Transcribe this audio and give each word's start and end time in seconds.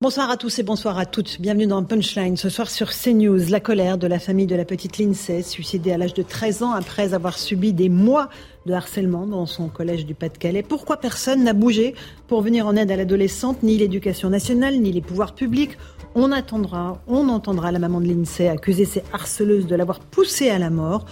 Bonsoir 0.00 0.30
à 0.30 0.36
tous 0.36 0.60
et 0.60 0.62
bonsoir 0.62 0.96
à 0.96 1.06
toutes. 1.06 1.40
Bienvenue 1.40 1.66
dans 1.66 1.82
Punchline. 1.82 2.36
Ce 2.36 2.48
soir 2.48 2.70
sur 2.70 2.90
CNews, 2.90 3.50
la 3.50 3.58
colère 3.58 3.98
de 3.98 4.06
la 4.06 4.20
famille 4.20 4.46
de 4.46 4.54
la 4.54 4.64
petite 4.64 4.96
Lindsay, 4.96 5.42
suicidée 5.42 5.90
à 5.90 5.98
l'âge 5.98 6.14
de 6.14 6.22
13 6.22 6.62
ans 6.62 6.70
après 6.70 7.14
avoir 7.14 7.36
subi 7.36 7.72
des 7.72 7.88
mois 7.88 8.28
de 8.64 8.74
harcèlement 8.74 9.26
dans 9.26 9.44
son 9.44 9.66
collège 9.66 10.06
du 10.06 10.14
Pas-de-Calais. 10.14 10.62
Pourquoi 10.62 10.98
personne 10.98 11.42
n'a 11.42 11.52
bougé 11.52 11.96
pour 12.28 12.42
venir 12.42 12.68
en 12.68 12.76
aide 12.76 12.92
à 12.92 12.96
l'adolescente, 12.96 13.64
ni 13.64 13.76
l'éducation 13.76 14.30
nationale, 14.30 14.78
ni 14.78 14.92
les 14.92 15.00
pouvoirs 15.00 15.34
publics? 15.34 15.76
On 16.14 16.30
attendra, 16.30 17.02
on 17.08 17.28
entendra 17.28 17.72
la 17.72 17.80
maman 17.80 18.00
de 18.00 18.06
l'INSEE 18.06 18.46
accuser 18.46 18.84
ses 18.84 19.02
harceleuses 19.12 19.66
de 19.66 19.74
l'avoir 19.74 19.98
poussée 19.98 20.48
à 20.48 20.60
la 20.60 20.70
mort. 20.70 21.06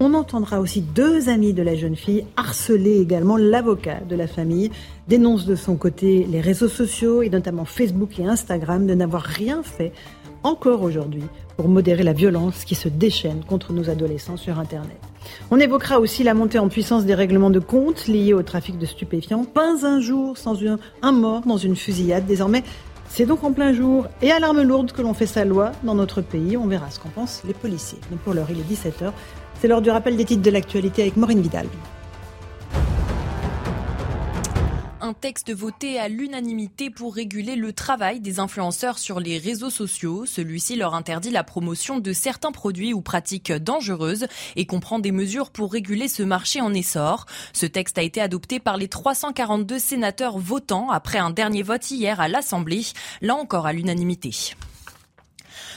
On 0.00 0.14
entendra 0.14 0.60
aussi 0.60 0.80
deux 0.80 1.28
amis 1.28 1.52
de 1.52 1.62
la 1.62 1.74
jeune 1.74 1.96
fille 1.96 2.24
harceler 2.36 3.00
également 3.00 3.36
l'avocat 3.36 3.98
de 4.08 4.14
la 4.14 4.28
famille, 4.28 4.70
dénonce 5.08 5.44
de 5.44 5.56
son 5.56 5.74
côté 5.74 6.24
les 6.30 6.40
réseaux 6.40 6.68
sociaux 6.68 7.22
et 7.22 7.30
notamment 7.30 7.64
Facebook 7.64 8.18
et 8.20 8.24
Instagram 8.24 8.86
de 8.86 8.94
n'avoir 8.94 9.22
rien 9.22 9.64
fait 9.64 9.92
encore 10.44 10.82
aujourd'hui 10.82 11.24
pour 11.56 11.68
modérer 11.68 12.04
la 12.04 12.12
violence 12.12 12.64
qui 12.64 12.76
se 12.76 12.88
déchaîne 12.88 13.42
contre 13.44 13.72
nos 13.72 13.90
adolescents 13.90 14.36
sur 14.36 14.60
Internet. 14.60 14.98
On 15.50 15.58
évoquera 15.58 15.98
aussi 15.98 16.22
la 16.22 16.34
montée 16.34 16.60
en 16.60 16.68
puissance 16.68 17.04
des 17.04 17.14
règlements 17.14 17.50
de 17.50 17.58
compte 17.58 18.06
liés 18.06 18.34
au 18.34 18.42
trafic 18.42 18.78
de 18.78 18.86
stupéfiants. 18.86 19.44
Pas 19.44 19.84
un 19.84 20.00
jour 20.00 20.38
sans 20.38 20.58
un, 21.02 21.12
mort 21.12 21.42
dans 21.42 21.56
une 21.56 21.74
fusillade. 21.74 22.24
Désormais, 22.24 22.62
c'est 23.08 23.26
donc 23.26 23.42
en 23.42 23.52
plein 23.52 23.72
jour 23.72 24.06
et 24.22 24.30
à 24.30 24.38
l'arme 24.38 24.62
lourde 24.62 24.92
que 24.92 25.02
l'on 25.02 25.14
fait 25.14 25.26
sa 25.26 25.44
loi 25.44 25.72
dans 25.82 25.94
notre 25.94 26.20
pays. 26.20 26.56
On 26.56 26.66
verra 26.66 26.90
ce 26.90 27.00
qu'en 27.00 27.08
pensent 27.08 27.42
les 27.46 27.54
policiers. 27.54 27.98
Mais 28.10 28.16
pour 28.16 28.34
l'heure, 28.34 28.48
il 28.50 28.60
est 28.60 28.74
17h. 28.74 29.12
C'est 29.60 29.68
l'heure 29.68 29.82
du 29.82 29.90
rappel 29.90 30.16
des 30.16 30.24
titres 30.24 30.42
de 30.42 30.50
l'actualité 30.50 31.02
avec 31.02 31.16
Maureen 31.16 31.40
Vidal. 31.40 31.66
un 35.00 35.14
texte 35.14 35.54
voté 35.54 35.98
à 35.98 36.08
l'unanimité 36.08 36.90
pour 36.90 37.14
réguler 37.14 37.56
le 37.56 37.72
travail 37.72 38.20
des 38.20 38.40
influenceurs 38.40 38.98
sur 38.98 39.20
les 39.20 39.38
réseaux 39.38 39.70
sociaux. 39.70 40.26
Celui-ci 40.26 40.76
leur 40.76 40.94
interdit 40.94 41.30
la 41.30 41.44
promotion 41.44 41.98
de 41.98 42.12
certains 42.12 42.52
produits 42.52 42.92
ou 42.92 43.00
pratiques 43.00 43.50
dangereuses 43.50 44.26
et 44.54 44.66
comprend 44.66 44.98
des 44.98 45.12
mesures 45.12 45.48
pour 45.48 45.72
réguler 45.72 46.08
ce 46.08 46.22
marché 46.22 46.60
en 46.60 46.74
essor. 46.74 47.24
Ce 47.54 47.64
texte 47.64 47.96
a 47.96 48.02
été 48.02 48.20
adopté 48.20 48.60
par 48.60 48.76
les 48.76 48.88
342 48.88 49.78
sénateurs 49.78 50.36
votants 50.36 50.90
après 50.90 51.16
un 51.16 51.30
dernier 51.30 51.62
vote 51.62 51.90
hier 51.90 52.20
à 52.20 52.28
l'Assemblée, 52.28 52.84
là 53.22 53.34
encore 53.34 53.64
à 53.64 53.72
l'unanimité. 53.72 54.52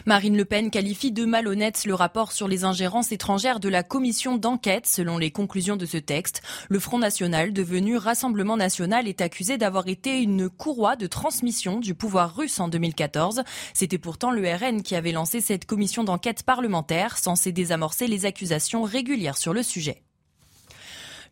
Marine 0.06 0.36
Le 0.36 0.46
Pen 0.46 0.72
qualifie 0.72 1.12
de 1.12 1.26
malhonnête 1.26 1.86
le 1.86 1.94
rapport 1.94 2.32
sur 2.32 2.48
les 2.48 2.64
ingérences 2.64 3.12
étrangères 3.12 3.60
de 3.60 3.70
la 3.70 3.84
commission 3.84 4.38
d'enquête. 4.38 4.88
Selon 4.88 5.18
les 5.18 5.30
conclusions 5.30 5.76
de 5.76 5.86
ce 5.86 5.98
texte, 5.98 6.42
le 6.70 6.80
Front 6.80 6.98
National, 6.98 7.54
devenu 7.54 7.98
Rassemblement 7.98 8.58
National, 8.58 9.08
est 9.08 9.22
accusé 9.22 9.58
d'avoir 9.58 9.88
été 9.88 10.20
une 10.22 10.50
courroie 10.50 10.96
de 10.96 11.06
transmission 11.06 11.80
du 11.80 11.94
pouvoir 11.94 12.36
russe 12.36 12.60
en 12.60 12.68
2014. 12.68 13.44
C'était 13.74 14.00
pourtant 14.00 14.32
le 14.32 14.42
RN 14.42 14.82
qui 14.82 14.96
avait 14.96 15.12
lancé 15.12 15.40
cette 15.40 15.66
commission 15.66 16.04
d'enquête 16.04 16.44
parlementaire 16.44 17.18
censée 17.18 17.52
désamorcer 17.52 18.08
les 18.08 18.26
accusations 18.26 18.82
régulières 18.82 19.38
sur 19.38 19.54
le 19.54 19.62
sujet. 19.62 20.02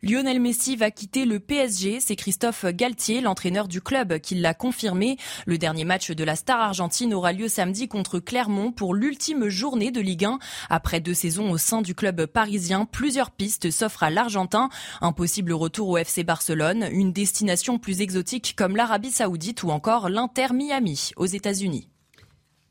Lionel 0.02 0.39
Messi 0.39 0.78
va 0.78 0.92
quitter 0.92 1.25
le 1.25 1.42
PSG. 1.42 2.00
C'est 2.00 2.16
Christophe 2.16 2.64
Galtier, 2.66 3.19
l'entraîneur 3.19 3.67
du 3.67 3.81
club, 3.81 4.19
qui 4.19 4.36
l'a 4.36 4.53
confirmé. 4.53 5.17
Le 5.45 5.58
dernier 5.58 5.83
match 5.83 6.11
de 6.11 6.23
la 6.23 6.38
star 6.38 6.61
argentine 6.61 7.14
aura 7.14 7.33
lieu 7.33 7.50
samedi 7.50 7.89
contre 7.89 8.20
Clermont 8.20 8.72
pour 8.72 8.94
l'ultime 8.94 9.50
journée 9.50 9.92
de 9.92 10.00
Ligue 10.00 10.23
1. 10.23 10.39
Après 10.70 11.02
deux 11.02 11.14
saisons 11.14 11.52
au 11.52 11.58
sein 11.58 11.82
du 11.82 11.95
club 11.95 12.27
parisien, 12.27 12.86
plusieurs 12.86 13.32
pistes 13.32 13.71
s'offrent 13.71 14.04
à 14.04 14.09
l'Argentin. 14.09 14.70
Un 15.02 15.11
possible 15.11 15.52
retour 15.52 15.89
au 15.89 15.98
FC 15.98 16.23
Barcelone, 16.23 16.88
une 16.93 17.11
destination 17.11 17.77
plus 17.77 17.99
exotique 17.99 18.54
comme 18.55 18.77
l'Arabie 18.77 19.11
Saoudite 19.11 19.64
ou 19.64 19.70
encore 19.70 20.08
l'Inter 20.08 20.54
Miami 20.54 21.11
aux 21.17 21.26
États-Unis. 21.26 21.89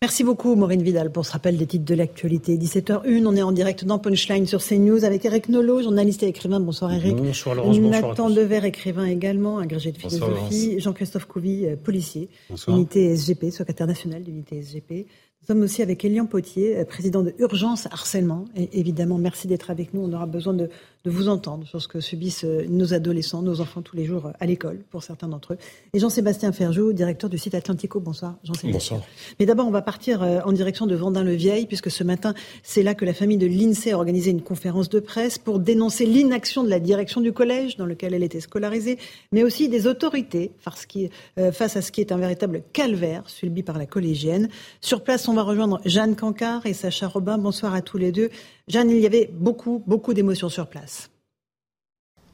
Merci 0.00 0.22
beaucoup 0.22 0.54
Maureen 0.54 0.80
Vidal 0.80 1.10
pour 1.10 1.26
ce 1.26 1.32
rappel 1.32 1.56
des 1.56 1.66
titres 1.66 1.84
de 1.84 1.94
l'actualité. 1.96 2.56
17h01, 2.56 3.26
on 3.26 3.34
est 3.34 3.42
en 3.42 3.50
direct 3.50 3.84
dans 3.84 3.98
Punchline 3.98 4.46
sur 4.46 4.62
CNews 4.62 5.04
avec 5.04 5.24
Eric 5.24 5.48
Nolot, 5.48 5.82
journaliste 5.82 6.22
et 6.22 6.28
écrivain. 6.28 6.60
Bonsoir 6.60 6.92
Eric. 6.92 7.16
Bonsoir 7.16 7.56
Laurence, 7.56 7.78
Nathan 7.78 8.30
Dever, 8.30 8.64
écrivain 8.64 9.06
également, 9.06 9.58
agrégé 9.58 9.90
de 9.90 9.98
philosophie. 9.98 10.78
Jean-Christophe 10.78 11.24
Couvi, 11.26 11.66
euh, 11.66 11.74
policier, 11.74 12.28
unité 12.68 13.16
SGP, 13.16 13.50
secrétaire 13.50 13.88
national 13.88 14.22
d'unité 14.22 14.62
SGP. 14.62 15.08
Nous 15.42 15.54
sommes 15.54 15.62
aussi 15.62 15.82
avec 15.82 16.04
Elian 16.04 16.26
Potier, 16.26 16.78
euh, 16.78 16.84
président 16.84 17.22
de 17.22 17.34
Urgence 17.40 17.86
Harcèlement. 17.86 18.44
Et 18.54 18.78
évidemment, 18.78 19.18
merci 19.18 19.48
d'être 19.48 19.68
avec 19.68 19.94
nous. 19.94 20.02
On 20.02 20.12
aura 20.12 20.26
besoin 20.26 20.54
de 20.54 20.70
de 21.04 21.10
vous 21.10 21.28
entendre 21.28 21.66
sur 21.66 21.80
ce 21.80 21.88
que 21.88 22.00
subissent 22.00 22.44
euh, 22.44 22.66
nos 22.68 22.92
adolescents, 22.92 23.42
nos 23.42 23.60
enfants 23.60 23.82
tous 23.82 23.96
les 23.96 24.04
jours 24.04 24.26
euh, 24.26 24.32
à 24.40 24.46
l'école, 24.46 24.80
pour 24.90 25.02
certains 25.02 25.28
d'entre 25.28 25.54
eux. 25.54 25.58
Et 25.92 26.00
Jean-Sébastien 26.00 26.52
Ferjou, 26.52 26.92
directeur 26.92 27.30
du 27.30 27.38
site 27.38 27.54
Atlantico. 27.54 28.00
Bonsoir, 28.00 28.34
Jean-Sébastien. 28.42 28.96
Bonsoir. 28.96 29.02
Mais 29.38 29.46
d'abord, 29.46 29.68
on 29.68 29.70
va 29.70 29.82
partir 29.82 30.22
euh, 30.22 30.40
en 30.44 30.52
direction 30.52 30.86
de 30.86 30.96
Vendin-le-Vieil, 30.96 31.66
puisque 31.66 31.90
ce 31.90 32.02
matin, 32.02 32.34
c'est 32.62 32.82
là 32.82 32.94
que 32.94 33.04
la 33.04 33.14
famille 33.14 33.38
de 33.38 33.46
l'INSEE 33.46 33.92
a 33.92 33.96
organisé 33.96 34.30
une 34.30 34.42
conférence 34.42 34.88
de 34.88 34.98
presse 34.98 35.38
pour 35.38 35.60
dénoncer 35.60 36.04
l'inaction 36.04 36.64
de 36.64 36.68
la 36.68 36.80
direction 36.80 37.20
du 37.20 37.32
collège 37.32 37.76
dans 37.76 37.86
lequel 37.86 38.14
elle 38.14 38.24
était 38.24 38.40
scolarisée, 38.40 38.98
mais 39.30 39.44
aussi 39.44 39.68
des 39.68 39.86
autorités 39.86 40.52
face 40.58 41.76
à 41.76 41.82
ce 41.82 41.92
qui 41.92 42.00
est 42.00 42.12
un 42.12 42.16
véritable 42.16 42.62
calvaire 42.72 43.22
subi 43.26 43.62
par 43.62 43.78
la 43.78 43.86
collégienne. 43.86 44.48
Sur 44.80 45.02
place, 45.02 45.28
on 45.28 45.34
va 45.34 45.42
rejoindre 45.42 45.80
Jeanne 45.84 46.16
Cancard 46.16 46.66
et 46.66 46.74
Sacha 46.74 47.06
Robin. 47.08 47.38
Bonsoir 47.38 47.74
à 47.74 47.82
tous 47.82 47.98
les 47.98 48.12
deux. 48.12 48.30
Jeanne, 48.68 48.90
il 48.90 48.98
y 48.98 49.06
avait 49.06 49.30
beaucoup, 49.32 49.82
beaucoup 49.86 50.12
d'émotions 50.12 50.50
sur 50.50 50.68
place. 50.68 51.10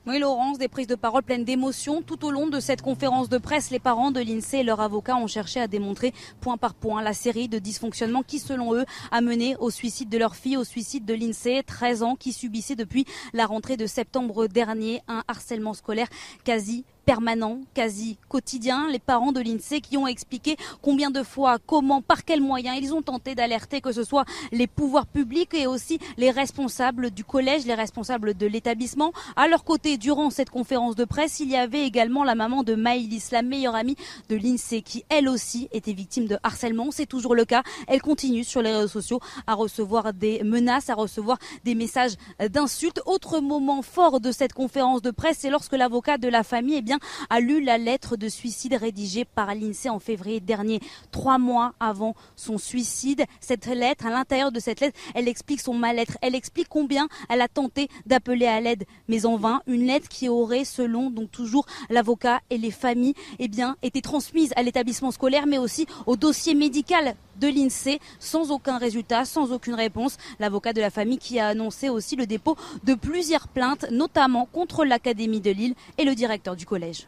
Oui, 0.07 0.19
Laurence, 0.19 0.59
des 0.59 0.69
prises 0.69 0.87
de 0.87 0.97
parole 0.97 1.23
pleines 1.23 1.45
d'émotions. 1.45 2.03
Tout 2.03 2.27
au 2.27 2.31
long 2.31 2.49
de 2.49 2.61
cette 2.61 2.83
conférence 2.83 3.31
de 3.31 3.39
presse, 3.39 3.71
les 3.71 3.79
parents 3.79 4.11
de 4.11 4.21
l'INSEE 4.21 4.59
et 4.59 4.63
leurs 4.63 4.81
avocats 4.81 5.17
ont 5.17 5.27
cherché 5.27 5.61
à 5.61 5.67
démontrer 5.67 6.13
point 6.43 6.59
par 6.59 6.75
point 6.75 7.03
la 7.03 7.15
série 7.15 7.49
de 7.49 7.59
dysfonctionnements 7.59 8.23
qui, 8.23 8.39
selon 8.39 8.75
eux, 8.75 8.85
a 9.11 9.21
mené 9.23 9.57
au 9.57 9.71
suicide 9.71 10.11
de 10.11 10.19
leur 10.19 10.37
fille, 10.37 10.59
au 10.59 10.65
suicide 10.65 11.07
de 11.07 11.15
l'INSEE, 11.15 11.63
13 11.63 12.03
ans, 12.03 12.17
qui 12.17 12.35
subissait 12.35 12.77
depuis 12.77 13.07
la 13.33 13.47
rentrée 13.47 13.79
de 13.79 13.87
septembre 13.87 14.47
dernier 14.47 15.01
un 15.09 15.23
harcèlement 15.27 15.73
scolaire 15.73 16.09
quasi 16.45 16.85
permanent, 17.05 17.61
quasi 17.75 18.19
quotidien. 18.29 18.89
Les 18.91 18.99
parents 18.99 19.33
de 19.33 19.41
l'INSEE 19.41 19.81
qui 19.81 19.97
ont 19.97 20.07
expliqué 20.07 20.57
combien 20.83 21.11
de 21.11 21.23
fois, 21.23 21.59
comment, 21.65 22.03
par 22.03 22.25
quels 22.25 22.41
moyens 22.41 22.79
ils 22.81 22.95
ont 22.95 23.03
tenté 23.03 23.35
d'alerter 23.35 23.81
que 23.81 23.93
ce 23.93 24.05
soit 24.05 24.25
les 24.53 24.67
pouvoirs 24.67 25.07
publics 25.07 25.55
et 25.55 25.67
aussi 25.67 25.99
les 26.17 26.31
responsables 26.31 27.11
du 27.11 27.25
collège, 27.25 27.67
les 27.67 27.75
responsables 27.75 28.35
de 28.35 28.47
l'établissement. 28.47 29.13
À 29.37 29.49
leur 29.49 29.65
côté, 29.65 29.97
durant 29.97 30.31
cette 30.31 30.51
conférence 30.51 30.97
de 30.97 31.05
presse, 31.05 31.41
il 31.41 31.51
y 31.51 31.57
avait 31.57 31.85
également 31.85 32.25
la 32.25 32.35
maman 32.35 32.63
de 32.63 32.75
Maïlis, 32.75 33.29
la 33.33 33.43
meilleure 33.43 33.75
amie 33.75 33.97
de 34.29 34.37
l'INSEE, 34.37 34.83
qui 34.83 35.05
elle 35.09 35.29
aussi 35.29 35.69
était 35.73 35.93
victime 35.93 36.27
de 36.27 36.39
harcèlement. 36.43 36.91
C'est 36.91 37.07
toujours 37.07 37.35
le 37.35 37.45
cas. 37.45 37.63
Elle 37.87 38.03
continue 38.03 38.45
sur 38.45 38.63
les 38.63 38.73
réseaux 38.73 38.89
sociaux 38.89 39.21
à 39.47 39.55
recevoir 39.55 40.13
des 40.13 40.43
menaces, 40.43 40.91
à 40.91 40.95
recevoir 40.95 41.39
des 41.65 41.75
messages 41.75 42.15
d'insultes. 42.51 43.01
Autre 43.07 43.41
moment 43.41 43.83
fort 43.83 44.21
de 44.21 44.33
cette 44.33 44.53
conférence 44.53 45.03
de 45.03 45.11
presse, 45.11 45.39
c'est 45.41 45.51
lorsque 45.51 45.73
l'avocat 45.73 46.19
de 46.19 46.29
la 46.29 46.43
famille, 46.43 46.77
eh 46.77 46.83
bien, 46.83 46.94
a 47.31 47.41
lu 47.41 47.63
la 47.63 47.79
lettre 47.79 48.17
de 48.17 48.29
suicide 48.29 48.75
rédigée 48.75 49.25
par 49.25 49.55
l'INSEE 49.55 49.91
en 49.91 49.99
février 49.99 50.41
dernier, 50.41 50.81
trois 51.11 51.39
mois 51.39 51.75
avant 51.81 52.15
son 52.37 52.59
suicide. 52.59 53.25
Cette 53.41 53.67
lettre, 53.67 54.07
à 54.07 54.11
l'intérieur 54.11 54.53
de 54.53 54.61
cette 54.61 54.81
lettre, 54.81 54.99
elle 55.15 55.29
explique 55.29 55.61
son 55.61 55.75
mal-être. 55.75 56.19
Elle 56.23 56.35
explique 56.35 56.69
combien 56.69 57.09
elle 57.29 57.41
a 57.41 57.49
tenté 57.49 57.89
d'appeler 58.07 58.47
à 58.47 58.61
l'aide, 58.61 58.85
mais 59.09 59.27
en 59.27 59.37
vain. 59.37 59.61
Une 59.67 59.87
lettre 59.87 60.09
qui 60.09 60.29
aurait, 60.29 60.65
selon 60.65 61.11
toujours 61.27 61.67
l'avocat 61.91 62.41
et 62.51 62.59
les 62.59 62.71
familles, 62.71 63.15
eh 63.39 63.49
bien, 63.49 63.77
été 63.83 64.01
transmise 64.01 64.53
à 64.57 64.63
l'établissement 64.63 65.11
scolaire, 65.11 65.47
mais 65.47 65.59
aussi 65.59 65.87
au 66.07 66.17
dossier 66.17 66.55
médical 66.55 67.15
de 67.41 67.49
l'INSEE 67.49 68.01
sans 68.19 68.51
aucun 68.51 68.79
résultat, 68.79 69.25
sans 69.25 69.53
aucune 69.53 69.75
réponse. 69.75 70.17
L'avocat 70.41 70.73
de 70.73 70.81
la 70.81 70.91
famille 70.91 71.19
qui 71.19 71.39
a 71.39 71.49
annoncé 71.49 71.89
aussi 71.89 72.17
le 72.17 72.27
dépôt 72.27 72.57
de 72.85 72.95
plusieurs 72.95 73.49
plaintes, 73.49 73.87
notamment 73.91 74.47
contre 74.47 74.85
l'Académie 74.85 75.41
de 75.41 75.51
Lille 75.51 75.75
et 75.99 76.05
le 76.05 76.15
directeur 76.15 76.57
du 76.57 76.67
collège. 76.67 77.07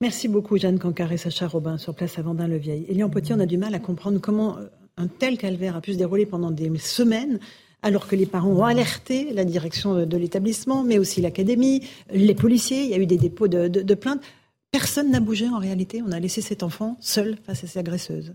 Merci 0.00 0.28
beaucoup 0.28 0.58
Jeanne 0.58 0.78
Cancar 0.78 1.12
et 1.12 1.16
Sacha 1.16 1.46
Robin 1.46 1.78
sur 1.78 1.94
place 1.94 2.18
à 2.18 2.22
Vendin-le-Vieil. 2.22 2.86
Elian 2.88 3.08
Potier, 3.08 3.34
on 3.34 3.40
a 3.40 3.46
du 3.46 3.58
mal 3.58 3.74
à 3.74 3.78
comprendre 3.78 4.18
comment 4.20 4.58
euh, 4.58 4.66
un 4.96 5.06
tel 5.06 5.38
calvaire 5.38 5.76
a 5.76 5.80
pu 5.80 5.92
se 5.92 5.98
dérouler 5.98 6.26
pendant 6.26 6.50
des 6.50 6.70
semaines 6.78 7.38
alors 7.84 8.08
que 8.08 8.16
les 8.16 8.24
parents 8.26 8.48
ont 8.48 8.64
alerté 8.64 9.32
la 9.34 9.44
direction 9.44 10.06
de 10.06 10.16
l'établissement, 10.16 10.82
mais 10.82 10.98
aussi 10.98 11.20
l'académie, 11.20 11.86
les 12.10 12.34
policiers, 12.34 12.82
il 12.82 12.88
y 12.88 12.94
a 12.94 12.96
eu 12.96 13.06
des 13.06 13.18
dépôts 13.18 13.46
de, 13.46 13.94
plaintes. 13.94 14.22
Personne 14.70 15.10
n'a 15.10 15.20
bougé 15.20 15.48
en 15.48 15.58
réalité, 15.58 16.02
on 16.04 16.10
a 16.10 16.18
laissé 16.18 16.40
cet 16.40 16.62
enfant 16.62 16.96
seul 17.00 17.36
face 17.44 17.62
à 17.62 17.66
ses 17.66 17.78
agresseuses. 17.78 18.34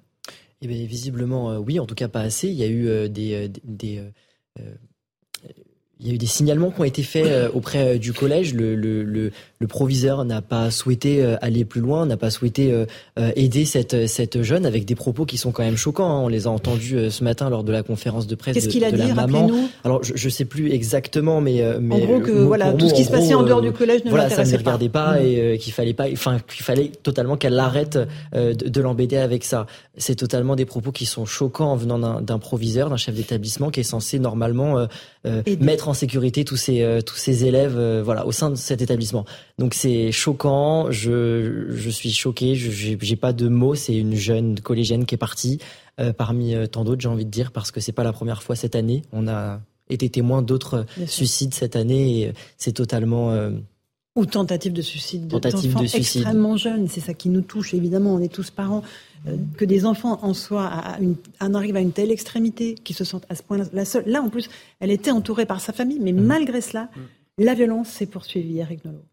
Eh 0.61 0.67
bien, 0.67 0.85
visiblement, 0.85 1.51
euh, 1.51 1.57
oui, 1.57 1.79
en 1.79 1.85
tout 1.85 1.95
cas 1.95 2.07
pas 2.07 2.21
assez. 2.21 2.49
Il 2.49 2.55
y 2.55 2.63
a 2.63 2.67
eu 2.67 2.87
euh, 2.87 3.07
des, 3.07 3.49
il 5.99 6.07
y 6.07 6.11
a 6.11 6.13
eu 6.13 6.17
des 6.17 6.25
signalements 6.25 6.71
qui 6.71 6.79
ont 6.79 6.85
été 6.85 7.03
faits 7.03 7.25
euh, 7.25 7.51
auprès 7.53 7.95
euh, 7.95 7.97
du 7.97 8.13
collège. 8.13 8.55
Le 9.59 9.67
proviseur 9.67 10.25
n'a 10.25 10.41
pas 10.41 10.71
souhaité 10.71 11.23
euh, 11.23 11.35
aller 11.41 11.65
plus 11.65 11.81
loin, 11.81 12.05
n'a 12.05 12.17
pas 12.17 12.29
souhaité 12.29 12.73
aider 13.35 13.65
cette, 13.65 14.07
cette 14.07 14.41
jeune 14.41 14.65
avec 14.65 14.85
des 14.85 14.95
propos 14.95 15.25
qui 15.25 15.37
sont 15.37 15.51
quand 15.51 15.63
même 15.63 15.77
choquants. 15.77 16.09
Hein. 16.09 16.21
On 16.21 16.27
les 16.27 16.47
a 16.47 16.49
entendus 16.49 17.09
ce 17.09 17.23
matin 17.23 17.49
lors 17.49 17.63
de 17.63 17.71
la 17.71 17.83
conférence 17.83 18.27
de 18.27 18.35
presse 18.35 18.53
Qu'est-ce 18.53 18.69
qu'il 18.69 18.83
a 18.83 18.91
de 18.91 18.97
dit, 18.97 19.07
la 19.07 19.13
maman. 19.13 19.49
Alors 19.83 20.03
je, 20.03 20.13
je 20.15 20.29
sais 20.29 20.45
plus 20.45 20.71
exactement, 20.71 21.41
mais, 21.41 21.63
mais 21.79 21.95
en 21.95 21.99
gros 21.99 22.19
que 22.19 22.31
voilà 22.31 22.73
tout 22.73 22.89
ce 22.89 22.93
qui 22.93 23.03
se 23.03 23.11
passait 23.11 23.33
en 23.33 23.43
dehors 23.43 23.61
du 23.61 23.71
collège 23.71 24.03
ne 24.05 24.09
voilà, 24.09 24.29
ça 24.29 24.43
ne 24.43 24.57
regardait 24.57 24.89
pas, 24.89 25.13
pas 25.13 25.19
mmh. 25.19 25.25
et 25.25 25.57
qu'il 25.57 25.73
fallait 25.73 25.93
pas, 25.93 26.05
enfin 26.11 26.39
qu'il 26.39 26.63
fallait 26.63 26.91
totalement 27.03 27.37
qu'elle 27.37 27.57
arrête 27.59 27.97
de, 28.33 28.53
de 28.53 28.81
l'embêter 28.81 29.17
avec 29.17 29.43
ça. 29.43 29.65
C'est 29.97 30.15
totalement 30.15 30.55
des 30.55 30.65
propos 30.65 30.91
qui 30.91 31.05
sont 31.05 31.25
choquants 31.25 31.71
en 31.71 31.75
venant 31.75 32.21
d'un 32.21 32.39
proviseur, 32.39 32.89
d'un 32.89 32.97
chef 32.97 33.15
d'établissement 33.15 33.69
qui 33.69 33.81
est 33.81 33.83
censé 33.83 34.19
normalement 34.19 34.87
mettre 35.59 35.89
en 35.89 35.93
sécurité 35.93 36.45
tous 36.45 36.55
ces 36.55 36.81
euh, 36.81 37.01
tous 37.01 37.15
ces 37.15 37.45
élèves 37.45 37.75
euh, 37.77 38.01
voilà 38.03 38.25
au 38.25 38.31
sein 38.31 38.49
de 38.49 38.55
cet 38.55 38.81
établissement. 38.81 39.25
Donc 39.59 39.73
c'est 39.75 40.11
choquant, 40.11 40.89
je 40.89 41.67
je 41.69 41.89
suis 41.89 42.11
choqué, 42.11 42.55
je 42.55 42.71
j'ai 42.99 43.15
pas 43.15 43.33
de 43.33 43.47
mots, 43.47 43.75
c'est 43.75 43.95
une 43.95 44.15
jeune 44.15 44.59
collégienne 44.59 45.05
qui 45.05 45.15
est 45.15 45.19
partie 45.19 45.59
euh, 45.99 46.13
parmi 46.13 46.55
tant 46.69 46.83
d'autres, 46.83 47.01
j'ai 47.01 47.09
envie 47.09 47.25
de 47.25 47.29
dire 47.29 47.51
parce 47.51 47.71
que 47.71 47.79
c'est 47.79 47.91
pas 47.91 48.03
la 48.03 48.13
première 48.13 48.41
fois 48.41 48.55
cette 48.55 48.75
année, 48.75 49.03
on 49.11 49.27
a 49.27 49.59
été 49.89 50.09
témoin 50.09 50.41
d'autres 50.41 50.85
suicides 51.05 51.53
cette 51.53 51.75
année 51.75 52.21
et 52.21 52.33
c'est 52.57 52.73
totalement 52.73 53.51
ou 54.15 54.25
tentative 54.25 54.73
de 54.73 54.81
suicide 54.81 55.27
tentative 55.29 55.75
de 55.75 55.87
suicide. 55.87 56.21
extrêmement 56.21 56.57
jeunes. 56.57 56.87
C'est 56.87 56.99
ça 56.99 57.13
qui 57.13 57.29
nous 57.29 57.41
touche, 57.41 57.73
évidemment. 57.73 58.13
On 58.13 58.19
est 58.19 58.33
tous 58.33 58.49
parents. 58.51 58.83
Euh, 59.27 59.35
que 59.57 59.65
des 59.65 59.85
enfants 59.85 60.19
en 60.23 60.33
soi 60.33 60.71
en 61.41 61.53
arrivent 61.53 61.75
à 61.75 61.81
une 61.81 61.91
telle 61.91 62.09
extrémité, 62.09 62.75
qu'ils 62.75 62.95
se 62.95 63.03
sentent 63.03 63.25
à 63.29 63.35
ce 63.35 63.43
point-là 63.43 63.65
la 63.73 63.85
seule. 63.85 64.03
Là, 64.07 64.21
en 64.21 64.29
plus, 64.29 64.49
elle 64.79 64.91
était 64.91 65.11
entourée 65.11 65.45
par 65.45 65.59
sa 65.59 65.73
famille, 65.73 65.99
mais 65.99 66.13
mmh. 66.13 66.23
malgré 66.23 66.61
cela, 66.61 66.83
mmh. 66.83 67.43
la 67.43 67.53
violence 67.53 67.89
s'est 67.89 68.05
poursuivie, 68.05 68.59
Eric 68.59 68.85
Nolot. 68.85 69.03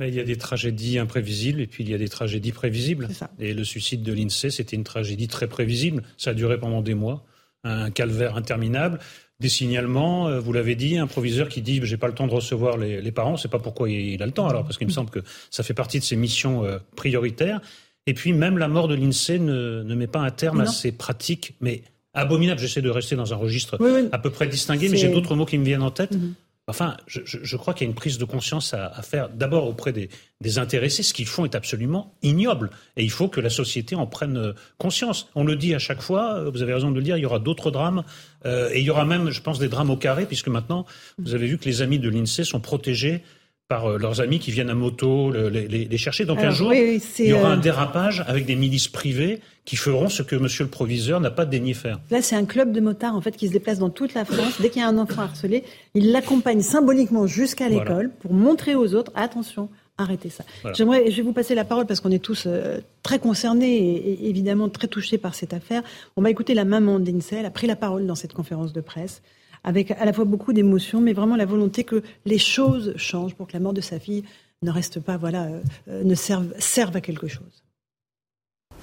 Il 0.00 0.14
y 0.14 0.20
a 0.20 0.24
des 0.24 0.36
tragédies 0.36 0.98
imprévisibles 0.98 1.60
et 1.60 1.66
puis 1.66 1.82
il 1.82 1.90
y 1.90 1.94
a 1.94 1.98
des 1.98 2.08
tragédies 2.08 2.52
prévisibles. 2.52 3.08
Et 3.40 3.52
le 3.52 3.64
suicide 3.64 4.02
de 4.02 4.12
l'INSEE, 4.12 4.50
c'était 4.50 4.76
une 4.76 4.84
tragédie 4.84 5.26
très 5.26 5.48
prévisible. 5.48 6.02
Ça 6.16 6.30
a 6.30 6.34
duré 6.34 6.58
pendant 6.58 6.82
des 6.82 6.94
mois, 6.94 7.24
un 7.64 7.90
calvaire 7.90 8.36
interminable 8.36 9.00
des 9.40 9.48
signalements, 9.48 10.28
euh, 10.28 10.40
vous 10.40 10.52
l'avez 10.52 10.74
dit, 10.74 10.98
un 10.98 11.06
proviseur 11.06 11.48
qui 11.48 11.62
dit 11.62 11.80
j'ai 11.84 11.96
pas 11.96 12.08
le 12.08 12.14
temps 12.14 12.26
de 12.26 12.34
recevoir 12.34 12.76
les, 12.76 13.00
les 13.00 13.12
parents, 13.12 13.36
c'est 13.36 13.48
pas 13.48 13.60
pourquoi 13.60 13.88
il 13.88 14.20
a 14.22 14.26
le 14.26 14.32
temps 14.32 14.48
alors, 14.48 14.64
parce 14.64 14.78
qu'il 14.78 14.86
me 14.86 14.92
semble 14.92 15.10
que 15.10 15.20
ça 15.50 15.62
fait 15.62 15.74
partie 15.74 15.98
de 15.98 16.04
ses 16.04 16.16
missions 16.16 16.64
euh, 16.64 16.78
prioritaires. 16.96 17.60
Et 18.06 18.14
puis 18.14 18.32
même 18.32 18.58
la 18.58 18.68
mort 18.68 18.88
de 18.88 18.94
l'INSEE 18.94 19.38
ne, 19.38 19.82
ne 19.82 19.94
met 19.94 20.06
pas 20.06 20.20
un 20.20 20.30
terme 20.30 20.60
à 20.60 20.66
ces 20.66 20.92
pratiques, 20.92 21.54
mais 21.60 21.82
abominables. 22.14 22.58
J'essaie 22.58 22.82
de 22.82 22.90
rester 22.90 23.16
dans 23.16 23.34
un 23.34 23.36
registre 23.36 23.78
à 24.12 24.18
peu 24.18 24.30
près 24.30 24.46
distingué, 24.48 24.88
mais 24.88 24.96
j'ai 24.96 25.08
d'autres 25.08 25.36
mots 25.36 25.44
qui 25.44 25.58
me 25.58 25.64
viennent 25.64 25.82
en 25.82 25.90
tête. 25.90 26.12
Mhm. 26.12 26.34
Enfin, 26.68 26.96
je, 27.06 27.20
je, 27.24 27.56
crois 27.56 27.72
qu'il 27.72 27.86
y 27.86 27.88
a 27.88 27.90
une 27.90 27.96
prise 27.96 28.18
de 28.18 28.24
conscience 28.26 28.74
à, 28.74 28.86
à 28.86 29.02
faire 29.02 29.30
d'abord 29.30 29.66
auprès 29.66 29.92
des, 29.92 30.10
des, 30.42 30.58
intéressés. 30.58 31.02
Ce 31.02 31.14
qu'ils 31.14 31.26
font 31.26 31.46
est 31.46 31.54
absolument 31.54 32.14
ignoble. 32.22 32.70
Et 32.96 33.04
il 33.04 33.10
faut 33.10 33.28
que 33.28 33.40
la 33.40 33.48
société 33.48 33.94
en 33.94 34.06
prenne 34.06 34.36
euh, 34.36 34.52
conscience. 34.76 35.28
On 35.34 35.44
le 35.44 35.56
dit 35.56 35.74
à 35.74 35.78
chaque 35.78 36.02
fois, 36.02 36.34
euh, 36.34 36.50
vous 36.50 36.62
avez 36.62 36.74
raison 36.74 36.90
de 36.90 36.96
le 36.96 37.02
dire, 37.02 37.16
il 37.16 37.22
y 37.22 37.26
aura 37.26 37.38
d'autres 37.38 37.70
drames. 37.70 38.04
Euh, 38.44 38.70
et 38.72 38.80
il 38.80 38.84
y 38.84 38.90
aura 38.90 39.06
même, 39.06 39.30
je 39.30 39.40
pense, 39.40 39.58
des 39.58 39.68
drames 39.68 39.90
au 39.90 39.96
carré, 39.96 40.26
puisque 40.26 40.48
maintenant, 40.48 40.84
vous 41.18 41.34
avez 41.34 41.46
vu 41.46 41.56
que 41.56 41.64
les 41.64 41.80
amis 41.80 41.98
de 41.98 42.10
l'INSEE 42.10 42.44
sont 42.44 42.60
protégés 42.60 43.22
par 43.68 43.86
euh, 43.86 43.98
leurs 43.98 44.20
amis 44.20 44.38
qui 44.38 44.50
viennent 44.50 44.70
à 44.70 44.74
moto 44.74 45.32
les, 45.32 45.68
les, 45.68 45.84
les 45.86 45.98
chercher. 45.98 46.24
Donc 46.24 46.40
un 46.40 46.50
jour, 46.50 46.72
il 46.74 47.00
y 47.18 47.32
aura 47.32 47.52
un 47.52 47.56
dérapage 47.56 48.24
avec 48.26 48.46
des 48.46 48.56
milices 48.56 48.88
privées 48.88 49.40
qui 49.68 49.76
feront 49.76 50.08
ce 50.08 50.22
que 50.22 50.34
Monsieur 50.34 50.64
le 50.64 50.70
proviseur 50.70 51.20
n'a 51.20 51.30
pas 51.30 51.44
daigné 51.44 51.74
faire. 51.74 52.00
Là, 52.10 52.22
c'est 52.22 52.36
un 52.36 52.46
club 52.46 52.72
de 52.72 52.80
motards 52.80 53.14
en 53.14 53.20
fait 53.20 53.36
qui 53.36 53.48
se 53.48 53.52
déplace 53.52 53.78
dans 53.78 53.90
toute 53.90 54.14
la 54.14 54.24
France. 54.24 54.62
Dès 54.62 54.70
qu'il 54.70 54.80
y 54.80 54.84
a 54.84 54.88
un 54.88 54.96
enfant 54.96 55.20
harcelé, 55.20 55.62
il 55.92 56.10
l'accompagne 56.10 56.62
symboliquement 56.62 57.26
jusqu'à 57.26 57.68
l'école 57.68 58.10
pour 58.20 58.32
montrer 58.32 58.74
aux 58.74 58.94
autres 58.94 59.12
attention. 59.14 59.68
Arrêtez 59.98 60.30
ça. 60.30 60.42
J'aimerais, 60.72 61.10
je 61.10 61.16
vais 61.18 61.22
vous 61.22 61.34
passer 61.34 61.54
la 61.54 61.66
parole 61.66 61.84
parce 61.84 62.00
qu'on 62.00 62.10
est 62.10 62.18
tous 62.18 62.44
euh, 62.46 62.78
très 63.02 63.18
concernés 63.18 63.76
et, 63.76 64.30
évidemment 64.30 64.70
très 64.70 64.88
touchés 64.88 65.18
par 65.18 65.34
cette 65.34 65.52
affaire. 65.52 65.82
On 66.16 66.22
va 66.22 66.30
écouter 66.30 66.54
la 66.54 66.64
maman 66.64 66.98
d'Insel, 66.98 67.44
a 67.44 67.50
pris 67.50 67.66
la 67.66 67.76
parole 67.76 68.06
dans 68.06 68.14
cette 68.14 68.32
conférence 68.32 68.72
de 68.72 68.80
presse 68.80 69.20
avec 69.64 69.90
à 69.90 70.06
la 70.06 70.14
fois 70.14 70.24
beaucoup 70.24 70.54
d'émotions, 70.54 71.02
mais 71.02 71.12
vraiment 71.12 71.36
la 71.36 71.44
volonté 71.44 71.84
que 71.84 72.02
les 72.24 72.38
choses 72.38 72.94
changent 72.96 73.34
pour 73.34 73.48
que 73.48 73.52
la 73.52 73.60
mort 73.60 73.74
de 73.74 73.82
sa 73.82 73.98
fille 73.98 74.24
ne 74.62 74.70
reste 74.70 74.98
pas, 74.98 75.18
voilà, 75.18 75.44
euh, 75.44 75.60
euh, 75.88 76.04
ne 76.04 76.14
serve, 76.14 76.54
serve 76.58 76.96
à 76.96 77.02
quelque 77.02 77.28
chose. 77.28 77.67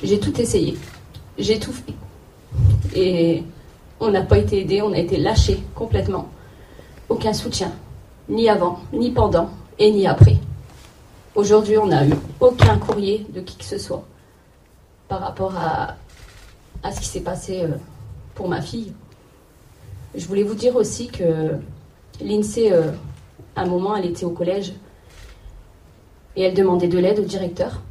J'ai 0.04 0.20
tout 0.20 0.40
essayé, 0.40 0.78
j'ai 1.38 1.60
tout 1.60 1.72
fait. 1.72 1.94
Et 2.94 3.44
on 4.00 4.12
n'a 4.12 4.22
pas 4.22 4.38
été 4.38 4.62
aidé, 4.62 4.82
on 4.82 4.92
a 4.92 4.98
été 4.98 5.18
lâché 5.18 5.60
complètement. 5.74 6.30
Aucun 7.10 7.34
soutien, 7.34 7.72
ni 8.28 8.50
avant, 8.50 8.80
ni 8.92 9.12
pendant, 9.12 9.50
et 9.80 9.92
ni 9.92 10.08
après. 10.08 10.38
Aujourd'hui, 11.36 11.78
on 11.78 11.88
n'a 11.88 12.06
eu 12.06 12.14
aucun 12.40 12.78
courrier 12.78 13.26
de 13.34 13.42
qui 13.42 13.58
que 13.58 13.66
ce 13.66 13.78
soit 13.78 14.04
par 15.08 15.20
rapport 15.20 15.56
à, 15.56 15.96
à 16.84 16.92
ce 16.92 17.00
qui 17.00 17.08
s'est 17.08 17.22
passé 17.22 17.62
euh, 17.64 17.76
pour 18.34 18.48
ma 18.48 18.62
fille. 18.62 18.94
Je 20.16 20.26
voulais 20.28 20.44
vous 20.44 20.56
dire 20.56 20.76
aussi 20.76 21.08
que 21.08 21.52
l'INSEE, 22.22 22.72
euh, 22.72 22.92
à 23.56 23.62
un 23.62 23.66
moment, 23.66 23.96
elle 23.96 24.06
était 24.06 24.26
au 24.26 24.30
collège 24.32 24.74
et 26.36 26.44
elle 26.44 26.54
demandait 26.54 26.88
de 26.88 26.98
l'aide 26.98 27.20
au 27.20 27.26
directeur 27.26 27.82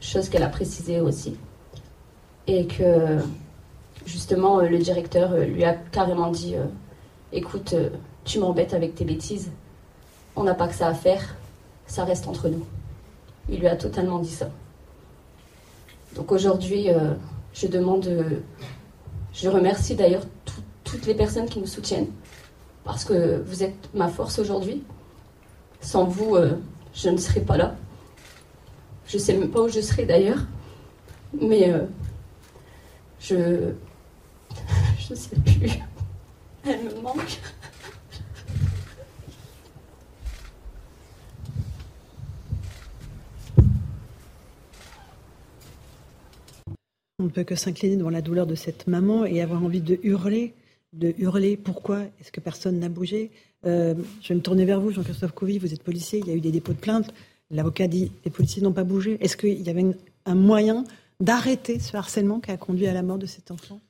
chose 0.00 0.28
qu'elle 0.28 0.42
a 0.42 0.48
précisé 0.48 1.00
aussi. 1.00 1.36
Et 2.46 2.66
que 2.66 3.18
justement, 4.06 4.60
euh, 4.60 4.68
le 4.68 4.78
directeur 4.78 5.32
euh, 5.32 5.44
lui 5.44 5.64
a 5.64 5.74
carrément 5.74 6.30
dit 6.30 6.54
euh, 6.54 6.64
Écoute, 7.32 7.74
tu 8.24 8.38
m'embêtes 8.38 8.72
avec 8.72 8.94
tes 8.94 9.04
bêtises, 9.04 9.50
on 10.36 10.44
n'a 10.44 10.54
pas 10.54 10.68
que 10.68 10.74
ça 10.74 10.86
à 10.86 10.94
faire, 10.94 11.34
ça 11.86 12.04
reste 12.04 12.28
entre 12.28 12.48
nous. 12.48 12.64
Il 13.48 13.58
lui 13.58 13.66
a 13.66 13.76
totalement 13.76 14.20
dit 14.20 14.30
ça. 14.30 14.48
Donc 16.14 16.30
aujourd'hui, 16.32 16.88
je 17.52 17.66
demande, 17.66 18.08
je 19.34 19.48
remercie 19.48 19.96
d'ailleurs 19.96 20.22
toutes 20.84 21.04
les 21.06 21.14
personnes 21.14 21.46
qui 21.46 21.58
nous 21.58 21.66
soutiennent, 21.66 22.06
parce 22.84 23.04
que 23.04 23.42
vous 23.44 23.64
êtes 23.64 23.92
ma 23.92 24.08
force 24.08 24.38
aujourd'hui. 24.38 24.84
Sans 25.80 26.04
vous, 26.04 26.36
je 26.94 27.08
ne 27.10 27.16
serais 27.16 27.40
pas 27.40 27.56
là. 27.56 27.74
Je 29.06 29.18
sais 29.18 29.36
même 29.36 29.50
pas 29.50 29.62
où 29.62 29.68
je 29.68 29.80
serai 29.80 30.04
d'ailleurs. 30.04 30.46
Mais 31.40 31.70
euh, 31.70 31.84
je. 33.20 33.72
Je 35.08 35.14
sais 35.14 35.36
plus. 35.36 35.70
Elle 36.64 36.82
me 36.82 37.00
manque. 37.00 37.38
On 47.20 47.24
ne 47.24 47.28
peut 47.28 47.44
que 47.44 47.54
s'incliner 47.54 47.96
devant 47.96 48.10
la 48.10 48.20
douleur 48.20 48.46
de 48.46 48.56
cette 48.56 48.88
maman 48.88 49.24
et 49.24 49.40
avoir 49.40 49.62
envie 49.64 49.80
de 49.80 50.00
hurler, 50.02 50.54
de 50.92 51.14
hurler. 51.18 51.56
Pourquoi 51.56 52.02
est-ce 52.20 52.32
que 52.32 52.40
personne 52.40 52.80
n'a 52.80 52.88
bougé? 52.88 53.30
Euh, 53.64 53.94
Je 54.20 54.28
vais 54.28 54.34
me 54.34 54.40
tourner 54.40 54.64
vers 54.64 54.80
vous, 54.80 54.90
Jean-Christophe 54.90 55.32
Couvi, 55.32 55.58
vous 55.58 55.72
êtes 55.72 55.82
policier, 55.84 56.18
il 56.18 56.26
y 56.26 56.30
a 56.30 56.34
eu 56.34 56.40
des 56.40 56.50
dépôts 56.52 56.72
de 56.72 56.78
plainte. 56.78 57.14
L'avocat 57.50 57.86
dit 57.86 58.12
les 58.24 58.30
policiers 58.30 58.62
n'ont 58.62 58.72
pas 58.72 58.84
bougé. 58.84 59.18
Est-ce 59.20 59.36
qu'il 59.36 59.62
y 59.62 59.70
avait 59.70 59.84
un 60.24 60.34
moyen 60.34 60.84
d'arrêter 61.20 61.78
ce 61.78 61.96
harcèlement 61.96 62.40
qui 62.40 62.50
a 62.50 62.56
conduit 62.56 62.86
à 62.86 62.92
la 62.92 63.02
mort 63.02 63.18
de 63.18 63.26
cet 63.26 63.50
enfant? 63.50 63.80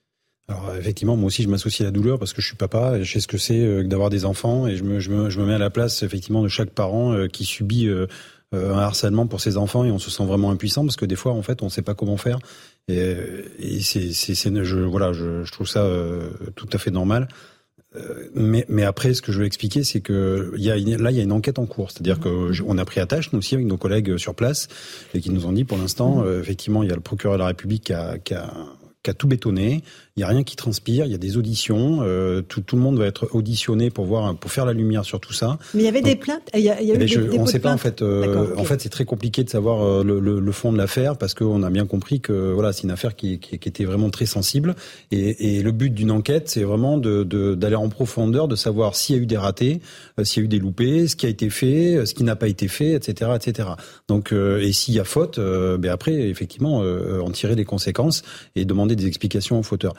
Alors 0.49 0.77
effectivement, 0.77 1.17
moi 1.17 1.27
aussi, 1.27 1.43
je 1.43 1.49
m'associe 1.49 1.81
à 1.81 1.91
la 1.91 1.91
douleur 1.91 2.19
parce 2.19 2.33
que 2.33 2.41
je 2.41 2.47
suis 2.47 2.57
papa, 2.57 2.99
et 2.99 3.05
je 3.05 3.13
sais 3.13 3.21
ce 3.21 3.27
que 3.27 3.39
c'est 3.39 3.61
euh, 3.61 3.83
d'avoir 3.83 4.11
des 4.11 4.25
enfants, 4.25 4.67
et 4.67 4.77
je 4.77 4.85
me, 4.85 5.01
je, 5.01 5.11
me, 5.11 5.29
je 5.29 5.41
me, 5.41 5.47
mets 5.47 5.55
à 5.55 5.59
la 5.59 5.71
place 5.71 6.05
effectivement 6.05 6.43
de 6.43 6.49
chaque 6.49 6.71
parent 6.71 7.13
euh, 7.13 7.27
qui 7.27 7.45
subit 7.45 7.89
euh, 7.89 8.07
un 8.53 8.79
harcèlement 8.79 9.27
pour 9.27 9.41
ses 9.41 9.57
enfants, 9.57 9.85
et 9.85 9.91
on 9.91 9.99
se 9.99 10.11
sent 10.11 10.25
vraiment 10.25 10.53
impuissant 10.53 10.85
parce 10.85 10.95
que 10.95 11.05
des 11.05 11.17
fois, 11.17 11.33
en 11.33 11.43
fait, 11.43 11.63
on 11.63 11.65
ne 11.65 11.71
sait 11.71 11.83
pas 11.83 11.95
comment 11.95 12.17
faire. 12.17 12.39
Et, 12.87 13.17
et 13.59 13.81
c'est, 13.81 14.13
je, 14.13 14.79
voilà, 14.79 15.13
je 15.13 15.51
trouve 15.51 15.67
ça 15.67 15.85
tout 16.55 16.69
à 16.73 16.79
fait 16.79 16.93
normal. 16.93 17.27
Euh, 17.97 18.29
mais, 18.35 18.83
après, 18.83 19.15
ce 19.15 19.23
que 19.23 19.33
je 19.33 19.39
veux 19.39 19.47
expliquer, 19.47 19.85
c'est 19.85 20.01
que 20.01 20.53
y 20.57 20.71
a 20.71 20.77
là, 20.77 21.11
il 21.11 21.17
y 21.17 21.21
a 21.21 21.23
une 21.23 21.33
enquête 21.33 21.59
en 21.59 21.67
cours. 21.67 21.91
C'est-à-dire 21.91 22.21
que 22.21 22.53
on 22.67 22.79
a 22.79 22.85
pris 22.85 23.01
attache, 23.01 23.33
nous 23.33 23.39
aussi, 23.39 23.55
avec 23.55 23.67
nos 23.67 23.77
collègues 23.77 24.17
sur 24.17 24.35
place, 24.35 24.69
et 25.15 25.21
qui 25.21 25.31
nous 25.31 25.47
ont 25.47 25.53
dit, 25.53 25.65
pour 25.65 25.79
l'instant, 25.79 26.23
euh, 26.25 26.41
effectivement, 26.41 26.83
il 26.83 26.89
y 26.89 26.93
a 26.93 26.97
le 26.97 27.01
procureur 27.01 27.37
de 27.37 27.41
la 27.41 27.47
République 27.49 27.85
qui 27.85 28.35
a 28.35 29.15
tout 29.17 29.29
bétonné. 29.29 29.83
Il 30.19 30.21
y 30.21 30.25
a 30.25 30.29
rien 30.29 30.45
qui 30.45 30.57
transpire. 30.57 31.05
Il 31.05 31.13
y 31.13 31.15
a 31.15 31.19
des 31.19 31.37
auditions. 31.37 31.99
Euh, 32.01 32.41
tout, 32.41 32.63
tout, 32.63 32.77
le 32.77 32.81
monde 32.81 32.99
va 32.99 33.05
être 33.05 33.29
auditionné 33.35 33.91
pour 33.91 34.07
voir, 34.07 34.35
pour 34.35 34.51
faire 34.51 34.65
la 34.65 34.73
lumière 34.73 35.05
sur 35.05 35.21
tout 35.21 35.35
ça. 35.35 35.59
Mais 35.75 35.83
il 35.83 35.85
y 35.85 35.89
avait 35.89 36.01
des 36.01 36.17
plaintes. 36.17 36.49
Il 36.55 36.61
y 36.61 36.71
a, 36.71 36.81
il 36.81 36.89
y 36.89 36.93
a 36.93 36.95
eu 36.95 36.99
des, 36.99 37.07
je, 37.07 37.21
on 37.21 37.43
ne 37.43 37.47
sait 37.47 37.59
pas 37.59 37.71
en 37.71 37.77
fait. 37.77 38.01
Euh, 38.01 38.57
en 38.57 38.65
fait, 38.65 38.81
c'est 38.81 38.89
très 38.89 39.05
compliqué 39.05 39.45
de 39.45 39.51
savoir 39.51 39.85
euh, 39.85 40.03
le, 40.03 40.19
le, 40.19 40.41
le, 40.41 40.53
fond 40.53 40.73
de 40.73 40.79
l'affaire 40.79 41.19
parce 41.19 41.35
qu'on 41.35 41.63
a 41.63 41.69
bien 41.69 41.85
compris 41.85 42.21
que 42.21 42.33
voilà, 42.33 42.73
c'est 42.73 42.85
une 42.85 42.93
affaire 42.93 43.15
qui, 43.15 43.39
qui, 43.41 43.59
qui, 43.59 43.69
était 43.69 43.85
vraiment 43.85 44.09
très 44.09 44.25
sensible. 44.25 44.75
Et, 45.11 45.59
et 45.59 45.63
le 45.63 45.71
but 45.71 45.91
d'une 45.91 46.11
enquête, 46.11 46.49
c'est 46.49 46.65
vraiment 46.65 46.97
de, 46.97 47.23
d'aller 47.55 47.77
en 47.77 47.91
profondeur, 47.91 48.49
de 48.49 48.57
savoir 48.57 48.97
s'il 48.97 49.17
y 49.17 49.19
a 49.19 49.23
eu 49.23 49.27
des 49.27 49.37
ratés, 49.37 49.83
euh, 50.19 50.25
s'il 50.25 50.43
y 50.43 50.45
a 50.45 50.47
eu 50.47 50.49
des 50.49 50.59
loupés, 50.61 51.09
ce 51.09 51.17
qui 51.17 51.27
a 51.27 51.29
été 51.29 51.51
fait, 51.51 52.07
ce 52.07 52.15
qui 52.15 52.25
n'a 52.25 52.37
pas 52.37 52.49
été 52.49 52.69
fait, 52.69 52.93
etc., 52.93 53.33
etc. 53.37 53.69
Donc, 54.09 54.33
et 54.33 54.73
s'il 54.73 54.95
y 54.95 55.01
a 55.01 55.05
faute, 55.05 55.39
ben 55.39 55.91
après, 55.91 56.15
effectivement, 56.15 56.79
en 56.79 57.31
tirer 57.33 57.55
les 57.55 57.67
conséquences 57.67 58.23
et 58.55 58.65
demander 58.65 58.97
des 58.97 59.07
explications 59.07 59.59
aux 59.59 59.63
fauteurs. 59.63 59.93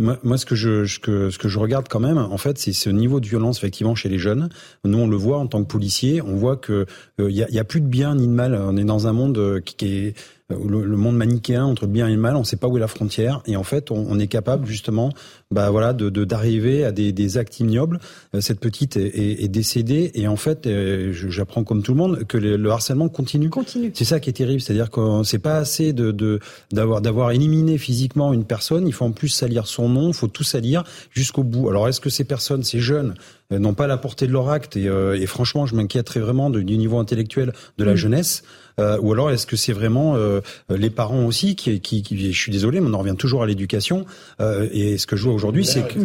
moi, 0.00 0.38
ce 0.38 0.46
que 0.46 0.54
je 0.54 0.86
ce 0.86 0.98
que, 0.98 1.30
ce 1.30 1.38
que 1.38 1.48
je 1.48 1.58
regarde 1.58 1.86
quand 1.88 2.00
même, 2.00 2.18
en 2.18 2.38
fait, 2.38 2.58
c'est 2.58 2.72
ce 2.72 2.88
niveau 2.90 3.20
de 3.20 3.26
violence 3.26 3.58
effectivement 3.58 3.94
chez 3.94 4.08
les 4.08 4.18
jeunes. 4.18 4.48
Nous, 4.84 4.98
on 4.98 5.06
le 5.06 5.16
voit 5.16 5.38
en 5.38 5.46
tant 5.46 5.62
que 5.62 5.68
policier, 5.68 6.22
on 6.22 6.34
voit 6.36 6.56
que 6.56 6.86
il 7.18 7.24
euh, 7.24 7.30
y, 7.30 7.42
a, 7.42 7.50
y, 7.50 7.58
a, 7.58 7.64
plus 7.64 7.80
de 7.80 7.86
bien 7.86 8.14
ni 8.14 8.26
de 8.26 8.32
mal. 8.32 8.54
On 8.54 8.76
est 8.76 8.84
dans 8.84 9.06
un 9.06 9.12
monde 9.12 9.36
euh, 9.38 9.60
qui, 9.60 9.76
qui 9.76 9.86
est 9.86 10.14
le, 10.50 10.96
monde 10.96 11.16
manichéen 11.16 11.64
entre 11.64 11.86
le 11.86 11.92
bien 11.92 12.08
et 12.08 12.14
le 12.14 12.20
mal, 12.20 12.36
on 12.36 12.40
ne 12.40 12.44
sait 12.44 12.56
pas 12.56 12.68
où 12.68 12.76
est 12.76 12.80
la 12.80 12.88
frontière, 12.88 13.42
et 13.46 13.56
en 13.56 13.62
fait, 13.62 13.90
on, 13.90 14.18
est 14.18 14.26
capable 14.26 14.66
justement, 14.66 15.10
bah 15.50 15.70
voilà, 15.70 15.92
de 15.92 16.10
d'arriver 16.24 16.84
à 16.84 16.92
des, 16.92 17.12
des, 17.12 17.38
actes 17.38 17.60
ignobles. 17.60 18.00
Euh, 18.34 18.40
cette 18.40 18.60
petite 18.60 18.96
est, 18.96 19.42
est, 19.42 19.48
décédée, 19.48 20.10
et 20.14 20.28
en 20.28 20.36
fait, 20.36 20.66
euh, 20.66 21.12
j'apprends 21.12 21.64
comme 21.64 21.82
tout 21.82 21.92
le 21.92 21.98
monde 21.98 22.24
que 22.26 22.36
le, 22.36 22.70
harcèlement 22.70 23.08
continue. 23.08 23.50
Continue. 23.50 23.90
C'est 23.94 24.04
ça 24.04 24.20
qui 24.20 24.30
est 24.30 24.34
terrible, 24.34 24.60
c'est-à-dire 24.60 24.90
qu'on 24.90 25.24
sait 25.24 25.38
pas 25.38 25.56
assez 25.56 25.92
de 25.92 26.40
d'avoir 26.72 27.00
d'avoir 27.00 27.30
éliminé 27.30 27.78
physiquement 27.78 28.32
une 28.32 28.44
personne, 28.44 28.86
il 28.86 28.92
faut 28.92 29.04
en 29.04 29.12
plus 29.12 29.28
salir 29.28 29.66
son 29.66 29.88
nom, 29.90 30.08
il 30.08 30.14
faut 30.14 30.28
tout 30.28 30.44
salir 30.44 30.84
jusqu'au 31.12 31.42
bout. 31.42 31.68
Alors, 31.68 31.88
est-ce 31.88 32.00
que 32.00 32.10
ces 32.10 32.24
personnes, 32.24 32.62
ces 32.62 32.80
jeunes, 32.80 33.14
n'ont 33.50 33.74
pas 33.74 33.88
la 33.88 33.96
portée 33.96 34.28
de 34.28 34.32
leur 34.32 34.48
acte 34.48 34.76
et, 34.76 34.84
et 34.84 35.26
franchement, 35.26 35.66
je 35.66 35.74
m'inquiéterais 35.74 36.20
vraiment 36.20 36.50
du 36.50 36.76
niveau 36.76 36.98
intellectuel 36.98 37.52
de 37.78 37.84
la 37.84 37.94
mm. 37.94 37.96
jeunesse. 37.96 38.44
Euh, 38.80 38.98
ou 39.00 39.12
alors 39.12 39.30
est-ce 39.30 39.46
que 39.46 39.56
c'est 39.56 39.72
vraiment 39.72 40.16
euh, 40.16 40.40
les 40.70 40.90
parents 40.90 41.24
aussi 41.26 41.54
qui, 41.54 41.80
qui, 41.80 42.02
qui, 42.02 42.32
je 42.32 42.38
suis 42.38 42.52
désolé, 42.52 42.80
mais 42.80 42.88
on 42.88 42.94
en 42.94 42.98
revient 42.98 43.16
toujours 43.16 43.42
à 43.42 43.46
l'éducation. 43.46 44.06
Euh, 44.40 44.68
et 44.72 44.96
ce 44.96 45.06
que 45.06 45.16
je 45.16 45.24
vois 45.24 45.34
aujourd'hui, 45.34 45.64
c'est 45.64 45.86
que 45.86 45.98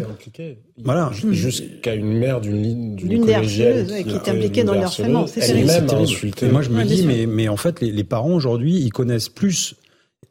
voilà, 0.84 1.10
jusqu'à 1.14 1.96
une 1.96 2.18
mère 2.18 2.42
d'une 2.42 2.96
d'une 2.96 3.26
collégienne 3.26 3.88
qui, 3.88 4.04
qui 4.04 4.16
est 4.16 4.30
impliquée 4.30 4.64
dans 4.64 4.74
le 4.74 4.82
harcèlement. 4.82 5.28
C'est 5.28 5.40
terrible. 5.40 6.52
moi, 6.52 6.62
je 6.62 6.70
me 6.70 6.84
dis, 6.84 7.06
mais 7.06 7.26
mais 7.26 7.48
en 7.48 7.58
fait, 7.58 7.82
les, 7.82 7.92
les 7.92 8.04
parents 8.04 8.34
aujourd'hui, 8.34 8.76
ils 8.76 8.92
connaissent 8.92 9.30
plus 9.30 9.76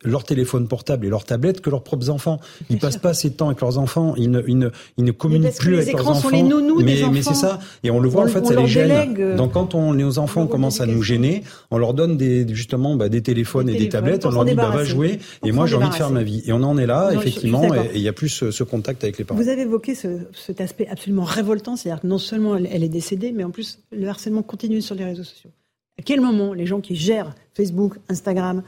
leur 0.04 0.24
téléphone 0.24 0.68
portable 0.68 1.06
et 1.06 1.08
leur 1.08 1.24
tablette 1.24 1.60
que 1.60 1.70
leurs 1.70 1.82
propres 1.82 2.10
enfants. 2.10 2.40
Ils 2.70 2.78
passent 2.78 2.98
pas 2.98 3.10
assez 3.10 3.30
de 3.30 3.34
temps 3.34 3.46
avec 3.46 3.60
leurs 3.60 3.78
enfants, 3.78 4.14
ils 4.16 4.30
ne, 4.30 4.42
ils 4.46 4.58
ne, 4.58 4.68
ils 4.96 5.04
ne 5.04 5.12
communiquent 5.12 5.58
plus 5.58 5.78
avec 5.78 5.92
leurs 5.92 6.08
enfants. 6.08 6.28
Sont 6.28 6.30
les 6.30 6.42
nounous 6.42 6.82
mais, 6.82 7.02
mais 7.12 7.22
c'est 7.22 7.34
ça. 7.34 7.58
Et 7.82 7.90
on 7.90 8.00
le 8.00 8.08
voit 8.08 8.24
en 8.24 8.28
fait, 8.28 8.44
ça 8.44 8.54
les 8.54 8.66
gêne. 8.66 9.36
Donc 9.36 9.52
quand 9.52 9.74
on, 9.74 9.94
nos 9.94 10.18
enfants 10.18 10.46
commencent 10.46 10.80
à 10.80 10.86
nous 10.86 11.02
gêner, 11.02 11.42
on 11.70 11.78
leur 11.78 11.94
donne 11.94 12.16
des, 12.16 12.46
justement 12.54 12.96
bah, 12.96 13.08
des 13.08 13.22
téléphones 13.22 13.68
et 13.68 13.76
des 13.76 13.88
tablettes, 13.88 14.26
on 14.26 14.30
leur 14.30 14.44
dit 14.44 14.54
bah, 14.54 14.70
va 14.70 14.84
jouer. 14.84 15.18
Et 15.44 15.52
moi 15.52 15.66
j'ai 15.66 15.76
envie 15.76 15.88
de 15.88 15.94
faire 15.94 16.10
ma 16.10 16.22
vie. 16.22 16.42
Et 16.46 16.52
on 16.52 16.62
en 16.62 16.78
est 16.78 16.86
là, 16.86 17.10
effectivement, 17.12 17.74
et 17.74 17.90
il 17.94 18.00
y 18.00 18.08
a 18.08 18.12
plus 18.12 18.28
ce, 18.50 18.64
contact 18.64 19.04
avec 19.04 19.18
les 19.18 19.24
parents. 19.24 19.40
Vous 19.40 19.48
avez 19.48 19.62
évoqué 19.62 19.94
ce, 19.94 20.08
cet 20.32 20.60
aspect 20.60 20.86
absolument 20.88 21.24
révoltant, 21.24 21.76
c'est-à-dire 21.76 22.00
que 22.00 22.06
non 22.06 22.18
seulement 22.18 22.56
elle, 22.56 22.68
elle 22.72 22.82
est 22.82 22.88
décédée, 22.88 23.32
mais 23.32 23.44
en 23.44 23.50
plus 23.50 23.78
le 23.92 24.08
harcèlement 24.08 24.42
continue 24.42 24.80
sur 24.80 24.94
les 24.94 25.04
réseaux 25.04 25.24
sociaux. 25.24 25.50
À 25.98 26.02
quel 26.02 26.20
moment 26.20 26.54
les 26.54 26.66
gens 26.66 26.80
qui 26.80 26.96
gèrent 26.96 27.34
Facebook, 27.54 27.94
Instagram, 28.08 28.62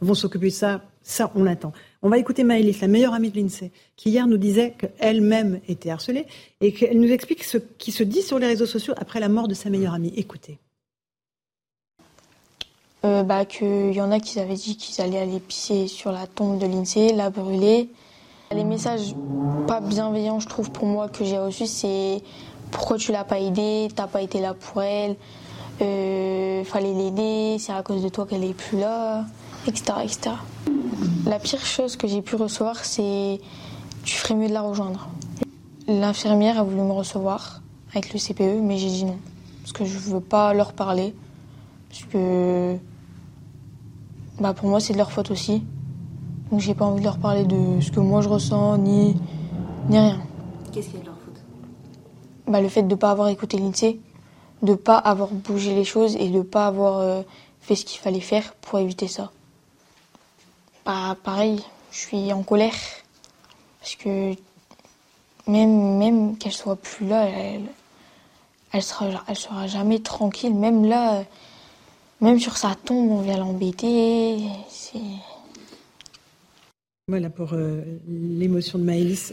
Vont 0.00 0.14
s'occuper 0.14 0.48
de 0.48 0.52
ça 0.52 0.82
ça, 1.08 1.30
on 1.36 1.44
l'attend. 1.44 1.72
On 2.02 2.08
va 2.08 2.18
écouter 2.18 2.42
Maëlys, 2.42 2.80
la 2.80 2.88
meilleure 2.88 3.14
amie 3.14 3.30
de 3.30 3.40
l'INSEE, 3.40 3.70
qui 3.94 4.10
hier 4.10 4.26
nous 4.26 4.38
disait 4.38 4.74
qu'elle-même 4.76 5.60
était 5.68 5.90
harcelée 5.90 6.26
et 6.60 6.72
qu'elle 6.72 6.98
nous 6.98 7.12
explique 7.12 7.44
ce 7.44 7.58
qui 7.58 7.92
se 7.92 8.02
dit 8.02 8.22
sur 8.22 8.40
les 8.40 8.48
réseaux 8.48 8.66
sociaux 8.66 8.92
après 8.96 9.20
la 9.20 9.28
mort 9.28 9.46
de 9.46 9.54
sa 9.54 9.70
meilleure 9.70 9.94
amie. 9.94 10.12
Écoutez. 10.16 10.58
Euh, 13.04 13.22
bah, 13.22 13.44
Qu'il 13.44 13.92
y 13.92 14.00
en 14.00 14.10
a 14.10 14.18
qui 14.18 14.40
avaient 14.40 14.54
dit 14.54 14.76
qu'ils 14.76 15.00
allaient 15.00 15.20
aller 15.20 15.38
pisser 15.38 15.86
sur 15.86 16.10
la 16.10 16.26
tombe 16.26 16.58
de 16.58 16.66
l'INSEE, 16.66 17.12
la 17.14 17.30
brûler. 17.30 17.88
Les 18.50 18.64
messages 18.64 19.14
pas 19.68 19.80
bienveillants, 19.80 20.40
je 20.40 20.48
trouve, 20.48 20.72
pour 20.72 20.86
moi, 20.86 21.08
que 21.08 21.24
j'ai 21.24 21.38
reçus, 21.38 21.66
c'est 21.66 22.20
pourquoi 22.72 22.96
tu 22.96 23.12
l'as 23.12 23.24
pas 23.24 23.38
aidée, 23.38 23.86
t'as 23.94 24.08
pas 24.08 24.22
été 24.22 24.40
là 24.40 24.54
pour 24.54 24.82
elle, 24.82 25.14
euh, 25.82 26.64
fallait 26.64 26.94
l'aider, 26.94 27.58
c'est 27.60 27.72
à 27.72 27.82
cause 27.84 28.02
de 28.02 28.08
toi 28.08 28.26
qu'elle 28.26 28.44
est 28.44 28.54
plus 28.54 28.78
là, 28.78 29.24
etc., 29.68 29.98
etc. 30.04 30.36
La 31.26 31.38
pire 31.38 31.64
chose 31.64 31.96
que 31.96 32.06
j'ai 32.06 32.22
pu 32.22 32.36
recevoir, 32.36 32.84
c'est 32.84 33.40
tu 34.04 34.14
ferais 34.16 34.34
mieux 34.34 34.48
de 34.48 34.52
la 34.52 34.62
rejoindre. 34.62 35.08
L'infirmière 35.88 36.58
a 36.58 36.62
voulu 36.62 36.82
me 36.82 36.92
recevoir 36.92 37.62
avec 37.90 38.12
le 38.12 38.18
CPE, 38.18 38.60
mais 38.62 38.78
j'ai 38.78 38.88
dit 38.88 39.04
non. 39.04 39.18
Parce 39.62 39.72
que 39.72 39.84
je 39.84 39.98
veux 39.98 40.20
pas 40.20 40.54
leur 40.54 40.72
parler. 40.72 41.14
Parce 41.88 42.04
que 42.04 42.76
bah 44.38 44.52
pour 44.52 44.68
moi, 44.68 44.80
c'est 44.80 44.92
de 44.92 44.98
leur 44.98 45.10
faute 45.10 45.30
aussi. 45.30 45.62
Donc 46.50 46.60
j'ai 46.60 46.74
pas 46.74 46.84
envie 46.84 47.00
de 47.00 47.04
leur 47.04 47.18
parler 47.18 47.44
de 47.44 47.80
ce 47.80 47.90
que 47.90 48.00
moi 48.00 48.20
je 48.20 48.28
ressens, 48.28 48.78
ni, 48.78 49.16
ni 49.88 49.98
rien. 49.98 50.20
Qu'est-ce 50.72 50.90
qui 50.90 50.96
est 50.96 51.00
de 51.00 51.06
leur 51.06 51.16
faute? 51.16 51.42
Bah, 52.46 52.60
Le 52.60 52.68
fait 52.68 52.82
de 52.82 52.88
ne 52.88 52.94
pas 52.94 53.10
avoir 53.10 53.28
écouté 53.28 53.58
l'INSEE, 53.58 53.98
de 54.62 54.70
ne 54.70 54.76
pas 54.76 54.98
avoir 54.98 55.30
bougé 55.30 55.74
les 55.74 55.84
choses 55.84 56.16
et 56.16 56.28
de 56.28 56.38
ne 56.38 56.42
pas 56.42 56.66
avoir 56.66 56.98
euh, 56.98 57.22
fait 57.60 57.74
ce 57.74 57.84
qu'il 57.84 57.98
fallait 57.98 58.20
faire 58.20 58.54
pour 58.60 58.78
éviter 58.78 59.08
ça. 59.08 59.32
Pareil, 60.86 61.60
je 61.90 61.98
suis 61.98 62.32
en 62.32 62.44
colère. 62.44 62.72
Parce 63.80 63.96
que 63.96 64.34
même, 65.48 65.98
même 65.98 66.38
qu'elle 66.38 66.52
soit 66.52 66.76
plus 66.76 67.08
là, 67.08 67.28
elle, 68.72 68.82
sera, 68.82 69.66
jamais 69.66 69.98
tranquille. 69.98 70.54
Même 70.54 70.84
là, 70.84 71.24
même 72.20 72.38
sur 72.38 72.56
sa 72.56 72.76
tombe, 72.76 73.10
on 73.10 73.20
vient 73.22 73.36
l'embêter. 73.36 74.38
Voilà 77.08 77.30
pour 77.30 77.52
euh, 77.52 77.82
l'émotion 78.06 78.78
de 78.78 78.84
Maëlys. 78.84 79.32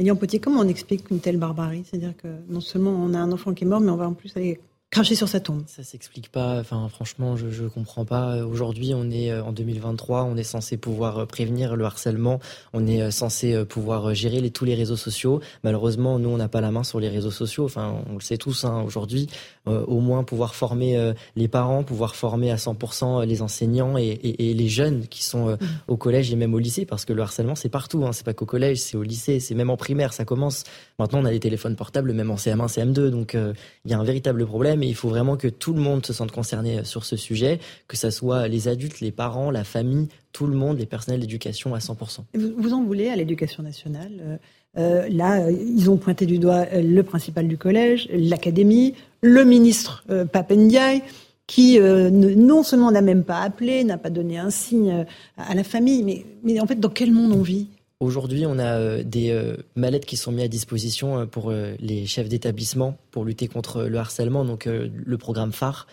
Elian 0.00 0.16
Potier, 0.16 0.40
comment 0.40 0.60
on 0.60 0.68
explique 0.68 1.10
une 1.10 1.20
telle 1.20 1.38
barbarie? 1.38 1.84
C'est-à-dire 1.88 2.16
que 2.16 2.28
non 2.48 2.60
seulement 2.60 2.90
on 2.90 3.14
a 3.14 3.18
un 3.18 3.30
enfant 3.30 3.54
qui 3.54 3.62
est 3.62 3.66
mort, 3.68 3.80
mais 3.80 3.90
on 3.90 3.96
va 3.96 4.08
en 4.08 4.14
plus 4.14 4.36
aller 4.36 4.60
cracher 4.90 5.14
sur 5.14 5.28
sa 5.28 5.40
tombe. 5.40 5.64
Ça 5.66 5.82
s'explique 5.82 6.30
pas. 6.30 6.58
Enfin, 6.58 6.88
franchement, 6.88 7.36
je, 7.36 7.50
je 7.50 7.64
comprends 7.64 8.06
pas. 8.06 8.44
Aujourd'hui, 8.44 8.94
on 8.94 9.10
est 9.10 9.30
euh, 9.30 9.44
en 9.44 9.52
2023. 9.52 10.24
On 10.24 10.36
est 10.36 10.42
censé 10.42 10.78
pouvoir 10.78 11.18
euh, 11.18 11.26
prévenir 11.26 11.76
le 11.76 11.84
harcèlement. 11.84 12.40
On 12.72 12.86
est 12.86 13.02
euh, 13.02 13.10
censé 13.10 13.64
pouvoir 13.66 14.14
gérer 14.14 14.40
les, 14.40 14.50
tous 14.50 14.64
les 14.64 14.74
réseaux 14.74 14.96
sociaux. 14.96 15.40
Malheureusement, 15.62 16.18
nous, 16.18 16.30
on 16.30 16.38
n'a 16.38 16.48
pas 16.48 16.62
la 16.62 16.70
main 16.70 16.84
sur 16.84 17.00
les 17.00 17.08
réseaux 17.08 17.30
sociaux. 17.30 17.66
Enfin, 17.66 18.02
on 18.08 18.14
le 18.14 18.20
sait 18.20 18.38
tous. 18.38 18.64
Hein, 18.64 18.82
Aujourd'hui, 18.86 19.28
au 19.66 20.00
moins 20.00 20.24
pouvoir 20.24 20.54
former 20.54 21.12
les 21.36 21.48
parents, 21.48 21.82
pouvoir 21.82 22.16
former 22.16 22.50
à 22.50 22.56
100% 22.56 23.26
les 23.26 23.42
enseignants 23.42 23.98
et, 23.98 24.06
et, 24.06 24.50
et, 24.50 24.54
les 24.54 24.68
jeunes 24.68 25.06
qui 25.08 25.22
sont 25.22 25.50
mmh. 25.50 25.58
au 25.88 25.96
collège 25.98 26.32
et 26.32 26.36
même 26.36 26.54
au 26.54 26.58
lycée, 26.58 26.86
parce 26.86 27.04
que 27.04 27.12
le 27.12 27.20
harcèlement, 27.20 27.54
c'est 27.54 27.68
partout. 27.68 28.06
Hein. 28.06 28.12
C'est 28.12 28.24
pas 28.24 28.32
qu'au 28.32 28.46
collège, 28.46 28.78
c'est 28.78 28.96
au 28.96 29.02
lycée, 29.02 29.40
c'est 29.40 29.54
même 29.54 29.68
en 29.68 29.76
primaire. 29.76 30.14
Ça 30.14 30.24
commence. 30.24 30.64
Maintenant, 30.98 31.20
on 31.20 31.24
a 31.26 31.30
les 31.30 31.40
téléphones 31.40 31.76
portables, 31.76 32.12
même 32.12 32.30
en 32.30 32.36
CM1, 32.36 32.68
CM2. 32.68 33.10
Donc, 33.10 33.34
il 33.34 33.90
y 33.90 33.94
a 33.94 33.98
un 33.98 34.04
véritable 34.04 34.46
problème 34.46 34.77
mais 34.78 34.88
il 34.88 34.94
faut 34.94 35.08
vraiment 35.08 35.36
que 35.36 35.48
tout 35.48 35.72
le 35.72 35.80
monde 35.80 36.06
se 36.06 36.12
sente 36.12 36.32
concerné 36.32 36.78
euh, 36.78 36.84
sur 36.84 37.04
ce 37.04 37.16
sujet, 37.16 37.58
que 37.86 37.96
ce 37.96 38.10
soit 38.10 38.48
les 38.48 38.68
adultes, 38.68 39.00
les 39.00 39.12
parents, 39.12 39.50
la 39.50 39.64
famille, 39.64 40.08
tout 40.32 40.46
le 40.46 40.56
monde, 40.56 40.78
les 40.78 40.86
personnels 40.86 41.20
d'éducation 41.20 41.74
à 41.74 41.78
100%. 41.78 42.20
Vous, 42.34 42.72
en 42.72 42.82
voulez 42.82 43.08
à 43.08 43.16
l'éducation 43.16 43.62
nationale 43.62 44.12
euh, 44.20 44.36
euh, 44.78 45.08
Là, 45.10 45.50
ils 45.50 45.90
ont 45.90 45.96
pointé 45.96 46.26
du 46.26 46.38
doigt 46.38 46.66
le 46.72 47.02
principal 47.02 47.48
du 47.48 47.58
collège, 47.58 48.08
l'académie, 48.12 48.94
le 49.22 49.44
ministre 49.44 50.04
Papendiaï, 50.32 51.02
qui 51.46 51.80
non 51.80 52.62
seulement 52.62 52.92
n'a 52.92 53.00
même 53.00 53.24
pas 53.24 53.40
appelé, 53.40 53.82
n'a 53.82 53.96
pas 53.96 54.10
donné 54.10 54.38
un 54.38 54.50
signe 54.50 55.06
à 55.38 55.54
la 55.54 55.64
famille, 55.64 56.04
mais, 56.04 56.26
mais 56.44 56.60
en 56.60 56.66
fait, 56.66 56.78
dans 56.78 56.90
quel 56.90 57.10
monde 57.10 57.32
on 57.32 57.42
vit? 57.42 57.68
Aujourd'hui, 58.00 58.46
on 58.46 58.60
a 58.60 58.78
euh, 58.78 59.02
des 59.02 59.30
euh, 59.30 59.56
mallettes 59.74 60.06
qui 60.06 60.16
sont 60.16 60.30
mises 60.30 60.44
à 60.44 60.48
disposition 60.48 61.18
euh, 61.18 61.26
pour 61.26 61.50
les 61.50 62.06
chefs 62.06 62.28
d'établissement 62.28 62.96
pour 63.10 63.24
lutter 63.24 63.48
contre 63.48 63.84
le 63.84 63.98
harcèlement, 63.98 64.44
donc 64.44 64.66
le 64.66 65.18
programme 65.18 65.52
phare. 65.52 65.86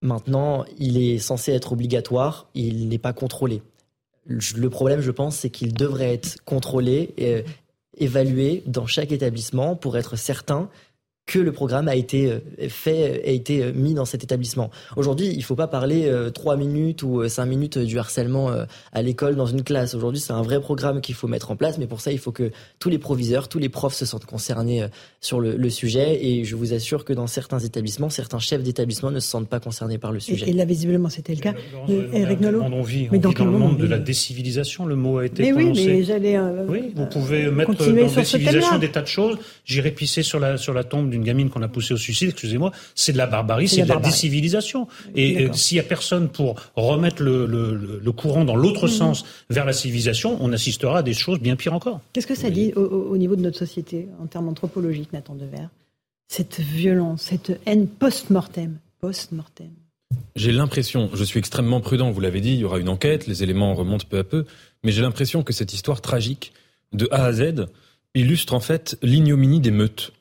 Maintenant, 0.00 0.64
il 0.78 0.96
est 0.96 1.18
censé 1.18 1.52
être 1.52 1.72
obligatoire, 1.72 2.48
il 2.54 2.88
n'est 2.88 2.98
pas 2.98 3.12
contrôlé. 3.12 3.62
Le 4.26 4.70
problème, 4.70 5.00
je 5.00 5.10
pense, 5.10 5.36
c'est 5.36 5.50
qu'il 5.50 5.74
devrait 5.74 6.14
être 6.14 6.42
contrôlé 6.44 7.14
et 7.16 7.44
évalué 7.96 8.62
dans 8.66 8.86
chaque 8.86 9.10
établissement 9.10 9.74
pour 9.74 9.96
être 9.96 10.16
certain 10.16 10.70
que 11.28 11.38
le 11.38 11.52
programme 11.52 11.88
a 11.88 11.94
été 11.94 12.32
euh, 12.32 12.68
fait, 12.68 13.22
a 13.24 13.30
été 13.30 13.62
euh, 13.62 13.72
mis 13.74 13.92
dans 13.92 14.06
cet 14.06 14.24
établissement. 14.24 14.70
Aujourd'hui, 14.96 15.26
il 15.26 15.38
ne 15.38 15.42
faut 15.42 15.54
pas 15.54 15.68
parler 15.68 16.06
euh, 16.06 16.30
trois 16.30 16.56
minutes 16.56 17.02
ou 17.02 17.28
cinq 17.28 17.44
minutes 17.44 17.78
du 17.78 17.98
harcèlement 17.98 18.50
à 18.92 19.02
l'école 19.02 19.36
dans 19.36 19.46
une 19.46 19.62
classe. 19.62 19.94
Aujourd'hui, 19.94 20.20
c'est 20.20 20.32
un 20.32 20.40
vrai 20.40 20.58
programme 20.58 21.02
qu'il 21.02 21.14
faut 21.14 21.28
mettre 21.28 21.50
en 21.50 21.56
place, 21.56 21.76
mais 21.76 21.86
pour 21.86 22.00
ça, 22.00 22.10
il 22.12 22.18
faut 22.18 22.32
que 22.32 22.50
tous 22.78 22.88
les 22.88 22.98
proviseurs, 22.98 23.48
tous 23.48 23.58
les 23.58 23.68
profs 23.68 23.94
se 23.94 24.06
sentent 24.06 24.24
concernés 24.24 24.86
sur 25.20 25.40
le, 25.40 25.68
sujet. 25.68 26.24
Et 26.24 26.44
je 26.44 26.56
vous 26.56 26.72
assure 26.72 27.04
que 27.04 27.12
dans 27.12 27.26
certains 27.26 27.58
établissements, 27.58 28.08
certains 28.08 28.38
chefs 28.38 28.62
d'établissement 28.62 29.10
ne 29.10 29.20
se 29.20 29.28
sentent 29.28 29.48
pas 29.48 29.60
concernés 29.60 29.98
par 29.98 30.12
le 30.12 30.20
sujet. 30.20 30.48
Et, 30.48 30.54
là, 30.54 30.64
visiblement, 30.64 31.10
c'était 31.10 31.34
le 31.34 31.40
cas. 31.40 31.52
Eric 31.88 32.40
Nolot. 32.40 32.62
On 32.62 32.82
vit, 32.82 33.08
mais 33.12 33.18
dans, 33.18 33.32
le 33.32 33.50
monde 33.50 33.76
de 33.76 33.86
la 33.86 33.98
décivilisation. 33.98 34.86
Le 34.86 34.96
mot 34.96 35.18
a 35.18 35.26
été 35.26 35.42
mais 35.42 35.52
prononcé. 35.52 35.80
Oui, 35.80 35.86
mais 35.86 36.02
j'allais. 36.04 36.38
oui, 36.68 36.92
vous 36.94 37.06
pouvez 37.06 37.50
mettre 37.50 37.74
dans 37.74 37.86
la 37.86 38.04
décivilisation 38.04 38.78
des 38.78 38.90
tas 38.90 39.02
de 39.02 39.06
choses. 39.06 39.38
J'irai 39.64 39.90
pisser 39.90 40.22
sur 40.22 40.40
la 40.40 40.56
sur 40.56 40.72
la 40.72 40.84
tombe 40.84 41.10
d'une 41.10 41.17
gamine 41.24 41.50
qu'on 41.50 41.62
a 41.62 41.68
poussée 41.68 41.94
au 41.94 41.96
suicide, 41.96 42.30
excusez-moi, 42.30 42.72
c'est 42.94 43.12
de 43.12 43.18
la 43.18 43.26
barbarie, 43.26 43.68
c'est 43.68 43.82
de 43.82 43.88
la, 43.88 43.96
décivilisation. 43.96 44.88
Et 45.14 45.44
euh, 45.44 45.52
s'il 45.52 45.76
y 45.76 45.80
a 45.80 45.84
personne 45.84 46.28
pour 46.28 46.56
remettre 46.76 47.22
le, 47.22 47.46
le, 47.46 48.00
le 48.02 48.12
courant 48.12 48.44
dans 48.44 48.56
l'autre 48.56 48.86
mhm. 48.86 48.92
sens 48.92 49.24
vers 49.50 49.64
la 49.64 49.72
civilisation, 49.72 50.36
on 50.40 50.52
assistera 50.52 50.98
à 50.98 51.02
des 51.02 51.14
choses 51.14 51.40
bien 51.40 51.56
pires 51.56 51.74
encore. 51.74 52.00
Qu'est-ce 52.12 52.26
que 52.26 52.34
ça 52.34 52.50
dit 52.50 52.72
au, 52.74 53.16
niveau 53.16 53.36
de 53.36 53.42
notre 53.42 53.58
société 53.58 54.08
en 54.22 54.26
termes 54.26 54.48
anthropologiques, 54.48 55.12
Nathan 55.12 55.34
Devers? 55.34 55.68
Cette 56.28 56.60
violence, 56.60 57.22
cette 57.22 57.58
haine 57.66 57.86
post-mortem, 57.86 58.78
post-mortem. 59.00 59.70
J'ai 60.36 60.52
l'impression, 60.52 61.10
je 61.14 61.24
suis 61.24 61.38
extrêmement 61.38 61.80
prudent, 61.80 62.10
vous 62.10 62.20
l'avez 62.20 62.40
dit, 62.40 62.52
il 62.52 62.60
y 62.60 62.64
aura 62.64 62.78
une 62.78 62.88
enquête, 62.88 63.26
les 63.26 63.42
éléments 63.42 63.74
remontent 63.74 64.06
peu 64.08 64.18
à 64.18 64.24
peu, 64.24 64.44
mais 64.84 64.92
j'ai 64.92 65.02
l'impression 65.02 65.42
que 65.42 65.52
cette 65.52 65.72
histoire 65.72 66.00
tragique 66.00 66.52
de 66.92 67.08
A 67.10 67.24
à 67.24 67.32
Z, 67.32 67.66
illustre 68.14 68.54
en 68.54 68.60
fait 68.60 68.98
l'ignominie 69.02 69.60
des 69.60 69.70
meutes. 69.70 70.12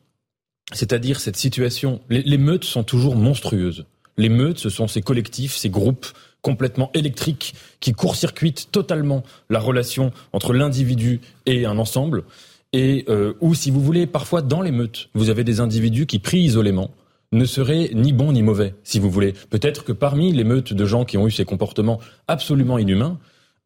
C'est-à-dire 0.74 1.20
cette 1.20 1.38
situation. 1.38 2.02
Les, 2.10 2.38
meutes 2.38 2.66
sont 2.66 2.84
toujours 2.84 3.16
monstrueuses. 3.16 3.86
Les 4.18 4.30
meutes, 4.30 4.58
ce 4.58 4.70
sont 4.70 4.88
ces 4.88 5.02
collectifs, 5.02 5.56
ces 5.56 5.70
groupes 5.70 6.08
complètement 6.42 6.92
électriques 6.94 7.56
qui 7.80 7.94
court-circuitent 7.94 8.70
totalement 8.72 9.24
la 9.50 9.60
relation 9.60 10.12
entre 10.34 10.54
l'individu 10.54 11.22
et 11.46 11.66
un 11.66 11.78
ensemble. 11.78 12.24
Et 12.74 13.06
euh, 13.10 13.34
ou, 13.42 13.54
si 13.56 13.72
vous 13.72 13.82
voulez, 13.82 14.08
parfois 14.08 14.42
dans 14.42 14.62
les 14.62 14.72
meutes, 14.72 15.10
vous 15.14 15.30
avez 15.30 15.44
des 15.44 15.60
individus 15.60 16.06
qui, 16.06 16.20
pris 16.20 16.40
isolément, 16.40 16.92
ne 17.32 17.46
seraient 17.46 17.90
ni 17.94 18.14
bons 18.14 18.32
ni 18.32 18.44
mauvais, 18.44 18.76
si 18.84 19.00
vous 19.00 19.10
voulez. 19.10 19.34
Peut-être 19.50 19.84
que 19.84 19.92
parmi 19.92 20.32
les 20.32 20.44
meutes 20.44 20.74
de 20.74 20.86
gens 20.86 21.06
qui 21.06 21.18
ont 21.18 21.28
eu 21.28 21.32
ces 21.32 21.46
comportements 21.46 22.00
absolument 22.28 22.78
inhumains, 22.78 23.20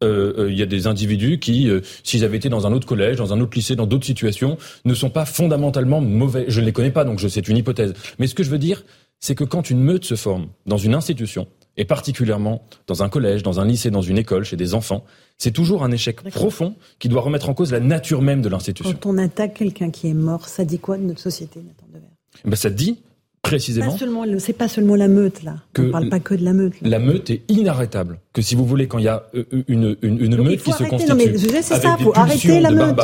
euh, 0.03 0.33
euh, 0.37 0.51
il 0.51 0.57
y 0.57 0.61
a 0.61 0.65
des 0.65 0.87
individus 0.87 1.39
qui, 1.39 1.69
euh, 1.69 1.81
s'ils 2.03 2.23
avaient 2.23 2.37
été 2.37 2.49
dans 2.49 2.67
un 2.67 2.73
autre 2.73 2.87
collège, 2.87 3.17
dans 3.17 3.33
un 3.33 3.39
autre 3.39 3.55
lycée, 3.55 3.75
dans 3.75 3.87
d'autres 3.87 4.05
situations, 4.05 4.57
ne 4.85 4.93
sont 4.93 5.09
pas 5.09 5.25
fondamentalement 5.25 6.01
mauvais. 6.01 6.45
Je 6.47 6.59
ne 6.59 6.65
les 6.65 6.73
connais 6.73 6.91
pas, 6.91 7.03
donc 7.03 7.21
c'est 7.21 7.47
une 7.47 7.57
hypothèse. 7.57 7.93
Mais 8.19 8.27
ce 8.27 8.35
que 8.35 8.43
je 8.43 8.49
veux 8.49 8.57
dire, 8.57 8.83
c'est 9.19 9.35
que 9.35 9.43
quand 9.43 9.69
une 9.69 9.81
meute 9.81 10.05
se 10.05 10.15
forme 10.15 10.47
dans 10.65 10.77
une 10.77 10.95
institution, 10.95 11.47
et 11.77 11.85
particulièrement 11.85 12.63
dans 12.87 13.03
un 13.03 13.09
collège, 13.09 13.43
dans 13.43 13.59
un 13.59 13.65
lycée, 13.65 13.91
dans 13.91 14.01
une 14.01 14.17
école, 14.17 14.43
chez 14.43 14.57
des 14.57 14.73
enfants, 14.73 15.05
c'est 15.37 15.51
toujours 15.51 15.83
un 15.83 15.91
échec 15.91 16.21
profond 16.31 16.75
qui 16.99 17.07
doit 17.07 17.21
remettre 17.21 17.49
en 17.49 17.53
cause 17.53 17.71
la 17.71 17.79
nature 17.79 18.21
même 18.21 18.41
de 18.41 18.49
l'institution. 18.49 18.93
Quand 18.99 19.09
on 19.09 19.17
attaque 19.17 19.53
quelqu'un 19.53 19.89
qui 19.89 20.07
est 20.07 20.13
mort, 20.13 20.47
ça 20.47 20.65
dit 20.65 20.79
quoi 20.79 20.97
de 20.97 21.03
notre 21.03 21.21
société, 21.21 21.61
Nathan 21.61 21.87
Devers? 21.93 22.09
Ben, 22.45 22.55
Ça 22.55 22.69
dit 22.69 22.99
précisément. 23.41 23.95
C'est 24.39 24.53
pas 24.53 24.67
seulement 24.67 24.95
la 24.95 25.07
meute 25.07 25.43
là. 25.43 25.55
Que 25.73 25.83
on 25.83 25.91
parle 25.91 26.09
pas 26.09 26.19
que 26.19 26.33
de 26.33 26.43
la 26.43 26.53
meute. 26.53 26.73
La 26.81 26.99
meute 26.99 27.29
est 27.29 27.41
inarrêtable. 27.49 28.19
Que 28.33 28.41
si 28.41 28.55
vous 28.55 28.65
voulez, 28.65 28.87
quand 28.87 28.97
il 28.97 29.05
y 29.05 29.09
a 29.09 29.23
euh, 29.35 29.43
euh, 29.53 29.63
une, 29.67 29.97
une, 30.01 30.37
meute 30.37 30.63
qui 30.63 30.71
se 30.71 30.83
constitue 30.83 31.11
avec 31.11 31.37
ça, 31.63 31.97
des 31.97 32.03
faut 32.03 32.13
arrêter 32.15 32.59
la 32.59 32.71
meute. 32.71 32.97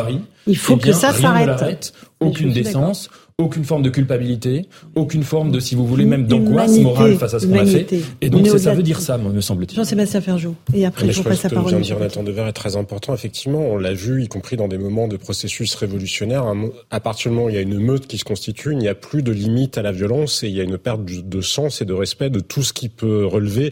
il 0.46 0.58
faut 0.58 0.78
eh 0.78 0.84
que 0.84 0.92
ça 0.94 1.12
s'arrête. 1.14 1.94
Aucune 2.20 2.52
décence, 2.52 3.10
aucune 3.40 3.66
forme 3.66 3.84
de 3.84 3.92
culpabilité, 3.92 4.66
aucune 4.96 5.22
forme 5.22 5.52
de, 5.52 5.60
si 5.60 5.76
vous 5.76 5.86
voulez, 5.86 6.06
même 6.06 6.26
d'angoisse 6.26 6.80
morale 6.80 7.18
face 7.18 7.36
à 7.36 7.40
ce 7.40 7.46
qu'on 7.46 7.60
a 7.60 7.68
fait. 7.68 7.86
Et 8.20 8.32
donc, 8.32 8.48
ça 8.48 8.74
veut 8.74 8.82
dire 8.82 9.00
ça, 9.00 9.20
me 9.20 9.42
semble-t-il. 9.42 9.76
Jean-Sébastien 9.76 10.22
Ferjou. 10.22 10.56
Et 10.74 10.88
après, 10.88 11.12
je, 11.12 11.22
passe 11.22 11.44
la 11.44 11.52
parole. 11.52 11.70
Ce 11.70 11.76
que 11.76 11.82
vient 11.82 11.96
de 11.96 12.00
dire 12.00 12.00
Nathan 12.00 12.24
Dever 12.24 12.46
est 12.48 12.54
très 12.54 12.78
important. 12.78 13.14
Effectivement, 13.14 13.60
on 13.60 13.78
l'a 13.78 13.94
vu, 13.94 14.24
y 14.24 14.28
compris 14.28 14.58
dans 14.58 14.68
des 14.68 14.80
moments 14.80 15.08
de 15.08 15.18
processus 15.18 15.76
révolutionnaires. 15.76 16.52
À 16.90 17.00
partir 17.00 17.30
du 17.30 17.36
moment 17.36 17.46
où 17.46 17.50
il 17.50 17.56
y 17.56 17.60
a 17.60 17.62
une 17.62 17.78
meute 17.78 18.08
qui 18.08 18.18
se 18.18 18.24
constitue, 18.24 18.72
il 18.72 18.80
n'y 18.80 18.88
a 18.88 18.96
plus 18.96 19.22
de 19.22 19.32
limite 19.32 19.78
à 19.78 19.84
la 19.84 19.92
violence 19.92 20.44
et 20.44 20.48
il 20.48 20.56
y 20.56 20.60
a 20.60 20.64
une 20.64 20.80
perte 20.80 21.02
de 21.06 21.42
sens 21.42 21.80
et 21.84 21.86
de 21.86 21.94
respect 21.94 22.32
de 22.32 22.40
tout 22.40 22.64
ce 22.64 22.74
qui 22.74 22.90
peut 22.90 23.24
relever 23.24 23.70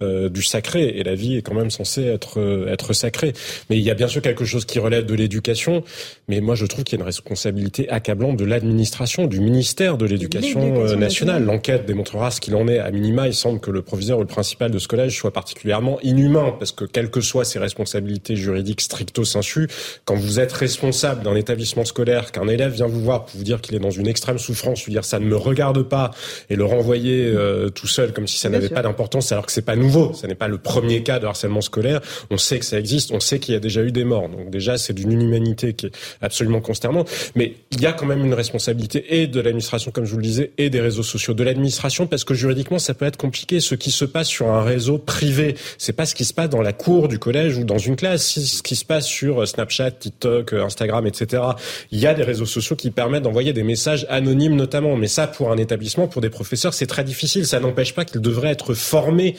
euh, 0.00 0.28
du 0.28 0.44
sacré. 0.44 0.96
Et 0.96 1.02
la 1.02 1.16
vie 1.16 1.36
est 1.36 1.42
quand 1.42 1.54
même 1.54 1.72
censée 1.72 2.04
être, 2.04 2.38
euh, 2.38 2.72
être 2.72 2.92
sacrée. 2.92 3.32
Mais 3.68 3.78
il 3.78 3.82
y 3.82 3.90
a 3.90 3.94
bien 3.94 4.06
sûr 4.06 4.22
quelque 4.22 4.44
chose 4.44 4.64
qui 4.64 4.78
relève 4.78 5.06
de 5.06 5.14
l'éducation. 5.14 5.82
Mais 6.28 6.40
moi, 6.40 6.54
je 6.54 6.66
trouve 6.66 6.84
qu'il 6.84 6.96
y 6.96 7.00
a 7.00 7.02
une 7.02 7.06
responsabilité 7.06 7.88
accablante 7.88 8.36
de 8.36 8.44
l'administration, 8.44 9.07
du 9.08 9.40
ministère 9.40 9.96
de 9.96 10.04
l'Éducation 10.04 10.82
euh, 10.82 10.94
nationale. 10.94 11.42
L'enquête 11.42 11.86
démontrera 11.86 12.30
ce 12.30 12.42
qu'il 12.42 12.54
en 12.54 12.68
est. 12.68 12.78
À 12.78 12.90
minima, 12.90 13.26
il 13.26 13.32
semble 13.32 13.58
que 13.58 13.70
le 13.70 13.80
proviseur 13.80 14.18
ou 14.18 14.20
le 14.20 14.26
principal 14.26 14.70
de 14.70 14.78
ce 14.78 14.86
collège 14.86 15.16
soit 15.16 15.32
particulièrement 15.32 15.98
inhumain, 16.02 16.54
parce 16.58 16.72
que 16.72 16.84
quelles 16.84 17.10
que 17.10 17.22
soient 17.22 17.46
ses 17.46 17.58
responsabilités 17.58 18.36
juridiques 18.36 18.82
stricto 18.82 19.24
sensu, 19.24 19.68
quand 20.04 20.14
vous 20.14 20.40
êtes 20.40 20.52
responsable 20.52 21.22
d'un 21.22 21.36
établissement 21.36 21.86
scolaire, 21.86 22.32
qu'un 22.32 22.48
élève 22.48 22.72
vient 22.72 22.86
vous 22.86 23.00
voir 23.00 23.24
pour 23.24 23.38
vous 23.38 23.44
dire 23.44 23.62
qu'il 23.62 23.74
est 23.74 23.80
dans 23.80 23.90
une 23.90 24.06
extrême 24.06 24.38
souffrance, 24.38 24.84
lui 24.84 24.92
dire 24.92 25.04
ça 25.04 25.18
ne 25.18 25.24
me 25.24 25.36
regarde 25.36 25.82
pas, 25.82 26.10
et 26.50 26.56
le 26.56 26.66
renvoyer 26.66 27.24
euh, 27.26 27.70
tout 27.70 27.86
seul 27.86 28.12
comme 28.12 28.26
si 28.26 28.38
ça 28.38 28.50
n'avait 28.50 28.68
pas 28.68 28.82
d'importance, 28.82 29.32
alors 29.32 29.46
que 29.46 29.52
c'est 29.52 29.62
pas 29.62 29.76
nouveau, 29.76 30.12
ça 30.12 30.28
n'est 30.28 30.34
pas 30.34 30.48
le 30.48 30.58
premier 30.58 31.02
cas 31.02 31.18
de 31.18 31.24
harcèlement 31.24 31.62
scolaire. 31.62 32.02
On 32.30 32.36
sait 32.36 32.58
que 32.58 32.66
ça 32.66 32.78
existe, 32.78 33.10
on 33.12 33.20
sait 33.20 33.38
qu'il 33.38 33.54
y 33.54 33.56
a 33.56 33.60
déjà 33.60 33.82
eu 33.82 33.90
des 33.90 34.04
morts. 34.04 34.28
Donc 34.28 34.50
déjà, 34.50 34.76
c'est 34.76 34.92
d'une 34.92 35.12
inhumanité 35.12 35.72
qui 35.72 35.86
est 35.86 35.92
absolument 36.20 36.60
consternante. 36.60 37.08
Mais 37.34 37.54
il 37.70 37.80
y 37.80 37.86
a 37.86 37.92
quand 37.92 38.06
même 38.06 38.24
une 38.24 38.34
responsabilité 38.34 38.97
et 39.08 39.26
de 39.26 39.40
l'administration, 39.40 39.90
comme 39.90 40.04
je 40.04 40.12
vous 40.12 40.18
le 40.18 40.22
disais, 40.22 40.52
et 40.58 40.70
des 40.70 40.80
réseaux 40.80 41.02
sociaux. 41.02 41.34
De 41.34 41.42
l'administration, 41.44 42.06
parce 42.06 42.24
que 42.24 42.34
juridiquement, 42.34 42.78
ça 42.78 42.94
peut 42.94 43.04
être 43.04 43.16
compliqué. 43.16 43.60
Ce 43.60 43.74
qui 43.74 43.90
se 43.90 44.04
passe 44.04 44.28
sur 44.28 44.48
un 44.48 44.62
réseau 44.62 44.98
privé, 44.98 45.56
c'est 45.78 45.92
pas 45.92 46.06
ce 46.06 46.14
qui 46.14 46.24
se 46.24 46.34
passe 46.34 46.48
dans 46.48 46.62
la 46.62 46.72
cour 46.72 47.08
du 47.08 47.18
collège 47.18 47.56
ou 47.58 47.64
dans 47.64 47.78
une 47.78 47.96
classe. 47.96 48.38
Ce 48.38 48.62
qui 48.62 48.76
se 48.76 48.84
passe 48.84 49.06
sur 49.06 49.46
Snapchat, 49.46 49.92
TikTok, 49.92 50.52
Instagram, 50.52 51.06
etc. 51.06 51.42
Il 51.90 51.98
y 51.98 52.06
a 52.06 52.14
des 52.14 52.24
réseaux 52.24 52.46
sociaux 52.46 52.76
qui 52.76 52.90
permettent 52.90 53.24
d'envoyer 53.24 53.52
des 53.52 53.62
messages 53.62 54.06
anonymes, 54.08 54.56
notamment. 54.56 54.96
Mais 54.96 55.08
ça, 55.08 55.26
pour 55.26 55.50
un 55.50 55.56
établissement, 55.56 56.08
pour 56.08 56.22
des 56.22 56.30
professeurs, 56.30 56.74
c'est 56.74 56.86
très 56.86 57.04
difficile. 57.04 57.46
Ça 57.46 57.60
n'empêche 57.60 57.94
pas 57.94 58.04
qu'ils 58.04 58.20
devraient 58.20 58.50
être 58.50 58.74
formés 58.74 59.36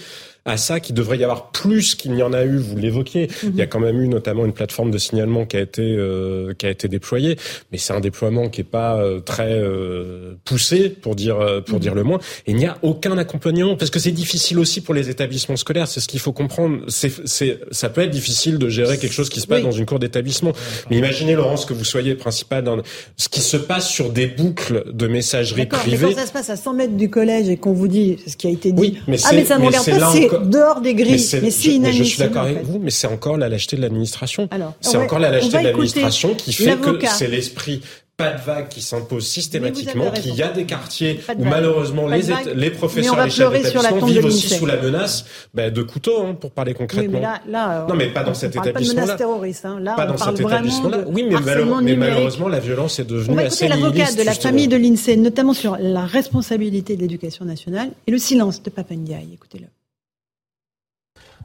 à 0.50 0.58
ça 0.58 0.80
qu'il 0.80 0.96
devrait 0.96 1.18
y 1.18 1.24
avoir 1.24 1.52
plus 1.52 1.96
qu'il 1.96 2.14
n'y 2.14 2.24
en 2.24 2.34
a 2.34 2.44
eu. 2.44 2.58
Vous 2.58 2.78
l'évoquiez. 2.78 3.30
Il 3.44 3.56
y 3.56 3.62
a 3.62 3.68
quand 3.68 3.80
même 3.80 4.02
eu 4.02 4.08
notamment 4.08 4.46
une 4.46 4.54
plateforme 4.54 4.92
de 4.92 4.98
signalement 4.98 5.46
qui 5.46 5.58
a 5.58 5.62
été 5.62 5.82
euh, 5.82 6.54
qui 6.54 6.66
a 6.66 6.70
été 6.70 6.88
déployée, 6.88 7.38
mais 7.72 7.78
c'est 7.78 7.94
un 7.94 8.00
déploiement 8.00 8.50
qui 8.50 8.62
est 8.62 8.66
pas 8.66 8.98
euh, 8.98 9.20
très 9.20 9.54
euh, 9.54 10.34
poussé 10.46 10.90
pour 10.90 11.16
dire 11.16 11.40
euh, 11.40 11.62
pour 11.62 11.80
dire 11.80 11.96
le 11.96 12.04
moins. 12.04 12.20
Et 12.48 12.52
il 12.52 12.58
n'y 12.58 12.66
a 12.66 12.78
aucun 12.82 13.18
accompagnement 13.18 13.76
parce 13.76 13.92
que 13.92 14.00
c'est 14.00 14.12
difficile 14.12 14.60
aussi 14.60 14.82
pour 14.82 14.94
les 14.94 15.10
établissements 15.10 15.56
scolaires. 15.56 15.88
C'est 15.88 16.00
ce 16.00 16.08
qu'il 16.08 16.20
faut 16.20 16.34
comprendre. 16.34 16.80
C'est 16.88 17.12
c'est 17.26 17.60
ça 17.72 17.90
peut 17.90 18.02
être 18.02 18.10
difficile 18.10 18.58
de 18.58 18.70
gérer 18.70 18.98
quelque 18.98 19.14
chose 19.14 19.30
qui 19.30 19.42
se 19.42 19.48
passe 19.48 19.64
dans 19.64 19.72
une 19.72 19.86
cour 19.86 20.00
d'établissement. 20.00 20.54
Mais 20.90 20.98
imaginez 20.98 21.36
Laurence 21.36 21.66
que 21.66 21.74
vous 21.74 21.86
soyez 21.86 22.16
principal 22.16 22.64
dans 22.64 22.78
ce 23.18 23.30
qui 23.30 23.42
se 23.42 23.58
passe 23.58 23.88
sur 23.88 24.12
des 24.12 24.28
boucles 24.28 24.86
de 24.92 25.08
messagerie 25.08 25.66
privée. 25.66 26.08
Mais 26.08 26.14
quand 26.14 26.20
ça 26.22 26.28
se 26.28 26.32
passe 26.32 26.50
à 26.50 26.56
100 26.56 26.74
mètres 26.74 26.98
du 26.98 27.10
collège 27.10 27.50
et 27.50 27.58
qu'on 27.58 27.74
vous 27.74 27.88
dit 27.88 28.18
ce 28.28 28.36
qui 28.36 28.48
a 28.48 28.50
été 28.50 28.72
dit, 28.72 28.82
oui, 28.82 28.98
mais 29.08 29.18
ah 29.24 29.30
mais 29.34 29.46
ça 29.46 29.58
ne 29.58 29.66
regarde 29.66 29.90
pas, 29.90 30.38
dehors 30.41 30.82
des 30.82 30.95
grilles. 30.95 31.12
Mais, 31.41 31.52
je, 31.52 31.91
je, 31.91 32.04
suis 32.04 32.19
d'accord 32.19 32.43
avec 32.43 32.63
vous, 32.63 32.80
mais 32.80 32.91
c'est 32.91 33.08
encore 33.08 33.38
la 33.38 33.49
lâcheté 33.49 33.75
de 33.75 33.82
l'administration. 33.82 34.49
C'est 34.82 34.97
encore 34.97 35.19
la 35.19 35.32
lâcheté 35.32 35.58
de 35.58 35.63
l'administration 35.63 36.34
qui 36.36 36.54
fait 36.54 36.78
que 36.78 37.08
c'est 37.08 37.28
l'esprit 37.28 37.82
pas 38.19 38.34
de 38.34 38.41
vague 38.41 38.67
qui 38.67 38.82
s'impose 38.82 39.25
systématiquement, 39.25 40.12
qu'il 40.12 40.36
y 40.36 40.43
a 40.43 40.49
des 40.49 40.65
quartiers 40.65 41.21
où 41.38 41.45
malheureusement 41.45 42.06
les, 42.06 42.21
les 42.54 42.69
professeurs 42.69 43.19
et 43.21 43.25
les 43.25 43.30
chefs 43.30 43.52
d'établissement 43.52 44.06
vivent 44.06 44.25
aussi 44.25 44.49
sous 44.49 44.65
la 44.65 44.75
menace 44.75 45.25
bah, 45.54 45.69
de 45.69 45.82
couteaux, 45.82 46.23
hein, 46.23 46.36
pour 46.39 46.52
parler 46.52 46.73
concrètement. 46.73 47.13
mais 47.13 47.21
là, 47.21 47.39
là, 47.47 47.86
non, 47.88 47.95
mais 47.95 48.10
pas 48.10 48.23
dans 48.23 48.34
cet 48.34 48.58
établissement-là. 48.58 49.17
Hein. 49.63 49.80
Là, 49.80 49.93
pas 49.95 50.06
dans 50.06 50.17
cet 50.17 50.38
établissement-là. 50.38 50.97
Oui, 51.08 51.25
mais, 51.30 51.38
mais, 51.82 51.95
malheureusement, 51.95 52.49
la 52.49 52.60
violence 52.60 52.99
est 52.99 53.06
devenue 53.06 53.32
on 53.32 53.36
va 53.36 53.43
assez 53.43 53.69
l'avocat 53.69 54.12
de 54.12 54.23
la 54.23 54.34
famille 54.34 54.67
de 54.67 54.75
l'INSEE, 54.75 55.15
notamment 55.15 55.54
sur 55.54 55.78
la 55.80 56.06
responsabilité 56.06 56.97
de 56.97 57.02
l'éducation 57.02 57.45
nationale 57.45 57.91
et 58.06 58.12
le 58.12 58.17
silence 58.17 58.62
de 58.62 58.69
Papandiaï. 58.69 59.30
Écoutez-le. 59.34 59.67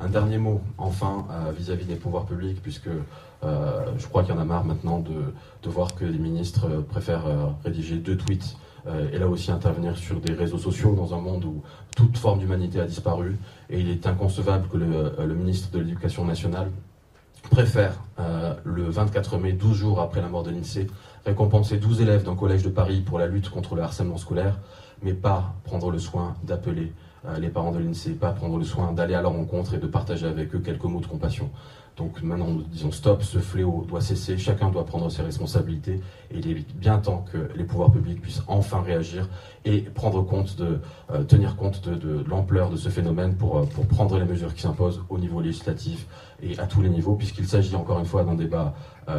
Un 0.01 0.09
dernier 0.09 0.39
mot, 0.39 0.61
enfin, 0.77 1.27
euh, 1.31 1.53
vis-à-vis 1.53 1.85
des 1.85 1.95
pouvoirs 1.95 2.27
publics, 2.27 2.61
puisque 2.61 2.89
euh, 2.89 3.85
je 3.97 4.07
crois 4.09 4.25
qu'il 4.25 4.35
y 4.35 4.37
en 4.37 4.41
a 4.41 4.45
marre 4.45 4.65
maintenant 4.65 4.99
de, 4.99 5.71
voir 5.71 5.95
que 5.95 6.05
les 6.05 6.19
ministres 6.19 6.69
préfèrent 6.89 7.27
euh, 7.27 7.47
rédiger 7.65 7.97
deux 7.97 8.17
tweets 8.17 8.57
et 9.15 9.19
là 9.19 9.27
aussi 9.29 9.51
intervenir 9.51 9.97
sur 9.97 10.21
des 10.21 10.35
réseaux 10.35 10.59
sociaux 10.59 10.95
dans 10.95 11.15
un 11.15 11.19
monde 11.19 11.47
où 11.47 11.63
toute 11.97 12.19
forme 12.19 12.39
d'humanité 12.39 12.81
a 12.81 12.85
disparu. 12.85 13.39
Et 13.71 13.81
il 13.81 13.89
est 13.89 14.07
inconcevable 14.07 14.69
que 14.69 14.77
le, 14.77 15.35
ministre 15.35 15.71
de 15.71 15.79
l'Éducation 15.79 16.27
nationale 16.27 16.71
préfère, 17.49 17.99
le 18.63 18.83
24 18.83 19.39
mai, 19.39 19.53
12 19.53 19.75
jours 19.75 20.01
après 20.03 20.21
la 20.21 20.29
mort 20.29 20.43
de 20.43 20.51
l'INSEE, 20.51 20.89
récompenser 21.25 21.79
12 21.79 22.03
élèves 22.03 22.25
d'un 22.25 22.37
collège 22.37 22.63
de 22.63 22.69
Paris 22.69 23.01
pour 23.01 23.19
la 23.19 23.27
lutte 23.27 23.49
contre 23.49 23.75
le 23.75 23.81
harcèlement 23.81 24.19
scolaire, 24.19 24.59
mais 25.03 25.15
pas 25.15 25.55
prendre 25.65 25.91
le 25.91 25.99
soin 25.99 26.35
d'appeler 26.45 26.93
euh, 26.93 27.04
les 27.39 27.49
parents 27.49 27.73
de 27.73 27.79
l'INSEE, 27.79 28.13
pas 28.13 28.33
prendre 28.33 28.59
le 28.59 28.65
soin 28.65 28.93
d'aller 28.93 29.15
à 29.15 29.23
leur 29.23 29.33
rencontre 29.33 29.75
et 29.75 29.79
de 29.79 29.87
partager 29.87 30.27
avec 30.27 30.55
eux 30.55 30.59
quelques 30.59 30.85
mots 30.85 31.01
de 31.01 31.07
compassion. 31.07 31.51
Donc 31.97 32.23
maintenant, 32.23 32.49
nous 32.49 32.63
disons 32.63 32.91
stop, 32.91 33.23
ce 33.23 33.39
fléau 33.39 33.85
doit 33.87 34.01
cesser, 34.01 34.37
chacun 34.37 34.69
doit 34.69 34.85
prendre 34.85 35.09
ses 35.11 35.23
responsabilités 35.23 36.01
et 36.33 36.39
il 36.39 36.51
est 36.51 36.75
bien 36.75 36.99
temps 36.99 37.25
que 37.33 37.49
les 37.55 37.63
pouvoirs 37.63 37.93
publics 37.93 38.21
puissent 38.21 38.43
enfin 38.49 38.83
réagir 38.83 39.29
et 39.65 39.81
prendre 39.83 40.23
compte 40.23 40.57
de, 40.57 40.81
euh, 41.13 41.23
tenir 41.23 41.55
compte 41.55 41.89
de, 41.89 42.25
l'ampleur 42.29 42.71
de 42.71 42.77
ce 42.77 42.89
phénomène 42.89 43.37
euh, 43.41 43.63
pour 43.63 43.87
prendre 43.87 44.19
les 44.19 44.25
mesures 44.25 44.55
qui 44.55 44.63
s'imposent 44.63 45.03
au 45.09 45.19
niveau 45.19 45.41
législatif 45.41 46.07
et 46.43 46.59
à 46.59 46.67
tous 46.67 46.83
les 46.83 46.89
niveaux, 46.89 47.15
puisqu'il 47.15 47.47
s'agit 47.47 47.77
encore 47.77 48.01
une 48.01 48.07
fois 48.07 48.25
d'un 48.25 48.35
débat 48.35 48.75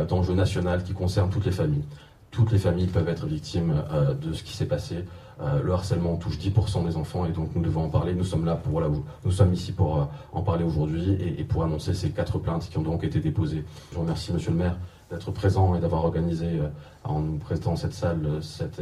d'enjeu 0.10 0.34
national 0.34 0.84
qui 0.84 0.94
concerne 0.94 1.30
toutes 1.30 1.46
les 1.46 1.52
familles. 1.52 1.86
Toutes 2.30 2.52
les 2.52 2.58
familles 2.58 2.88
peuvent 2.88 3.08
être 3.08 3.26
victimes 3.26 3.84
de 4.22 4.34
ce 4.34 4.44
qui 4.44 4.54
s'est 4.54 4.66
passé. 4.66 5.06
Euh, 5.42 5.62
le 5.62 5.74
harcèlement 5.74 6.16
touche 6.16 6.38
10% 6.38 6.86
des 6.86 6.96
enfants 6.96 7.26
et 7.26 7.32
donc 7.32 7.50
nous 7.56 7.62
devons 7.62 7.84
en 7.84 7.90
parler. 7.90 8.14
Nous 8.14 8.24
sommes 8.24 8.46
là 8.46 8.56
pour 8.56 8.82
nous 8.82 9.32
sommes 9.32 9.54
ici 9.54 9.74
pour 9.74 9.98
euh, 10.00 10.06
en 10.32 10.42
parler 10.42 10.64
aujourd'hui 10.64 11.18
et, 11.38 11.44
pour 11.44 11.64
annoncer 11.64 11.94
ces 11.94 12.12
quatre 12.12 12.40
plaintes 12.40 12.70
qui 12.70 12.78
ont 12.78 12.84
donc 12.84 13.04
été 13.04 13.20
déposées. 13.20 13.66
Je 13.92 14.00
remercie 14.00 14.32
Monsieur 14.32 14.52
le 14.52 14.58
maire 14.58 14.78
d'être 15.12 15.32
présent 15.32 15.76
et 15.76 15.80
d'avoir 15.82 16.06
organisé 16.06 16.46
euh, 16.46 16.70
en 17.04 17.20
nous 17.20 17.38
présentant 17.38 17.76
cette 17.76 17.94
salle 17.94 18.40
cette, 18.42 18.82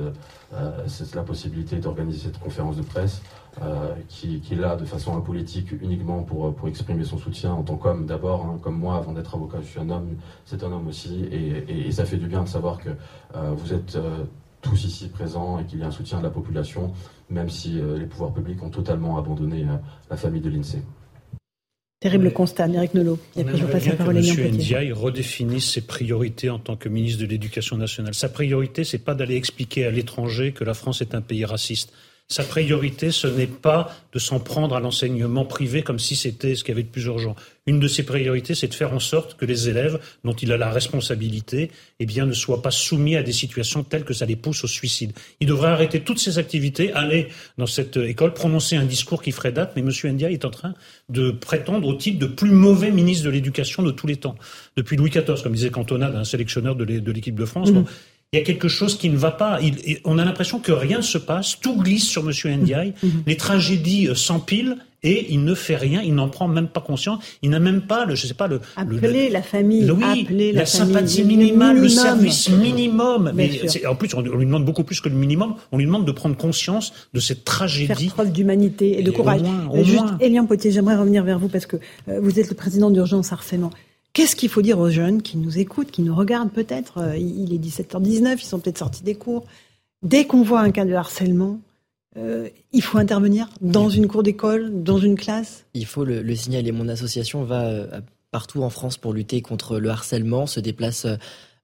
la 1.16 1.24
possibilité 1.24 1.78
d'organiser 1.78 2.28
cette 2.28 2.39
conférence 2.39 2.78
de 2.78 2.84
presse 2.84 3.22
qui, 4.08 4.42
est 4.50 4.56
là 4.56 4.76
de 4.78 4.86
façon 4.86 5.18
apolitique 5.18 5.74
uniquement 5.82 6.24
pour, 6.24 6.56
pour 6.56 6.68
exprimer 6.70 7.04
son 7.04 7.18
soutien 7.18 7.52
en 7.52 7.63
tant 7.63 7.76
qu'homme 7.76 8.06
d'abord, 8.06 8.46
hein, 8.46 8.60
comme 8.62 8.78
moi 8.78 8.96
avant 8.96 9.12
d'être 9.12 9.36
avocat 9.36 9.58
je 9.62 9.68
suis 9.68 9.80
un 9.80 9.89
homme, 9.89 10.16
c'est 10.46 10.63
un 10.63 10.72
homme 10.72 10.88
aussi 10.88 11.26
et, 11.26 11.88
et, 11.88 11.92
ça 11.92 12.06
fait 12.06 12.18
du 12.18 12.28
bien 12.28 12.44
de 12.44 12.48
savoir 12.48 12.78
que 12.78 12.89
vous 13.56 13.74
êtes 13.74 13.98
tous 14.63 14.86
ici 14.86 15.10
présents 15.10 15.60
et 15.60 15.65
qu'il 15.65 15.80
y 15.80 15.84
a 15.84 15.88
un 15.88 15.91
soutien 15.91 16.17
de 16.17 16.23
la 16.23 16.30
population, 16.32 16.91
même 17.30 17.49
si 17.49 17.80
euh, 17.80 17.97
les 17.97 18.06
pouvoirs 18.06 18.34
publics 18.34 18.63
ont 18.63 18.69
totalement 18.69 19.17
abandonné 19.17 19.63
euh, 19.63 19.76
la 20.10 20.17
famille 20.17 20.41
de 20.41 20.49
l'INSEE. 20.49 20.82
Terrible 21.99 22.34
constat, 22.34 22.67
Eric 22.67 22.95
Nolot. 22.95 23.17
Et 23.38 23.41
après, 23.41 23.56
je 23.56 23.65
passe 23.65 23.86
la 23.86 23.95
parole 23.95 24.17
à 24.17 24.19
M. 24.19 24.56
Ndiaye 24.56 24.91
redéfinisse 24.91 25.71
ses 25.71 25.82
priorités 25.82 26.49
en 26.49 26.60
tant 26.60 26.76
que 26.76 26.89
ministre 26.89 27.21
de 27.21 27.28
l'Éducation 27.28 27.78
nationale. 27.78 28.13
Sa 28.13 28.28
priorité, 28.28 28.84
c'est 28.84 28.97
pas 28.97 29.15
d'aller 29.15 29.36
expliquer 29.36 29.86
à 29.86 29.91
l'étranger 29.91 30.52
que 30.52 30.65
la 30.65 30.73
France 30.73 31.02
est 31.02 31.15
un 31.15 31.21
pays 31.21 31.45
raciste. 31.45 31.93
Sa 32.30 32.44
priorité, 32.44 33.12
ce 33.12 33.28
n'est 33.28 33.48
pas 33.48 33.94
de 34.14 34.18
s'en 34.18 34.40
prendre 34.40 34.76
à 34.76 34.80
l'enseignement 34.80 35.46
privé 35.46 35.84
comme 35.84 36.00
si 36.00 36.16
c'était 36.16 36.56
ce 36.56 36.64
qu'il 36.64 36.72
y 36.72 36.76
avait 36.76 36.84
de 36.84 36.88
plus 36.88 37.06
urgent. 37.06 37.36
Une 37.68 37.80
de 37.80 37.88
ses 37.88 38.04
priorités, 38.04 38.56
c'est 38.56 38.70
de 38.70 38.74
faire 38.74 38.94
en 38.94 39.00
sorte 39.00 39.36
que 39.36 39.46
les 39.46 39.70
élèves 39.70 40.00
dont 40.24 40.34
il 40.34 40.52
a 40.52 40.58
la 40.58 40.72
responsabilité 40.72 41.70
eh 42.00 42.06
bien, 42.06 42.26
ne 42.26 42.34
soient 42.34 42.62
pas 42.62 42.72
soumis 42.72 43.18
à 43.18 43.24
des 43.24 43.34
situations 43.34 43.84
telles 43.84 44.04
que 44.04 44.14
ça 44.14 44.26
les 44.26 44.36
pousse 44.36 44.64
au 44.64 44.68
suicide. 44.68 45.12
Il 45.42 45.48
devrait 45.48 45.70
arrêter 45.70 46.00
toutes 46.00 46.20
ses 46.20 46.40
activités, 46.40 46.92
aller 46.94 47.28
dans 47.58 47.68
cette 47.68 47.98
école, 47.98 48.34
prononcer 48.34 48.78
un 48.78 48.86
discours 48.86 49.22
qui 49.22 49.32
ferait 49.32 49.52
date, 49.52 49.74
mais 49.76 49.82
M. 49.82 50.14
Ndia 50.16 50.32
est 50.32 50.46
en 50.46 50.50
train 50.50 50.74
de 51.10 51.30
prétendre 51.30 51.88
au 51.88 51.94
titre 51.94 52.20
de 52.20 52.26
plus 52.26 52.52
mauvais 52.52 52.92
ministre 52.92 53.26
de 53.26 53.30
l'Éducation 53.30 53.84
de 53.84 53.92
tous 53.92 54.08
les 54.08 54.16
temps. 54.16 54.36
Depuis 54.76 54.96
Louis 54.96 55.10
XIV, 55.10 55.44
comme 55.44 55.54
disait 55.54 55.70
Cantona, 55.70 56.08
un 56.08 56.24
sélectionneur 56.24 56.76
de 56.76 57.12
l'équipe 57.12 57.36
de 57.36 57.46
France. 57.46 57.72
Mmh 57.72 57.86
il 58.34 58.39
y 58.39 58.41
a 58.41 58.46
quelque 58.46 58.67
chose 58.67 58.98
qui 58.98 59.10
ne 59.10 59.17
va 59.17 59.32
pas. 59.32 59.60
on 60.06 60.17
a 60.17 60.26
l'impression 60.26 60.60
que 60.60 60.72
rien 60.72 60.98
ne 60.98 61.04
se 61.04 61.19
passe, 61.19 61.60
tout 61.62 61.78
glisse 61.78 62.06
sur 62.06 62.28
M. 62.28 62.62
Ndiaye, 62.62 62.93
mm-hmm. 63.04 63.10
les 63.28 63.38
tragédies 63.38 64.08
euh, 64.08 64.15
s'empilent 64.15 64.78
et 65.04 65.32
il 65.34 65.43
ne 65.43 65.54
fait 65.54 65.76
rien, 65.76 66.02
il 66.02 66.15
n'en 66.15 66.30
prend 66.30 66.48
même 66.48 66.67
pas 66.67 66.80
conscience, 66.82 67.24
il 67.41 67.52
n'a 67.52 67.60
même 67.60 67.82
pas 67.82 68.06
le, 68.06 68.15
je 68.15 68.26
sais 68.26 68.34
pas 68.34 68.48
le. 68.48 68.62
Appeler 68.76 69.30
la 69.30 69.43
famille, 69.43 69.89
oui, 69.91 70.26
la, 70.32 70.62
la 70.62 70.65
sympathie 70.65 71.24
minimale, 71.24 71.78
le 71.78 71.89
service 71.89 72.50
minimum. 72.50 73.32
Mais 73.36 73.52
en 73.86 73.96
plus, 73.96 74.15
on 74.15 74.22
lui 74.22 74.46
demande 74.46 74.65
beaucoup 74.65 74.84
plus 74.84 75.00
que 75.00 75.10
le 75.10 75.15
minimum. 75.15 75.56
On 75.72 75.78
lui 75.78 75.86
demande 75.86 76.06
de 76.06 76.12
prendre 76.12 76.36
conscience 76.36 76.93
de 77.13 77.19
cette 77.19 77.43
tragédie. 77.43 78.06
Faire 78.06 78.13
preuve 78.13 78.32
d'humanité 78.32 79.00
et, 79.00 79.04
de 79.04 79.12
courage. 79.12 79.41
Juste, 79.84 80.06
Elian 80.22 80.46
Potier, 80.46 80.72
j'aimerais 80.72 80.96
revenir 80.96 81.24
vers 81.24 81.38
vous 81.38 81.50
parce 81.50 81.65
que 81.65 81.76
euh, 82.08 82.19
vous 82.22 82.39
êtes 82.39 82.50
le 82.50 82.56
président 82.56 82.89
d'urgence 82.89 83.32
harcèlement. 83.32 83.72
Qu'est-ce 84.13 84.36
qu'il 84.36 84.49
faut 84.49 84.62
dire 84.62 84.78
aux 84.78 84.91
jeunes 84.91 85.23
qui 85.23 85.38
nous 85.38 85.58
écoutent, 85.58 85.89
qui 85.89 86.04
nous 86.04 86.15
regardent 86.15 86.52
peut-être 86.52 86.99
euh, 86.99 87.17
Il 87.17 87.52
est 87.52 87.58
17h19, 87.58 88.36
ils 88.38 88.45
sont 88.45 88.60
peut-être 88.60 88.78
sortis 88.78 89.04
des 89.04 89.15
cours. 89.15 89.43
Dès 90.04 90.26
qu'on 90.26 90.43
voit 90.43 90.60
un 90.60 90.69
cas 90.71 90.86
de 90.86 90.93
harcèlement, 90.93 91.60
euh, 92.17 92.47
il 92.73 92.84
faut 92.84 92.99
intervenir 92.99 93.49
dans 93.62 93.89
une 93.89 94.08
cour 94.08 94.21
d'école, 94.21 94.84
dans 94.84 94.99
une 94.99 95.15
classe 95.15 95.65
Il 95.73 95.88
faut 95.88 96.06
le, 96.06 96.36
signaler. 96.36 96.71
Mon 96.71 96.89
association 96.89 97.43
va 97.43 97.63
euh, 97.63 98.02
partout 98.30 98.62
en 98.62 98.69
France 98.69 98.97
pour 98.97 99.13
lutter 99.13 99.41
contre 99.41 99.80
le 99.80 99.89
harcèlement, 99.89 100.45
se 100.45 100.60
déplace 100.60 101.08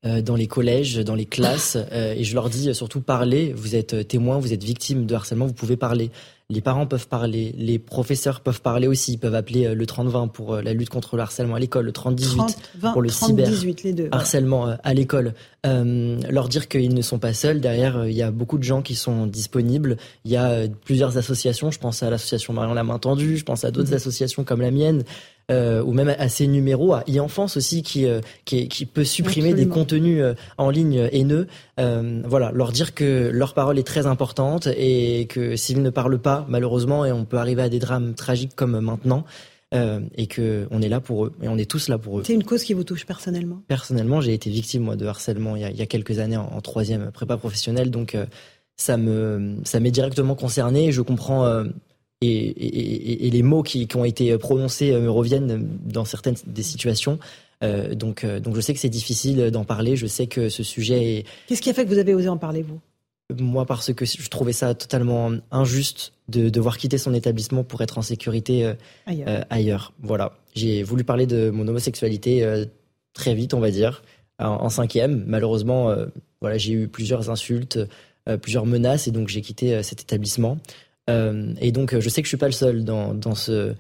dans 0.04 0.36
les 0.36 0.48
collèges, 0.48 0.96
dans 0.98 1.16
les 1.16 1.26
classes, 1.26 1.78
et 1.92 2.24
je 2.24 2.34
leur 2.34 2.50
dis 2.50 2.74
surtout 2.74 3.02
parlez, 3.02 3.52
vous 3.54 3.76
êtes 3.76 4.08
témoin, 4.08 4.40
vous 4.40 4.54
êtes 4.54 4.64
victime 4.64 5.06
de 5.06 5.14
harcèlement, 5.14 5.46
vous 5.46 5.54
pouvez 5.54 5.76
parler 5.76 6.10
les 6.52 6.62
parents 6.62 6.88
peuvent 6.88 7.08
parler, 7.08 7.54
les 7.60 7.78
professeurs 7.78 8.42
peuvent 8.42 8.62
parler 8.62 8.88
aussi, 8.88 9.14
ils 9.14 9.18
peuvent 9.20 9.36
appeler 9.36 9.68
euh, 9.68 9.76
le 9.76 9.86
30-20 9.86 10.32
pour 10.32 10.56
euh, 10.56 10.62
la 10.64 10.74
lutte 10.74 10.90
contre 10.90 11.16
le 11.16 11.22
harcèlement 11.22 11.54
à 11.54 11.60
l'école, 11.60 11.86
le 11.86 11.92
30-18 11.92 12.92
pour 12.92 13.04
le 13.04 13.10
cyber 13.10 13.48
harcèlement 14.12 14.68
euh, 14.68 14.76
à 14.84 14.96
l'école. 14.96 15.36
leur 15.64 16.50
dire 16.50 16.68
qu'ils 16.68 16.96
ne 16.96 17.04
sont 17.04 17.20
pas 17.20 17.34
seuls. 17.34 17.62
Derrière, 17.62 18.08
il 18.08 18.16
y 18.16 18.24
a 18.24 18.32
beaucoup 18.32 18.58
de 18.58 18.64
gens 18.64 18.82
qui 18.82 18.96
sont 18.96 19.28
disponibles. 19.28 19.98
Il 20.26 20.32
y 20.32 20.38
a 20.38 20.68
plusieurs 20.86 21.18
associations. 21.18 21.70
Je 21.70 21.78
pense 21.78 22.02
à 22.02 22.10
l'association 22.10 22.54
Marion 22.54 22.74
la 22.74 22.84
main 22.84 22.98
tendue. 22.98 23.38
Je 23.38 23.46
pense 23.46 23.64
à 23.64 23.70
d'autres 23.70 23.92
mmh. 23.92 23.96
associations 23.96 24.44
comme 24.44 24.62
la 24.62 24.72
mienne. 24.72 25.04
Euh, 25.50 25.82
ou 25.82 25.94
même 25.94 26.10
à 26.10 26.30
ces 26.30 26.46
numéros, 26.46 26.94
à 26.94 27.04
e-enfance 27.10 27.58
aussi, 27.58 27.82
qui, 27.82 28.06
euh, 28.06 28.22
qui, 28.46 28.68
qui, 28.68 28.86
peut 28.86 29.04
supprimer 29.04 29.56
des 29.56 29.68
contenus 29.68 30.22
euh, 30.22 30.36
en 30.60 30.70
ligne 30.70 31.10
haineux. 31.12 31.48
voilà, 31.78 32.52
leur 32.54 32.72
dire 32.72 32.94
que 32.94 33.32
leur 33.34 33.56
parole 33.56 33.80
est 33.80 33.88
très 33.88 34.06
importante 34.06 34.68
et 34.68 35.26
que 35.28 35.56
s'ils 35.56 35.82
ne 35.82 35.90
parlent 35.90 36.20
pas, 36.20 36.46
malheureusement, 36.50 37.04
et 37.04 37.12
on 37.12 37.26
peut 37.26 37.38
arriver 37.38 37.64
à 37.64 37.70
des 37.70 37.80
drames 37.80 38.14
tragiques 38.14 38.56
comme 38.56 38.80
maintenant, 38.80 39.26
euh, 39.74 40.02
et 40.16 40.28
que 40.28 40.68
on 40.70 40.84
est 40.84 40.90
là 40.90 41.00
pour 41.00 41.26
eux 41.26 41.34
et 41.42 41.48
on 41.48 41.58
est 41.58 41.70
tous 41.70 41.90
là 41.90 41.98
pour 41.98 42.20
eux. 42.20 42.24
C'est 42.26 42.34
une 42.34 42.44
cause 42.44 42.64
qui 42.64 42.74
vous 42.74 42.84
touche 42.84 43.06
personnellement? 43.06 43.62
Personnellement, 43.68 44.22
j'ai 44.22 44.34
été 44.34 44.50
victime 44.50 44.84
moi 44.84 44.96
de 44.96 45.06
harcèlement 45.06 45.56
il 45.56 45.62
y 45.62 45.66
a, 45.66 45.70
il 45.70 45.78
y 45.78 45.82
a 45.82 45.86
quelques 45.86 46.20
années 46.20 46.38
en, 46.38 46.62
troisième 46.62 47.12
prépa 47.12 47.38
professionnelle, 47.38 47.92
donc 47.92 48.18
ça 48.76 48.98
me 48.98 49.58
ça 49.64 49.80
m'est 49.80 49.92
directement 49.92 50.36
concerné. 50.36 50.88
Et 50.88 50.92
je 50.92 51.02
comprends 51.02 51.64
et, 52.22 53.30
les 53.30 53.44
mots 53.44 53.64
qui, 53.64 53.88
ont 53.96 54.06
été 54.06 54.38
prononcés 54.38 54.92
euh, 54.92 55.02
me 55.02 55.10
reviennent 55.10 55.70
dans 55.86 56.06
certaines 56.06 56.36
des 56.46 56.64
situations. 56.64 57.20
Euh, 57.64 57.94
donc, 57.94 58.24
euh, 58.24 58.40
donc 58.40 58.56
je 58.56 58.62
sais 58.62 58.74
que 58.74 58.80
c'est 58.80 58.90
difficile 58.90 59.52
d'en 59.52 59.64
parler. 59.64 59.96
Je 59.96 60.08
sais 60.08 60.28
que 60.28 60.50
ce 60.50 60.64
sujet 60.64 61.18
est. 61.18 61.26
Qu'est-ce 61.48 61.62
qui 61.62 61.70
a 61.70 61.74
fait 61.74 61.86
que 61.86 61.90
vous 61.90 61.98
avez 61.98 62.14
osé 62.14 62.30
en 62.30 62.38
parler 62.38 62.62
vous? 62.62 62.80
Moi, 63.38 63.66
parce 63.66 63.94
que 63.94 64.06
je 64.06 64.28
trouvais 64.30 64.54
ça 64.54 64.74
totalement 64.74 65.32
injuste 65.52 66.14
de 66.30 66.50
devoir 66.50 66.78
quitter 66.78 66.98
son 66.98 67.14
établissement 67.14 67.64
pour 67.64 67.82
être 67.82 68.00
en 68.00 68.02
sécurité 68.02 68.74
ailleurs. 69.52 69.94
Voilà. 70.02 70.34
J'ai 70.56 70.82
voulu 70.82 71.04
parler 71.04 71.28
de 71.28 71.52
mon 71.52 71.68
homosexualité 71.68 72.66
très 73.14 73.36
vite, 73.36 73.54
on 73.54 73.60
va 73.60 73.70
dire, 73.70 74.02
en, 74.40 74.70
cinquième. 74.70 75.26
Malheureusement, 75.28 75.96
voilà, 76.42 76.58
j'ai 76.58 76.74
eu 76.74 76.88
plusieurs 76.88 77.30
insultes, 77.30 77.78
plusieurs 78.42 78.66
menaces, 78.66 79.08
et 79.08 79.12
donc 79.12 79.28
j'ai 79.28 79.42
quitté 79.42 79.84
cet 79.84 80.02
établissement. 80.02 80.58
Euh, 81.10 81.54
et 81.60 81.72
donc, 81.72 81.98
je 81.98 82.10
sais 82.10 82.22
que 82.22 82.26
je 82.26 82.30
suis 82.30 82.38
pas 82.38 82.48
le 82.48 82.54
seul 82.54 82.84
dans, 82.84 83.14
dans, 83.14 83.36
ce, 83.36 83.74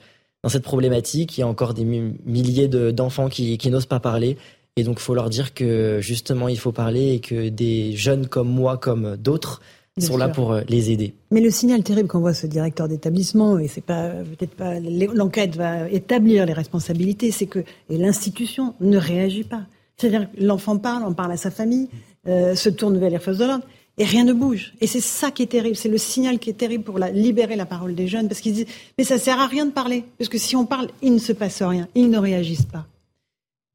dans 0.44 0.50
cette 0.50 0.64
problématique. 0.64 1.38
Il 1.38 1.42
y 1.42 1.44
a 1.44 1.48
encore 1.48 1.74
des 1.74 1.86
milliers 1.86 2.68
d'enfants 2.68 3.30
qui, 3.30 3.58
qui 3.58 3.70
n'osent 3.70 3.86
pas 3.86 4.00
parler. 4.00 4.38
Et 4.76 4.84
donc, 4.84 4.98
il 5.00 5.04
faut 5.04 5.16
leur 5.16 5.30
dire 5.30 5.54
que 5.54 6.00
justement, 6.02 6.48
il 6.48 6.58
faut 6.58 6.72
parler 6.72 7.14
et 7.14 7.20
que 7.20 7.50
des 7.50 7.96
jeunes 7.96 8.28
comme 8.28 8.50
moi, 8.50 8.78
comme 8.78 9.18
d'autres, 9.18 9.62
sont 10.00 10.18
là 10.18 10.30
pour 10.30 10.54
euh, 10.54 10.62
les 10.70 10.92
aider. 10.92 11.14
Mais 11.32 11.42
le 11.42 11.52
signal 11.52 11.84
terrible 11.84 12.08
qu'envoie 12.08 12.34
ce 12.34 12.48
directeur 12.48 12.88
d'établissement, 12.88 13.60
et 13.60 13.68
c'est 13.68 13.84
pas 13.84 14.10
peut-être 14.10 14.56
pas 14.56 14.80
l'enquête 14.80 15.56
va 15.56 15.90
établir 15.90 16.46
les 16.46 16.54
responsabilités, 16.54 17.32
c'est 17.32 17.48
que 17.48 17.60
et 17.90 17.98
l'institution 17.98 18.76
ne 18.80 18.98
réagit 18.98 19.44
pas. 19.44 19.64
C'est-à-dire 19.98 20.30
l'enfant 20.40 20.78
parle, 20.78 21.04
on 21.06 21.14
parle 21.14 21.34
à 21.34 21.38
sa 21.38 21.52
famille, 21.52 21.90
euh, 22.28 22.56
se 22.56 22.70
tourne 22.70 22.98
vers 22.98 23.10
les 23.10 23.20
forces 23.20 23.38
de 23.38 23.46
l'ordre 23.46 23.66
et 24.00 24.06
rien 24.06 24.24
ne 24.24 24.34
bouge. 24.34 24.74
Et 24.82 24.88
c'est 24.88 25.02
ça 25.02 25.30
qui 25.30 25.44
est 25.44 25.48
terrible, 25.48 25.76
c'est 25.76 25.90
le 25.90 25.98
signal 25.98 26.40
qui 26.40 26.50
est 26.50 26.54
terrible 26.54 26.84
pour 26.84 26.98
la, 26.98 27.12
libérer 27.12 27.56
la 27.56 27.66
parole 27.66 27.94
des 27.94 28.08
jeunes, 28.08 28.28
parce 28.28 28.40
qu'ils 28.40 28.54
disent 28.54 28.68
mais 28.98 29.04
ça 29.04 29.18
sert 29.18 29.40
à 29.40 29.46
rien 29.46 29.66
de 29.66 29.72
parler, 29.72 30.06
parce 30.18 30.30
que 30.30 30.38
si 30.38 30.56
on 30.56 30.66
parle, 30.66 30.88
il 31.02 31.14
ne 31.14 31.20
se 31.20 31.34
passe 31.34 31.62
rien, 31.62 31.88
ils 31.94 32.10
ne 32.10 32.18
réagissent 32.18 32.66
pas. 32.66 32.88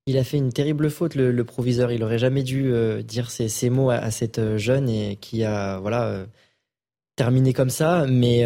Il 0.06 0.18
a 0.18 0.24
fait 0.24 0.37
une 0.37 0.52
terrible 0.52 0.90
faute, 0.90 1.14
le, 1.14 1.44
proviseur. 1.44 1.90
Il 1.90 2.02
aurait 2.02 2.18
jamais 2.18 2.42
dû 2.42 2.72
euh, 2.72 3.02
dire 3.02 3.30
ces, 3.30 3.70
mots 3.70 3.88
à, 3.88 4.10
cette 4.10 4.38
euh, 4.38 4.58
jeune 4.58 4.88
et 4.90 5.16
qui 5.16 5.44
a 5.44 5.78
voilà 5.78 6.04
euh, 6.04 6.26
terminé 7.16 7.54
comme 7.54 7.70
ça. 7.70 8.04
Mais 8.06 8.44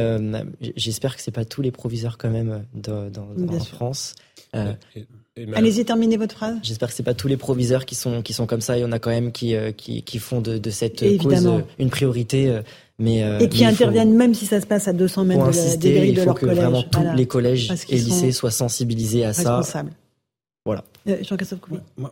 j'espère 0.76 1.16
que 1.16 1.22
c'est 1.22 1.32
pas 1.32 1.44
tous 1.44 1.62
les 1.62 1.72
proviseurs 1.72 2.16
quand 2.16 2.30
même 2.30 2.64
dans, 2.74 3.10
en 3.10 3.60
France. 3.60 4.14
Allez-y, 5.54 5.84
terminez 5.84 6.16
votre 6.16 6.34
phrase. 6.34 6.56
J'espère 6.62 6.88
que 6.88 6.94
c'est 6.94 7.02
pas 7.02 7.14
tous 7.14 7.28
les 7.28 7.36
proviseurs 7.36 7.84
qui 7.84 7.94
sont 7.94 8.22
qui 8.22 8.32
sont 8.32 8.46
comme 8.46 8.60
ça. 8.60 8.76
Il 8.76 8.80
y 8.80 8.84
en 8.84 8.92
a 8.92 8.98
quand 8.98 9.10
même 9.10 9.32
qui 9.32 9.54
euh, 9.54 9.72
qui, 9.72 10.02
qui, 10.02 10.18
font 10.18 10.40
de, 10.40 10.58
de 10.58 10.70
cette 10.70 11.00
cause 11.18 11.46
euh, 11.46 11.60
une 11.78 11.90
priorité. 11.90 12.48
Euh, 12.48 12.62
mais, 13.00 13.22
et 13.40 13.48
qui 13.48 13.64
interviennent 13.64 14.16
même 14.16 14.34
si 14.34 14.44
ça 14.44 14.60
se 14.60 14.66
passe 14.66 14.88
à 14.88 14.92
200 14.92 15.24
mètres 15.24 15.50
de 15.50 15.56
la, 15.56 15.76
des 15.76 15.92
grilles 15.92 16.12
de 16.14 16.22
leur 16.22 16.34
collège. 16.34 16.56
Il 16.56 16.60
faut 16.60 16.62
que 16.62 16.66
vraiment 16.66 16.82
tous 16.82 17.16
les 17.16 17.26
collèges 17.26 17.72
et 17.88 17.96
lycées 17.96 18.32
soient 18.32 18.50
sensibilisés 18.50 19.24
à 19.24 19.32
ça. 19.32 19.62
Voilà. 20.68 20.84
Euh, 21.08 21.16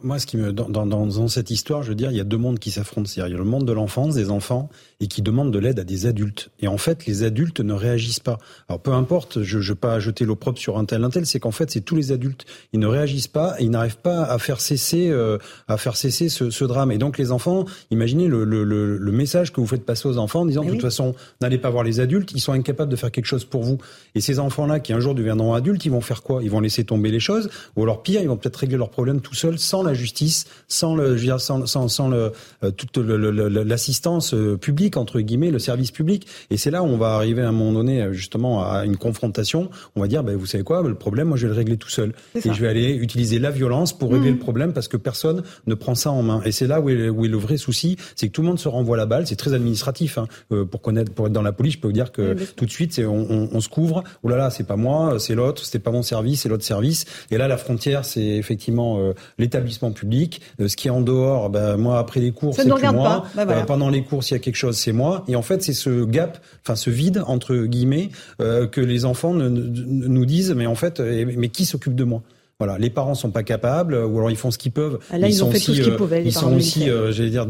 moi, 0.02 0.18
ce 0.18 0.24
qui 0.24 0.38
me 0.38 0.50
dans, 0.50 0.70
dans, 0.70 0.86
dans, 0.86 1.28
cette 1.28 1.50
histoire, 1.50 1.82
je 1.82 1.90
veux 1.90 1.94
dire, 1.94 2.10
il 2.10 2.16
y 2.16 2.20
a 2.20 2.24
deux 2.24 2.38
mondes 2.38 2.58
qui 2.58 2.70
s'affrontent. 2.70 3.10
Il 3.14 3.20
y 3.20 3.22
a 3.22 3.28
le 3.28 3.44
monde 3.44 3.66
de 3.66 3.72
l'enfance, 3.72 4.14
des 4.14 4.30
enfants, 4.30 4.70
et 4.98 5.08
qui 5.08 5.20
demandent 5.20 5.52
de 5.52 5.58
l'aide 5.58 5.78
à 5.78 5.84
des 5.84 6.06
adultes. 6.06 6.48
Et 6.60 6.66
en 6.66 6.78
fait, 6.78 7.04
les 7.04 7.22
adultes 7.22 7.60
ne 7.60 7.74
réagissent 7.74 8.20
pas. 8.20 8.38
Alors, 8.70 8.80
peu 8.80 8.92
importe, 8.92 9.42
je 9.42 9.58
ne 9.58 9.62
veux 9.62 9.74
pas 9.74 10.00
jeter 10.00 10.24
l'opprobre 10.24 10.56
sur 10.56 10.78
un 10.78 10.86
tel, 10.86 11.04
un 11.04 11.10
tel, 11.10 11.26
c'est 11.26 11.38
qu'en 11.38 11.50
fait, 11.50 11.70
c'est 11.70 11.82
tous 11.82 11.96
les 11.96 12.12
adultes. 12.12 12.46
Ils 12.72 12.80
ne 12.80 12.86
réagissent 12.86 13.28
pas 13.28 13.56
et 13.58 13.64
ils 13.64 13.70
n'arrivent 13.70 13.98
pas 13.98 14.22
à 14.22 14.38
faire 14.38 14.62
cesser, 14.62 15.10
euh, 15.10 15.36
à 15.68 15.76
faire 15.76 15.96
cesser 15.98 16.30
ce, 16.30 16.48
ce, 16.48 16.64
drame. 16.64 16.90
Et 16.92 16.96
donc, 16.96 17.18
les 17.18 17.32
enfants, 17.32 17.66
imaginez 17.90 18.26
le, 18.26 18.44
le, 18.44 18.64
le, 18.64 18.96
le, 18.96 19.12
message 19.12 19.52
que 19.52 19.60
vous 19.60 19.66
faites 19.66 19.84
passer 19.84 20.08
aux 20.08 20.16
enfants 20.16 20.40
en 20.40 20.46
disant, 20.46 20.64
de 20.64 20.70
toute 20.70 20.80
façon, 20.80 21.14
n'allez 21.42 21.58
pas 21.58 21.68
voir 21.68 21.84
les 21.84 22.00
adultes, 22.00 22.32
ils 22.32 22.40
sont 22.40 22.52
incapables 22.52 22.90
de 22.90 22.96
faire 22.96 23.12
quelque 23.12 23.26
chose 23.26 23.44
pour 23.44 23.62
vous. 23.62 23.76
Et 24.14 24.22
ces 24.22 24.38
enfants-là, 24.38 24.80
qui 24.80 24.94
un 24.94 25.00
jour 25.00 25.14
deviendront 25.14 25.52
adultes, 25.52 25.84
ils 25.84 25.92
vont 25.92 26.00
faire 26.00 26.22
quoi? 26.22 26.42
Ils 26.42 26.50
vont 26.50 26.60
laisser 26.60 26.84
tomber 26.84 27.10
les 27.10 27.20
choses, 27.20 27.50
ou 27.76 27.82
alors 27.82 28.02
pire, 28.02 28.22
ils 28.22 28.28
vont 28.28 28.38
peut-être 28.46 28.56
régler 28.56 28.76
leurs 28.76 28.90
problèmes 28.90 29.20
tout 29.20 29.34
seuls 29.34 29.58
sans 29.58 29.82
la 29.82 29.92
justice, 29.92 30.46
sans 30.68 30.94
le, 30.94 31.18
sans, 31.38 31.66
sans, 31.66 31.88
sans 31.88 32.08
le, 32.08 32.32
euh, 32.62 32.70
toute 32.70 32.96
l'assistance 32.96 34.34
euh, 34.34 34.56
publique 34.56 34.96
entre 34.96 35.20
guillemets, 35.20 35.50
le 35.50 35.58
service 35.58 35.90
public. 35.90 36.26
Et 36.50 36.56
c'est 36.56 36.70
là 36.70 36.82
où 36.82 36.86
on 36.86 36.96
va 36.96 37.14
arriver 37.14 37.42
à 37.42 37.48
un 37.48 37.52
moment 37.52 37.72
donné 37.72 38.02
euh, 38.02 38.12
justement 38.12 38.64
à 38.64 38.84
une 38.84 38.96
confrontation. 38.96 39.70
On 39.96 40.00
va 40.00 40.06
dire, 40.06 40.22
ben, 40.22 40.36
vous 40.36 40.46
savez 40.46 40.62
quoi, 40.62 40.82
le 40.82 40.94
problème, 40.94 41.28
moi 41.28 41.36
je 41.36 41.46
vais 41.46 41.52
le 41.52 41.58
régler 41.58 41.76
tout 41.76 41.88
seul. 41.88 42.12
Et 42.36 42.40
je 42.52 42.60
vais 42.60 42.68
aller 42.68 42.94
utiliser 42.94 43.38
la 43.38 43.50
violence 43.50 43.96
pour 43.96 44.12
régler 44.12 44.30
mmh. 44.30 44.34
le 44.34 44.38
problème 44.38 44.72
parce 44.72 44.88
que 44.88 44.96
personne 44.96 45.42
ne 45.66 45.74
prend 45.74 45.96
ça 45.96 46.12
en 46.12 46.22
main. 46.22 46.40
Et 46.44 46.52
c'est 46.52 46.68
là 46.68 46.80
où 46.80 46.88
est, 46.88 47.08
où 47.08 47.24
est, 47.24 47.28
le 47.28 47.36
vrai 47.36 47.56
souci, 47.56 47.96
c'est 48.14 48.28
que 48.28 48.32
tout 48.32 48.42
le 48.42 48.48
monde 48.48 48.60
se 48.60 48.68
renvoie 48.68 48.96
la 48.96 49.06
balle. 49.06 49.26
C'est 49.26 49.36
très 49.36 49.54
administratif. 49.54 50.18
Hein. 50.18 50.26
pour 50.70 50.82
connaître, 50.82 51.12
pour 51.12 51.26
être 51.26 51.32
dans 51.32 51.42
la 51.42 51.52
police, 51.52 51.74
je 51.74 51.78
peux 51.78 51.88
vous 51.88 51.92
dire 51.92 52.12
que 52.12 52.36
tout 52.54 52.64
de 52.64 52.70
suite, 52.70 53.00
on, 53.04 53.26
on, 53.28 53.48
on, 53.52 53.60
se 53.60 53.68
couvre. 53.68 54.04
Oh 54.22 54.28
là 54.28 54.36
là, 54.36 54.50
c'est 54.50 54.64
pas 54.64 54.76
moi, 54.76 55.18
c'est 55.18 55.34
l'autre. 55.34 55.64
C'était 55.64 55.78
pas 55.78 55.90
mon 55.90 56.02
service, 56.02 56.42
c'est 56.42 56.48
l'autre 56.48 56.64
service. 56.64 57.04
Et 57.30 57.38
là, 57.38 57.48
la 57.48 57.56
frontière, 57.56 58.04
c'est 58.04 58.35
effectivement 58.36 58.98
l'établissement 59.38 59.92
public. 59.92 60.40
ce 60.64 60.76
qui 60.76 60.88
est 60.88 60.90
en 60.90 61.00
dehors, 61.00 61.50
ben, 61.50 61.76
moi 61.76 61.98
après 61.98 62.20
les 62.20 62.32
cours, 62.32 62.54
c'est 62.54 62.66
moi. 62.66 63.24
Bah, 63.34 63.64
pendant 63.66 63.88
les 63.88 64.02
cours, 64.02 64.24
s'il 64.24 64.36
y 64.36 64.40
a 64.40 64.42
quelque 64.42 64.56
chose, 64.56 64.76
c'est 64.76 64.92
moi. 64.92 65.24
Et 65.28 65.36
en 65.36 65.42
fait, 65.42 65.62
c'est 65.62 65.72
ce 65.72 66.04
gap, 66.04 66.38
enfin 66.62 66.76
ce 66.76 66.90
vide 66.90 67.22
entre 67.26 67.56
guillemets 67.56 68.10
que 68.38 68.80
les 68.80 69.04
enfants 69.04 69.32
nous 69.34 70.26
disent, 70.26 70.52
mais 70.52 70.66
en 70.66 70.74
fait, 70.74 71.00
mais 71.00 71.48
qui 71.48 71.64
s'occupe 71.64 71.94
de 71.94 72.04
moi? 72.04 72.22
Voilà, 72.58 72.78
les 72.78 72.88
parents 72.88 73.14
sont 73.14 73.30
pas 73.30 73.42
capables, 73.42 73.94
ou 73.94 74.16
alors 74.16 74.30
ils 74.30 74.36
font 74.36 74.50
ce 74.50 74.56
qu'ils 74.56 74.72
peuvent. 74.72 74.98
Ah, 75.10 75.18
là, 75.18 75.28
ils, 75.28 75.44
ont 75.44 75.50
fait 75.50 75.58
tout 75.58 75.74
ce 75.74 75.82
qu'ils 75.82 75.96
pouvaient. 75.96 76.24
Ils 76.24 76.32
sont 76.32 76.54
aussi, 76.54 76.88
j'allais 77.10 77.30
dire, 77.30 77.46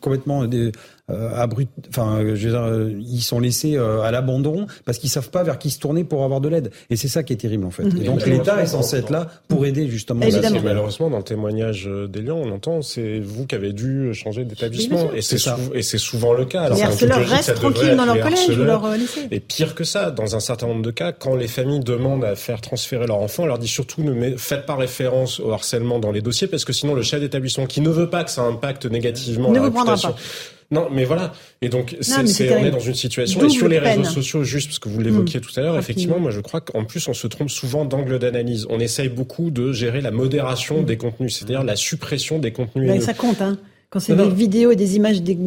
complètement 0.00 0.48
euh, 1.10 1.46
enfin, 1.90 2.20
euh, 2.22 2.94
ils 2.98 3.20
sont 3.20 3.38
laissés 3.38 3.76
euh, 3.76 4.00
à 4.00 4.10
l'abandon 4.10 4.66
parce 4.86 4.96
qu'ils 4.96 5.10
savent 5.10 5.28
pas 5.28 5.42
vers 5.42 5.58
qui 5.58 5.68
se 5.68 5.78
tourner 5.78 6.02
pour 6.02 6.24
avoir 6.24 6.40
de 6.40 6.48
l'aide. 6.48 6.70
Et 6.88 6.96
c'est 6.96 7.08
ça 7.08 7.22
qui 7.22 7.34
est 7.34 7.36
terrible 7.36 7.66
en 7.66 7.70
fait. 7.70 7.82
Mhm. 7.82 8.00
Et 8.00 8.04
donc 8.04 8.24
l'État 8.24 8.62
est 8.62 8.68
censé 8.68 8.96
être 8.96 9.10
là 9.10 9.28
pour 9.48 9.66
aider 9.66 9.86
justement. 9.88 10.22
Évidemment. 10.22 10.60
Malheureusement, 10.64 11.10
dans 11.10 11.18
le 11.18 11.22
témoignage 11.24 11.90
d'Elian, 12.08 12.38
on 12.38 12.50
entend 12.52 12.80
c'est 12.80 13.20
vous 13.20 13.46
qui 13.46 13.54
avez 13.54 13.74
dû 13.74 14.14
changer 14.14 14.46
d'établissement 14.46 15.12
et 15.14 15.20
c'est 15.20 15.36
et 15.74 15.82
c'est 15.82 15.98
souvent 15.98 16.32
le 16.32 16.46
cas. 16.46 16.62
Alors, 16.62 16.78
les 16.78 17.06
leur 17.06 17.18
restent 17.18 17.54
tranquilles 17.54 17.96
dans 17.96 18.06
leur 18.06 18.20
collège 18.20 18.58
ou 18.58 18.64
leur 18.64 18.96
lycée. 18.96 19.28
Et 19.30 19.40
pire 19.40 19.74
que 19.74 19.84
ça, 19.84 20.10
dans 20.10 20.36
un 20.36 20.40
certain 20.40 20.68
nombre 20.68 20.82
de 20.82 20.90
cas, 20.90 21.12
quand 21.12 21.36
les 21.36 21.48
familles 21.48 21.80
demandent 21.80 22.24
à 22.24 22.34
faire 22.34 22.62
transférer 22.62 23.06
leur 23.06 23.18
enfant, 23.18 23.42
on 23.42 23.46
leur 23.46 23.58
dit 23.58 23.68
surtout 23.68 24.02
ne 24.02 24.36
faites 24.38 24.64
pas 24.64 24.74
référence 24.74 25.38
au 25.38 25.52
harcèlement 25.52 25.98
dans 25.98 26.12
les 26.12 26.22
dossiers 26.22 26.46
parce 26.46 26.64
que 26.64 26.72
sinon 26.72 26.94
le 26.94 27.02
chef 27.02 27.20
d'établissement 27.20 27.66
qui 27.66 27.82
ne 27.82 27.90
veut 27.90 28.08
pas 28.08 28.24
que 28.24 28.30
ça 28.30 28.42
impacte 28.42 28.86
négativement 28.86 29.50
ne 29.50 29.56
la 29.56 29.62
réputation, 29.64 30.14
non, 30.70 30.88
mais 30.90 31.04
voilà. 31.04 31.32
Et 31.62 31.68
donc, 31.68 31.96
c'est, 32.00 32.52
on 32.52 32.64
est 32.64 32.70
dans 32.70 32.78
une 32.78 32.94
situation. 32.94 33.44
et 33.44 33.48
sur 33.48 33.68
les 33.68 33.78
réseaux 33.78 34.04
sociaux, 34.04 34.44
juste 34.44 34.68
parce 34.68 34.78
que 34.78 34.88
vous 34.88 35.00
l'évoquiez 35.00 35.40
mm. 35.40 35.42
tout 35.42 35.60
à 35.60 35.62
l'heure, 35.62 35.78
effectivement, 35.78 36.18
moi, 36.18 36.30
je 36.30 36.40
crois 36.40 36.60
qu'en 36.60 36.84
plus, 36.84 37.06
on 37.08 37.14
se 37.14 37.26
trompe 37.26 37.50
souvent 37.50 37.84
d'angle 37.84 38.18
d'analyse. 38.18 38.66
On 38.70 38.80
essaye 38.80 39.08
beaucoup 39.08 39.50
de 39.50 39.72
gérer 39.72 40.00
la 40.00 40.10
modération 40.10 40.82
mm. 40.82 40.84
des 40.84 40.96
contenus, 40.96 41.36
c'est-à-dire 41.36 41.64
la 41.64 41.76
suppression 41.76 42.38
des 42.38 42.52
contenus. 42.52 42.88
Ben, 42.88 43.00
ça 43.00 43.14
compte, 43.14 43.40
hein. 43.40 43.58
Quand 43.94 44.00
c'est 44.00 44.16
des 44.16 44.28
vidéos 44.28 44.72
et 44.72 44.76
des 44.76 44.96
images 44.96 45.22
des... 45.22 45.38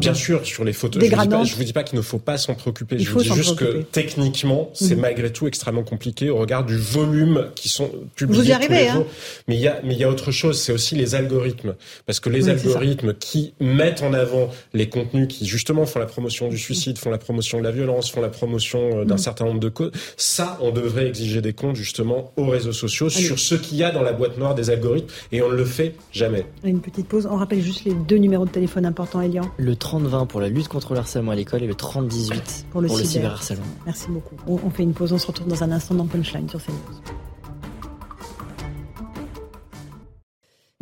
Bien 0.00 0.14
sûr, 0.14 0.46
sur 0.46 0.64
les 0.64 0.72
photos. 0.72 1.04
Je 1.04 1.14
ne 1.14 1.56
vous 1.56 1.64
dis 1.64 1.74
pas 1.74 1.82
qu'il 1.82 1.98
ne 1.98 2.02
faut 2.02 2.18
pas 2.18 2.38
s'en 2.38 2.54
préoccuper. 2.54 2.98
je 2.98 3.10
vous 3.10 3.20
dis 3.20 3.34
juste 3.34 3.56
que 3.56 3.82
techniquement, 3.82 4.70
c'est 4.72 4.94
mhm. 4.94 5.02
malgré 5.02 5.30
tout 5.30 5.46
extrêmement 5.46 5.82
compliqué 5.82 6.30
au 6.30 6.38
regard 6.38 6.64
du 6.64 6.78
volume 6.78 7.48
qui 7.54 7.68
sont 7.68 7.90
publiés 8.14 8.40
vous 8.40 8.48
y 8.48 8.52
arrivez, 8.52 8.88
hein 8.88 9.04
Mais 9.48 9.56
il 9.56 9.60
y 9.60 9.68
a, 9.68 9.80
mais 9.84 9.92
il 9.92 10.00
y 10.00 10.04
a 10.04 10.08
autre 10.08 10.30
chose. 10.30 10.58
C'est 10.58 10.72
aussi 10.72 10.94
les 10.94 11.14
algorithmes, 11.14 11.74
parce 12.06 12.20
que 12.20 12.30
les 12.30 12.48
algorithmes 12.48 13.12
qui 13.12 13.52
mettent 13.60 14.02
en 14.02 14.14
avant 14.14 14.48
les 14.72 14.88
contenus 14.88 15.28
qui 15.28 15.44
justement 15.44 15.84
font 15.84 15.98
la 15.98 16.06
promotion 16.06 16.48
du 16.48 16.56
suicide, 16.56 16.96
font 16.96 17.10
la 17.10 17.18
promotion 17.18 17.58
de 17.58 17.64
la 17.64 17.70
violence, 17.70 18.10
font 18.10 18.22
la 18.22 18.30
promotion 18.30 19.00
euh, 19.00 19.04
d'un 19.04 19.16
mhm. 19.16 19.18
certain 19.18 19.44
nombre 19.44 19.60
de 19.60 19.68
causes. 19.68 19.92
Ça, 20.16 20.56
on 20.62 20.70
devrait 20.70 21.06
exiger 21.06 21.42
des 21.42 21.52
comptes 21.52 21.76
justement 21.76 22.32
aux 22.38 22.46
réseaux 22.46 22.72
sociaux 22.72 23.10
sur 23.10 23.38
ce 23.38 23.54
qu'il 23.54 23.76
y 23.76 23.84
a 23.84 23.90
dans 23.90 24.02
la 24.02 24.14
boîte 24.14 24.38
noire 24.38 24.54
des 24.54 24.70
algorithmes, 24.70 25.08
et 25.32 25.42
on 25.42 25.50
ne 25.50 25.54
le 25.54 25.66
fait 25.66 25.94
jamais. 26.12 26.46
Une 26.64 26.80
petite 26.80 27.08
pause. 27.08 27.28
On 27.30 27.36
rappelle 27.36 27.60
juste 27.60 27.73
les 27.84 27.94
deux 27.94 28.16
numéros 28.16 28.44
de 28.44 28.50
téléphone 28.50 28.86
importants, 28.86 29.20
Elian 29.20 29.50
Le 29.56 29.74
3020 29.74 30.26
pour 30.26 30.40
la 30.40 30.48
lutte 30.48 30.68
contre 30.68 30.92
le 30.92 31.00
harcèlement 31.00 31.32
à 31.32 31.34
l'école 31.34 31.62
et 31.62 31.66
le 31.66 31.74
3018 31.74 32.66
pour 32.70 32.80
le, 32.80 32.88
pour 32.88 32.98
cyberharcèlement. 32.98 33.64
Merci 33.84 34.06
beaucoup. 34.10 34.36
On, 34.46 34.70
fait 34.70 34.84
une 34.84 34.92
pause, 34.92 35.12
on 35.12 35.18
se 35.18 35.26
retrouve 35.26 35.48
dans 35.48 35.62
un 35.64 35.72
instant 35.72 35.94
dans 35.94 36.06
Punchline 36.06 36.48
sur 36.48 36.62
CNews. 36.62 36.76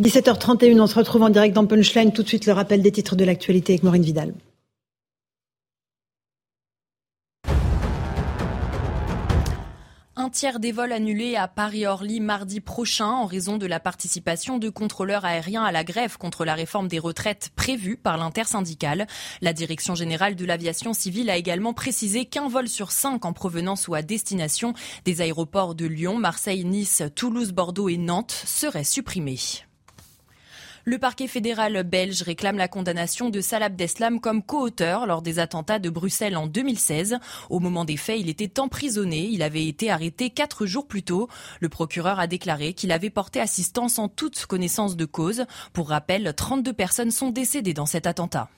17h31, 0.00 0.80
on 0.80 0.86
se 0.86 0.96
retrouve 0.96 1.22
en 1.22 1.30
direct 1.30 1.54
dans 1.54 1.66
Punchline. 1.66 2.12
Tout 2.12 2.22
de 2.22 2.28
suite, 2.28 2.46
le 2.46 2.52
rappel 2.52 2.82
des 2.82 2.90
titres 2.90 3.16
de 3.16 3.24
l'actualité 3.24 3.74
avec 3.74 3.84
Maureen 3.84 4.02
Vidal. 4.02 4.34
Un 10.22 10.30
tiers 10.30 10.60
des 10.60 10.70
vols 10.70 10.92
annulés 10.92 11.34
à 11.34 11.48
Paris-Orly 11.48 12.20
mardi 12.20 12.60
prochain 12.60 13.08
en 13.08 13.26
raison 13.26 13.58
de 13.58 13.66
la 13.66 13.80
participation 13.80 14.58
de 14.58 14.68
contrôleurs 14.68 15.24
aériens 15.24 15.64
à 15.64 15.72
la 15.72 15.82
grève 15.82 16.16
contre 16.16 16.44
la 16.44 16.54
réforme 16.54 16.86
des 16.86 17.00
retraites 17.00 17.50
prévue 17.56 17.96
par 17.96 18.18
l'intersyndicale. 18.18 19.08
La 19.40 19.52
direction 19.52 19.96
générale 19.96 20.36
de 20.36 20.44
l'aviation 20.44 20.92
civile 20.92 21.28
a 21.28 21.36
également 21.36 21.72
précisé 21.72 22.24
qu'un 22.24 22.46
vol 22.46 22.68
sur 22.68 22.92
cinq 22.92 23.24
en 23.24 23.32
provenance 23.32 23.88
ou 23.88 23.94
à 23.94 24.02
destination 24.02 24.74
des 25.04 25.22
aéroports 25.22 25.74
de 25.74 25.86
Lyon, 25.86 26.18
Marseille, 26.18 26.64
Nice, 26.64 27.02
Toulouse, 27.16 27.50
Bordeaux 27.50 27.88
et 27.88 27.96
Nantes 27.96 28.44
serait 28.46 28.84
supprimé. 28.84 29.38
Le 30.84 30.98
parquet 30.98 31.28
fédéral 31.28 31.84
belge 31.84 32.22
réclame 32.22 32.56
la 32.56 32.66
condamnation 32.66 33.30
de 33.30 33.40
Salah 33.40 33.66
Abdeslam 33.66 34.18
comme 34.18 34.42
co-auteur 34.42 35.06
lors 35.06 35.22
des 35.22 35.38
attentats 35.38 35.78
de 35.78 35.90
Bruxelles 35.90 36.36
en 36.36 36.48
2016. 36.48 37.18
Au 37.50 37.60
moment 37.60 37.84
des 37.84 37.96
faits, 37.96 38.18
il 38.18 38.28
était 38.28 38.58
emprisonné. 38.58 39.28
Il 39.30 39.44
avait 39.44 39.66
été 39.66 39.92
arrêté 39.92 40.30
quatre 40.30 40.66
jours 40.66 40.88
plus 40.88 41.04
tôt. 41.04 41.28
Le 41.60 41.68
procureur 41.68 42.18
a 42.18 42.26
déclaré 42.26 42.72
qu'il 42.72 42.90
avait 42.90 43.10
porté 43.10 43.40
assistance 43.40 44.00
en 44.00 44.08
toute 44.08 44.44
connaissance 44.46 44.96
de 44.96 45.04
cause. 45.04 45.44
Pour 45.72 45.88
rappel, 45.88 46.34
32 46.34 46.72
personnes 46.72 47.12
sont 47.12 47.30
décédées 47.30 47.74
dans 47.74 47.86
cet 47.86 48.08
attentat. 48.08 48.48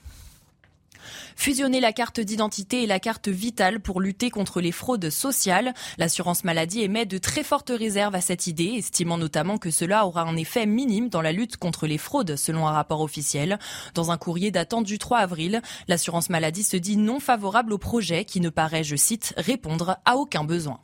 Fusionner 1.36 1.80
la 1.80 1.92
carte 1.92 2.20
d'identité 2.20 2.82
et 2.82 2.86
la 2.86 3.00
carte 3.00 3.28
vitale 3.28 3.80
pour 3.80 4.00
lutter 4.00 4.30
contre 4.30 4.60
les 4.60 4.72
fraudes 4.72 5.10
sociales. 5.10 5.74
L'assurance 5.98 6.44
maladie 6.44 6.82
émet 6.82 7.06
de 7.06 7.18
très 7.18 7.42
fortes 7.42 7.72
réserves 7.74 8.14
à 8.14 8.20
cette 8.20 8.46
idée, 8.46 8.74
estimant 8.76 9.18
notamment 9.18 9.58
que 9.58 9.70
cela 9.70 10.06
aura 10.06 10.22
un 10.22 10.36
effet 10.36 10.66
minime 10.66 11.08
dans 11.08 11.22
la 11.22 11.32
lutte 11.32 11.56
contre 11.56 11.86
les 11.86 11.98
fraudes, 11.98 12.36
selon 12.36 12.66
un 12.66 12.72
rapport 12.72 13.00
officiel. 13.00 13.58
Dans 13.94 14.10
un 14.10 14.16
courrier 14.16 14.50
datant 14.50 14.82
du 14.82 14.98
3 14.98 15.18
avril, 15.18 15.62
l'assurance 15.88 16.30
maladie 16.30 16.64
se 16.64 16.76
dit 16.76 16.96
non 16.96 17.20
favorable 17.20 17.72
au 17.72 17.78
projet 17.78 18.24
qui 18.24 18.40
ne 18.40 18.50
paraît, 18.50 18.84
je 18.84 18.96
cite, 18.96 19.34
répondre 19.36 19.98
à 20.04 20.16
aucun 20.16 20.44
besoin. 20.44 20.80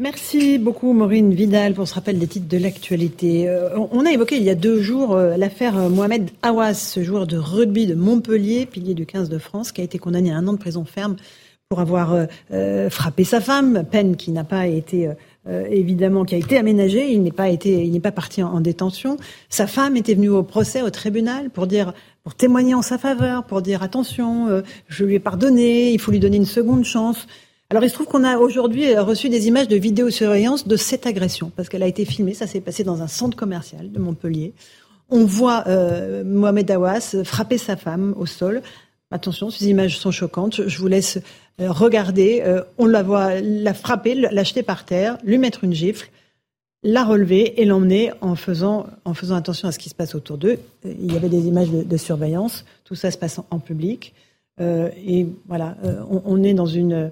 Merci 0.00 0.56
beaucoup 0.56 0.94
Maureen 0.94 1.34
Vidal 1.34 1.74
pour 1.74 1.86
ce 1.86 1.92
rappel 1.92 2.18
des 2.18 2.26
titres 2.26 2.48
de 2.48 2.56
l'actualité. 2.56 3.50
Euh, 3.50 3.76
on 3.76 4.06
a 4.06 4.10
évoqué 4.10 4.38
il 4.38 4.42
y 4.42 4.48
a 4.48 4.54
deux 4.54 4.80
jours 4.80 5.14
euh, 5.14 5.36
l'affaire 5.36 5.76
euh, 5.76 5.90
Mohamed 5.90 6.30
Awas, 6.40 6.72
ce 6.72 7.02
joueur 7.02 7.26
de 7.26 7.36
rugby 7.36 7.86
de 7.86 7.94
Montpellier, 7.94 8.64
pilier 8.64 8.94
du 8.94 9.04
15 9.04 9.28
de 9.28 9.36
France, 9.36 9.72
qui 9.72 9.82
a 9.82 9.84
été 9.84 9.98
condamné 9.98 10.32
à 10.32 10.38
un 10.38 10.48
an 10.48 10.54
de 10.54 10.58
prison 10.58 10.86
ferme 10.86 11.16
pour 11.68 11.80
avoir 11.80 12.26
frappé 12.90 13.22
sa 13.22 13.40
femme, 13.40 13.84
peine 13.88 14.16
qui 14.16 14.32
n'a 14.32 14.42
pas 14.42 14.66
été 14.66 15.08
évidemment 15.70 16.24
qui 16.24 16.34
a 16.34 16.38
été 16.38 16.56
aménagée. 16.56 17.12
Il 17.12 17.22
n'est 17.22 17.30
pas 17.30 17.48
été, 17.48 17.84
il 17.84 17.92
n'est 17.92 18.00
pas 18.00 18.10
parti 18.10 18.42
en, 18.42 18.58
détention. 18.60 19.18
Sa 19.50 19.68
femme 19.68 19.96
était 19.96 20.14
venue 20.14 20.30
au 20.30 20.42
procès 20.42 20.82
au 20.82 20.90
tribunal 20.90 21.48
pour 21.48 21.68
dire 21.68 21.92
pour 22.24 22.34
témoigner 22.34 22.74
en 22.74 22.82
sa 22.82 22.98
faveur, 22.98 23.44
pour 23.44 23.62
dire 23.62 23.84
attention, 23.84 24.62
je 24.88 25.04
lui 25.04 25.14
ai 25.14 25.20
pardonné, 25.20 25.92
il 25.92 26.00
faut 26.00 26.10
lui 26.10 26.18
donner 26.18 26.38
une 26.38 26.44
seconde 26.44 26.84
chance. 26.84 27.28
Alors 27.70 27.84
il 27.84 27.88
se 27.88 27.94
trouve 27.94 28.08
qu'on 28.08 28.24
a 28.24 28.36
aujourd'hui 28.36 28.96
reçu 28.96 29.28
des 29.28 29.46
images 29.46 29.68
de 29.68 29.76
vidéosurveillance 29.76 30.66
de 30.66 30.76
cette 30.76 31.06
agression, 31.06 31.52
parce 31.54 31.68
qu'elle 31.68 31.84
a 31.84 31.86
été 31.86 32.04
filmée, 32.04 32.34
ça 32.34 32.48
s'est 32.48 32.60
passé 32.60 32.82
dans 32.82 33.00
un 33.00 33.06
centre 33.06 33.36
commercial 33.36 33.92
de 33.92 33.98
Montpellier. 34.00 34.54
On 35.08 35.24
voit 35.24 35.62
euh, 35.68 36.24
Mohamed 36.24 36.68
Awas 36.68 37.14
frapper 37.22 37.58
sa 37.58 37.76
femme 37.76 38.12
au 38.18 38.26
sol. 38.26 38.62
Attention, 39.12 39.50
ces 39.50 39.68
images 39.68 39.98
sont 39.98 40.10
choquantes. 40.10 40.66
Je 40.66 40.78
vous 40.78 40.88
laisse 40.88 41.18
euh, 41.60 41.70
regarder. 41.70 42.42
Euh, 42.44 42.62
on 42.76 42.86
la 42.86 43.04
voit 43.04 43.40
la 43.40 43.72
frapper, 43.72 44.16
la 44.16 44.42
jeter 44.42 44.64
par 44.64 44.84
terre, 44.84 45.18
lui 45.22 45.38
mettre 45.38 45.62
une 45.62 45.72
gifle, 45.72 46.10
la 46.82 47.04
relever 47.04 47.60
et 47.60 47.66
l'emmener 47.66 48.10
en 48.20 48.34
faisant, 48.34 48.88
en 49.04 49.14
faisant 49.14 49.36
attention 49.36 49.68
à 49.68 49.72
ce 49.72 49.78
qui 49.78 49.90
se 49.90 49.94
passe 49.94 50.16
autour 50.16 50.38
d'eux. 50.38 50.58
Il 50.84 51.12
y 51.12 51.16
avait 51.16 51.28
des 51.28 51.46
images 51.46 51.70
de, 51.70 51.96
surveillance. 51.96 52.64
Tout 52.82 52.96
ça 52.96 53.12
se 53.12 53.18
passe 53.18 53.38
en, 53.50 53.58
public. 53.60 54.12
et 54.58 55.26
voilà, 55.46 55.76
on, 56.08 56.42
est 56.42 56.54
dans 56.54 56.66
une 56.66 57.10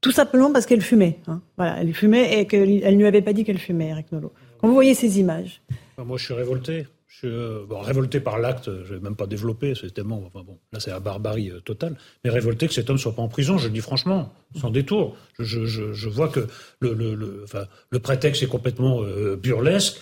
tout 0.00 0.12
simplement 0.12 0.52
parce 0.52 0.66
qu'elle 0.66 0.82
fumait. 0.82 1.18
Hein. 1.26 1.40
Voilà, 1.56 1.80
elle 1.80 1.92
fumait 1.94 2.40
et 2.40 2.46
qu'elle 2.46 2.68
ne 2.68 2.98
lui 2.98 3.06
avait 3.06 3.22
pas 3.22 3.32
dit 3.32 3.44
qu'elle 3.44 3.58
fumait, 3.58 3.88
Eric 3.88 4.12
Nolot. 4.12 4.32
Quand 4.60 4.68
vous 4.68 4.74
voyez 4.74 4.94
ces 4.94 5.18
images. 5.18 5.62
Moi, 5.98 6.16
je 6.16 6.24
suis 6.24 6.34
révolté. 6.34 6.86
Je 7.08 7.26
suis 7.26 7.34
euh, 7.34 7.64
révolté 7.70 8.20
par 8.20 8.38
l'acte, 8.38 8.70
je 8.84 8.94
vais 8.94 9.00
même 9.00 9.16
pas 9.16 9.26
développer, 9.26 9.74
c'est 9.74 9.92
tellement. 9.92 10.22
Enfin 10.26 10.44
bon, 10.46 10.58
là, 10.72 10.78
c'est 10.78 10.90
la 10.90 11.00
barbarie 11.00 11.50
euh, 11.50 11.60
totale. 11.60 11.96
Mais 12.22 12.30
révolté 12.30 12.68
que 12.68 12.74
cet 12.74 12.90
homme 12.90 12.98
soit 12.98 13.14
pas 13.14 13.22
en 13.22 13.28
prison, 13.28 13.56
je 13.58 13.66
le 13.66 13.72
dis 13.72 13.80
franchement, 13.80 14.32
sans 14.54 14.70
détour. 14.70 15.16
Je, 15.38 16.08
vois 16.08 16.28
que 16.28 16.46
le, 16.80 17.98
prétexte 17.98 18.42
est 18.42 18.46
complètement 18.46 19.02
euh, 19.02 19.36
burlesque. 19.36 20.00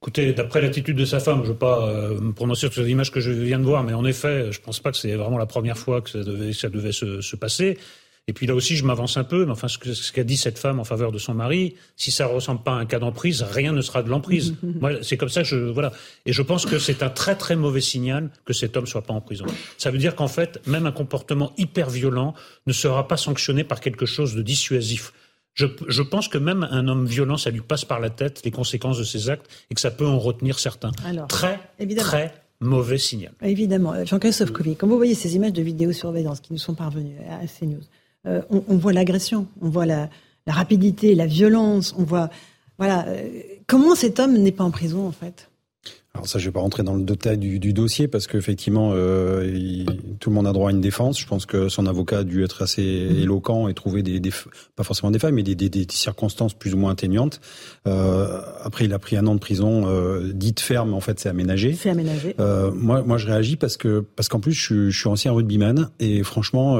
Écoutez, 0.00 0.32
d'après 0.32 0.62
l'attitude 0.62 0.96
de 0.96 1.04
sa 1.04 1.20
femme, 1.20 1.40
je 1.40 1.48
ne 1.48 1.52
veux 1.52 1.58
pas 1.58 1.86
me 2.08 2.32
prononcer 2.32 2.68
sur 2.68 2.82
les 2.82 2.90
images 2.90 3.12
que 3.12 3.20
je 3.20 3.30
viens 3.30 3.60
de 3.60 3.64
voir, 3.64 3.84
mais 3.84 3.92
en 3.92 4.04
effet, 4.04 4.50
je 4.50 4.58
ne 4.58 4.64
pense 4.64 4.80
pas 4.80 4.90
que 4.90 4.96
c'est 4.96 5.14
vraiment 5.14 5.38
la 5.38 5.46
première 5.46 5.78
fois 5.78 6.00
que 6.00 6.10
ça 6.10 6.18
devait, 6.68 6.90
se 6.90 7.36
passer. 7.36 7.78
Et 8.28 8.32
puis 8.32 8.46
là 8.46 8.54
aussi, 8.54 8.76
je 8.76 8.84
m'avance 8.84 9.16
un 9.16 9.24
peu, 9.24 9.44
mais 9.44 9.50
enfin, 9.50 9.66
ce 9.66 10.12
qu'a 10.12 10.22
dit 10.22 10.36
cette 10.36 10.58
femme 10.58 10.78
en 10.78 10.84
faveur 10.84 11.10
de 11.10 11.18
son 11.18 11.34
mari, 11.34 11.74
si 11.96 12.12
ça 12.12 12.26
ressemble 12.26 12.62
pas 12.62 12.72
à 12.72 12.76
un 12.76 12.86
cas 12.86 13.00
d'emprise, 13.00 13.42
rien 13.42 13.72
ne 13.72 13.80
sera 13.80 14.04
de 14.04 14.08
l'emprise. 14.08 14.54
Moi, 14.62 15.02
c'est 15.02 15.16
comme 15.16 15.28
ça 15.28 15.42
que 15.42 15.48
je, 15.48 15.56
voilà. 15.56 15.92
Et 16.24 16.32
je 16.32 16.42
pense 16.42 16.64
que 16.64 16.78
c'est 16.78 17.02
un 17.02 17.10
très 17.10 17.34
très 17.34 17.56
mauvais 17.56 17.80
signal 17.80 18.30
que 18.44 18.52
cet 18.52 18.76
homme 18.76 18.86
soit 18.86 19.02
pas 19.02 19.12
en 19.12 19.20
prison. 19.20 19.44
Ça 19.76 19.90
veut 19.90 19.98
dire 19.98 20.14
qu'en 20.14 20.28
fait, 20.28 20.64
même 20.68 20.86
un 20.86 20.92
comportement 20.92 21.52
hyper 21.58 21.90
violent 21.90 22.34
ne 22.66 22.72
sera 22.72 23.08
pas 23.08 23.16
sanctionné 23.16 23.64
par 23.64 23.80
quelque 23.80 24.06
chose 24.06 24.36
de 24.36 24.42
dissuasif. 24.42 25.12
Je, 25.54 25.66
je, 25.88 26.02
pense 26.02 26.28
que 26.28 26.38
même 26.38 26.66
un 26.70 26.88
homme 26.88 27.04
violent, 27.04 27.36
ça 27.36 27.50
lui 27.50 27.60
passe 27.60 27.84
par 27.84 28.00
la 28.00 28.08
tête 28.08 28.40
les 28.44 28.50
conséquences 28.50 28.98
de 28.98 29.04
ses 29.04 29.28
actes 29.28 29.50
et 29.70 29.74
que 29.74 29.80
ça 29.80 29.90
peut 29.90 30.06
en 30.06 30.18
retenir 30.18 30.58
certains. 30.58 30.92
Alors, 31.04 31.26
très, 31.26 31.58
très 31.96 32.32
mauvais 32.60 32.98
signal. 32.98 33.32
Évidemment. 33.42 33.92
Jean-Christophe 34.06 34.52
Covey, 34.52 34.76
quand 34.76 34.86
vous 34.86 34.96
voyez 34.96 35.14
ces 35.14 35.34
images 35.34 35.52
de 35.52 35.62
vidéosurveillance 35.62 36.40
qui 36.40 36.52
nous 36.52 36.58
sont 36.58 36.74
parvenues 36.74 37.18
à 37.28 37.46
CNews, 37.46 37.82
euh, 38.26 38.42
on, 38.50 38.76
voit 38.76 38.92
l'agression, 38.92 39.46
on 39.60 39.68
voit 39.68 39.86
la, 39.86 40.08
rapidité, 40.46 41.14
la 41.14 41.26
violence, 41.26 41.94
on 41.98 42.04
voit 42.04 42.30
Voilà. 42.78 43.06
Comment 43.66 43.94
cet 43.94 44.20
homme 44.20 44.38
n'est 44.38 44.52
pas 44.52 44.64
en 44.64 44.70
prison, 44.70 45.06
en 45.06 45.12
fait? 45.12 45.48
Alors 46.14 46.28
ça, 46.28 46.38
je 46.38 46.44
vais 46.44 46.52
pas 46.52 46.60
rentrer 46.60 46.82
dans 46.82 46.94
le 46.94 47.04
détail 47.04 47.38
du, 47.38 47.58
du 47.58 47.72
dossier 47.72 48.06
parce 48.06 48.26
qu'effectivement, 48.26 48.90
euh, 48.94 49.84
tout 50.20 50.28
le 50.28 50.34
monde 50.34 50.46
a 50.46 50.52
droit 50.52 50.68
à 50.68 50.72
une 50.72 50.82
défense. 50.82 51.18
Je 51.18 51.26
pense 51.26 51.46
que 51.46 51.70
son 51.70 51.86
avocat 51.86 52.18
a 52.18 52.24
dû 52.24 52.44
être 52.44 52.60
assez 52.60 52.82
mmh. 52.82 53.16
éloquent 53.16 53.68
et 53.68 53.74
trouver 53.74 54.02
des, 54.02 54.20
des, 54.20 54.30
pas 54.76 54.84
forcément 54.84 55.10
des 55.10 55.18
failles, 55.18 55.32
mais 55.32 55.42
des, 55.42 55.54
des, 55.54 55.70
des, 55.70 55.86
circonstances 55.88 56.52
plus 56.52 56.74
ou 56.74 56.76
moins 56.76 56.92
atteignantes. 56.92 57.40
Euh, 57.86 58.42
après, 58.62 58.84
il 58.84 58.92
a 58.92 58.98
pris 58.98 59.16
un 59.16 59.26
an 59.26 59.34
de 59.34 59.40
prison 59.40 59.84
euh, 59.86 60.32
dite 60.34 60.60
ferme. 60.60 60.92
En 60.92 61.00
fait, 61.00 61.18
c'est 61.18 61.30
aménagé. 61.30 61.72
C'est 61.72 61.90
aménagé. 61.90 62.34
Euh, 62.40 62.70
moi, 62.72 63.02
moi, 63.02 63.16
je 63.16 63.26
réagis 63.26 63.56
parce 63.56 63.78
que 63.78 64.00
parce 64.00 64.28
qu'en 64.28 64.40
plus, 64.40 64.52
je, 64.52 64.90
je, 64.90 64.98
suis 64.98 65.08
ancien 65.08 65.32
rugbyman 65.32 65.88
et 65.98 66.22
franchement, 66.24 66.78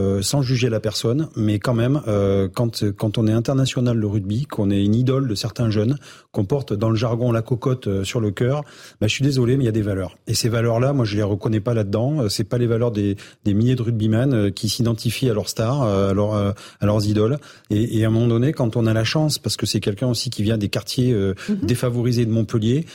euh, 0.00 0.20
euh, 0.20 0.22
sans 0.22 0.42
juger 0.42 0.68
la 0.68 0.80
personne, 0.80 1.28
mais 1.36 1.58
quand 1.58 1.74
même, 1.74 2.00
euh, 2.08 2.48
quand 2.52 2.84
quand 2.92 3.18
on 3.18 3.26
est 3.26 3.32
international 3.32 4.00
de 4.00 4.06
rugby, 4.06 4.44
qu'on 4.44 4.70
est 4.70 4.82
une 4.82 4.94
idole 4.94 5.28
de 5.28 5.34
certains 5.34 5.70
jeunes, 5.70 5.96
qu'on 6.32 6.44
porte 6.44 6.72
dans 6.72 6.90
le 6.90 6.96
jargon 6.96 7.32
la 7.32 7.42
cocotte 7.42 7.86
euh, 7.86 8.04
sur 8.04 8.20
le 8.20 8.30
cœur, 8.30 8.62
bah, 9.00 9.06
je 9.06 9.14
suis 9.14 9.24
désolé, 9.24 9.56
mais 9.56 9.64
il 9.64 9.66
y 9.66 9.70
a 9.70 9.72
des 9.72 9.82
valeurs. 9.82 10.16
Et 10.26 10.34
ces 10.34 10.48
valeurs-là, 10.48 10.92
moi, 10.92 11.04
je 11.04 11.16
les 11.16 11.22
reconnais 11.22 11.60
pas 11.60 11.74
là-dedans. 11.74 12.28
C'est 12.28 12.44
pas 12.44 12.58
les 12.58 12.66
valeurs 12.66 12.90
des, 12.90 13.16
des 13.44 13.54
milliers 13.54 13.74
de 13.74 13.82
rugbyman 13.82 14.52
qui 14.52 14.68
s'identifient 14.68 15.30
à 15.30 15.34
leurs 15.34 15.48
stars, 15.48 15.82
à, 15.82 16.12
leur, 16.12 16.34
à 16.34 16.86
leurs 16.86 17.06
idoles. 17.06 17.38
Et, 17.70 17.98
et, 17.98 18.04
à 18.04 18.08
un 18.08 18.10
moment 18.10 18.28
donné, 18.28 18.52
quand 18.52 18.76
on 18.76 18.86
a 18.86 18.92
la 18.92 19.04
chance, 19.04 19.38
parce 19.38 19.56
que 19.56 19.66
c'est 19.66 19.80
quelqu'un 19.80 20.08
aussi 20.08 20.30
qui 20.30 20.42
vient 20.42 20.58
des 20.58 20.68
quartiers 20.68 21.12
mhm. 21.14 21.58
défavorisés 21.62 22.26
de 22.26 22.30
Montpellier, 22.30 22.86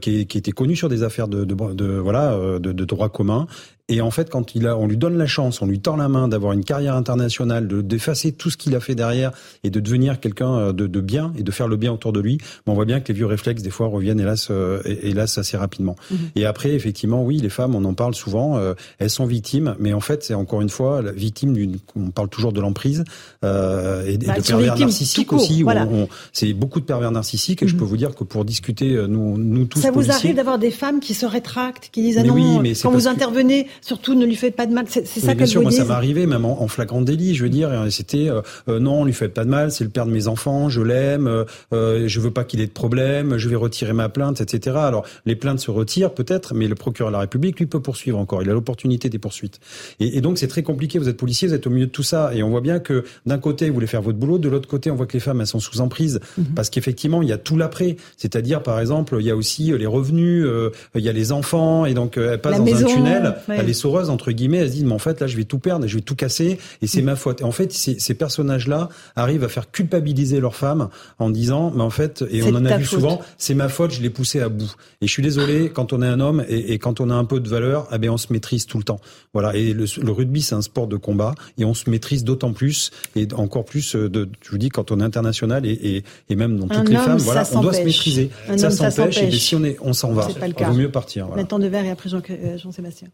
qui, 0.00 0.26
qui, 0.26 0.38
était 0.38 0.52
connu 0.52 0.76
sur 0.76 0.88
des 0.88 1.02
affaires 1.02 1.28
de, 1.28 1.44
de, 1.44 1.54
de 1.74 1.86
voilà 1.98 2.36
de, 2.58 2.72
de 2.72 2.84
droit 2.84 3.08
commun, 3.08 3.46
et 3.88 4.00
en 4.00 4.10
fait, 4.10 4.30
quand 4.30 4.54
il 4.54 4.66
a, 4.66 4.76
on 4.76 4.86
lui 4.86 4.96
donne 4.96 5.18
la 5.18 5.26
chance, 5.26 5.60
on 5.60 5.66
lui 5.66 5.80
tend 5.80 5.96
la 5.96 6.08
main 6.08 6.28
d'avoir 6.28 6.52
une 6.52 6.64
carrière 6.64 6.94
internationale, 6.94 7.66
de 7.66 7.82
d'effacer 7.82 8.30
tout 8.32 8.48
ce 8.48 8.56
qu'il 8.56 8.76
a 8.76 8.80
fait 8.80 8.94
derrière 8.94 9.32
et 9.64 9.70
de 9.70 9.80
devenir 9.80 10.20
quelqu'un 10.20 10.54
euh, 10.56 10.72
de, 10.72 10.86
de, 10.86 11.00
bien 11.00 11.32
et 11.36 11.42
de 11.42 11.50
faire 11.50 11.66
le 11.66 11.76
bien 11.76 11.92
autour 11.92 12.12
de 12.12 12.20
lui, 12.20 12.38
on 12.66 12.74
voit 12.74 12.84
bien 12.84 13.00
que 13.00 13.08
les 13.08 13.14
vieux 13.14 13.26
réflexes 13.26 13.62
des 13.62 13.70
fois 13.70 13.88
reviennent 13.88 14.20
hélas, 14.20 14.48
euh, 14.50 14.80
hélas 14.84 15.36
assez 15.36 15.56
rapidement. 15.56 15.96
Mhm. 16.10 16.18
Et 16.36 16.46
après, 16.46 16.70
effectivement, 16.70 17.24
oui, 17.24 17.38
les 17.38 17.48
femmes, 17.48 17.74
on 17.74 17.84
en 17.84 17.94
parle 17.94 18.14
souvent, 18.14 18.56
euh, 18.56 18.74
elles 19.00 19.10
sont 19.10 19.26
victimes, 19.26 19.74
mais 19.80 19.92
en 19.92 20.00
fait, 20.00 20.22
c'est 20.22 20.34
encore 20.34 20.62
une 20.62 20.70
fois 20.70 21.02
la 21.02 21.12
victime 21.12 21.52
d'une. 21.52 21.78
On 21.96 22.10
parle 22.10 22.28
toujours 22.28 22.52
de 22.52 22.60
l'emprise 22.60 23.04
euh, 23.44 24.06
et, 24.06 24.16
bah, 24.16 24.34
de 24.38 24.42
pervers 24.42 24.78
narcissiques 24.78 25.32
aussi. 25.32 25.64
Voilà. 25.64 25.88
C'est 26.32 26.52
beaucoup 26.52 26.80
de 26.80 26.86
pervers 26.86 27.10
narcissiques 27.10 27.62
et 27.62 27.68
je 27.68 27.74
mhm. 27.74 27.80
peux 27.80 27.86
vous 27.86 27.96
dire 27.96 28.14
que 28.14 28.22
pour 28.22 28.44
discuter, 28.44 28.94
nous, 29.08 29.36
nous 29.38 29.64
tous. 29.66 29.80
Ça 29.80 29.90
vous 29.90 30.10
arrive 30.10 30.36
d'avoir 30.36 30.58
des 30.60 30.70
femmes 30.70 31.00
qui 31.00 31.14
se 31.14 31.26
rétractent, 31.26 31.90
qui 31.92 32.00
disent 32.00 32.18
ah 32.18 32.22
non, 32.22 32.34
oui, 32.34 32.58
mais 32.62 32.74
quand 32.74 32.90
vous 32.90 33.08
intervenez 33.08 33.66
surtout 33.82 34.14
ne 34.14 34.24
lui 34.24 34.36
faites 34.36 34.56
pas 34.56 34.66
de 34.66 34.72
mal. 34.72 34.86
C'est 34.88 35.04
ça 35.04 35.34
bien 35.34 35.46
sûr, 35.46 35.60
moi 35.60 35.70
ça 35.70 35.84
m'est 35.84 35.90
arrivé 35.90 36.26
même 36.26 36.46
en, 36.46 36.68
flagrant 36.68 37.02
délit. 37.02 37.34
Je 37.34 37.42
veux 37.42 37.50
dire, 37.50 37.70
c'était 37.90 38.30
euh, 38.30 38.40
euh, 38.68 38.78
non, 38.78 39.00
on 39.00 39.04
lui 39.04 39.12
fait 39.12 39.28
pas 39.28 39.44
de 39.44 39.50
mal, 39.50 39.70
c'est 39.70 39.84
le 39.84 39.90
père 39.90 40.06
de 40.06 40.12
mes 40.12 40.28
enfants, 40.28 40.68
je 40.68 40.80
l'aime, 40.80 41.26
euh, 41.26 41.44
euh, 41.72 42.08
je 42.08 42.20
veux 42.20 42.30
pas 42.30 42.44
qu'il 42.44 42.60
ait 42.60 42.66
de 42.66 42.72
problème, 42.72 43.36
je 43.36 43.48
vais 43.48 43.56
retirer 43.56 43.92
ma 43.92 44.08
plainte, 44.08 44.40
etc. 44.40 44.76
Alors 44.76 45.04
les 45.26 45.36
plaintes 45.36 45.60
se 45.60 45.70
retirent 45.70 46.14
peut-être, 46.14 46.54
mais 46.54 46.68
le 46.68 46.74
procureur 46.74 47.10
de 47.10 47.14
la 47.14 47.20
République 47.20 47.58
lui 47.58 47.66
peut 47.66 47.80
poursuivre 47.80 48.18
encore. 48.18 48.42
Il 48.42 48.50
a 48.50 48.52
l'opportunité 48.52 49.08
des 49.08 49.18
poursuites. 49.18 49.60
Et, 50.00 50.18
et 50.18 50.20
donc 50.20 50.38
c'est 50.38 50.48
très 50.48 50.62
compliqué. 50.62 50.98
Vous 50.98 51.08
êtes 51.08 51.16
policier, 51.16 51.48
vous 51.48 51.54
êtes 51.54 51.66
au 51.66 51.70
milieu 51.70 51.86
de 51.86 51.90
tout 51.90 52.02
ça, 52.02 52.34
et 52.34 52.42
on 52.42 52.50
voit 52.50 52.60
bien 52.60 52.78
que 52.78 53.04
d'un 53.26 53.38
côté 53.38 53.68
vous 53.68 53.74
voulez 53.74 53.86
faire 53.86 54.02
votre 54.02 54.18
boulot, 54.18 54.38
de 54.38 54.48
l'autre 54.48 54.68
côté 54.68 54.90
on 54.90 54.94
voit 54.94 55.06
que 55.06 55.14
les 55.14 55.20
femmes 55.20 55.40
elles 55.40 55.46
sont 55.46 55.60
sous 55.60 55.80
emprise 55.80 56.20
mhm. 56.38 56.46
parce 56.54 56.70
qu'effectivement 56.70 57.22
il 57.22 57.28
y 57.28 57.32
a 57.32 57.38
tout 57.38 57.56
l'après. 57.56 57.96
C'est-à-dire 58.16 58.62
par 58.62 58.80
exemple 58.80 59.16
il 59.18 59.26
y 59.26 59.30
a 59.30 59.36
aussi 59.36 59.72
les 59.76 59.86
revenus, 59.86 60.46
il 60.94 61.02
y 61.02 61.08
a 61.08 61.12
les 61.12 61.32
enfants, 61.32 61.84
et 61.86 61.94
donc 61.94 62.16
elles 62.16 62.40
passent 62.40 62.58
dans 62.58 62.74
un 62.74 62.84
tunnel, 62.84 63.36
elle 63.62 63.70
est 63.70 63.74
soureuse 63.74 64.10
entre 64.10 64.32
guillemets, 64.32 64.58
elle 64.58 64.68
se 64.68 64.74
dit 64.74 64.84
mais 64.84 64.92
en 64.92 64.98
fait 64.98 65.20
là 65.20 65.26
je 65.26 65.36
vais 65.36 65.44
tout 65.44 65.58
perdre, 65.58 65.86
je 65.86 65.96
vais 65.96 66.02
tout 66.02 66.14
casser 66.14 66.58
et 66.80 66.86
c'est 66.86 67.02
mm. 67.02 67.06
ma 67.06 67.16
faute. 67.16 67.40
Et 67.40 67.44
en 67.44 67.52
fait 67.52 67.72
ces, 67.72 67.98
ces 67.98 68.14
personnages-là 68.14 68.88
arrivent 69.16 69.44
à 69.44 69.48
faire 69.48 69.70
culpabiliser 69.70 70.40
leurs 70.40 70.56
femmes 70.56 70.88
en 71.18 71.30
disant 71.30 71.72
mais 71.74 71.82
en 71.82 71.90
fait 71.90 72.24
et 72.30 72.42
on 72.42 72.54
en 72.54 72.64
a 72.64 72.76
vu 72.76 72.84
souvent 72.84 73.20
c'est 73.38 73.54
ma 73.54 73.68
faute, 73.68 73.92
je 73.92 74.02
l'ai 74.02 74.10
poussé 74.10 74.40
à 74.40 74.48
bout. 74.48 74.74
Et 75.00 75.06
je 75.06 75.12
suis 75.12 75.22
désolé 75.22 75.70
quand 75.70 75.92
on 75.92 76.02
est 76.02 76.06
un 76.06 76.20
homme 76.20 76.44
et, 76.48 76.72
et 76.72 76.78
quand 76.78 77.00
on 77.00 77.10
a 77.10 77.14
un 77.14 77.24
peu 77.24 77.40
de 77.40 77.48
valeur, 77.48 77.88
eh 77.92 77.98
bien 77.98 78.12
on 78.12 78.18
se 78.18 78.32
maîtrise 78.32 78.66
tout 78.66 78.78
le 78.78 78.84
temps. 78.84 79.00
Voilà 79.32 79.54
et 79.54 79.72
le, 79.72 79.86
le 80.02 80.12
rugby 80.12 80.42
c'est 80.42 80.54
un 80.54 80.62
sport 80.62 80.86
de 80.86 80.96
combat 80.96 81.34
et 81.58 81.64
on 81.64 81.74
se 81.74 81.88
maîtrise 81.90 82.24
d'autant 82.24 82.52
plus 82.52 82.90
et 83.16 83.26
encore 83.34 83.64
plus 83.64 83.96
euh, 83.96 84.08
de 84.08 84.28
je 84.42 84.50
vous 84.50 84.58
dis 84.58 84.68
quand 84.68 84.90
on 84.90 85.00
est 85.00 85.04
international 85.04 85.66
et, 85.66 85.72
et, 85.72 86.04
et 86.28 86.36
même 86.36 86.58
dans 86.58 86.68
toutes 86.68 86.88
les 86.88 86.96
femmes 86.96 87.18
voilà 87.18 87.44
on 87.54 87.60
doit 87.60 87.72
se 87.72 87.82
maîtriser. 87.82 88.30
ça 88.56 88.70
s'empêche 88.70 89.18
et 89.22 89.30
si 89.30 89.54
on 89.54 89.64
est 89.64 89.76
on 89.80 89.92
s'en 89.92 90.12
va. 90.12 90.28
Il 90.46 90.64
vaut 90.64 90.72
mieux 90.74 90.90
partir. 90.90 91.26
Voilà. 91.26 91.44
Temps 91.44 91.58
de 91.58 91.66
verre 91.66 91.84
et 91.84 91.90
après 91.90 92.10
euh, 92.14 92.58
Jean-Sébastien. 92.58 93.08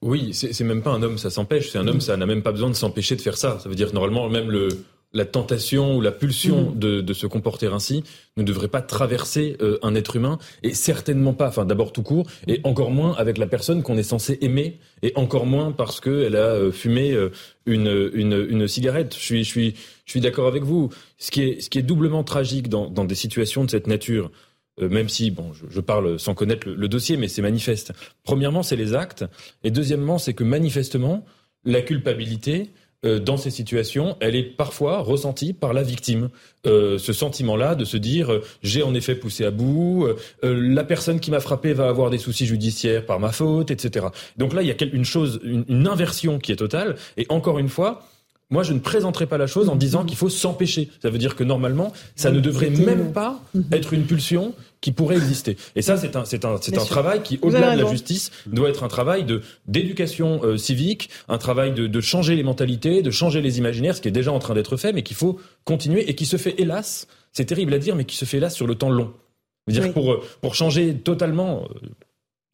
Oui, 0.00 0.32
c'est 0.32 0.60
même 0.62 0.82
pas 0.82 0.92
un 0.92 1.02
homme, 1.02 1.18
ça 1.18 1.30
s'empêche. 1.30 1.70
C'est 1.70 1.78
un 1.78 1.88
homme, 1.88 2.00
ça 2.00 2.16
n'a 2.16 2.26
même 2.26 2.42
pas 2.42 2.52
besoin 2.52 2.70
de 2.70 2.74
s'empêcher 2.74 3.16
de 3.16 3.20
faire 3.20 3.36
ça. 3.36 3.58
Ça 3.58 3.68
veut 3.68 3.74
dire 3.74 3.92
normalement 3.92 4.28
même 4.28 4.50
le 4.50 4.68
la 5.12 5.24
tentation 5.24 5.96
ou 5.96 6.00
la 6.00 6.12
pulsion 6.12 6.70
mm. 6.70 6.78
de, 6.78 7.00
de, 7.00 7.12
se 7.14 7.26
comporter 7.26 7.66
ainsi 7.66 8.04
ne 8.36 8.42
devrait 8.42 8.68
pas 8.68 8.82
traverser 8.82 9.56
euh, 9.62 9.78
un 9.82 9.94
être 9.94 10.16
humain 10.16 10.38
et 10.62 10.74
certainement 10.74 11.32
pas, 11.32 11.48
enfin 11.48 11.64
d'abord 11.64 11.92
tout 11.92 12.02
court 12.02 12.26
et 12.46 12.60
encore 12.64 12.90
moins 12.90 13.14
avec 13.14 13.38
la 13.38 13.46
personne 13.46 13.82
qu'on 13.82 13.96
est 13.96 14.02
censé 14.02 14.38
aimer 14.42 14.78
et 15.02 15.12
encore 15.16 15.46
moins 15.46 15.72
parce 15.72 16.00
qu'elle 16.00 16.36
a 16.36 16.50
euh, 16.52 16.72
fumé 16.72 17.12
euh, 17.12 17.30
une, 17.64 18.10
une, 18.12 18.46
une, 18.48 18.68
cigarette. 18.68 19.14
Je 19.14 19.22
suis, 19.22 19.44
je 19.44 19.48
suis, 19.48 19.74
je 20.04 20.10
suis 20.10 20.20
d'accord 20.20 20.46
avec 20.46 20.62
vous. 20.62 20.90
Ce 21.16 21.30
qui 21.30 21.42
est, 21.42 21.60
ce 21.60 21.70
qui 21.70 21.78
est 21.78 21.82
doublement 21.82 22.22
tragique 22.22 22.68
dans, 22.68 22.90
dans 22.90 23.04
des 23.04 23.14
situations 23.14 23.64
de 23.64 23.70
cette 23.70 23.86
nature, 23.86 24.30
même 24.80 25.08
si, 25.08 25.30
bon, 25.30 25.52
je, 25.52 25.80
parle 25.80 26.18
sans 26.18 26.34
connaître 26.34 26.68
le, 26.68 26.88
dossier, 26.88 27.16
mais 27.16 27.28
c'est 27.28 27.42
manifeste. 27.42 27.92
Premièrement, 28.24 28.62
c'est 28.62 28.76
les 28.76 28.94
actes, 28.94 29.24
et 29.64 29.70
deuxièmement, 29.70 30.18
c'est 30.18 30.34
que 30.34 30.44
manifestement, 30.44 31.24
la 31.64 31.82
culpabilité, 31.82 32.70
euh, 33.04 33.20
dans 33.20 33.36
ces 33.36 33.50
situations, 33.50 34.16
elle 34.20 34.34
est 34.34 34.42
parfois 34.42 34.98
ressentie 34.98 35.52
par 35.52 35.72
la 35.72 35.82
victime. 35.82 36.30
Euh, 36.66 36.98
ce 36.98 37.12
sentiment-là 37.12 37.76
de 37.76 37.84
se 37.84 37.96
dire 37.96 38.40
j'ai 38.62 38.82
en 38.82 38.92
effet 38.94 39.14
poussé 39.14 39.44
à 39.44 39.52
bout, 39.52 40.08
la 40.42 40.84
personne 40.84 41.20
qui 41.20 41.30
m'a 41.30 41.40
frappé 41.40 41.72
va 41.72 41.88
avoir 41.88 42.10
des 42.10 42.18
soucis 42.18 42.46
judiciaires 42.46 43.06
par 43.06 43.20
ma 43.20 43.30
faute, 43.30 43.70
etc. 43.70 44.06
Donc 44.36 44.52
là, 44.52 44.62
il 44.62 44.68
y 44.68 44.72
a 44.72 44.76
une 44.92 45.04
chose, 45.04 45.40
une 45.44 45.86
inversion 45.86 46.38
qui 46.38 46.52
est 46.52 46.56
totale. 46.56 46.96
Et 47.16 47.26
encore 47.28 47.58
une 47.58 47.68
fois, 47.68 48.02
moi, 48.50 48.62
je 48.62 48.72
ne 48.72 48.78
présenterai 48.78 49.26
pas 49.26 49.36
la 49.36 49.46
chose 49.46 49.68
en 49.68 49.76
disant 49.76 50.04
qu'il 50.04 50.16
faut 50.16 50.30
s'empêcher. 50.30 50.88
Ça 51.02 51.10
veut 51.10 51.18
dire 51.18 51.36
que 51.36 51.44
normalement, 51.44 51.92
ça 52.16 52.30
ne 52.30 52.40
devrait 52.40 52.70
même 52.70 53.12
pas 53.12 53.42
mhm. 53.54 53.64
être 53.72 53.92
une 53.92 54.04
pulsion 54.04 54.54
qui 54.80 54.92
pourrait 54.92 55.16
exister. 55.16 55.56
Et 55.76 55.82
ça, 55.82 55.98
c'est 55.98 56.16
un, 56.16 56.24
c'est 56.24 56.44
un, 56.46 56.56
c'est 56.60 56.78
un 56.78 56.84
travail 56.84 57.22
qui, 57.22 57.38
au-delà 57.42 57.76
de 57.76 57.82
la 57.82 57.90
justice, 57.90 58.30
doit 58.46 58.70
être 58.70 58.84
un 58.84 58.88
travail 58.88 59.24
de 59.24 59.42
d'éducation 59.66 60.40
euh, 60.44 60.56
civique, 60.56 61.10
un 61.28 61.36
travail 61.36 61.72
de, 61.72 61.86
de 61.86 62.00
changer 62.00 62.36
les 62.36 62.42
mentalités, 62.42 63.02
de 63.02 63.10
changer 63.10 63.42
les 63.42 63.58
imaginaires, 63.58 63.96
ce 63.96 64.00
qui 64.00 64.08
est 64.08 64.12
déjà 64.12 64.32
en 64.32 64.38
train 64.38 64.54
d'être 64.54 64.76
fait, 64.76 64.92
mais 64.92 65.02
qu'il 65.02 65.16
faut 65.16 65.38
continuer 65.64 66.08
et 66.08 66.14
qui 66.14 66.24
se 66.24 66.38
fait, 66.38 66.54
hélas, 66.58 67.06
c'est 67.32 67.44
terrible 67.44 67.74
à 67.74 67.78
dire, 67.78 67.96
mais 67.96 68.04
qui 68.04 68.16
se 68.16 68.24
fait 68.24 68.38
hélas 68.38 68.54
sur 68.54 68.66
le 68.66 68.76
temps 68.76 68.90
long. 68.90 69.12
Dire, 69.66 69.92
pour, 69.92 70.24
pour 70.40 70.54
changer 70.54 70.94
totalement, 70.94 71.64
euh, 71.64 71.88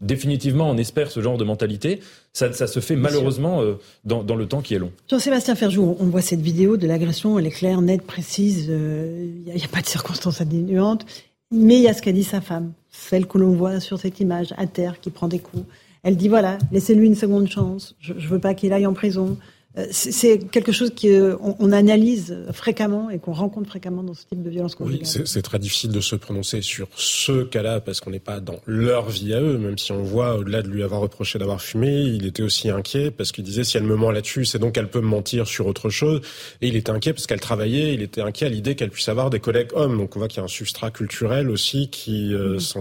définitivement, 0.05 0.71
on 0.71 0.77
espère 0.77 1.11
ce 1.11 1.21
genre 1.21 1.39
de 1.39 1.45
mentalité. 1.45 2.01
Ça, 2.33 2.53
se 2.53 2.81
fait 2.81 2.97
malheureusement 2.97 3.63
euh, 3.63 3.75
dans, 4.05 4.37
le 4.37 4.47
temps 4.47 4.61
qui 4.61 4.75
est 4.75 4.79
long. 4.79 4.93
Jean-Sébastien 5.09 5.55
Ferjou, 5.55 5.97
on 5.99 6.07
voit 6.07 6.21
cette 6.21 6.41
vidéo 6.41 6.77
de 6.77 6.87
l'agression, 6.87 7.39
elle 7.39 7.47
est 7.47 7.51
claire, 7.51 7.81
nette, 7.81 8.03
précise, 8.03 8.67
euh, 8.69 9.27
il 9.47 9.55
n'y 9.55 9.65
a, 9.65 9.69
pas 9.69 9.81
de 9.81 9.87
circonstances 9.87 10.41
atténuantes, 10.41 11.07
mais 11.53 11.77
il 11.77 11.83
y 11.83 11.89
a 11.89 11.95
ce 11.95 12.03
qu'a 12.03 12.13
dit 12.13 12.25
sa 12.25 12.41
femme, 12.41 12.73
celle 12.91 13.27
que 13.27 13.39
l'on 13.39 13.55
voit 13.55 13.81
sur 13.81 13.99
cette 13.99 14.21
image, 14.21 14.55
à 14.57 14.67
terre, 14.67 15.01
qui 15.01 15.11
prend 15.11 15.29
des 15.29 15.39
coups. 15.39 15.65
Elle 16.03 16.17
dit 16.17 16.29
voilà, 16.29 16.59
laissez-lui 16.73 17.07
une 17.07 17.15
seconde 17.15 17.49
chance, 17.49 17.97
je 18.01 18.13
ne 18.13 18.19
veux 18.19 18.39
pas 18.39 18.55
qu'il 18.55 18.73
aille 18.73 18.87
en 18.87 18.93
prison, 18.93 19.39
euh, 19.39 19.54
c'est 19.91 20.39
quelque 20.51 20.71
chose 20.71 20.91
qu'on 20.91 21.57
on 21.59 21.73
analyse 21.73 22.37
fréquemment 22.53 23.11
et 23.11 23.19
qu'on 23.19 23.33
rencontre 23.33 23.69
fréquemment 23.69 24.05
dans 24.05 24.15
ce 24.15 24.25
type 24.27 24.43
de 24.43 24.51
violence 24.51 24.77
conjugale. 24.77 25.03
Oui, 25.05 25.23
c'est 25.25 25.43
très 25.43 25.59
difficile 25.59 25.91
de 25.91 26.01
se 26.01 26.15
prononcer 26.15 26.63
sur 26.63 26.89
ce 26.95 27.43
cas-là 27.43 27.81
parce 27.81 28.01
qu'on 28.01 28.11
n'est 28.11 28.21
pas 28.21 28.41
dans 28.41 28.61
leur 28.67 29.11
vie 29.11 29.35
à 29.35 29.41
eux, 29.41 29.59
même 29.59 29.77
si 29.77 29.91
on 29.93 30.03
voit, 30.03 30.37
au-delà 30.37 30.63
de 30.63 30.69
lui 30.69 30.83
avoir 30.83 31.01
reproché 31.01 31.39
d'avoir 31.39 31.61
fumé, 31.61 32.03
il 32.03 32.25
était 32.25 32.43
aussi 32.43 32.71
inquiet 32.71 33.11
parce 33.11 33.33
qu'il 33.33 33.45
disait 33.45 33.65
si 33.65 33.77
elle 33.77 33.83
me 33.83 33.97
ment 33.97 34.11
là-dessus, 34.11 34.45
c'est 34.45 34.59
donc 34.59 34.75
qu'elle 34.75 34.89
peut 34.89 35.01
me 35.01 35.09
mentir 35.09 35.47
sur 35.47 35.67
autre 35.67 35.91
chose. 35.91 36.21
Et 36.61 36.69
il 36.69 36.77
était 36.77 36.91
inquiet 36.91 37.13
parce 37.13 37.27
qu'elle 37.27 37.41
travaillait, 37.41 37.95
il 37.95 38.03
était 38.03 38.21
inquiet 38.21 38.47
à 38.47 38.51
l'idée 38.51 38.77
qu'elle 38.77 38.91
puisse 38.91 39.09
avoir 39.09 39.31
des 39.31 39.41
collègues 39.41 39.71
hommes. 39.75 39.99
Donc 39.99 40.15
on 40.15 40.21
voit 40.21 40.29
qu'il 40.29 40.39
y 40.39 40.41
a 40.41 40.45
un 40.45 40.49
substrat 40.49 40.91
culturel 40.91 41.51
aussi 41.51 41.89
qui 41.91 42.33
euh, 42.33 42.59
mm. 42.59 42.81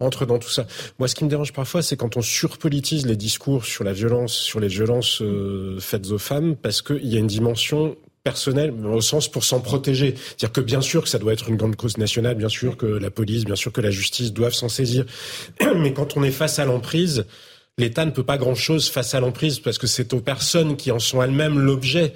entre 0.00 0.24
dans 0.24 0.38
tout 0.38 0.50
ça. 0.50 0.66
Moi, 0.98 1.08
ce 1.08 1.14
qui 1.14 1.24
me 1.24 1.30
dérange 1.30 1.52
parfois, 1.52 1.82
c'est 1.82 1.96
quand 1.96 2.16
on 2.16 2.22
surpolitise 2.22 3.06
les 3.06 3.16
discours 3.16 3.64
sur 3.64 3.84
la 3.84 3.92
violence, 3.92 4.32
sur 4.32 4.60
les 4.60 4.68
violences 4.68 5.20
euh, 5.20 5.78
faites 5.80 6.13
femmes 6.18 6.56
parce 6.56 6.82
qu'il 6.82 7.06
y 7.06 7.16
a 7.16 7.18
une 7.18 7.26
dimension 7.26 7.96
personnelle 8.24 8.72
au 8.86 9.02
sens 9.02 9.28
pour 9.28 9.44
s'en 9.44 9.60
protéger. 9.60 10.14
C'est-à-dire 10.16 10.52
que 10.52 10.60
bien 10.62 10.80
sûr 10.80 11.02
que 11.02 11.08
ça 11.08 11.18
doit 11.18 11.34
être 11.34 11.48
une 11.50 11.56
grande 11.56 11.76
cause 11.76 11.98
nationale, 11.98 12.36
bien 12.36 12.48
sûr 12.48 12.76
que 12.76 12.86
la 12.86 13.10
police, 13.10 13.44
bien 13.44 13.54
sûr 13.54 13.70
que 13.70 13.82
la 13.82 13.90
justice 13.90 14.32
doivent 14.32 14.54
s'en 14.54 14.70
saisir. 14.70 15.04
Mais 15.76 15.92
quand 15.92 16.16
on 16.16 16.24
est 16.24 16.30
face 16.30 16.58
à 16.58 16.64
l'emprise, 16.64 17.26
l'État 17.76 18.04
ne 18.06 18.10
peut 18.10 18.24
pas 18.24 18.38
grand-chose 18.38 18.88
face 18.88 19.14
à 19.14 19.20
l'emprise 19.20 19.58
parce 19.58 19.76
que 19.76 19.86
c'est 19.86 20.14
aux 20.14 20.20
personnes 20.20 20.76
qui 20.76 20.90
en 20.90 20.98
sont 20.98 21.22
elles-mêmes 21.22 21.58
l'objet 21.58 22.14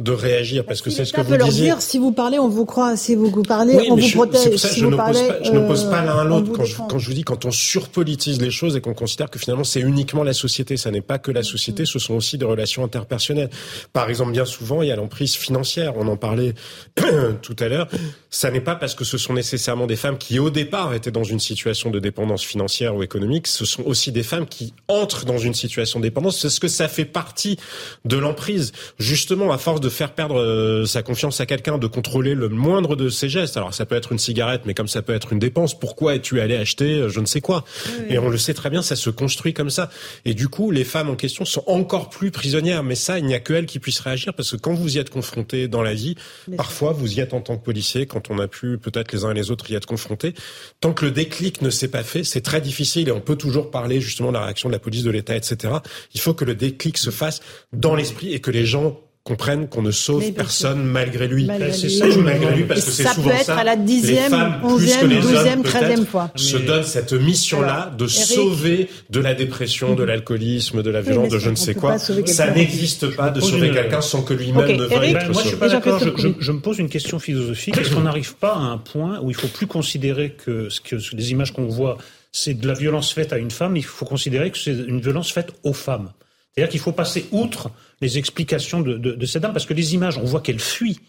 de 0.00 0.12
réagir 0.12 0.64
parce 0.64 0.82
que 0.82 0.90
c'est 0.90 1.04
ce 1.04 1.12
que 1.12 1.20
vous 1.20 1.34
leur 1.34 1.48
disiez. 1.48 1.66
dire 1.66 1.82
si 1.82 1.98
vous 1.98 2.12
parlez, 2.12 2.38
on 2.38 2.48
vous 2.48 2.64
croit, 2.64 2.96
si 2.96 3.14
vous, 3.14 3.30
vous 3.30 3.42
parlez, 3.42 3.90
on 3.90 3.96
vous 3.96 4.10
protège. 4.10 4.50
Pour 4.50 4.58
ça 4.58 4.68
si 4.68 4.80
je, 4.80 4.86
parlez, 4.86 5.28
pas, 5.28 5.42
je 5.42 5.50
pose 5.50 5.84
pas 5.84 6.02
l'un 6.02 6.18
à 6.18 6.24
euh, 6.24 6.28
l'autre 6.28 6.52
quand, 6.52 6.88
quand 6.88 6.98
je 6.98 7.06
vous 7.06 7.14
dis 7.14 7.24
quand 7.24 7.44
on 7.44 7.50
surpolitise 7.50 8.40
les 8.40 8.50
choses 8.50 8.76
et 8.76 8.80
qu'on 8.80 8.94
considère 8.94 9.30
que 9.30 9.38
finalement 9.38 9.64
c'est 9.64 9.80
uniquement 9.80 10.24
la 10.24 10.32
société, 10.32 10.76
ça 10.76 10.90
n'est 10.90 11.02
pas 11.02 11.18
que 11.18 11.30
la 11.30 11.42
société, 11.42 11.84
ce 11.84 11.98
sont 11.98 12.14
aussi 12.14 12.38
des 12.38 12.44
relations 12.44 12.82
interpersonnelles. 12.84 13.50
Par 13.92 14.08
exemple, 14.08 14.32
bien 14.32 14.44
souvent, 14.44 14.82
il 14.82 14.88
y 14.88 14.92
a 14.92 14.96
l'emprise 14.96 15.34
financière. 15.34 15.94
On 15.96 16.08
en 16.08 16.16
parlait 16.16 16.54
tout 17.42 17.56
à 17.58 17.68
l'heure. 17.68 17.88
Ça 18.30 18.50
n'est 18.50 18.60
pas 18.60 18.76
parce 18.76 18.94
que 18.94 19.04
ce 19.04 19.18
sont 19.18 19.34
nécessairement 19.34 19.86
des 19.86 19.96
femmes 19.96 20.18
qui, 20.18 20.38
au 20.38 20.50
départ, 20.50 20.94
étaient 20.94 21.10
dans 21.10 21.24
une 21.24 21.40
situation 21.40 21.90
de 21.90 21.98
dépendance 21.98 22.42
financière 22.42 22.94
ou 22.96 23.02
économique. 23.02 23.46
Ce 23.46 23.64
sont 23.64 23.82
aussi 23.84 24.12
des 24.12 24.22
femmes 24.22 24.46
qui 24.46 24.72
entrent 24.88 25.26
dans 25.26 25.38
une 25.38 25.54
situation 25.54 26.00
de 26.00 26.04
dépendance. 26.04 26.40
C'est 26.40 26.50
ce 26.50 26.60
que 26.60 26.68
ça 26.68 26.88
fait 26.88 27.04
partie 27.04 27.58
de 28.04 28.16
l'emprise. 28.16 28.72
Justement, 28.98 29.52
à 29.52 29.58
force 29.58 29.80
de 29.80 29.89
faire 29.90 30.12
perdre 30.14 30.40
euh, 30.40 30.86
sa 30.86 31.02
confiance 31.02 31.40
à 31.40 31.46
quelqu'un, 31.46 31.78
de 31.78 31.86
contrôler 31.86 32.34
le 32.34 32.48
moindre 32.48 32.96
de 32.96 33.08
ses 33.08 33.28
gestes. 33.28 33.56
Alors, 33.56 33.74
ça 33.74 33.86
peut 33.86 33.94
être 33.94 34.12
une 34.12 34.18
cigarette, 34.18 34.62
mais 34.64 34.74
comme 34.74 34.88
ça 34.88 35.02
peut 35.02 35.14
être 35.14 35.32
une 35.32 35.38
dépense, 35.38 35.78
pourquoi 35.78 36.14
es-tu 36.14 36.40
allé 36.40 36.56
acheter 36.56 37.00
euh, 37.00 37.08
je 37.08 37.20
ne 37.20 37.26
sais 37.26 37.40
quoi? 37.40 37.64
Et 38.08 38.18
on 38.18 38.28
le 38.28 38.38
sait 38.38 38.54
très 38.54 38.70
bien, 38.70 38.82
ça 38.82 38.96
se 38.96 39.10
construit 39.10 39.52
comme 39.52 39.70
ça. 39.70 39.90
Et 40.24 40.34
du 40.34 40.48
coup, 40.48 40.70
les 40.70 40.84
femmes 40.84 41.10
en 41.10 41.16
question 41.16 41.44
sont 41.44 41.64
encore 41.66 42.08
plus 42.08 42.30
prisonnières. 42.30 42.82
Mais 42.82 42.94
ça, 42.94 43.18
il 43.18 43.26
n'y 43.26 43.34
a 43.34 43.40
que 43.40 43.52
elles 43.52 43.66
qui 43.66 43.78
puissent 43.78 44.00
réagir 44.00 44.34
parce 44.34 44.52
que 44.52 44.56
quand 44.56 44.74
vous 44.74 44.96
y 44.96 44.98
êtes 44.98 45.10
confrontés 45.10 45.68
dans 45.68 45.82
la 45.82 45.94
vie, 45.94 46.16
parfois 46.56 46.92
vous 46.92 47.14
y 47.14 47.20
êtes 47.20 47.34
en 47.34 47.40
tant 47.40 47.56
que 47.56 47.64
policier, 47.64 48.06
quand 48.06 48.30
on 48.30 48.38
a 48.38 48.48
pu 48.48 48.78
peut-être 48.78 49.12
les 49.12 49.24
uns 49.24 49.30
et 49.32 49.34
les 49.34 49.50
autres 49.50 49.70
y 49.70 49.74
être 49.74 49.86
confrontés. 49.86 50.34
Tant 50.80 50.92
que 50.92 51.04
le 51.04 51.10
déclic 51.10 51.62
ne 51.62 51.70
s'est 51.70 51.88
pas 51.88 52.02
fait, 52.02 52.24
c'est 52.24 52.40
très 52.40 52.60
difficile 52.60 53.08
et 53.08 53.12
on 53.12 53.20
peut 53.20 53.36
toujours 53.36 53.70
parler 53.70 54.00
justement 54.00 54.28
de 54.28 54.34
la 54.34 54.44
réaction 54.44 54.68
de 54.68 54.74
la 54.74 54.78
police, 54.78 55.02
de 55.02 55.10
l'État, 55.10 55.36
etc. 55.36 55.74
Il 56.14 56.20
faut 56.20 56.34
que 56.34 56.44
le 56.44 56.54
déclic 56.54 56.98
se 56.98 57.10
fasse 57.10 57.40
dans 57.72 57.94
l'esprit 57.94 58.32
et 58.32 58.40
que 58.40 58.50
les 58.50 58.66
gens 58.66 59.00
comprennent 59.22 59.68
qu'on 59.68 59.82
ne 59.82 59.90
sauve 59.90 60.22
Mais 60.24 60.32
personne 60.32 60.82
malgré 60.82 61.28
lui. 61.28 61.44
Malgré 61.44 61.72
c'est 61.72 61.88
lui. 61.88 61.96
ça, 61.96 62.06
Oui, 62.06 62.16
malgré 62.22 62.54
lui, 62.54 62.62
Et 62.62 62.64
parce 62.64 62.84
que 62.84 62.90
c'est 62.90 63.02
ça 63.02 63.12
souvent 63.14 63.28
peut 63.30 63.36
être 63.36 63.44
ça. 63.44 63.56
à 63.58 63.64
la 63.64 63.76
dixième, 63.76 64.24
les 64.24 64.28
femmes, 64.30 64.58
plus 64.60 64.68
onzième, 64.72 65.00
que 65.00 65.06
les 65.06 65.20
douzième, 65.20 65.58
hommes, 65.58 65.62
treizième 65.64 66.06
fois. 66.06 66.30
se 66.36 66.56
Mais- 66.56 66.64
donnent 66.64 66.84
cette 66.84 67.12
mission-là 67.12 67.92
de 67.96 68.04
Eric- 68.04 68.14
sauver 68.16 68.88
de 69.10 69.20
la 69.20 69.34
dépression, 69.34 69.94
de 69.94 70.02
l'alcoolisme, 70.04 70.82
de 70.82 70.90
la 70.90 71.02
violence, 71.02 71.28
de 71.28 71.38
ça, 71.38 71.44
je 71.44 71.50
ne 71.50 71.54
sais 71.56 71.74
quoi. 71.74 71.98
Ça 71.98 72.50
n'existe 72.50 73.14
pas 73.14 73.30
de 73.30 73.40
sauver 73.40 73.70
quelqu'un 73.70 74.00
sans 74.00 74.22
que 74.22 74.32
lui-même 74.34 74.76
ne 74.76 74.84
veuille 74.84 75.10
être 75.10 75.30
moi, 75.30 75.42
je 75.42 75.48
suis 75.48 75.50
sauvé. 75.50 75.56
pas 75.60 75.68
d'accord. 75.68 75.98
Je, 75.98 76.04
Jean-Christophe 76.06 76.36
je- 76.40 76.44
je 76.44 76.52
me 76.52 76.60
pose 76.60 76.78
une 76.78 76.88
question 76.88 77.18
philosophique. 77.18 77.76
Est-ce 77.76 77.90
qu'on 77.94 78.00
n'arrive 78.00 78.34
pas 78.36 78.54
à 78.54 78.58
un 78.60 78.78
point 78.78 79.20
où 79.22 79.30
il 79.30 79.36
faut 79.36 79.48
plus 79.48 79.66
considérer 79.66 80.30
que, 80.30 80.68
ce 80.70 80.80
que 80.80 80.96
les 81.14 81.30
images 81.30 81.52
qu'on 81.52 81.66
voit, 81.66 81.98
c'est 82.32 82.54
de 82.54 82.66
la 82.66 82.74
violence 82.74 83.12
faite 83.12 83.32
à 83.32 83.38
une 83.38 83.50
femme, 83.50 83.76
il 83.76 83.84
faut 83.84 84.06
considérer 84.06 84.50
que 84.50 84.56
c'est 84.58 84.72
une 84.72 85.00
violence 85.00 85.30
faite 85.30 85.50
aux 85.62 85.72
femmes. 85.74 86.10
C'est-à-dire 86.54 86.70
qu'il 86.70 86.80
faut 86.80 86.92
passer 86.92 87.26
outre 87.32 87.70
les 88.00 88.18
explications 88.18 88.80
de, 88.80 88.94
de, 88.94 89.12
de 89.12 89.26
cette 89.26 89.42
dame, 89.42 89.52
parce 89.52 89.66
que 89.66 89.74
les 89.74 89.94
images, 89.94 90.18
on 90.18 90.24
voit 90.24 90.40
qu'elle 90.40 90.60
fuit. 90.60 91.00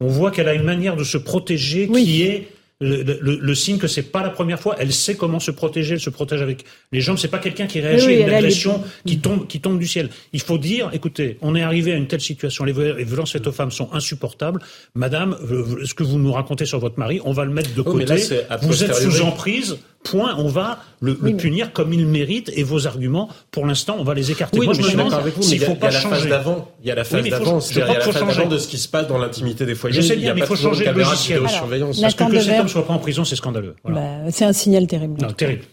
On 0.00 0.08
voit 0.08 0.30
qu'elle 0.30 0.48
a 0.48 0.54
une 0.54 0.62
manière 0.64 0.96
de 0.96 1.04
se 1.04 1.18
protéger 1.18 1.86
Oui. 1.90 2.04
qui 2.04 2.22
est 2.22 2.48
le, 2.82 3.02
le- 3.02 3.36
le 3.42 3.54
signe 3.54 3.76
que 3.76 3.86
c'est 3.86 4.04
pas 4.10 4.22
la 4.22 4.30
première 4.30 4.58
fois. 4.58 4.74
Elle 4.78 4.90
sait 4.94 5.14
comment 5.14 5.38
se 5.38 5.50
protéger. 5.50 5.92
Elle 5.96 6.00
se 6.00 6.08
protège 6.08 6.40
avec 6.40 6.64
les 6.92 7.02
jambes. 7.02 7.18
C'est 7.18 7.28
pas 7.28 7.38
quelqu'un 7.38 7.66
qui 7.66 7.78
réagit 7.80 8.06
Oui, 8.06 8.14
à 8.14 8.20
une 8.20 8.28
les- 8.28 8.34
agression 8.36 8.82
qui 9.04 9.18
tombe, 9.18 9.46
qui 9.46 9.60
tombe 9.60 9.78
du 9.78 9.86
ciel. 9.86 10.08
Il 10.32 10.40
faut 10.40 10.56
dire, 10.56 10.88
écoutez, 10.94 11.36
on 11.42 11.54
est 11.54 11.60
arrivé 11.62 11.92
à 11.92 11.96
une 11.96 12.06
telle 12.06 12.22
situation. 12.22 12.64
Les 12.64 12.72
viol- 12.72 12.96
les 12.96 13.04
violences 13.04 13.32
faites 13.32 13.46
aux 13.46 13.52
femmes 13.52 13.70
sont 13.70 13.92
insupportables. 13.92 14.62
Madame, 14.94 15.36
euh, 15.50 15.84
ce 15.84 15.92
que 15.92 16.02
vous 16.02 16.18
nous 16.18 16.32
racontez 16.32 16.64
sur 16.64 16.78
votre 16.78 16.98
mari, 16.98 17.20
on 17.26 17.32
va 17.32 17.44
le 17.44 17.52
mettre 17.52 17.74
de 17.74 17.82
Oh, 17.82 17.92
côté. 17.92 18.06
là, 18.06 18.16
vous 18.62 18.82
êtes 18.82 18.94
sous 18.94 19.20
emprise. 19.20 19.76
Point. 20.02 20.34
On 20.38 20.48
va 20.48 20.78
le, 21.00 21.18
le 21.20 21.36
punir 21.36 21.72
comme 21.72 21.92
il 21.92 22.06
mérite. 22.06 22.50
Et 22.56 22.62
vos 22.62 22.86
arguments, 22.86 23.28
pour 23.50 23.66
l'instant, 23.66 23.96
on 23.98 24.04
va 24.04 24.14
les 24.14 24.30
écarter. 24.30 24.58
Oui, 24.58 24.66
Moi, 24.66 24.74
je 24.74 24.78
me 24.78 24.82
je 24.84 24.88
suis 24.88 24.96
demande 24.96 25.10
d'accord 25.10 25.22
avec 25.24 25.34
vous, 25.34 25.40
mais 25.40 25.46
s'il 25.46 25.56
il 25.56 25.60
y 25.60 25.64
a, 25.64 25.66
faut 25.66 25.72
il 25.74 25.76
y 25.76 25.80
pas 25.80 25.86
a 25.88 25.90
la 25.90 26.00
phase 26.00 26.12
changer. 26.18 26.28
d'avant. 26.30 26.68
Il 26.82 26.88
y 26.88 26.90
a 26.90 26.94
la 26.94 27.04
phase 27.04 27.28
d'avant, 27.28 27.60
il 27.60 27.76
y 27.76 27.80
a 27.82 27.86
la 27.86 28.00
phase 28.00 28.48
de 28.48 28.58
ce 28.58 28.68
qui 28.68 28.78
se 28.78 28.88
passe 28.88 29.06
dans 29.08 29.18
l'intimité 29.18 29.66
des 29.66 29.74
foyers. 29.74 29.96
Je 29.96 30.00
sais 30.06 30.14
il 30.14 30.18
n'y 30.18 30.22
bien, 30.22 30.30
a 30.32 30.34
mais 30.34 30.40
pas 30.40 30.46
il 30.46 30.48
faut 30.48 30.56
changer 30.56 30.86
de 30.86 30.90
logiciel. 30.90 31.38
vidéosurveillance. 31.40 32.00
Parce 32.00 32.14
que, 32.14 32.24
que 32.30 32.40
cet 32.40 32.60
homme 32.60 32.68
soit 32.68 32.86
pas 32.86 32.94
en 32.94 32.98
prison, 32.98 33.24
c'est 33.24 33.36
scandaleux. 33.36 33.76
Bah, 33.84 34.30
c'est 34.30 34.44
un 34.44 34.52
signal 34.52 34.86
terrible. 34.86 35.20
Non, 35.20 35.32
terrible. 35.32 35.64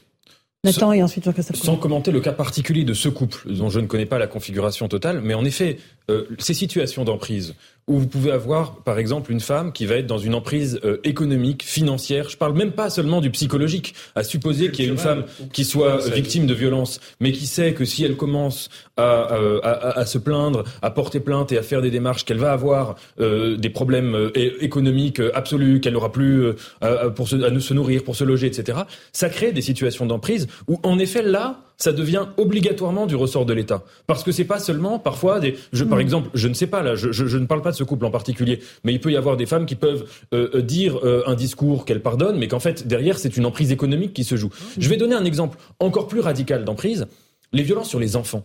Nathan 0.64 0.92
et 0.92 1.02
ensuite. 1.04 1.30
Sans 1.54 1.78
commenter 1.78 2.12
le 2.12 2.20
cas 2.20 2.34
particulier 2.34 2.84
de 2.84 2.94
ce 2.94 3.10
couple, 3.10 3.44
dont 3.54 3.70
je 3.70 3.80
ne 3.80 3.86
connais 3.88 4.06
pas 4.06 4.18
la 4.18 4.28
configuration 4.28 4.88
totale, 4.88 5.22
mais 5.24 5.34
en 5.34 5.46
effet, 5.46 5.78
euh, 6.10 6.24
ces 6.40 6.54
situations 6.54 7.04
d'emprise, 7.04 7.54
où 7.90 8.00
vous 8.00 8.08
pouvez 8.08 8.32
avoir, 8.32 8.76
par 8.84 9.00
exemple, 9.00 9.32
une 9.32 9.40
femme 9.40 9.72
qui 9.72 9.86
va 9.86 9.96
être 9.96 10.08
dans 10.08 10.18
une 10.18 10.36
emprise 10.36 10.78
euh, 10.84 10.98
économique, 11.06 11.64
financière, 11.64 12.28
je 12.30 12.36
parle 12.36 12.54
même 12.54 12.72
pas 12.74 12.90
seulement 12.90 13.22
du 13.22 13.30
psychologique, 13.32 13.94
à 14.16 14.24
supposer 14.26 14.72
qu'il 14.72 14.84
y 14.84 14.88
ait 14.88 14.92
une 14.92 14.98
femme 14.98 15.24
qui 15.54 15.64
soit 15.64 15.98
victime 16.16 16.48
de 16.48 16.54
violence, 16.54 17.00
mais 17.22 17.32
qui 17.32 17.46
sait 17.46 17.74
que 17.74 17.86
si 17.86 18.04
elle 18.04 18.18
commence 18.18 18.70
à, 18.98 19.34
euh, 19.36 19.60
à, 19.64 19.72
à- 19.72 20.00
à 20.00 20.06
se 20.06 20.18
plaindre, 20.18 20.66
à 20.82 20.92
porter 20.92 21.22
plainte 21.22 21.52
et 21.54 21.58
à 21.58 21.64
faire 21.64 21.82
des 21.82 21.90
démarches, 21.92 22.26
qu'elle 22.26 22.40
va 22.40 22.52
avoir 22.52 22.96
euh, 23.22 23.56
des 23.56 23.70
problèmes 23.70 24.16
euh, 24.16 24.32
économiques 24.62 25.22
absolus, 25.34 25.80
qu'elle 25.80 25.94
n'aura 25.94 26.12
plus 26.12 26.44
euh, 26.44 26.54
à- 26.82 27.10
pour 27.10 27.28
se, 27.30 27.36
à 27.38 27.58
se 27.60 27.74
nourrir, 27.74 28.04
pour 28.04 28.16
se 28.18 28.24
loger, 28.26 28.48
etc. 28.48 28.80
Ça 29.14 29.30
crée 29.30 29.52
des 29.54 29.62
situations 29.62 30.06
d'emprise 30.06 30.48
où, 30.68 30.80
en 30.84 31.00
effet, 31.00 31.22
là, 31.22 31.62
ça 31.78 31.94
devient 31.94 32.26
obligatoirement 32.38 33.06
du 33.06 33.16
ressort 33.16 33.46
de 33.46 33.54
l'État. 33.54 33.84
Parce 34.08 34.24
que 34.24 34.32
c'est 34.32 34.46
pas 34.46 34.60
seulement 34.60 35.00
parfois 35.00 35.40
des, 35.40 35.56
je, 35.72 35.84
par 35.84 36.00
exemple, 36.00 36.30
je 36.34 36.48
ne 36.48 36.54
sais 36.54 36.68
pas 36.68 36.82
là, 36.82 36.96
je, 36.96 37.12
je, 37.12 37.28
je 37.28 37.38
ne 37.38 37.46
parle 37.46 37.62
pas 37.62 37.72
de 37.72 37.76
ce 37.76 37.84
couple 37.84 38.06
en 38.06 38.12
particulier, 38.12 38.60
mais 38.84 38.94
il 38.94 39.00
peut 39.00 39.12
y 39.12 39.18
avoir 39.18 39.38
des 39.38 39.46
femmes 39.46 39.66
qui 39.66 39.76
peuvent 39.76 40.06
euh, 40.34 40.50
euh, 40.56 40.62
dire 40.62 41.00
euh, 41.04 41.24
un 41.28 41.36
discours 41.36 41.86
qu'elles 41.86 42.02
pardonnent, 42.02 42.38
mais 42.38 42.48
qu'en 42.48 42.60
fait 42.60 42.88
derrière 42.88 43.20
c'est 43.20 43.38
une 43.38 43.46
emprise 43.46 43.72
économique 43.72 44.14
qui 44.14 44.24
se 44.24 44.36
joue. 44.36 44.50
Je 44.78 44.90
vais 44.90 44.98
donner 44.98 45.16
un 45.16 45.26
exemple 45.26 45.58
encore 45.80 46.08
plus 46.08 46.20
radical 46.20 46.66
d'emprise 46.66 47.08
les 47.54 47.64
violences 47.64 47.90
sur 47.90 48.00
les 48.00 48.16
enfants. 48.16 48.44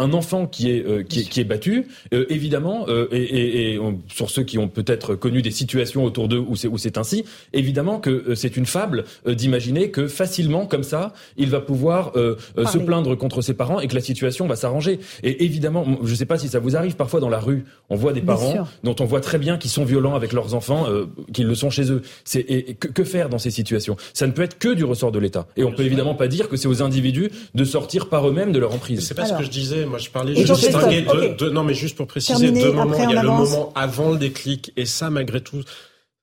Un 0.00 0.12
enfant 0.12 0.48
qui 0.48 0.72
est 0.72 0.84
euh, 0.84 1.04
qui 1.04 1.20
est, 1.20 1.22
qui 1.22 1.40
est 1.40 1.44
battu, 1.44 1.86
euh, 2.12 2.26
évidemment, 2.28 2.86
euh, 2.88 3.06
et, 3.12 3.22
et, 3.22 3.72
et 3.74 3.78
on- 3.78 4.00
sur 4.08 4.28
ceux 4.28 4.42
qui 4.42 4.58
ont 4.58 4.66
peut-être 4.66 5.14
connu 5.14 5.40
des 5.40 5.52
situations 5.52 6.02
autour 6.04 6.26
d'eux 6.26 6.40
où 6.44 6.56
c'est 6.56 6.66
où 6.66 6.78
c'est 6.78 6.98
ainsi, 6.98 7.24
évidemment 7.52 8.00
que 8.00 8.10
euh, 8.10 8.34
c'est 8.34 8.56
une 8.56 8.66
fable 8.66 9.04
euh, 9.28 9.36
d'imaginer 9.36 9.92
que 9.92 10.08
facilement 10.08 10.66
comme 10.66 10.82
ça, 10.82 11.12
il 11.36 11.48
va 11.48 11.60
pouvoir 11.60 12.10
euh, 12.16 12.34
euh, 12.58 12.66
se 12.66 12.78
plaindre 12.78 13.14
contre 13.16 13.40
ses 13.40 13.54
parents 13.54 13.78
et 13.78 13.86
que 13.86 13.94
la 13.94 14.00
situation 14.00 14.48
va 14.48 14.56
s'arranger. 14.56 14.98
Et 15.22 15.44
évidemment, 15.44 15.86
je 16.02 16.10
ne 16.10 16.16
sais 16.16 16.26
pas 16.26 16.38
si 16.38 16.48
ça 16.48 16.58
vous 16.58 16.74
arrive 16.74 16.96
parfois 16.96 17.20
dans 17.20 17.28
la 17.30 17.38
rue, 17.38 17.64
on 17.88 17.94
voit 17.94 18.12
des 18.12 18.20
parents 18.20 18.66
dont 18.82 18.96
on 18.98 19.04
voit 19.04 19.20
très 19.20 19.38
bien 19.38 19.58
qu'ils 19.58 19.70
sont 19.70 19.84
violents 19.84 20.16
avec 20.16 20.32
leurs 20.32 20.54
enfants, 20.54 20.86
euh, 20.88 21.06
qu'ils 21.32 21.46
le 21.46 21.54
sont 21.54 21.70
chez 21.70 21.92
eux. 21.92 22.02
C'est 22.24 22.40
et, 22.40 22.70
et 22.70 22.74
que, 22.74 22.88
que 22.88 23.04
faire 23.04 23.28
dans 23.28 23.38
ces 23.38 23.52
situations? 23.52 23.96
Ça 24.12 24.26
ne 24.26 24.32
peut 24.32 24.42
être 24.42 24.58
que 24.58 24.74
du 24.74 24.82
ressort 24.82 25.12
de 25.12 25.20
l'État. 25.20 25.46
Et 25.56 25.62
on 25.62 25.70
peut 25.70 25.84
évidemment 25.84 26.16
pas 26.16 26.26
dire 26.26 26.48
que 26.48 26.56
c'est 26.56 26.66
aux 26.66 26.82
individus 26.82 27.30
de 27.54 27.64
sortir 27.64 28.08
par 28.08 28.28
eux-mêmes 28.28 28.50
de 28.50 28.58
leur 28.58 28.74
emprise. 28.74 29.06
C'est 29.06 29.14
pas 29.14 29.22
Alors. 29.22 29.36
ce 29.36 29.38
que 29.38 29.44
je 29.46 29.50
disais. 29.50 29.83
Moi, 29.86 29.98
je 29.98 30.10
parlais 30.10 30.32
Et 30.32 30.36
juste 30.36 30.48
de 30.50 30.54
Jean-Christophe, 30.54 30.88
distinguer 30.88 31.02
deux, 31.02 31.30
ok. 31.32 31.36
deux- 31.38 31.50
Non, 31.50 31.62
mais 31.64 31.74
juste 31.74 31.96
pour 31.96 32.06
préciser 32.06 32.38
Terminé, 32.46 32.62
deux 32.64 32.72
moments. 32.72 32.96
Il 33.08 33.10
y 33.14 33.16
a 33.16 33.22
le 33.22 33.28
moment 33.28 33.72
avant 33.74 34.10
le 34.10 34.18
déclic, 34.18 34.72
et 34.76 34.86
ça, 34.86 35.10
malgré 35.10 35.40
tout, 35.40 35.62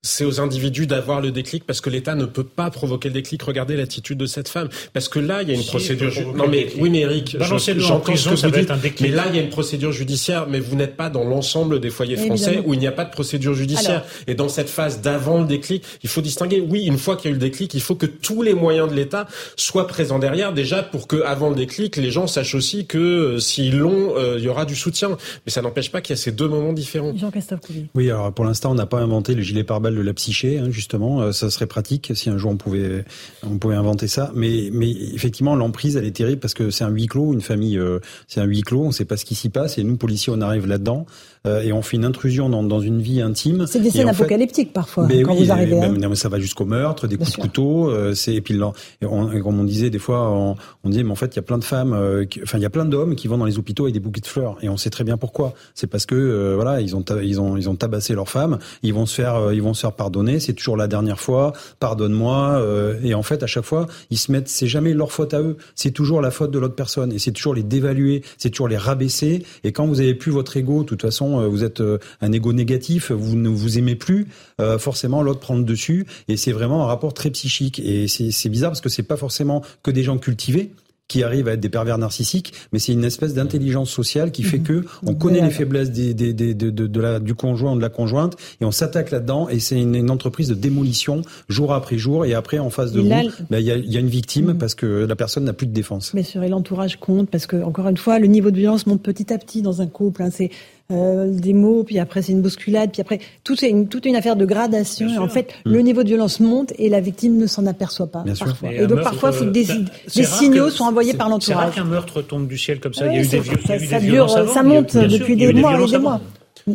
c'est 0.04 0.24
aux 0.24 0.40
individus 0.40 0.88
d'avoir 0.88 1.20
le 1.20 1.30
déclic 1.30 1.64
parce 1.64 1.80
que 1.80 1.88
l'État 1.88 2.16
ne 2.16 2.24
peut 2.24 2.42
pas 2.42 2.70
provoquer 2.70 3.08
le 3.08 3.14
déclic. 3.14 3.40
Regardez 3.44 3.76
l'attitude 3.76 4.18
de 4.18 4.26
cette 4.26 4.48
femme. 4.48 4.68
Parce 4.92 5.08
que 5.08 5.20
là, 5.20 5.42
il 5.42 5.48
y 5.48 5.52
a 5.52 5.54
une 5.54 5.62
Si, 5.62 5.68
procédure. 5.68 6.10
Non, 6.34 6.48
mais 6.48 6.66
oui, 6.76 6.90
mais 6.90 7.00
Eric, 7.02 7.36
Balancez-le 7.38 7.78
je- 7.78 7.86
j'entends 7.86 8.00
ce 8.06 8.10
prison, 8.10 8.30
que 8.32 8.36
ça 8.36 8.48
vous 8.48 8.52
va 8.54 8.58
dites. 8.60 8.70
être 8.70 8.74
un 8.76 8.80
déclic. 8.80 9.08
Mais 9.08 9.14
là, 9.14 9.26
il 9.28 9.36
y 9.36 9.38
a 9.38 9.42
une 9.42 9.48
procédure 9.50 9.92
judiciaire, 9.92 10.48
mais 10.48 10.58
vous 10.58 10.74
n'êtes 10.74 10.96
pas 10.96 11.08
dans 11.08 11.22
l'ensemble 11.22 11.78
des 11.78 11.90
foyers 11.90 12.16
français 12.16 12.46
Évidemment. 12.46 12.68
où 12.68 12.74
il 12.74 12.80
n'y 12.80 12.88
a 12.88 12.92
pas 12.92 13.04
de 13.04 13.12
procédure 13.12 13.54
judiciaire. 13.54 13.90
Alors. 14.00 14.06
Et 14.26 14.34
dans 14.34 14.48
cette 14.48 14.68
phase 14.68 15.00
d'avant 15.02 15.38
le 15.40 15.46
déclic, 15.46 15.84
il 16.02 16.08
faut 16.08 16.20
distinguer. 16.20 16.58
Oui, 16.68 16.82
une 16.86 16.98
fois 16.98 17.14
qu'il 17.16 17.26
y 17.26 17.28
a 17.28 17.30
eu 17.30 17.34
le 17.34 17.40
déclic, 17.40 17.72
il 17.74 17.80
faut 17.80 17.94
que 17.94 18.06
tous 18.06 18.42
les 18.42 18.54
moyens 18.54 18.90
de 18.90 18.94
l'État 18.96 19.28
soient 19.56 19.86
présents 19.86 20.18
derrière, 20.18 20.52
déjà 20.52 20.82
pour 20.82 21.06
que 21.06 21.22
avant 21.22 21.48
le 21.48 21.54
déclic, 21.54 21.96
les 21.96 22.10
gens 22.10 22.26
sachent 22.26 22.56
aussi 22.56 22.86
que 22.86 22.98
euh, 22.98 23.38
s'ils 23.38 23.78
l'ont, 23.78 24.16
euh, 24.16 24.34
il 24.38 24.42
y 24.44 24.48
aura 24.48 24.64
du 24.64 24.74
soutien. 24.74 25.10
Mais 25.46 25.52
ça 25.52 25.62
n'empêche 25.62 25.92
pas 25.92 26.00
qu'il 26.00 26.16
y 26.16 26.18
a 26.18 26.20
ces 26.20 26.32
deux 26.32 26.48
moments 26.48 26.72
différents. 26.72 27.16
Jean-Christophe. 27.16 27.60
Oui, 27.94 28.10
alors 28.10 28.32
pour 28.32 28.44
l'instant, 28.44 28.72
on 28.72 28.74
n'a 28.74 28.86
pas 28.86 28.98
inventé 28.98 29.36
le 29.36 29.42
gilet 29.42 29.62
pare-balles 29.62 29.91
de 29.94 30.00
la 30.00 30.14
psyché, 30.14 30.58
hein, 30.58 30.70
justement. 30.70 31.20
Euh, 31.20 31.32
ça 31.32 31.50
serait 31.50 31.66
pratique 31.66 32.12
si 32.14 32.30
un 32.30 32.38
jour 32.38 32.50
on 32.50 32.56
pouvait, 32.56 33.04
on 33.42 33.58
pouvait 33.58 33.74
inventer 33.74 34.08
ça. 34.08 34.32
Mais, 34.34 34.70
mais 34.72 34.90
effectivement, 34.90 35.54
l'emprise, 35.54 35.96
elle 35.96 36.06
est 36.06 36.16
terrible 36.16 36.40
parce 36.40 36.54
que 36.54 36.70
c'est 36.70 36.84
un 36.84 36.90
huis 36.90 37.06
clos, 37.06 37.32
une 37.32 37.40
famille, 37.40 37.78
euh, 37.78 38.00
c'est 38.28 38.40
un 38.40 38.44
huis 38.44 38.62
clos. 38.62 38.82
On 38.82 38.88
ne 38.88 38.92
sait 38.92 39.04
pas 39.04 39.16
ce 39.16 39.24
qui 39.24 39.34
s'y 39.34 39.48
passe 39.48 39.78
et 39.78 39.84
nous, 39.84 39.96
policiers, 39.96 40.32
on 40.34 40.40
arrive 40.40 40.66
là-dedans 40.66 41.06
et 41.44 41.72
on 41.72 41.82
fait 41.82 41.96
une 41.96 42.04
intrusion 42.04 42.48
dans, 42.48 42.62
dans 42.62 42.78
une 42.80 43.00
vie 43.00 43.20
intime. 43.20 43.66
C'est 43.66 43.80
des 43.80 43.90
scènes 43.90 44.04
fait- 44.08 44.22
apocalyptiques 44.22 44.72
parfois 44.72 45.06
mais 45.08 45.22
quand 45.22 45.32
oui, 45.34 45.44
vous 45.46 45.50
arrivez. 45.52 45.76
et 45.76 45.82
hein. 45.82 45.94
mais 46.08 46.14
ça 46.14 46.28
va 46.28 46.38
jusqu'au 46.38 46.64
meurtre, 46.64 47.08
des 47.08 47.16
Bien 47.16 47.24
coups 47.26 47.34
sûr. 47.34 47.42
de 47.42 47.48
couteau. 47.48 47.90
euh, 47.90 48.14
c'est 48.14 48.34
et 48.34 48.40
puis 48.40 48.54
là, 48.54 48.72
on- 49.02 49.26
comme 49.40 49.58
on 49.58 49.64
disait 49.64 49.90
des 49.90 49.98
fois, 49.98 50.30
on, 50.30 50.54
on 50.84 50.88
disait 50.90 51.02
mais 51.02 51.10
en 51.10 51.16
fait 51.16 51.34
il 51.34 51.36
y 51.36 51.38
a 51.40 51.42
plein 51.42 51.58
de 51.58 51.64
femmes, 51.64 51.92
euh, 51.94 52.24
qui- 52.24 52.40
enfin 52.42 52.58
il 52.58 52.62
y 52.62 52.66
a 52.66 52.70
plein 52.70 52.84
d'hommes 52.84 53.16
qui 53.16 53.26
vont 53.26 53.38
dans 53.38 53.44
les 53.44 53.58
hôpitaux 53.58 53.84
avec 53.84 53.94
des 53.94 54.00
bouquets 54.00 54.20
de 54.20 54.26
fleurs 54.26 54.56
et 54.62 54.68
on 54.68 54.76
sait 54.76 54.90
très 54.90 55.02
bien 55.04 55.16
pourquoi. 55.16 55.54
C'est 55.74 55.88
parce 55.88 56.06
que 56.06 56.14
euh, 56.14 56.52
voilà 56.54 56.80
ils 56.80 56.94
ont 56.94 57.04
ils 57.22 57.40
ont 57.40 57.56
ils 57.56 57.68
ont 57.68 57.74
tabassé 57.74 58.14
leurs 58.14 58.28
femmes, 58.28 58.58
ils 58.84 58.94
vont 58.94 59.06
se 59.06 59.14
faire 59.14 59.34
euh, 59.34 59.54
ils 59.54 59.62
vont 59.62 59.74
se 59.74 59.80
faire 59.80 59.92
pardonner. 59.92 60.38
C'est 60.38 60.52
toujours 60.52 60.76
la 60.76 60.86
dernière 60.86 61.18
fois, 61.20 61.52
pardonne-moi. 61.80 62.52
euh, 62.60 62.94
et 63.02 63.14
en 63.14 63.22
fait 63.22 63.42
à 63.42 63.46
chaque 63.46 63.64
fois 63.64 63.86
ils 64.10 64.18
se 64.18 64.30
mettent, 64.32 64.48
c'est 64.48 64.66
jamais 64.68 64.94
leur 64.94 65.10
faute 65.12 65.34
à 65.34 65.40
eux, 65.40 65.56
c'est 65.74 65.90
toujours 65.90 66.20
la 66.20 66.30
faute 66.30 66.50
de 66.50 66.58
l'autre 66.58 66.74
personne 66.76 67.12
et 67.12 67.18
c'est 67.18 67.32
toujours 67.32 67.54
les 67.54 67.62
dévaluer, 67.62 68.22
c'est 68.38 68.50
toujours 68.50 68.68
les 68.68 68.76
rabaisser. 68.76 69.44
Et 69.64 69.72
quand 69.72 69.86
vous 69.86 70.00
avez 70.00 70.14
plus 70.14 70.30
votre 70.32 70.56
ego, 70.56 70.82
de 70.82 70.86
toute 70.88 71.02
façon 71.02 71.31
euh, 71.40 71.48
vous 71.48 71.64
êtes 71.64 71.80
euh, 71.80 71.98
un 72.20 72.32
ego 72.32 72.52
négatif, 72.52 73.10
vous 73.12 73.36
ne 73.36 73.48
vous 73.48 73.78
aimez 73.78 73.96
plus, 73.96 74.28
euh, 74.60 74.78
forcément 74.78 75.22
l'autre 75.22 75.40
prend 75.40 75.56
le 75.56 75.64
dessus 75.64 76.06
et 76.28 76.36
c'est 76.36 76.52
vraiment 76.52 76.84
un 76.84 76.86
rapport 76.86 77.14
très 77.14 77.30
psychique 77.30 77.78
et 77.78 78.06
c'est 78.08 78.48
bizarre 78.48 78.70
parce 78.70 78.80
que 78.80 78.88
c'est 78.88 79.02
pas 79.02 79.16
forcément 79.16 79.62
que 79.82 79.90
des 79.90 80.02
gens 80.02 80.18
cultivés 80.18 80.72
qui 81.12 81.22
arrivent 81.22 81.48
à 81.48 81.52
être 81.52 81.60
des 81.60 81.68
pervers 81.68 81.98
narcissiques, 81.98 82.54
mais 82.72 82.78
c'est 82.78 82.92
une 82.92 83.04
espèce 83.04 83.34
d'intelligence 83.34 83.90
sociale 83.90 84.32
qui 84.32 84.42
fait 84.42 84.58
mhm. 84.58 84.64
que 84.64 84.84
on 85.04 85.14
connaît 85.14 85.42
les 85.42 85.50
faiblesses 85.50 85.90
des, 85.90 86.14
des, 86.14 86.32
des, 86.32 86.54
de, 86.54 86.70
de, 86.70 87.00
la, 87.00 87.20
du 87.20 87.34
conjoint 87.34 87.72
ou 87.72 87.76
de 87.76 87.82
la 87.82 87.90
conjointe 87.90 88.36
et 88.62 88.64
on 88.64 88.70
s'attaque 88.70 89.10
là-dedans 89.10 89.48
et 89.50 89.60
c'est 89.60 89.78
une, 89.78 90.10
entreprise 90.10 90.48
de 90.48 90.54
démolition 90.54 91.22
jour 91.48 91.74
après 91.74 91.98
jour 91.98 92.24
et 92.24 92.32
après 92.34 92.58
en 92.58 92.70
face 92.70 92.92
de 92.92 93.00
vous, 93.00 93.08
ben, 93.08 93.58
il 93.58 93.60
y, 93.60 93.70
a, 93.70 93.76
y, 93.76 93.96
a, 93.96 94.00
une 94.00 94.08
victime 94.08 94.46
mhm. 94.46 94.58
parce 94.58 94.74
que 94.74 94.86
la 94.86 95.14
personne 95.14 95.44
n'a 95.44 95.52
plus 95.52 95.66
de 95.66 95.72
défense. 95.72 96.14
Mais 96.14 96.22
sur 96.22 96.40
l'entourage 96.40 96.98
compte 96.98 97.28
parce 97.28 97.46
que 97.46 97.62
encore 97.62 97.88
une 97.88 97.98
fois, 97.98 98.18
le 98.18 98.26
niveau 98.26 98.50
de 98.50 98.56
violence 98.56 98.86
monte 98.86 99.02
petit 99.02 99.32
à 99.32 99.38
petit 99.38 99.60
dans 99.60 99.82
un 99.82 99.86
couple. 99.86 100.22
Hein, 100.22 100.30
c'est 100.32 100.50
euh, 100.90 101.30
des 101.30 101.52
mots, 101.52 101.84
puis 101.84 101.98
après 101.98 102.22
c'est 102.22 102.32
une 102.32 102.42
bousculade, 102.42 102.90
puis 102.90 103.00
après 103.00 103.20
tout 103.44 103.62
est 103.64 103.68
une, 103.68 103.88
toute 103.88 104.04
une 104.04 104.16
affaire 104.16 104.36
de 104.36 104.44
gradation. 104.44 105.08
Et 105.08 105.18
en 105.18 105.28
fait, 105.28 105.52
le 105.64 105.78
mm. 105.78 105.82
niveau 105.82 106.02
de 106.02 106.08
violence 106.08 106.40
monte 106.40 106.72
et 106.78 106.88
la 106.88 107.00
victime 107.00 107.36
ne 107.38 107.46
s'en 107.46 107.66
aperçoit 107.66 108.08
pas. 108.08 108.24
parfois. 108.38 108.72
Et, 108.72 108.86
donc 108.86 109.02
parfois, 109.02 109.30
il 109.30 109.36
faut 109.36 109.44
que 109.44 109.50
des, 109.50 109.64
des 109.64 110.24
signaux 110.24 110.70
soient 110.70 110.86
envoyés 110.86 111.14
par 111.14 111.28
l'entourage. 111.28 111.44
C'est 111.46 111.54
rare 111.54 111.74
qu'un 111.74 111.84
meurtre 111.84 112.22
tombe 112.22 112.46
du 112.46 112.58
ciel 112.58 112.80
comme 112.80 112.94
ça. 112.94 113.06
il 113.06 113.14
y 113.14 113.18
a 113.18 113.22
eu 113.22 113.26
des, 113.26 113.42
ça, 113.66 113.78
ça, 113.78 114.00
dure, 114.00 114.48
ça 114.48 114.62
monte 114.62 114.96
depuis 114.96 115.36
des 115.36 115.52
mois 115.52 115.80
et 115.80 115.90
des 115.90 115.98
mois. 115.98 116.20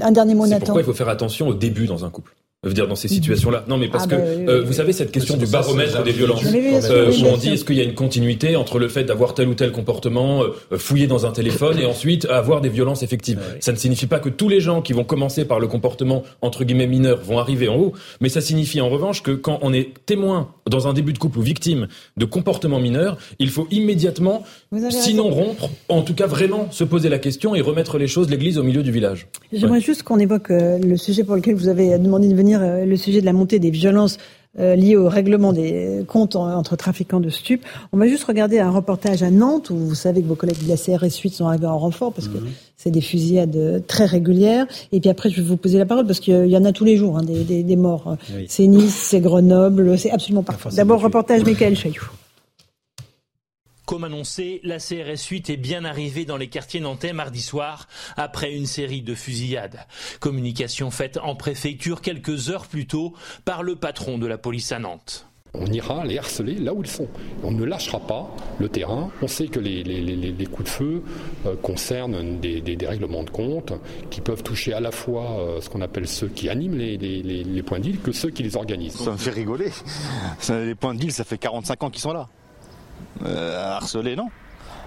Un 0.01 0.12
dernier 0.12 0.36
mot, 0.36 0.47
Nathan. 0.47 0.66
Pourquoi 0.66 0.82
il 0.82 0.86
faut 0.86 0.93
faire 0.93 1.10
attention 1.10 1.47
au 1.47 1.53
début 1.53 1.86
dans 1.86 2.03
un 2.03 2.10
couple 2.10 2.34
veut 2.64 2.74
dire 2.74 2.88
dans 2.88 2.95
ces 2.95 3.08
situations-là. 3.08 3.66
Non, 3.68 3.78
mais 3.78 3.88
parce 3.88 4.05
ah 4.05 4.16
que 4.16 4.16
bah, 4.16 4.51
euh, 4.51 4.64
vous 4.64 4.74
savez 4.74 4.91
cette 4.91 5.12
question 5.12 5.38
du 5.38 5.45
baromètre 5.45 6.03
des 6.03 6.12
violences, 6.12 6.43
euh, 6.43 7.12
où 7.12 7.26
on 7.26 7.38
dit 7.38 7.49
est-ce 7.49 7.64
qu'il 7.64 7.76
y 7.76 7.82
a 7.82 7.84
une 7.84 7.93
continuité 7.93 8.55
entre 8.55 8.80
le 8.80 8.88
fait 8.88 9.03
d'avoir 9.03 9.36
tel 9.36 9.47
ou 9.47 9.53
tel 9.53 9.72
comportement, 9.72 10.43
euh, 10.43 10.78
fouiller 10.78 11.05
dans 11.05 11.28
un 11.28 11.32
téléphone, 11.32 11.80
et 11.80 11.86
ensuite 11.86 12.26
avoir 12.26 12.62
des 12.62 12.70
violences 12.70 13.03
effectives? 13.03 13.39
Ça 13.60 13.72
ne 13.72 13.78
signifie 13.78 14.08
pas 14.08 14.20
que 14.20 14.30
tous 14.30 14.49
les 14.49 14.60
gens 14.60 14.82
qui 14.82 14.93
vont 14.93 15.03
commencer 15.03 15.45
par 15.45 15.60
le 15.60 15.68
comportement 15.68 16.24
entre 16.41 16.64
guillemets 16.64 16.88
mineur 16.88 17.20
vont 17.22 17.38
arriver 17.38 17.68
en 17.68 17.76
haut, 17.76 17.93
mais 18.22 18.30
ça 18.30 18.41
signifie 18.41 18.82
en 18.82 18.89
revanche 18.89 19.22
que 19.22 19.32
quand 19.32 19.60
on 19.62 19.72
est 19.72 19.93
témoin 20.05 20.49
dans 20.70 20.88
un 20.88 20.93
début 20.93 21.13
de 21.13 21.18
couple 21.18 21.39
ou 21.39 21.41
victime 21.41 21.88
de 22.18 22.26
comportements 22.26 22.80
mineurs, 22.80 23.18
il 23.39 23.49
faut 23.49 23.68
immédiatement, 23.72 24.43
sinon 24.89 25.30
rompre, 25.30 25.70
en 25.89 26.01
tout 26.01 26.13
cas 26.13 26.28
vraiment 26.28 26.72
se 26.72 26.84
poser 26.84 27.09
la 27.09 27.20
question 27.20 27.55
et 27.55 27.61
remettre 27.61 27.97
les 27.97 28.07
choses, 28.07 28.30
l'église 28.30 28.57
au 28.57 28.63
milieu 28.63 28.84
du 28.84 28.91
village. 28.91 29.28
J'aimerais 29.51 29.82
juste 29.82 30.03
qu'on 30.03 30.20
évoque 30.20 30.49
le 30.49 30.97
sujet 30.97 31.24
pour 31.24 31.36
lequel 31.36 31.55
vous 31.55 31.68
avez 31.68 31.97
demandé 31.97 32.28
de 32.28 32.36
venir 32.36 32.61
euh, 32.61 32.86
le 32.86 32.97
sujet 32.97 33.22
de 33.22 33.26
la 33.26 33.34
montée 33.34 33.59
des 33.59 33.70
violences 33.70 34.18
euh, 34.60 34.76
liées 34.76 34.95
au 34.95 35.08
règlement 35.10 35.53
des 35.53 36.03
comptes 36.08 36.36
entre 36.36 36.76
trafiquants 36.76 37.20
de 37.20 37.30
stupes. 37.30 37.66
On 37.93 37.97
va 37.97 38.08
juste 38.08 38.24
regarder 38.24 38.60
un 38.60 38.72
reportage 38.72 39.24
à 39.24 39.32
Nantes 39.32 39.70
où 39.70 39.78
vous 39.78 39.95
savez 39.95 40.22
que 40.22 40.28
vos 40.28 40.36
collègues 40.36 40.64
de 40.64 40.70
la 40.70 40.78
CRS 40.78 41.20
8 41.22 41.30
sont 41.30 41.47
arrivés 41.47 41.68
en 41.68 41.78
renfort 41.78 42.14
parce 42.14 42.28
que 42.28 42.38
mhm. 42.38 42.49
c'est 42.76 42.91
des 42.91 43.01
fusillades 43.01 43.84
très 43.88 44.05
régulières. 44.05 44.68
Et 44.91 44.99
puis 44.99 45.10
après, 45.10 45.30
je 45.30 45.41
vais 45.41 45.47
vous 45.47 45.58
poser 45.58 45.78
la 45.78 45.86
parole 45.86 46.05
parce 46.05 46.20
qu'il 46.20 46.47
y 46.47 46.58
en 46.58 46.66
a 46.66 46.72
tous 46.72 46.86
les 46.86 46.97
jours 46.97 47.18
hein, 47.18 47.24
des, 47.24 47.76
morts. 47.76 48.18
C'est 48.47 48.68
Nice, 48.68 48.95
c'est 48.95 49.20
Grenoble, 49.20 49.97
c'est 49.97 50.12
absolument 50.12 50.43
partout. 50.43 50.70
D'abord, 50.76 51.01
reportage 51.01 51.43
Michael 51.43 51.76
Chailloux. 51.76 52.10
Comme 53.88 54.04
annoncé, 54.04 54.60
la 54.66 54.80
CRS 54.80 55.30
8 55.30 55.50
est 55.50 55.56
bien 55.56 55.86
arrivée 55.86 56.26
dans 56.26 56.36
les 56.36 56.50
quartiers 56.50 56.82
nantais 56.82 57.14
mardi 57.14 57.42
soir 57.42 57.88
après 58.18 58.54
une 58.54 58.66
série 58.66 59.02
de 59.02 59.16
fusillades. 59.16 59.80
Communication 60.20 60.92
faite 60.92 61.18
en 61.24 61.36
préfecture 61.36 62.02
quelques 62.02 62.50
heures 62.50 62.68
plus 62.68 62.86
tôt 62.86 63.14
par 63.46 63.64
le 63.64 63.78
patron 63.78 64.18
de 64.18 64.28
la 64.28 64.38
police 64.38 64.74
à 64.74 64.80
Nantes. 64.80 65.26
On 65.54 65.68
ira 65.68 66.04
les 66.04 66.18
harceler 66.18 66.56
là 66.56 66.74
où 66.74 66.82
ils 66.82 66.90
sont. 66.90 67.08
On 67.44 67.52
ne 67.52 67.64
lâchera 67.64 68.02
pas 68.02 68.30
le 68.60 68.68
terrain. 68.68 69.10
On 69.22 69.28
sait 69.30 69.48
que 69.48 69.62
les, 69.62 70.48
coups 70.52 70.66
de 70.66 70.70
feu 70.70 71.04
euh, 71.46 71.56
concernent 71.56 72.42
des, 72.42 72.78
règlements 72.86 73.24
de 73.24 73.30
compte 73.30 73.72
qui 74.10 74.20
peuvent 74.20 74.44
toucher 74.44 74.74
à 74.74 74.82
la 74.82 74.92
fois 74.92 75.40
euh, 75.40 75.62
ce 75.62 75.70
qu'on 75.70 75.80
appelle 75.80 76.10
ceux 76.10 76.28
qui 76.28 76.50
animent 76.50 76.78
les, 76.78 77.64
points 77.66 77.80
d'île 77.80 78.02
que 78.02 78.12
ceux 78.12 78.32
qui 78.32 78.44
les 78.44 78.58
organisent. 78.58 78.98
Ça 78.98 79.12
me 79.12 79.18
fait 79.18 79.32
rigoler. 79.32 79.72
Les 80.50 80.76
points 80.76 80.94
d'île, 80.94 81.14
ça 81.14 81.24
fait 81.24 81.38
45 81.38 81.84
ans 81.84 81.90
qu'ils 81.90 82.02
sont 82.02 82.12
là. 82.12 82.28
Euh, 83.26 83.76
harceler, 83.76 84.16
non. 84.16 84.30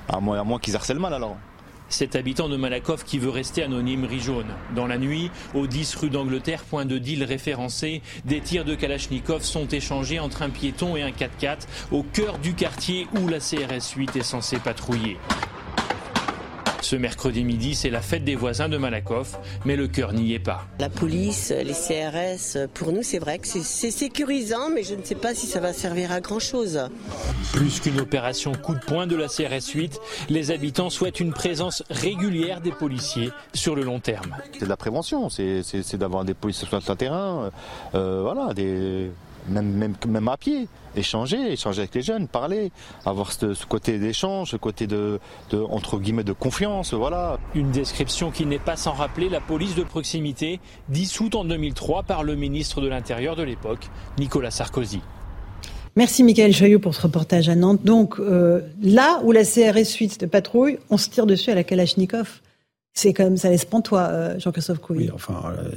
À 0.09 0.21
moins, 0.21 0.41
à 0.41 0.45
moins 0.45 0.59
qu'ils 0.59 0.77
harcèlent 0.77 0.99
mal 0.99 1.15
alors. 1.15 1.37
Cet 1.91 2.15
habitant 2.15 2.49
de 2.49 2.57
Malakoff 2.57 3.05
qui 3.05 3.19
veut 3.19 3.31
rester 3.31 3.65
anonyme 3.65 4.05
rit 4.05 4.21
jaune. 4.21 4.47
Dans 4.77 4.87
la 4.87 4.97
nuit, 4.97 5.29
au 5.55 5.67
10 5.67 5.97
rue 5.97 6.09
d'Angleterre, 6.09 6.63
point 6.63 6.85
de 6.85 6.99
deal 6.99 7.25
référencé, 7.25 8.01
des 8.25 8.41
tirs 8.41 8.65
de 8.65 8.77
Kalachnikov 8.77 9.43
sont 9.43 9.67
échangés 9.67 10.21
entre 10.21 10.43
un 10.43 10.51
piéton 10.51 10.97
et 10.97 11.03
un 11.03 11.11
4x4 11.11 11.67
au 11.91 12.05
cœur 12.05 12.39
du 12.39 12.55
quartier 12.55 13.09
où 13.21 13.27
la 13.27 13.41
CRS 13.41 13.97
8 13.97 14.15
est 14.15 14.23
censée 14.23 14.59
patrouiller. 14.59 15.19
Ce 16.83 16.97
mercredi 16.97 17.45
midi, 17.45 17.75
c'est 17.75 17.91
la 17.91 18.01
fête 18.01 18.25
des 18.25 18.35
voisins 18.35 18.69
de 18.69 18.79
Malakoff, 18.79 19.39
mais 19.65 19.77
le 19.77 19.87
cœur 19.87 20.13
n'y 20.13 20.33
est 20.33 20.39
pas. 20.39 20.67
La 20.79 20.89
police, 20.89 21.51
les 21.51 21.73
CRS, 21.73 22.69
pour 22.73 22.93
nous, 22.93 23.03
c'est 23.03 23.19
vrai 23.19 23.39
que 23.39 23.47
c'est 23.47 23.91
sécurisant, 23.91 24.71
mais 24.75 24.83
je 24.83 24.95
ne 24.95 25.03
sais 25.03 25.15
pas 25.15 25.35
si 25.35 25.47
ça 25.47 25.61
va 25.61 25.73
servir 25.73 26.11
à 26.11 26.21
grand-chose. 26.21 26.89
Plus 27.53 27.81
qu'une 27.81 28.01
opération 28.01 28.53
coup 28.53 28.75
de 28.75 28.81
poing 28.81 29.07
de 29.07 29.17
la 29.17 29.29
CRS 29.29 29.73
8, 29.75 30.01
les 30.31 30.51
habitants 30.51 30.91
souhaitent 30.91 31.21
une 31.21 31.33
présence 31.33 31.83
régulière 31.91 32.61
des 32.61 32.73
policiers 32.73 33.31
sur 33.53 33.75
le 33.75 33.83
long 33.83 34.01
terme. 34.01 34.37
C'est 34.53 34.65
de 34.65 34.71
la 34.71 34.77
prévention, 34.77 35.29
c'est 35.29 35.97
d'avoir 35.97 36.25
des 36.25 36.35
policiers 36.35 36.67
sur 36.67 36.79
le 36.79 36.97
terrain, 36.97 37.51
euh, 37.95 38.23
voilà, 38.23 38.55
des 38.55 39.11
même, 39.49 39.73
même, 39.73 39.95
même 40.07 40.29
à 40.29 40.37
pied, 40.37 40.69
échanger, 40.97 41.53
échanger 41.53 41.81
avec 41.81 41.95
les 41.95 42.03
jeunes, 42.03 42.29
parler, 42.29 42.73
avoir 43.05 43.33
ce, 43.33 43.67
côté 43.67 43.99
d'échange, 43.99 44.51
ce 44.51 44.57
côté 44.57 44.87
de, 44.87 45.21
entre 45.71 45.99
guillemets 45.99 46.25
de 46.25 46.33
confiance, 46.33 46.95
voilà. 46.95 47.39
Une 47.55 47.71
description 47.71 48.31
qui 48.31 48.47
n'est 48.47 48.59
pas 48.59 48.77
sans 48.77 48.93
rappeler 48.93 49.29
la 49.29 49.41
police 49.41 49.75
de 49.75 49.83
proximité, 49.83 50.61
dissoute 50.89 51.35
en 51.35 51.45
2003 51.45 52.03
par 52.05 52.23
le 52.23 52.35
ministre 52.35 52.81
de 52.81 52.89
l'Intérieur 52.89 53.37
de 53.37 53.43
l'époque, 53.43 53.89
Nicolas 54.19 54.51
Sarkozy. 54.51 55.01
Merci 55.97 56.23
Michael 56.23 56.53
Chaillot 56.53 56.79
pour 56.79 56.95
ce 56.95 57.03
reportage 57.03 57.49
à 57.49 57.57
Nantes. 57.57 57.83
Donc 57.83 58.21
euh, 58.21 58.61
là 58.81 59.21
où 59.25 59.33
la 59.33 59.45
CRS 59.45 59.97
8 59.99 60.21
de 60.21 60.27
patrouille, 60.27 60.79
on 60.89 60.97
se 60.97 61.09
tire 61.09 61.27
dessus 61.27 61.51
à 61.51 61.55
la 61.55 61.65
Kalachnikov. 61.65 62.41
C'est 62.93 63.13
quand 63.13 63.23
même, 63.23 63.37
ça 63.37 63.49
laisse 63.49 63.67
toi, 63.85 64.09
euh, 64.11 64.39
Jean-Christophe 64.39 64.81
Couille. 64.81 64.99
Oui, 64.99 65.11
enfin, 65.15 65.55
euh, 65.57 65.71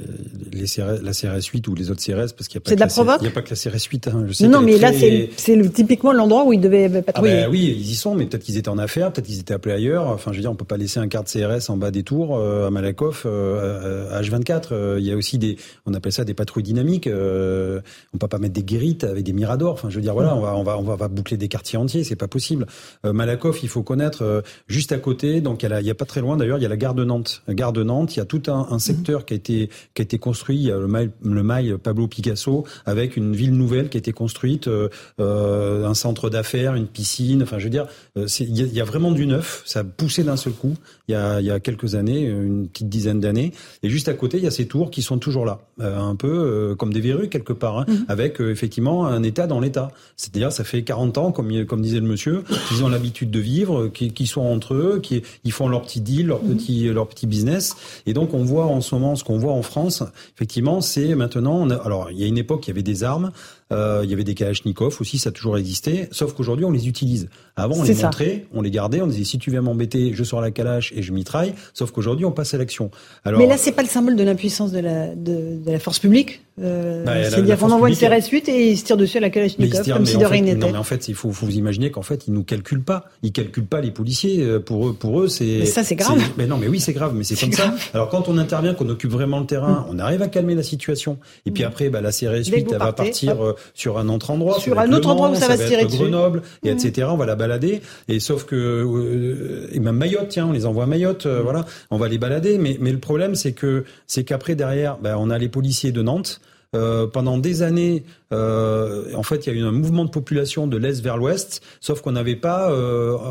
les 0.52 0.64
CRS, 0.64 1.00
la 1.00 1.12
CRS 1.12 1.44
8 1.44 1.68
ou 1.68 1.74
les 1.74 1.90
autres 1.90 2.02
CRS, 2.02 2.34
parce 2.36 2.48
qu'il 2.48 2.58
n'y 2.58 2.74
a 2.74 2.74
pas, 2.74 2.74
que 2.74 2.80
la, 2.80 3.18
il 3.20 3.28
a 3.28 3.30
pas 3.30 3.42
que 3.42 3.50
la 3.50 3.56
CRS 3.56 3.84
8. 3.88 4.08
Hein, 4.08 4.24
je 4.26 4.32
sais 4.32 4.48
non, 4.48 4.60
mais 4.60 4.78
là, 4.78 4.92
c'est, 4.92 5.30
c'est 5.36 5.72
typiquement 5.72 6.12
l'endroit 6.12 6.44
où 6.44 6.52
ils 6.52 6.60
devaient 6.60 7.02
patrouiller. 7.02 7.32
Ah 7.34 7.46
ben, 7.46 7.50
oui, 7.52 7.72
ils 7.78 7.90
y 7.92 7.94
sont, 7.94 8.16
mais 8.16 8.26
peut-être 8.26 8.42
qu'ils 8.42 8.58
étaient 8.58 8.68
en 8.68 8.78
affaires, 8.78 9.12
peut-être 9.12 9.26
qu'ils 9.26 9.38
étaient 9.38 9.54
appelés 9.54 9.74
ailleurs. 9.74 10.08
Enfin, 10.08 10.32
je 10.32 10.38
veux 10.38 10.42
dire, 10.42 10.50
on 10.50 10.56
peut 10.56 10.64
pas 10.64 10.76
laisser 10.76 10.98
un 10.98 11.06
quart 11.06 11.22
de 11.22 11.28
CRS 11.28 11.70
en 11.70 11.76
bas 11.76 11.92
des 11.92 12.02
tours 12.02 12.36
euh, 12.36 12.66
à 12.66 12.70
Malakoff, 12.70 13.26
à 13.26 14.20
H24. 14.20 14.98
Il 14.98 15.04
y 15.04 15.12
a 15.12 15.16
aussi 15.16 15.38
des, 15.38 15.56
on 15.86 15.94
appelle 15.94 16.12
ça 16.12 16.24
des 16.24 16.34
patrouilles 16.34 16.64
dynamiques. 16.64 17.08
on 17.08 18.18
peut 18.18 18.28
pas 18.28 18.38
mettre 18.38 18.54
des 18.54 18.64
guérites 18.64 19.04
avec 19.04 19.22
des 19.22 19.32
miradors. 19.32 19.74
Enfin, 19.74 19.88
je 19.88 19.94
veux 19.94 20.02
dire, 20.02 20.14
voilà, 20.14 20.34
on 20.34 20.40
va, 20.40 20.56
on 20.56 20.64
va, 20.64 20.78
on 20.78 20.82
va, 20.82 21.08
boucler 21.08 21.36
des 21.36 21.48
quartiers 21.48 21.78
entiers, 21.78 22.02
c'est 22.02 22.16
pas 22.16 22.28
possible. 22.28 22.66
Malakoff, 23.04 23.62
il 23.62 23.68
faut 23.68 23.82
connaître 23.82 24.42
juste 24.66 24.90
à 24.90 24.98
côté. 24.98 25.40
Donc, 25.40 25.62
il 25.62 25.78
y 25.80 25.84
y 25.84 25.90
a 25.90 25.94
pas 25.94 26.06
très 26.06 26.20
loin 26.20 26.36
d'ailleurs, 26.36 26.58
il 26.58 26.62
y 26.62 26.66
a 26.66 26.68
la 26.68 26.76
gare 26.76 26.94
de 26.94 27.03
Nantes, 27.04 27.42
gare 27.48 27.72
de 27.72 27.82
Nantes, 27.82 28.16
il 28.16 28.18
y 28.18 28.22
a 28.22 28.26
tout 28.26 28.42
un, 28.48 28.66
un 28.70 28.78
secteur 28.78 29.20
mhm. 29.20 29.26
qui 29.26 29.34
a 29.34 29.36
été 29.36 29.70
qui 29.94 30.02
a 30.02 30.04
été 30.04 30.18
construit, 30.18 30.64
le 30.66 30.86
mail, 30.86 31.10
le 31.24 31.42
mail 31.42 31.78
Pablo 31.78 32.08
Picasso, 32.08 32.64
avec 32.86 33.16
une 33.16 33.34
ville 33.34 33.52
nouvelle 33.52 33.88
qui 33.88 33.96
a 33.96 34.00
été 34.00 34.12
construite, 34.12 34.68
euh, 34.68 34.88
euh 35.20 35.84
un 35.84 35.94
centre 35.94 36.30
d'affaires, 36.30 36.74
une 36.74 36.86
piscine. 36.86 37.42
Enfin, 37.42 37.58
je 37.58 37.64
veux 37.64 37.70
dire, 37.70 37.86
euh, 38.16 38.26
il 38.40 38.58
y, 38.58 38.76
y, 38.76 38.80
a 38.80 38.84
vraiment 38.84 39.12
du 39.12 39.26
neuf. 39.26 39.62
Ça 39.66 39.80
a 39.80 39.84
poussé 39.84 40.24
d'un 40.24 40.36
seul 40.36 40.52
coup. 40.52 40.74
Il 41.08 41.12
y 41.12 41.14
a, 41.14 41.40
il 41.40 41.46
y 41.46 41.50
a 41.50 41.60
quelques 41.60 41.94
années, 41.94 42.22
une 42.22 42.68
petite 42.68 42.88
dizaine 42.88 43.20
d'années. 43.20 43.52
Et 43.82 43.90
juste 43.90 44.08
à 44.08 44.14
côté, 44.14 44.38
il 44.38 44.44
y 44.44 44.46
a 44.46 44.50
ces 44.50 44.66
tours 44.66 44.90
qui 44.90 45.02
sont 45.02 45.18
toujours 45.18 45.44
là, 45.44 45.60
euh, 45.80 45.98
un 45.98 46.16
peu 46.16 46.74
comme 46.78 46.92
des 46.92 47.00
verrues 47.00 47.28
quelque 47.28 47.52
part, 47.52 47.78
hein, 47.78 47.84
mhm. 47.88 48.06
avec 48.08 48.40
effectivement 48.40 49.06
un 49.06 49.22
État 49.22 49.46
dans 49.46 49.60
l'État. 49.60 49.90
C'est-à-dire, 50.16 50.52
ça 50.52 50.64
fait 50.64 50.82
40 50.82 51.18
ans, 51.18 51.32
comme 51.32 51.64
comme 51.66 51.82
disait 51.82 52.00
le 52.00 52.06
monsieur, 52.06 52.44
qu'ils 52.68 52.82
ont 52.84 52.88
l'habitude 52.88 53.30
de 53.30 53.40
vivre, 53.40 53.88
qu'ils 53.88 54.28
sont 54.28 54.42
entre 54.42 54.74
eux, 54.74 55.00
qu'ils 55.02 55.22
ils 55.44 55.52
font 55.52 55.68
leur 55.68 55.82
petit 55.82 56.00
deal, 56.00 56.28
leur 56.28 56.42
mhm. 56.42 56.56
petit 56.56 56.88
leur 56.94 57.08
petit 57.08 57.26
business. 57.26 57.76
Et 58.06 58.14
donc 58.14 58.34
on 58.34 58.44
voit 58.44 58.66
en 58.66 58.80
ce 58.80 58.94
moment 58.94 59.16
ce 59.16 59.24
qu'on 59.24 59.38
voit 59.38 59.52
en 59.52 59.62
France, 59.62 60.02
effectivement, 60.34 60.80
c'est 60.80 61.14
maintenant. 61.14 61.68
alors 61.70 62.10
il 62.10 62.18
y 62.18 62.24
a 62.24 62.26
une 62.26 62.38
époque, 62.38 62.66
il 62.66 62.70
y 62.70 62.72
avait 62.72 62.82
des 62.82 63.04
armes, 63.04 63.30
euh, 63.72 64.02
il 64.04 64.10
y 64.10 64.12
avait 64.12 64.24
des 64.24 64.34
Kalachnikov 64.34 64.96
aussi, 65.00 65.18
ça 65.18 65.30
a 65.30 65.32
toujours 65.32 65.58
existé. 65.58 66.08
Sauf 66.10 66.34
qu'aujourd'hui, 66.34 66.64
on 66.64 66.70
les 66.70 66.86
utilise. 66.88 67.28
Avant, 67.56 67.76
on 67.76 67.82
les 67.82 67.94
montrait, 67.94 68.46
on 68.52 68.62
les 68.62 68.70
gardait, 68.70 69.00
on 69.00 69.06
disait 69.06 69.24
si 69.24 69.38
tu 69.38 69.50
viens 69.50 69.62
m'embêter, 69.62 70.12
je 70.14 70.24
sors 70.24 70.40
la 70.40 70.50
Kalash 70.50 70.92
et 70.94 71.02
je 71.02 71.12
mitraille. 71.12 71.54
Sauf 71.72 71.90
qu'aujourd'hui, 71.90 72.24
on 72.24 72.32
passe 72.32 72.54
à 72.54 72.58
l'action. 72.58 72.90
Alors, 73.24 73.40
Mais 73.40 73.46
là, 73.46 73.56
c'est 73.56 73.72
pas 73.72 73.82
le 73.82 73.88
symbole 73.88 74.16
de 74.16 74.22
l'impuissance 74.22 74.72
de 74.72 74.80
la, 74.80 75.14
de, 75.14 75.58
de 75.64 75.70
la 75.70 75.78
force 75.78 75.98
publique. 75.98 76.43
Euh, 76.62 77.04
bah, 77.04 77.24
C'est-à-dire 77.24 77.58
qu'on 77.58 77.70
envoie 77.70 77.88
une 77.88 77.96
CRS 77.96 78.28
8 78.30 78.48
et 78.48 78.70
ils 78.70 78.78
se 78.78 78.84
tirent 78.84 78.96
dessus 78.96 79.16
à 79.16 79.20
la 79.20 79.30
Kalachnikov 79.30 79.88
comme 79.90 80.06
si 80.06 80.18
de 80.18 80.24
rien 80.24 80.42
n'était. 80.42 80.58
Non, 80.58 80.72
mais 80.72 80.78
en 80.78 80.84
fait, 80.84 81.08
il 81.08 81.14
faut, 81.14 81.32
faut 81.32 81.46
vous 81.46 81.56
imaginer 81.56 81.90
qu'en 81.90 82.02
fait, 82.02 82.26
ils 82.26 82.32
nous 82.32 82.44
calculent 82.44 82.84
pas. 82.84 83.06
Ils 83.22 83.32
calculent 83.32 83.66
pas 83.66 83.80
les 83.80 83.90
policiers. 83.90 84.42
Euh, 84.42 84.60
pour 84.60 84.88
eux, 84.88 84.92
pour 84.94 85.20
eux, 85.20 85.28
c'est. 85.28 85.44
Mais 85.44 85.66
ça, 85.66 85.82
c'est 85.82 85.96
grave. 85.96 86.20
Mais 86.36 86.46
non, 86.46 86.56
mais 86.56 86.68
oui, 86.68 86.80
c'est 86.80 86.92
grave. 86.92 87.14
Mais 87.14 87.24
c'est 87.24 87.38
comme 87.38 87.52
ça. 87.52 87.74
Alors 87.92 88.08
quand 88.08 88.28
on 88.28 88.38
intervient, 88.38 88.74
qu'on 88.74 88.88
occupe 88.88 89.10
vraiment 89.10 89.40
le 89.40 89.46
terrain, 89.46 89.86
mm. 89.86 89.86
on 89.90 89.98
arrive 89.98 90.22
à 90.22 90.28
calmer 90.28 90.54
la 90.54 90.62
situation. 90.62 91.18
Et 91.46 91.50
puis 91.50 91.64
mm. 91.64 91.66
après, 91.66 91.88
bah, 91.90 92.00
la 92.00 92.12
CRS 92.12 92.50
8, 92.52 92.72
elle 92.72 92.78
va 92.78 92.92
partir 92.92 93.44
euh, 93.44 93.54
sur 93.74 93.98
un 93.98 94.08
entrant 94.08 94.34
endroit. 94.34 94.58
Sur 94.58 94.78
un 94.78 94.92
autre 94.92 95.08
endroit 95.08 95.30
où 95.30 95.34
ça, 95.34 95.48
va 95.48 95.56
se 95.56 95.66
tirer 95.66 95.84
dessus. 95.84 95.96
Grenoble, 95.96 96.42
et 96.62 96.72
mmh. 96.72 96.78
etc. 96.78 97.08
On 97.10 97.16
va 97.16 97.26
la 97.26 97.36
balader. 97.36 97.80
Et 98.08 98.20
sauf 98.20 98.44
que, 98.44 98.54
euh, 98.56 99.68
et 99.72 99.80
même 99.80 99.96
Mayotte, 99.96 100.28
tiens, 100.28 100.46
on 100.46 100.52
les 100.52 100.66
envoie 100.66 100.84
à 100.84 100.86
Mayotte, 100.86 101.26
euh, 101.26 101.40
mmh. 101.40 101.42
voilà. 101.42 101.64
On 101.90 101.96
va 101.96 102.08
les 102.08 102.18
balader. 102.18 102.58
Mais, 102.58 102.76
mais 102.80 102.92
le 102.92 102.98
problème, 102.98 103.34
c'est 103.34 103.52
que, 103.52 103.84
c'est 104.06 104.24
qu'après, 104.24 104.54
derrière, 104.54 104.98
ben, 104.98 105.16
on 105.18 105.30
a 105.30 105.38
les 105.38 105.48
policiers 105.48 105.92
de 105.92 106.02
Nantes. 106.02 106.40
Euh, 106.74 107.06
pendant 107.06 107.38
des 107.38 107.62
années, 107.62 108.04
en 108.34 109.22
fait, 109.22 109.46
il 109.46 109.52
y 109.52 109.56
a 109.56 109.60
eu 109.60 109.64
un 109.64 109.72
mouvement 109.72 110.04
de 110.04 110.10
population 110.10 110.66
de 110.66 110.76
l'est 110.76 111.00
vers 111.00 111.16
l'ouest, 111.16 111.62
sauf 111.80 112.00
qu'on 112.00 112.12
n'avait 112.12 112.36
pas 112.36 112.74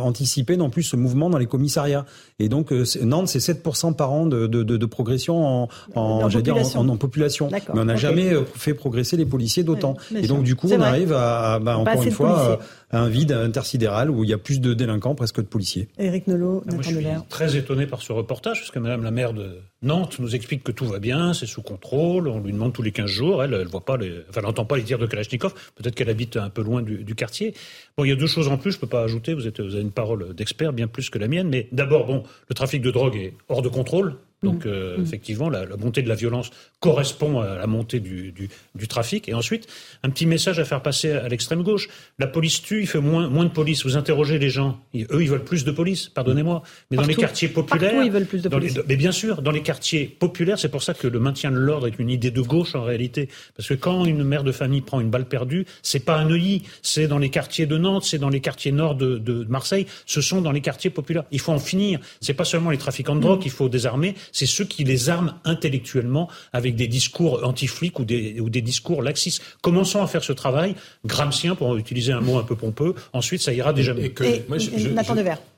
anticipé 0.04 0.58
non 0.58 0.70
plus 0.70 0.84
ce 0.84 0.95
mouvement 0.95 1.30
dans 1.30 1.38
les 1.38 1.45
commissariats. 1.45 2.06
Et 2.39 2.49
donc 2.49 2.72
Nantes, 3.01 3.28
c'est 3.28 3.39
7% 3.39 3.95
par 3.95 4.12
an 4.12 4.26
de, 4.26 4.47
de, 4.47 4.64
de, 4.64 4.86
progression 4.86 5.64
en, 5.64 5.70
en, 5.95 6.30
population. 6.30 6.80
en, 6.80 6.89
en, 6.89 6.97
population. 6.97 7.49
Mais 7.51 7.62
on 7.74 7.86
n'a 7.86 7.95
jamais 7.95 8.34
fait 8.56 8.74
progresser 8.74 9.18
les 9.18 9.26
policiers 9.26 9.64
d'autant. 9.64 9.95
et 10.16 10.28
donc 10.28 10.43
du 10.43 10.56
coup, 10.56 10.70
on 10.72 10.82
arrive 10.82 11.14
à, 11.14 11.60
bah, 11.60 11.78
encore 11.78 12.04
une 12.04 12.12
fois 12.12 12.60
un 12.93 13.10
vide 13.10 13.32
intersidéral 13.32 14.10
où 14.10 14.24
il 14.24 14.30
y 14.30 14.34
a 14.34 14.38
plus 14.38 14.62
de 14.62 14.74
délinquants 14.74 15.16
presque 15.16 15.34
que 15.34 15.41
de 15.41 15.47
policiers. 15.47 15.89
Éric 15.97 16.28
Nolot, 16.28 16.64
Moi, 16.72 16.82
je 16.82 16.89
suis 16.89 17.06
très 17.28 17.58
étonné 17.58 17.88
par 17.88 18.01
ce 18.04 18.14
reportage, 18.14 18.60
parce 18.60 18.72
que 18.72 18.80
Madame 18.80 19.04
la 19.04 19.12
maire 19.12 19.34
de 19.34 19.58
Nantes 19.82 20.20
nous 20.20 20.36
explique 20.36 20.64
que 20.64 20.72
tout 20.72 20.86
va 20.86 20.99
bien, 20.99 21.34
c'est 21.34 21.47
sous 21.47 21.64
contrôle, 21.64 22.28
on 22.28 22.39
lui 22.39 22.54
demande 22.54 22.72
tous 22.72 22.84
les 22.84 22.91
15 22.91 23.08
jours, 23.08 23.43
elle, 23.43 23.54
elle 23.54 23.68
voit 23.68 23.84
pas 23.84 23.97
les, 23.97 24.12
enfin, 24.30 24.41
elle 24.41 24.43
n'entend 24.43 24.66
pas 24.66 24.78
les 24.78 24.84
de 25.00 25.06
Kalachnikov, 25.06 25.54
peut-être 25.76 25.96
qu'elle 25.96 26.10
habite 26.10 26.38
un 26.38 26.50
peu 26.50 26.62
loin 26.62 26.82
du, 26.82 27.16
quartier. 27.16 27.54
Bon, 27.98 28.06
il 28.06 28.10
y 28.10 28.12
a 28.12 28.16
deux 28.16 28.28
choses 28.28 28.48
en 28.48 28.58
plus, 28.58 28.72
je 28.72 28.80
peux 28.80 28.88
pas 28.88 29.04
ajouter, 29.04 29.34
vous, 29.34 29.48
êtes, 29.48 29.60
vous 29.60 29.76
avez 29.76 29.84
une 29.84 29.91
parole 29.91 30.34
d'expert 30.34 30.74
bien 30.74 30.88
plus 30.88 31.10
que 31.10 31.20
la 31.20 31.28
mienne, 31.28 31.50
mais 31.50 31.68
d'abord, 31.72 32.06
bon, 32.06 32.24
le 32.50 32.56
trafic 32.56 32.82
de 32.82 32.91
drogue 32.91 33.16
est 33.16 33.34
hors 33.50 33.62
de 33.62 33.70
contrôle, 33.70 34.16
donc, 34.44 34.66
mmh. 34.66 34.70
euh, 34.70 34.98
mmh. 34.98 35.04
effectivement, 35.04 35.50
la, 35.50 35.66
la, 35.66 35.78
montée 35.78 36.02
de 36.02 36.10
la 36.10 36.16
violence 36.16 36.52
correspond 36.80 37.39
à 37.39 37.58
la 37.58 37.68
montée 37.68 38.00
du, 38.00 38.32
du, 38.32 38.50
du, 38.76 38.88
trafic. 38.88 39.30
Et 39.30 39.34
ensuite, 39.34 39.68
un 40.04 40.10
petit 40.10 40.26
message 40.26 40.60
à 40.60 40.66
faire 40.66 40.82
passer 40.82 41.12
à 41.12 41.28
l'extrême 41.28 41.64
gauche. 41.64 41.88
La 42.20 42.28
police 42.28 42.62
tue, 42.62 42.82
il 42.82 42.88
fait 42.88 43.00
moins, 43.00 43.30
moins 43.30 43.46
de 43.46 43.52
police. 43.52 43.86
Vous 43.86 43.98
interrogez 43.98 44.38
les 44.39 44.50
gens. 44.50 44.80
eux, 44.96 45.22
ils 45.22 45.30
veulent 45.30 45.44
plus 45.44 45.64
de 45.64 45.72
police, 45.72 46.10
pardonnez-moi. 46.10 46.64
Mais 46.91 46.98
dans 46.98 47.04
les 47.04 47.16
quartiers 47.16 47.48
populaires. 47.48 48.04
ils 48.04 48.12
veulent 48.12 48.26
plus 48.26 48.41
de 48.41 48.50
police. 48.50 48.80
mais 48.88 48.96
bien 48.96 49.12
sûr, 49.12 49.41
dans 49.41 49.52
les 49.52 49.62
quartiers 49.62 50.06
populaires, 50.06 50.60
c'est 50.60 50.70
pour 50.70 50.84
ça 50.84 50.94
que 50.94 51.08
le 51.08 51.20
maintien 51.20 51.52
de 51.52 51.58
l'ordre 51.58 51.88
est 51.88 51.98
une 52.00 52.10
idée 52.10 52.32
de 52.32 52.41
gauche 52.41 52.76
en 52.76 52.84
réalité. 52.84 53.30
Parce 53.56 53.70
que 53.70 53.74
quand 53.74 54.06
une 54.06 54.24
mère 54.24 54.44
de 54.44 54.52
famille 54.52 54.82
prend 54.82 55.00
une 55.00 55.10
balle 55.10 55.26
perdue, 55.26 55.66
c'est 55.82 56.04
pas 56.04 56.18
à 56.18 56.26
Neuilly, 56.26 56.64
c'est 56.82 57.08
dans 57.08 57.18
les 57.18 57.30
quartiers 57.30 57.66
de 57.66 57.78
Nantes, 57.78 58.04
c'est 58.04 58.18
dans 58.18 58.30
les 58.30 58.41
quartiers 58.41 58.72
nord 58.72 58.96
de, 58.96 59.18
de, 59.18 59.46
Marseille, 59.50 59.86
ce 60.06 60.22
sont 60.22 60.41
dans 60.41 60.52
les 60.52 60.62
quartiers 60.62 60.89
populaires. 60.89 61.24
Il 61.32 61.39
faut 61.39 61.52
en 61.52 61.60
finir. 61.60 62.00
C'est 62.22 62.34
pas 62.34 62.46
seulement 62.46 62.70
les 62.70 62.78
trafiquants 62.78 63.16
de 63.16 63.22
drogue 63.22 63.39
mmh. 63.39 63.44
qu'il 63.44 63.52
faut 63.52 63.70
désarmer, 63.70 64.16
c'est 64.34 64.45
ceux 64.45 64.65
qui 64.65 64.84
les 64.84 65.09
arment 65.09 65.31
intellectuellement 65.45 66.29
avec 66.51 66.75
des 66.75 66.88
discours 66.88 67.41
anti-flics 67.45 67.99
ou 67.99 68.05
des, 68.05 68.41
ou 68.41 68.49
des 68.49 68.61
discours 68.61 69.01
laxistes. 69.01 69.41
Commençons 69.61 70.01
à 70.01 70.07
faire 70.07 70.23
ce 70.23 70.34
travail 70.34 70.75
gramscien, 71.05 71.55
pour 71.55 71.77
utiliser 71.77 72.11
un 72.11 72.21
mot 72.21 72.38
un 72.38 72.43
peu 72.43 72.55
pompeux. 72.55 72.95
Ensuite, 73.13 73.41
ça 73.41 73.53
ira 73.53 73.71
déjà 73.71 73.93
mieux. 73.93 74.11
moi, 74.49 74.57
je, 74.57 74.71
je, 74.75 74.89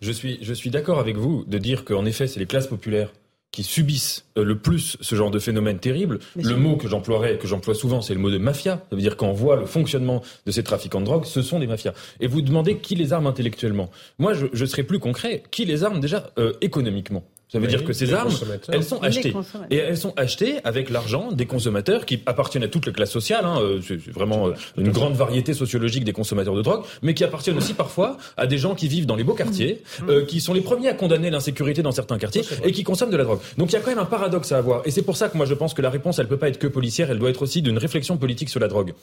je, 0.01 0.11
suis, 0.11 0.37
je 0.41 0.53
suis 0.53 0.69
d'accord 0.69 0.99
avec 0.99 1.17
vous 1.17 1.43
de 1.47 1.57
dire 1.57 1.85
qu'en 1.85 2.05
effet, 2.05 2.27
c'est 2.27 2.39
les 2.39 2.45
classes 2.45 2.67
populaires 2.67 3.09
qui 3.55 3.63
subissent 3.63 4.25
euh, 4.37 4.43
le 4.43 4.57
plus 4.57 4.97
ce 4.99 5.15
genre 5.15 5.31
de 5.31 5.39
phénomène 5.39 5.79
terrible. 5.79 6.19
le 6.35 6.57
mot 6.57 6.75
que 6.75 6.89
j'emploierais, 6.89 7.37
que 7.37 7.47
j'emploie 7.47 7.73
souvent, 7.73 8.01
c'est 8.01 8.13
le 8.13 8.19
mot 8.19 8.29
de 8.29 8.37
mafia. 8.37 8.83
Ça 8.89 8.95
veut 8.97 9.01
dire 9.01 9.15
qu'on 9.15 9.31
voit 9.31 9.55
le 9.55 9.65
fonctionnement 9.65 10.21
de 10.45 10.51
ces 10.51 10.61
trafiquants 10.61 10.99
de 10.99 11.05
drogue, 11.05 11.23
ce 11.23 11.41
sont 11.41 11.59
des 11.59 11.67
mafias. 11.67 11.93
Et 12.19 12.27
vous 12.27 12.41
demandez 12.41 12.79
qui 12.79 12.95
les 12.95 13.13
arme 13.13 13.27
intellectuellement. 13.27 13.89
Moi, 14.19 14.33
je, 14.33 14.47
je 14.51 14.65
serais 14.65 14.83
plus 14.83 14.99
concret. 14.99 15.41
Qui 15.51 15.63
les 15.63 15.85
arme 15.85 16.01
déjà 16.01 16.31
euh, 16.37 16.51
économiquement? 16.59 17.23
Ça 17.47 17.59
veut 17.59 17.67
dire 17.67 17.83
que 17.83 17.93
ces 17.93 18.13
armes, 18.13 18.33
elles 18.69 18.83
sont 18.83 19.01
achetées. 19.01 19.33
Et 19.69 19.77
elles 19.77 19.97
sont 19.97 20.13
achetées 20.17 20.55
avec 20.63 20.89
l'argent 20.89 21.31
des 21.31 21.45
consommateurs 21.45 22.05
qui 22.05 22.21
appartiennent 22.25 22.63
à 22.63 22.67
toutes 22.67 22.87
les 22.87 22.91
classes 22.91 23.11
sociales. 23.11 23.45
Hein, 23.45 23.59
euh, 23.61 23.79
c'est 23.85 24.09
vraiment 24.11 24.47
euh, 24.47 24.53
une 24.77 24.91
grande 24.91 25.13
variété 25.13 25.53
sociologique 25.53 26.03
des 26.03 26.11
consommateurs 26.11 26.55
de 26.55 26.61
drogue, 26.61 26.83
mais 27.03 27.13
qui 27.13 27.23
appartiennent 27.23 27.57
aussi 27.57 27.73
parfois 27.73 28.17
à 28.35 28.47
des 28.47 28.57
gens 28.57 28.73
qui 28.73 28.87
vivent 28.87 29.05
dans 29.05 29.15
les 29.15 29.23
beaux 29.23 29.35
quartiers, 29.35 29.83
mmh. 30.01 30.09
euh, 30.09 30.25
qui 30.25 30.41
sont 30.41 30.53
les 30.53 30.61
premiers 30.61 30.89
à 30.89 30.93
condamner 30.93 31.29
l'insécurité 31.29 31.83
dans 31.83 31.91
certains 31.91 32.17
quartiers 32.17 32.41
et 32.63 32.71
qui 32.71 32.83
consomment 32.83 33.11
de 33.11 33.17
la 33.17 33.23
drogue. 33.23 33.39
Donc 33.57 33.71
il 33.71 33.73
y 33.73 33.77
a 33.77 33.79
quand 33.79 33.91
même 33.91 33.99
un 33.99 34.05
paradoxe 34.05 34.51
à 34.51 34.57
avoir. 34.57 34.81
Et 34.85 34.91
c'est 34.91 35.03
pour 35.03 35.15
ça 35.15 35.29
que 35.29 35.37
moi 35.37 35.45
je 35.45 35.53
pense 35.53 35.73
que 35.73 35.81
la 35.81 35.89
réponse, 35.89 36.17
elle 36.19 36.27
peut 36.27 36.37
pas 36.37 36.49
être 36.49 36.59
que 36.59 36.67
policière, 36.67 37.11
elle 37.11 37.19
doit 37.19 37.29
être 37.29 37.43
aussi 37.43 37.61
d'une 37.61 37.77
réflexion 37.77 38.17
politique 38.17 38.49
sur 38.49 38.59
la 38.59 38.67
drogue. 38.67 38.93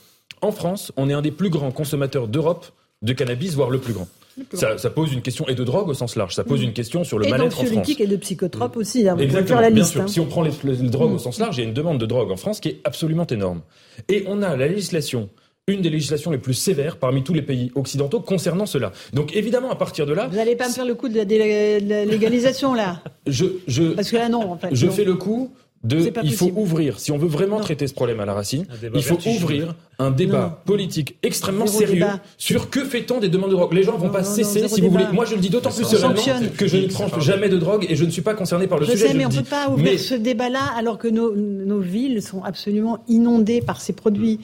En 0.40 0.50
France, 0.50 0.92
on 0.96 1.08
est 1.08 1.14
un 1.14 1.22
des 1.22 1.30
plus 1.30 1.50
grands 1.50 1.70
consommateurs 1.70 2.26
d'Europe 2.26 2.66
de 3.02 3.12
cannabis, 3.12 3.54
voire 3.54 3.70
le 3.70 3.78
plus 3.78 3.92
grand. 3.92 4.08
Ça, 4.54 4.78
ça, 4.78 4.90
pose 4.90 5.12
une 5.12 5.22
question 5.22 5.46
et 5.48 5.54
de 5.54 5.64
drogue 5.64 5.88
au 5.88 5.94
sens 5.94 6.16
large. 6.16 6.34
Ça 6.34 6.44
pose 6.44 6.60
mm. 6.60 6.64
une 6.64 6.72
question 6.72 7.04
sur 7.04 7.18
le 7.18 7.28
mal-être 7.28 7.60
en 7.60 7.64
France. 7.64 7.90
Et 7.98 8.06
de 8.06 8.16
psychotropes 8.16 8.76
aussi. 8.76 9.08
Hein, 9.08 9.16
Exactement. 9.18 9.60
la 9.60 9.70
liste, 9.70 9.94
bien 9.94 9.94
sûr. 9.94 10.02
Hein. 10.02 10.08
Si 10.08 10.20
on 10.20 10.26
prend 10.26 10.42
les, 10.42 10.52
drogues 10.88 11.12
au 11.12 11.16
mm. 11.16 11.18
sens 11.18 11.38
large, 11.38 11.58
il 11.58 11.60
y 11.60 11.64
a 11.64 11.68
une 11.68 11.74
demande 11.74 11.98
de 11.98 12.06
drogue 12.06 12.30
en 12.30 12.36
France 12.36 12.60
qui 12.60 12.68
est 12.68 12.80
absolument 12.84 13.26
énorme. 13.26 13.62
Et 14.08 14.24
on 14.26 14.42
a 14.42 14.56
la 14.56 14.66
législation 14.66 15.28
une 15.68 15.80
des 15.80 15.90
législations 15.90 16.32
les 16.32 16.38
plus 16.38 16.54
sévères 16.54 16.96
parmi 16.96 17.22
tous 17.22 17.34
les 17.34 17.42
pays 17.42 17.70
occidentaux 17.76 18.18
concernant 18.20 18.66
cela. 18.66 18.90
Donc 19.12 19.36
évidemment, 19.36 19.70
à 19.70 19.76
partir 19.76 20.06
de 20.06 20.12
là... 20.12 20.26
Vous 20.26 20.36
n'allez 20.36 20.56
pas 20.56 20.68
me 20.68 20.72
faire 20.72 20.84
le 20.84 20.96
coup 20.96 21.08
de 21.08 21.16
la, 21.16 22.04
légalisation, 22.04 22.74
là 22.74 23.00
je, 23.28 23.44
je, 23.68 23.84
Parce 23.92 24.10
que 24.10 24.16
là, 24.16 24.28
non, 24.28 24.50
en 24.50 24.58
fait. 24.58 24.70
Je 24.72 24.88
fais 24.88 25.04
le 25.04 25.14
coup 25.14 25.52
de, 25.84 26.12
il 26.22 26.32
faut 26.32 26.52
ouvrir, 26.54 27.00
si 27.00 27.10
on 27.10 27.18
veut 27.18 27.28
vraiment 27.28 27.58
traiter 27.58 27.86
ce 27.88 27.94
problème 27.94 28.20
à 28.20 28.24
la 28.24 28.34
racine, 28.34 28.66
il 28.94 29.02
faut 29.02 29.18
ouvrir 29.26 29.74
un 29.98 30.10
débat 30.10 30.62
politique 30.64 31.16
extrêmement 31.22 31.66
sérieux 31.66 32.06
sur 32.38 32.70
que 32.70 32.84
fait-on 32.84 33.18
des 33.18 33.28
demandes 33.28 33.50
de 33.50 33.56
drogue. 33.56 33.72
Les 33.72 33.82
gens 33.82 33.96
vont 33.96 34.10
pas 34.10 34.24
cesser, 34.24 34.68
si 34.68 34.80
vous 34.80 34.90
voulez. 34.90 35.06
Moi, 35.12 35.24
je 35.24 35.34
le 35.34 35.40
dis 35.40 35.50
d'autant 35.50 35.70
plus 35.70 35.84
sereinement 35.84 36.22
que 36.56 36.66
je 36.66 36.76
ne 36.76 36.86
prends 36.88 37.20
jamais 37.20 37.48
de 37.48 37.58
drogue 37.58 37.86
et 37.88 37.96
je 37.96 38.04
ne 38.04 38.10
suis 38.10 38.22
pas 38.22 38.34
concerné 38.34 38.66
par 38.66 38.78
le 38.78 38.86
je 38.86 38.92
sujet. 38.92 39.08
Sais, 39.08 39.14
mais 39.14 39.26
on 39.26 39.30
ne 39.30 39.36
peut 39.36 39.42
pas 39.42 39.68
ouvrir 39.68 39.98
ce 39.98 40.14
débat-là 40.14 40.72
alors 40.76 40.98
que 40.98 41.08
nos, 41.08 41.34
nos 41.34 41.80
villes 41.80 42.22
sont 42.22 42.42
absolument 42.42 42.98
inondées 43.08 43.60
par 43.60 43.80
ces 43.80 43.92
produits. 43.92 44.40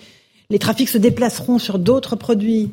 Les 0.51 0.59
trafics 0.59 0.89
se 0.89 0.99
déplaceront 0.99 1.59
sur 1.59 1.78
d'autres 1.78 2.16
produits. 2.16 2.72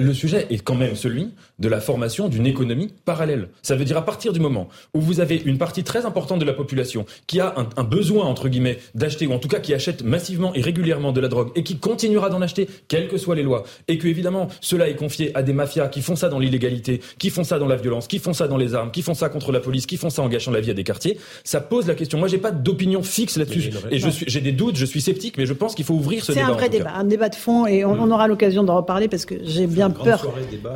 Le 0.00 0.12
sujet 0.12 0.48
est 0.50 0.58
quand 0.58 0.74
même 0.74 0.96
celui 0.96 1.28
de 1.60 1.68
la 1.68 1.80
formation 1.80 2.26
d'une 2.28 2.48
économie 2.48 2.92
parallèle. 3.04 3.50
Ça 3.62 3.76
veut 3.76 3.84
dire 3.84 3.96
à 3.96 4.04
partir 4.04 4.32
du 4.32 4.40
moment 4.40 4.68
où 4.92 5.00
vous 5.00 5.20
avez 5.20 5.40
une 5.44 5.56
partie 5.56 5.84
très 5.84 6.04
importante 6.04 6.40
de 6.40 6.44
la 6.44 6.52
population 6.52 7.06
qui 7.28 7.38
a 7.38 7.54
un, 7.76 7.84
besoin, 7.84 8.24
entre 8.24 8.48
guillemets, 8.48 8.78
d'acheter, 8.96 9.28
ou 9.28 9.32
en 9.32 9.38
tout 9.38 9.46
cas 9.46 9.60
qui 9.60 9.72
achète 9.72 10.02
massivement 10.02 10.52
et 10.52 10.62
régulièrement 10.62 11.12
de 11.12 11.20
la 11.20 11.28
drogue, 11.28 11.52
et 11.54 11.62
qui 11.62 11.78
continuera 11.78 12.28
d'en 12.28 12.42
acheter, 12.42 12.68
quelles 12.88 13.06
que 13.06 13.18
soient 13.18 13.36
les 13.36 13.44
lois, 13.44 13.62
et 13.86 13.96
que 13.96 14.08
évidemment 14.08 14.48
cela 14.60 14.88
est 14.88 14.96
confié 14.96 15.30
à 15.36 15.44
des 15.44 15.52
mafias 15.52 15.86
qui 15.86 16.02
font 16.02 16.16
ça 16.16 16.28
dans 16.28 16.40
l'illégalité, 16.40 17.00
qui 17.20 17.30
font 17.30 17.44
ça 17.44 17.60
dans 17.60 17.68
la 17.68 17.76
violence, 17.76 18.08
qui 18.08 18.18
font 18.18 18.32
ça 18.32 18.48
dans 18.48 18.56
les 18.56 18.74
armes, 18.74 18.90
qui 18.90 19.02
font 19.02 19.14
ça 19.14 19.28
contre 19.28 19.52
la 19.52 19.60
police, 19.60 19.86
qui 19.86 19.96
font 19.96 20.10
ça 20.10 20.22
en 20.22 20.28
gâchant 20.28 20.50
la 20.50 20.60
vie 20.60 20.72
à 20.72 20.74
des 20.74 20.82
quartiers, 20.82 21.20
ça 21.44 21.60
pose 21.60 21.86
la 21.86 21.94
question. 21.94 22.18
Moi, 22.18 22.26
j'ai 22.26 22.38
pas 22.38 22.50
d'opinion 22.50 23.04
fixe 23.04 23.36
là-dessus, 23.36 23.70
et 23.92 24.00
je 24.00 24.08
suis, 24.08 24.26
j'ai 24.28 24.40
des 24.40 24.50
doutes, 24.50 24.74
je 24.74 24.86
suis 24.86 25.00
sceptique, 25.00 25.38
mais 25.38 25.46
je 25.46 25.52
pense 25.52 25.76
qu'il 25.76 25.84
faut 25.84 25.94
ouvrir 25.94 26.24
ce 26.24 26.32
débat. 26.32 26.46
C'est 26.46 26.52
un 26.52 26.54
vrai 26.56 26.68
débat, 26.68 26.94
un 26.96 27.04
débat 27.04 27.28
de 27.28 27.36
fond, 27.36 27.68
et 27.68 27.84
on, 27.84 27.94
mm. 27.94 28.10
aura 28.10 28.26
l'occasion 28.26 28.64
d'en 28.64 28.74
reparler 28.74 29.06
parce 29.06 29.24
que 29.24 29.36
j'ai 29.44 29.68
bien 29.68 29.83
peur 29.90 30.26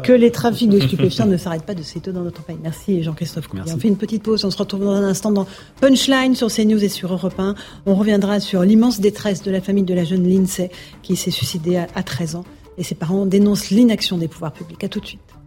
que 0.02 0.12
les 0.12 0.30
trafics 0.30 0.70
de 0.70 0.80
stupéfiants 0.80 1.26
ne 1.26 1.36
s'arrêtent 1.36 1.64
pas 1.64 1.74
de 1.74 1.82
s'étonnant 1.82 2.20
dans 2.20 2.24
notre 2.24 2.42
pays. 2.42 2.59
Merci 2.62 3.02
Jean-Christophe 3.02 3.48
Couillard. 3.48 3.66
On 3.74 3.78
fait 3.78 3.88
une 3.88 3.96
petite 3.96 4.22
pause, 4.22 4.44
on 4.44 4.50
se 4.50 4.59
retrouve 4.59 4.84
dans 4.84 4.92
un 4.92 5.04
instant 5.04 5.30
dans 5.30 5.46
Punchline 5.80 6.34
sur 6.34 6.48
CNews 6.48 6.82
et 6.82 6.88
sur 6.88 7.12
Europe 7.12 7.38
1. 7.38 7.54
On 7.86 7.94
reviendra 7.94 8.40
sur 8.40 8.62
l'immense 8.62 9.00
détresse 9.00 9.42
de 9.42 9.50
la 9.50 9.61
famille 9.61 9.84
de 9.84 9.94
la 9.94 10.04
jeune 10.04 10.28
Lindsay 10.28 10.70
qui 11.02 11.16
s'est 11.16 11.30
suicidée 11.30 11.76
à 11.76 12.02
13 12.02 12.36
ans 12.36 12.44
et 12.78 12.82
ses 12.84 12.94
parents 12.94 13.26
dénoncent 13.26 13.70
l'inaction 13.70 14.18
des 14.18 14.28
pouvoirs 14.28 14.52
publics. 14.52 14.82
À 14.84 14.88
tout 14.88 15.00
de 15.00 15.06
suite. 15.06 15.38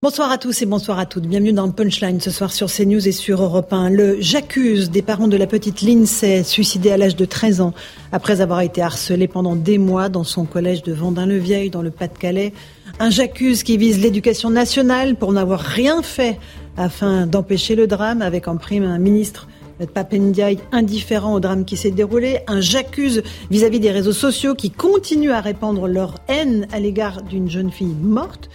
Bonsoir 0.00 0.30
à 0.30 0.38
tous 0.38 0.62
et 0.62 0.66
bonsoir 0.66 1.00
à 1.00 1.06
toutes. 1.06 1.26
Bienvenue 1.26 1.52
dans 1.52 1.68
Punchline 1.72 2.20
ce 2.20 2.30
soir 2.30 2.52
sur 2.52 2.70
CNews 2.70 3.08
et 3.08 3.10
sur 3.10 3.42
Europe 3.42 3.72
1. 3.72 3.90
Le 3.90 4.20
J'accuse 4.20 4.90
des 4.90 5.02
parents 5.02 5.26
de 5.26 5.36
la 5.36 5.48
petite 5.48 5.82
Lindsay, 5.82 6.44
suicidée 6.44 6.92
à 6.92 6.96
l'âge 6.96 7.16
de 7.16 7.24
13 7.24 7.60
ans, 7.60 7.74
après 8.12 8.40
avoir 8.40 8.60
été 8.60 8.80
harcelée 8.80 9.26
pendant 9.26 9.56
des 9.56 9.76
mois 9.76 10.08
dans 10.08 10.22
son 10.22 10.44
collège 10.44 10.84
de 10.84 10.92
Vendin-le-Vieil, 10.92 11.70
dans 11.70 11.82
le 11.82 11.90
Pas-de-Calais. 11.90 12.52
Un 13.00 13.10
J'accuse 13.10 13.64
qui 13.64 13.76
vise 13.76 14.00
l'éducation 14.00 14.50
nationale 14.50 15.16
pour 15.16 15.32
n'avoir 15.32 15.58
rien 15.58 16.00
fait 16.02 16.38
afin 16.76 17.26
d'empêcher 17.26 17.74
le 17.74 17.88
drame, 17.88 18.22
avec 18.22 18.46
en 18.46 18.56
prime 18.56 18.84
un 18.84 18.98
ministre 18.98 19.48
Papendiaï 19.94 20.58
indifférent 20.70 21.34
au 21.34 21.40
drame 21.40 21.64
qui 21.64 21.76
s'est 21.76 21.90
déroulé. 21.90 22.38
Un 22.46 22.60
J'accuse 22.60 23.24
vis-à-vis 23.50 23.80
des 23.80 23.90
réseaux 23.90 24.12
sociaux 24.12 24.54
qui 24.54 24.70
continuent 24.70 25.32
à 25.32 25.40
répandre 25.40 25.88
leur 25.88 26.14
haine 26.28 26.68
à 26.70 26.78
l'égard 26.78 27.22
d'une 27.22 27.50
jeune 27.50 27.72
fille 27.72 27.96
morte 28.00 28.48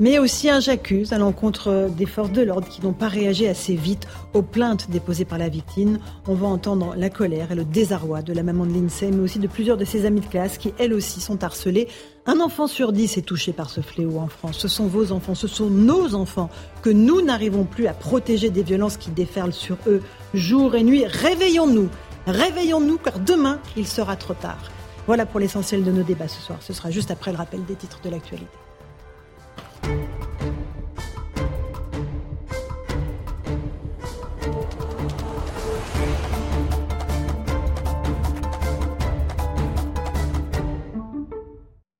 mais 0.00 0.18
aussi 0.18 0.50
un 0.50 0.60
j'accuse 0.60 1.12
à 1.12 1.18
l'encontre 1.18 1.88
des 1.96 2.06
forces 2.06 2.32
de 2.32 2.42
l'ordre 2.42 2.68
qui 2.68 2.82
n'ont 2.82 2.92
pas 2.92 3.08
réagi 3.08 3.46
assez 3.46 3.74
vite 3.74 4.06
aux 4.32 4.42
plaintes 4.42 4.90
déposées 4.90 5.24
par 5.24 5.38
la 5.38 5.48
victime. 5.48 5.98
On 6.26 6.34
va 6.34 6.46
entendre 6.46 6.94
la 6.96 7.10
colère 7.10 7.52
et 7.52 7.54
le 7.54 7.64
désarroi 7.64 8.22
de 8.22 8.32
la 8.32 8.42
maman 8.42 8.66
de 8.66 8.72
Lindsay, 8.72 9.10
mais 9.10 9.22
aussi 9.22 9.38
de 9.38 9.46
plusieurs 9.46 9.76
de 9.76 9.84
ses 9.84 10.06
amies 10.06 10.20
de 10.20 10.26
classe 10.26 10.58
qui, 10.58 10.74
elles 10.78 10.92
aussi, 10.92 11.20
sont 11.20 11.42
harcelées. 11.44 11.88
Un 12.26 12.40
enfant 12.40 12.66
sur 12.66 12.92
dix 12.92 13.16
est 13.18 13.22
touché 13.22 13.52
par 13.52 13.70
ce 13.70 13.80
fléau 13.80 14.18
en 14.18 14.28
France. 14.28 14.58
Ce 14.58 14.68
sont 14.68 14.86
vos 14.86 15.12
enfants, 15.12 15.34
ce 15.34 15.46
sont 15.48 15.70
nos 15.70 16.14
enfants 16.14 16.50
que 16.82 16.90
nous 16.90 17.22
n'arrivons 17.22 17.64
plus 17.64 17.86
à 17.86 17.92
protéger 17.92 18.50
des 18.50 18.62
violences 18.62 18.96
qui 18.96 19.10
déferlent 19.10 19.52
sur 19.52 19.76
eux 19.86 20.02
jour 20.32 20.74
et 20.74 20.82
nuit. 20.82 21.04
Réveillons-nous, 21.06 21.88
réveillons-nous, 22.26 22.98
car 22.98 23.18
demain, 23.20 23.60
il 23.76 23.86
sera 23.86 24.16
trop 24.16 24.34
tard. 24.34 24.70
Voilà 25.06 25.26
pour 25.26 25.38
l'essentiel 25.38 25.84
de 25.84 25.92
nos 25.92 26.02
débats 26.02 26.28
ce 26.28 26.40
soir. 26.40 26.58
Ce 26.62 26.72
sera 26.72 26.90
juste 26.90 27.10
après 27.10 27.30
le 27.30 27.36
rappel 27.36 27.64
des 27.66 27.74
titres 27.74 28.00
de 28.02 28.08
l'actualité. 28.08 28.63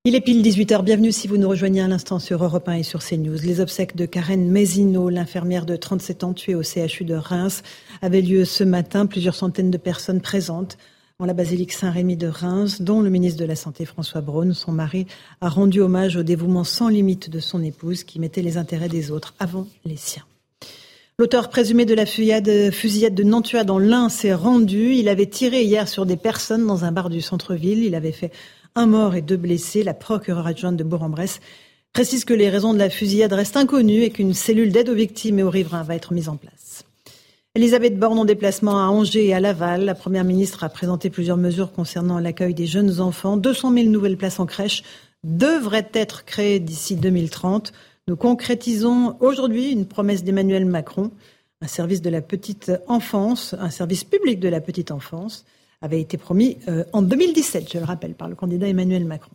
Il 0.06 0.14
est 0.14 0.20
pile 0.20 0.42
18h. 0.42 0.82
Bienvenue 0.82 1.12
si 1.12 1.28
vous 1.28 1.38
nous 1.38 1.48
rejoignez 1.48 1.80
à 1.80 1.88
l'instant 1.88 2.18
sur 2.18 2.44
Europe 2.44 2.68
1 2.68 2.74
et 2.74 2.82
sur 2.82 3.02
CNews. 3.02 3.38
Les 3.42 3.60
obsèques 3.60 3.96
de 3.96 4.04
Karen 4.04 4.50
Mézineau, 4.50 5.08
l'infirmière 5.08 5.64
de 5.64 5.76
37 5.76 6.24
ans 6.24 6.34
tuée 6.34 6.54
au 6.54 6.62
CHU 6.62 7.04
de 7.04 7.14
Reims, 7.14 7.62
avaient 8.02 8.20
lieu 8.20 8.44
ce 8.44 8.64
matin. 8.64 9.06
Plusieurs 9.06 9.34
centaines 9.34 9.70
de 9.70 9.78
personnes 9.78 10.20
présentes 10.20 10.76
en 11.18 11.24
la 11.24 11.32
basilique 11.32 11.72
Saint-Rémy 11.72 12.18
de 12.18 12.26
Reims, 12.26 12.82
dont 12.82 13.00
le 13.00 13.08
ministre 13.08 13.40
de 13.40 13.46
la 13.46 13.56
Santé 13.56 13.86
François 13.86 14.20
Braun, 14.20 14.52
son 14.52 14.72
mari, 14.72 15.06
a 15.40 15.48
rendu 15.48 15.80
hommage 15.80 16.16
au 16.16 16.22
dévouement 16.22 16.64
sans 16.64 16.88
limite 16.88 17.30
de 17.30 17.40
son 17.40 17.62
épouse 17.62 18.04
qui 18.04 18.20
mettait 18.20 18.42
les 18.42 18.58
intérêts 18.58 18.90
des 18.90 19.10
autres 19.10 19.34
avant 19.38 19.66
les 19.86 19.96
siens. 19.96 20.26
L'auteur 21.18 21.48
présumé 21.48 21.86
de 21.86 21.94
la 21.94 22.04
fusillade 22.04 23.14
de 23.14 23.22
Nantua 23.22 23.64
dans 23.64 23.78
l'Ain 23.78 24.10
s'est 24.10 24.34
rendu. 24.34 24.94
Il 24.96 25.08
avait 25.08 25.26
tiré 25.26 25.62
hier 25.62 25.88
sur 25.88 26.04
des 26.04 26.16
personnes 26.16 26.66
dans 26.66 26.84
un 26.84 26.92
bar 26.92 27.08
du 27.08 27.22
centre-ville. 27.22 27.84
Il 27.84 27.94
avait 27.94 28.12
fait 28.12 28.32
un 28.76 28.86
mort 28.86 29.14
et 29.14 29.22
deux 29.22 29.36
blessés. 29.36 29.82
La 29.82 29.94
procureure 29.94 30.46
adjointe 30.46 30.76
de 30.76 30.84
Bourg-en-Bresse 30.84 31.40
précise 31.92 32.24
que 32.24 32.34
les 32.34 32.48
raisons 32.48 32.74
de 32.74 32.78
la 32.78 32.90
fusillade 32.90 33.32
restent 33.32 33.56
inconnues 33.56 34.02
et 34.02 34.10
qu'une 34.10 34.34
cellule 34.34 34.72
d'aide 34.72 34.88
aux 34.88 34.94
victimes 34.94 35.38
et 35.38 35.42
aux 35.42 35.50
riverains 35.50 35.84
va 35.84 35.94
être 35.94 36.12
mise 36.12 36.28
en 36.28 36.36
place. 36.36 36.84
Elisabeth 37.54 37.96
Borne 37.96 38.18
en 38.18 38.24
déplacement 38.24 38.80
à 38.80 38.88
Angers 38.88 39.26
et 39.26 39.34
à 39.34 39.38
Laval. 39.38 39.84
La 39.84 39.94
Première 39.94 40.24
ministre 40.24 40.64
a 40.64 40.68
présenté 40.68 41.08
plusieurs 41.08 41.36
mesures 41.36 41.70
concernant 41.70 42.18
l'accueil 42.18 42.52
des 42.52 42.66
jeunes 42.66 43.00
enfants. 43.00 43.36
200 43.36 43.72
000 43.74 43.86
nouvelles 43.90 44.16
places 44.16 44.40
en 44.40 44.46
crèche 44.46 44.82
devraient 45.22 45.90
être 45.92 46.24
créées 46.24 46.58
d'ici 46.58 46.96
2030. 46.96 47.72
Nous 48.08 48.16
concrétisons 48.16 49.16
aujourd'hui 49.20 49.70
une 49.70 49.86
promesse 49.86 50.24
d'Emmanuel 50.24 50.64
Macron. 50.64 51.12
Un 51.62 51.68
service 51.68 52.02
de 52.02 52.10
la 52.10 52.20
petite 52.20 52.72
enfance, 52.88 53.54
un 53.58 53.70
service 53.70 54.02
public 54.02 54.40
de 54.40 54.48
la 54.48 54.60
petite 54.60 54.90
enfance 54.90 55.46
avait 55.84 56.00
été 56.00 56.16
promis 56.16 56.56
euh, 56.66 56.82
en 56.94 57.02
2017, 57.02 57.70
je 57.70 57.78
le 57.78 57.84
rappelle, 57.84 58.14
par 58.14 58.28
le 58.28 58.34
candidat 58.34 58.66
Emmanuel 58.66 59.04
Macron. 59.04 59.32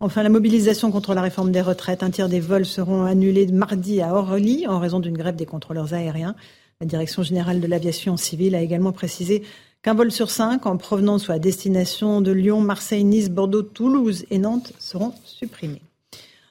Enfin, 0.00 0.24
la 0.24 0.30
mobilisation 0.30 0.90
contre 0.90 1.14
la 1.14 1.22
réforme 1.22 1.52
des 1.52 1.60
retraites. 1.60 2.02
Un 2.02 2.10
tiers 2.10 2.28
des 2.28 2.40
vols 2.40 2.66
seront 2.66 3.04
annulés 3.04 3.46
mardi 3.46 4.02
à 4.02 4.12
Orly 4.12 4.66
en 4.66 4.80
raison 4.80 4.98
d'une 4.98 5.16
grève 5.16 5.36
des 5.36 5.46
contrôleurs 5.46 5.94
aériens. 5.94 6.34
La 6.80 6.88
Direction 6.88 7.22
générale 7.22 7.60
de 7.60 7.66
l'aviation 7.68 8.16
civile 8.16 8.56
a 8.56 8.60
également 8.60 8.90
précisé 8.90 9.44
qu'un 9.82 9.94
vol 9.94 10.10
sur 10.10 10.28
cinq 10.28 10.66
en 10.66 10.76
provenance 10.76 11.28
ou 11.28 11.32
à 11.32 11.38
destination 11.38 12.20
de 12.20 12.32
Lyon, 12.32 12.60
Marseille, 12.60 13.04
Nice, 13.04 13.30
Bordeaux, 13.30 13.62
Toulouse 13.62 14.26
et 14.30 14.38
Nantes 14.38 14.72
seront 14.80 15.14
supprimés. 15.24 15.82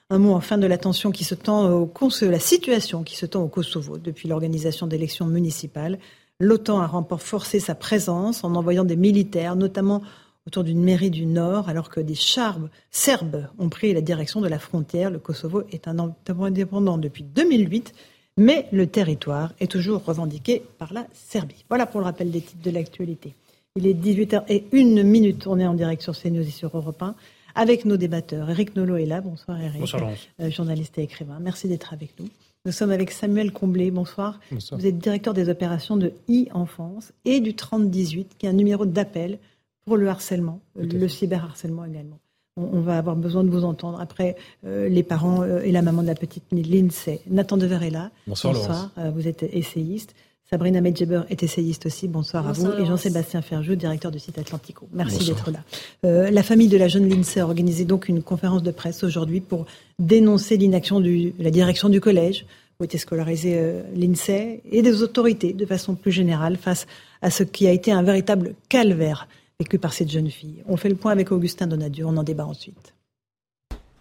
Un 0.08 0.18
mot 0.18 0.32
enfin 0.32 0.56
de 0.56 0.66
la 0.66 0.78
qui 0.78 1.24
se 1.24 1.34
tend 1.34 1.70
au 1.70 1.90
la 2.22 2.38
situation 2.38 3.02
qui 3.02 3.16
se 3.16 3.26
tend 3.26 3.42
au 3.42 3.48
Kosovo 3.48 3.98
depuis 3.98 4.28
l'organisation 4.28 4.86
d'élections 4.86 5.26
municipales. 5.26 5.98
L'OTAN 6.42 6.80
a 6.80 6.88
renforcé 6.88 7.60
sa 7.60 7.76
présence 7.76 8.42
en 8.42 8.56
envoyant 8.56 8.84
des 8.84 8.96
militaires, 8.96 9.54
notamment 9.54 10.02
autour 10.44 10.64
d'une 10.64 10.82
mairie 10.82 11.12
du 11.12 11.24
Nord, 11.24 11.68
alors 11.68 11.88
que 11.88 12.00
des 12.00 12.16
chars 12.16 12.58
serbes 12.90 13.46
ont 13.60 13.68
pris 13.68 13.94
la 13.94 14.00
direction 14.00 14.40
de 14.40 14.48
la 14.48 14.58
frontière. 14.58 15.12
Le 15.12 15.20
Kosovo 15.20 15.62
est 15.70 15.86
un 15.86 16.12
indépendant 16.26 16.98
depuis 16.98 17.22
2008, 17.22 17.94
mais 18.38 18.66
le 18.72 18.88
territoire 18.88 19.52
est 19.60 19.70
toujours 19.70 20.04
revendiqué 20.04 20.64
par 20.78 20.92
la 20.92 21.06
Serbie. 21.12 21.64
Voilà 21.68 21.86
pour 21.86 22.00
le 22.00 22.06
rappel 22.06 22.32
des 22.32 22.40
titres 22.40 22.64
de 22.64 22.70
l'actualité. 22.72 23.34
Il 23.76 23.86
est 23.86 23.94
18h 23.94 24.42
et 24.48 24.64
une 24.72 25.04
minute, 25.04 25.46
on 25.46 25.60
est 25.60 25.66
en 25.66 25.74
direct 25.74 26.02
sur 26.02 26.20
CNews 26.20 26.42
et 26.42 26.50
sur 26.50 26.76
Europe 26.76 27.00
1 27.00 27.14
avec 27.54 27.84
nos 27.84 27.96
débatteurs. 27.96 28.50
Eric 28.50 28.74
Nolot 28.74 28.96
est 28.96 29.06
là. 29.06 29.20
Bonsoir 29.20 29.60
Eric. 29.60 29.78
Bonsoir 29.78 30.10
euh, 30.40 30.50
journaliste 30.50 30.98
et 30.98 31.02
écrivain. 31.02 31.38
Merci 31.40 31.68
d'être 31.68 31.92
avec 31.92 32.18
nous. 32.18 32.26
Nous 32.64 32.70
sommes 32.70 32.92
avec 32.92 33.10
Samuel 33.10 33.52
Comblé. 33.52 33.90
Bonsoir. 33.90 34.38
Vous 34.52 34.86
êtes 34.86 34.96
directeur 34.98 35.34
des 35.34 35.48
opérations 35.48 35.96
de 35.96 36.12
e-enfance 36.30 37.12
et 37.24 37.40
du 37.40 37.54
3018, 37.54 38.36
qui 38.38 38.46
est 38.46 38.48
un 38.48 38.52
numéro 38.52 38.86
d'appel 38.86 39.38
pour 39.84 39.96
le 39.96 40.08
harcèlement, 40.08 40.60
le 40.76 41.08
cyberharcèlement 41.08 41.84
également. 41.84 42.20
On, 42.56 42.80
va 42.80 42.98
avoir 42.98 43.16
besoin 43.16 43.42
de 43.42 43.50
vous 43.50 43.64
entendre. 43.64 43.98
Après, 44.00 44.36
euh, 44.64 44.88
les 44.88 45.02
parents 45.02 45.42
euh, 45.42 45.62
et 45.62 45.72
la 45.72 45.80
maman 45.80 46.02
de 46.02 46.06
la 46.06 46.14
petite 46.14 46.44
Lindsay. 46.52 47.22
Nathan 47.26 47.56
Dever 47.56 47.86
est 47.86 47.90
là. 47.90 48.10
Bonsoir, 48.26 48.52
Bonsoir. 48.52 48.90
vous 49.12 49.26
êtes 49.26 49.42
essayiste. 49.42 50.14
Sabrina 50.52 50.82
Medjeber 50.82 51.22
est 51.30 51.42
essayiste 51.42 51.86
aussi. 51.86 52.08
Bonsoir, 52.08 52.46
à 52.46 52.52
vous. 52.52 52.70
Et 52.72 52.84
Jean-Sébastien 52.84 53.40
Ferjou, 53.40 53.74
directeur 53.74 54.10
du 54.10 54.18
site 54.18 54.36
Atlantico. 54.36 54.86
Merci 54.92 55.24
d'être 55.24 55.50
là. 55.50 55.60
Euh, 56.04 56.30
la 56.30 56.42
famille 56.42 56.68
de 56.68 56.76
la 56.76 56.88
jeune 56.88 57.08
Lindsay 57.08 57.40
a 57.40 57.46
organisé 57.46 57.86
donc 57.86 58.06
une 58.06 58.22
conférence 58.22 58.62
de 58.62 58.70
presse 58.70 59.02
aujourd'hui 59.02 59.40
pour 59.40 59.64
dénoncer 59.98 60.58
l'inaction 60.58 61.00
de 61.00 61.32
la 61.38 61.50
direction 61.50 61.88
du 61.88 62.02
collège 62.02 62.44
où 62.78 62.84
était 62.84 62.98
scolarisé 62.98 63.54
euh, 63.56 63.82
l'INSEE 63.96 64.60
et 64.70 64.82
des 64.82 65.02
autorités 65.02 65.54
de 65.54 65.64
façon 65.64 65.94
plus 65.94 66.12
générale 66.12 66.58
face 66.58 66.86
à 67.22 67.30
ce 67.30 67.44
qui 67.44 67.66
a 67.66 67.72
été 67.72 67.90
un 67.90 68.02
véritable 68.02 68.54
calvaire 68.68 69.28
vécu 69.58 69.78
par 69.78 69.94
cette 69.94 70.10
jeune 70.10 70.28
fille. 70.28 70.62
On 70.68 70.76
fait 70.76 70.90
le 70.90 70.96
point 70.96 71.12
avec 71.12 71.32
Augustin 71.32 71.66
Donadieu, 71.66 72.04
on 72.04 72.18
en 72.18 72.24
débat 72.24 72.44
ensuite. 72.44 72.92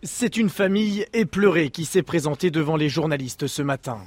C'est 0.03 0.35
une 0.35 0.49
famille 0.49 1.05
éplorée 1.13 1.69
qui 1.69 1.85
s'est 1.85 2.01
présentée 2.01 2.49
devant 2.49 2.75
les 2.75 2.89
journalistes 2.89 3.45
ce 3.45 3.61
matin. 3.61 3.99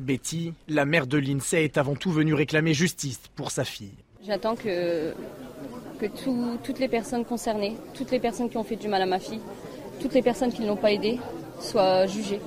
Betty, 0.00 0.54
la 0.68 0.86
mère 0.86 1.06
de 1.06 1.18
l'INSEE, 1.18 1.64
est 1.64 1.76
avant 1.76 1.94
tout 1.94 2.10
venue 2.10 2.32
réclamer 2.32 2.72
justice 2.72 3.20
pour 3.36 3.50
sa 3.50 3.64
fille. 3.64 3.92
J'attends 4.26 4.56
que, 4.56 5.12
toutes 6.64 6.78
les 6.78 6.88
personnes 6.88 7.26
concernées, 7.26 7.76
toutes 7.92 8.10
les 8.10 8.20
personnes 8.20 8.48
qui 8.48 8.56
ont 8.56 8.64
fait 8.64 8.76
du 8.76 8.88
mal 8.88 9.02
à 9.02 9.06
ma 9.06 9.18
fille, 9.18 9.40
toutes 10.00 10.14
les 10.14 10.22
personnes 10.22 10.50
qui 10.50 10.62
ne 10.62 10.68
l'ont 10.68 10.76
pas 10.76 10.92
aidée, 10.92 11.18
soient 11.60 12.06
jugées. 12.06 12.40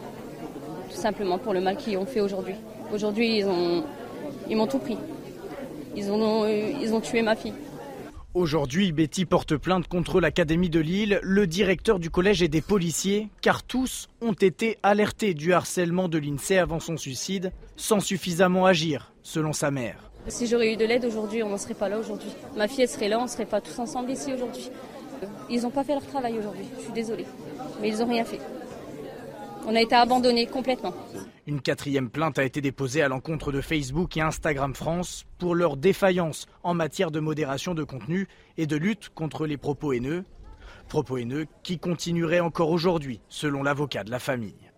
Tout 0.89 0.97
simplement 0.97 1.37
pour 1.37 1.53
le 1.53 1.61
mal 1.61 1.77
qu'ils 1.77 1.99
ont 1.99 2.07
fait 2.07 2.21
aujourd'hui. 2.21 2.55
Aujourd'hui, 2.91 3.37
ils 3.37 3.45
m'ont 3.45 3.83
ils 4.49 4.67
tout 4.67 4.79
pris. 4.79 4.97
Ils 5.95 6.11
ont, 6.11 6.47
ils 6.47 6.93
ont 6.95 6.99
tué 6.99 7.21
ma 7.21 7.35
fille. 7.35 7.53
Aujourd'hui, 8.33 8.93
Betty 8.93 9.25
porte 9.25 9.57
plainte 9.57 9.89
contre 9.89 10.21
l'Académie 10.21 10.69
de 10.69 10.79
Lille, 10.79 11.19
le 11.21 11.47
directeur 11.47 11.99
du 11.99 12.09
collège 12.09 12.41
et 12.41 12.47
des 12.47 12.61
policiers, 12.61 13.27
car 13.41 13.61
tous 13.61 14.07
ont 14.21 14.31
été 14.31 14.77
alertés 14.83 15.33
du 15.33 15.51
harcèlement 15.51 16.07
de 16.07 16.17
l'INSEE 16.17 16.57
avant 16.57 16.79
son 16.79 16.95
suicide, 16.95 17.51
sans 17.75 17.99
suffisamment 17.99 18.65
agir, 18.65 19.11
selon 19.21 19.51
sa 19.51 19.69
mère. 19.69 20.09
Si 20.29 20.47
j'aurais 20.47 20.71
eu 20.71 20.77
de 20.77 20.85
l'aide 20.85 21.03
aujourd'hui, 21.03 21.43
on 21.43 21.49
n'en 21.49 21.57
serait 21.57 21.73
pas 21.73 21.89
là 21.89 21.99
aujourd'hui. 21.99 22.29
Ma 22.55 22.69
fille, 22.69 22.87
serait 22.87 23.09
là, 23.09 23.19
on 23.19 23.23
ne 23.23 23.27
serait 23.27 23.45
pas 23.45 23.59
tous 23.59 23.77
ensemble 23.79 24.09
ici 24.11 24.31
aujourd'hui. 24.31 24.69
Ils 25.49 25.63
n'ont 25.63 25.69
pas 25.69 25.83
fait 25.83 25.93
leur 25.93 26.07
travail 26.07 26.39
aujourd'hui, 26.39 26.65
je 26.77 26.83
suis 26.83 26.93
désolée. 26.93 27.25
Mais 27.81 27.89
ils 27.89 27.97
n'ont 27.97 28.07
rien 28.07 28.23
fait. 28.23 28.39
On 29.67 29.75
a 29.75 29.81
été 29.81 29.95
abandonnés 29.95 30.47
complètement. 30.47 30.93
Une 31.47 31.61
quatrième 31.61 32.09
plainte 32.09 32.39
a 32.39 32.43
été 32.43 32.61
déposée 32.61 33.01
à 33.01 33.07
l'encontre 33.07 33.51
de 33.51 33.61
Facebook 33.61 34.17
et 34.17 34.21
Instagram 34.21 34.73
France 34.73 35.25
pour 35.37 35.55
leur 35.55 35.77
défaillance 35.77 36.47
en 36.63 36.73
matière 36.73 37.11
de 37.11 37.19
modération 37.19 37.73
de 37.73 37.83
contenu 37.83 38.27
et 38.57 38.67
de 38.67 38.75
lutte 38.75 39.09
contre 39.09 39.45
les 39.45 39.57
propos 39.57 39.93
haineux. 39.93 40.23
Propos 40.89 41.17
haineux 41.17 41.45
qui 41.63 41.79
continueraient 41.79 42.39
encore 42.39 42.69
aujourd'hui, 42.69 43.21
selon 43.29 43.63
l'avocat 43.63 44.03
de 44.03 44.11
la 44.11 44.19
famille. 44.19 44.71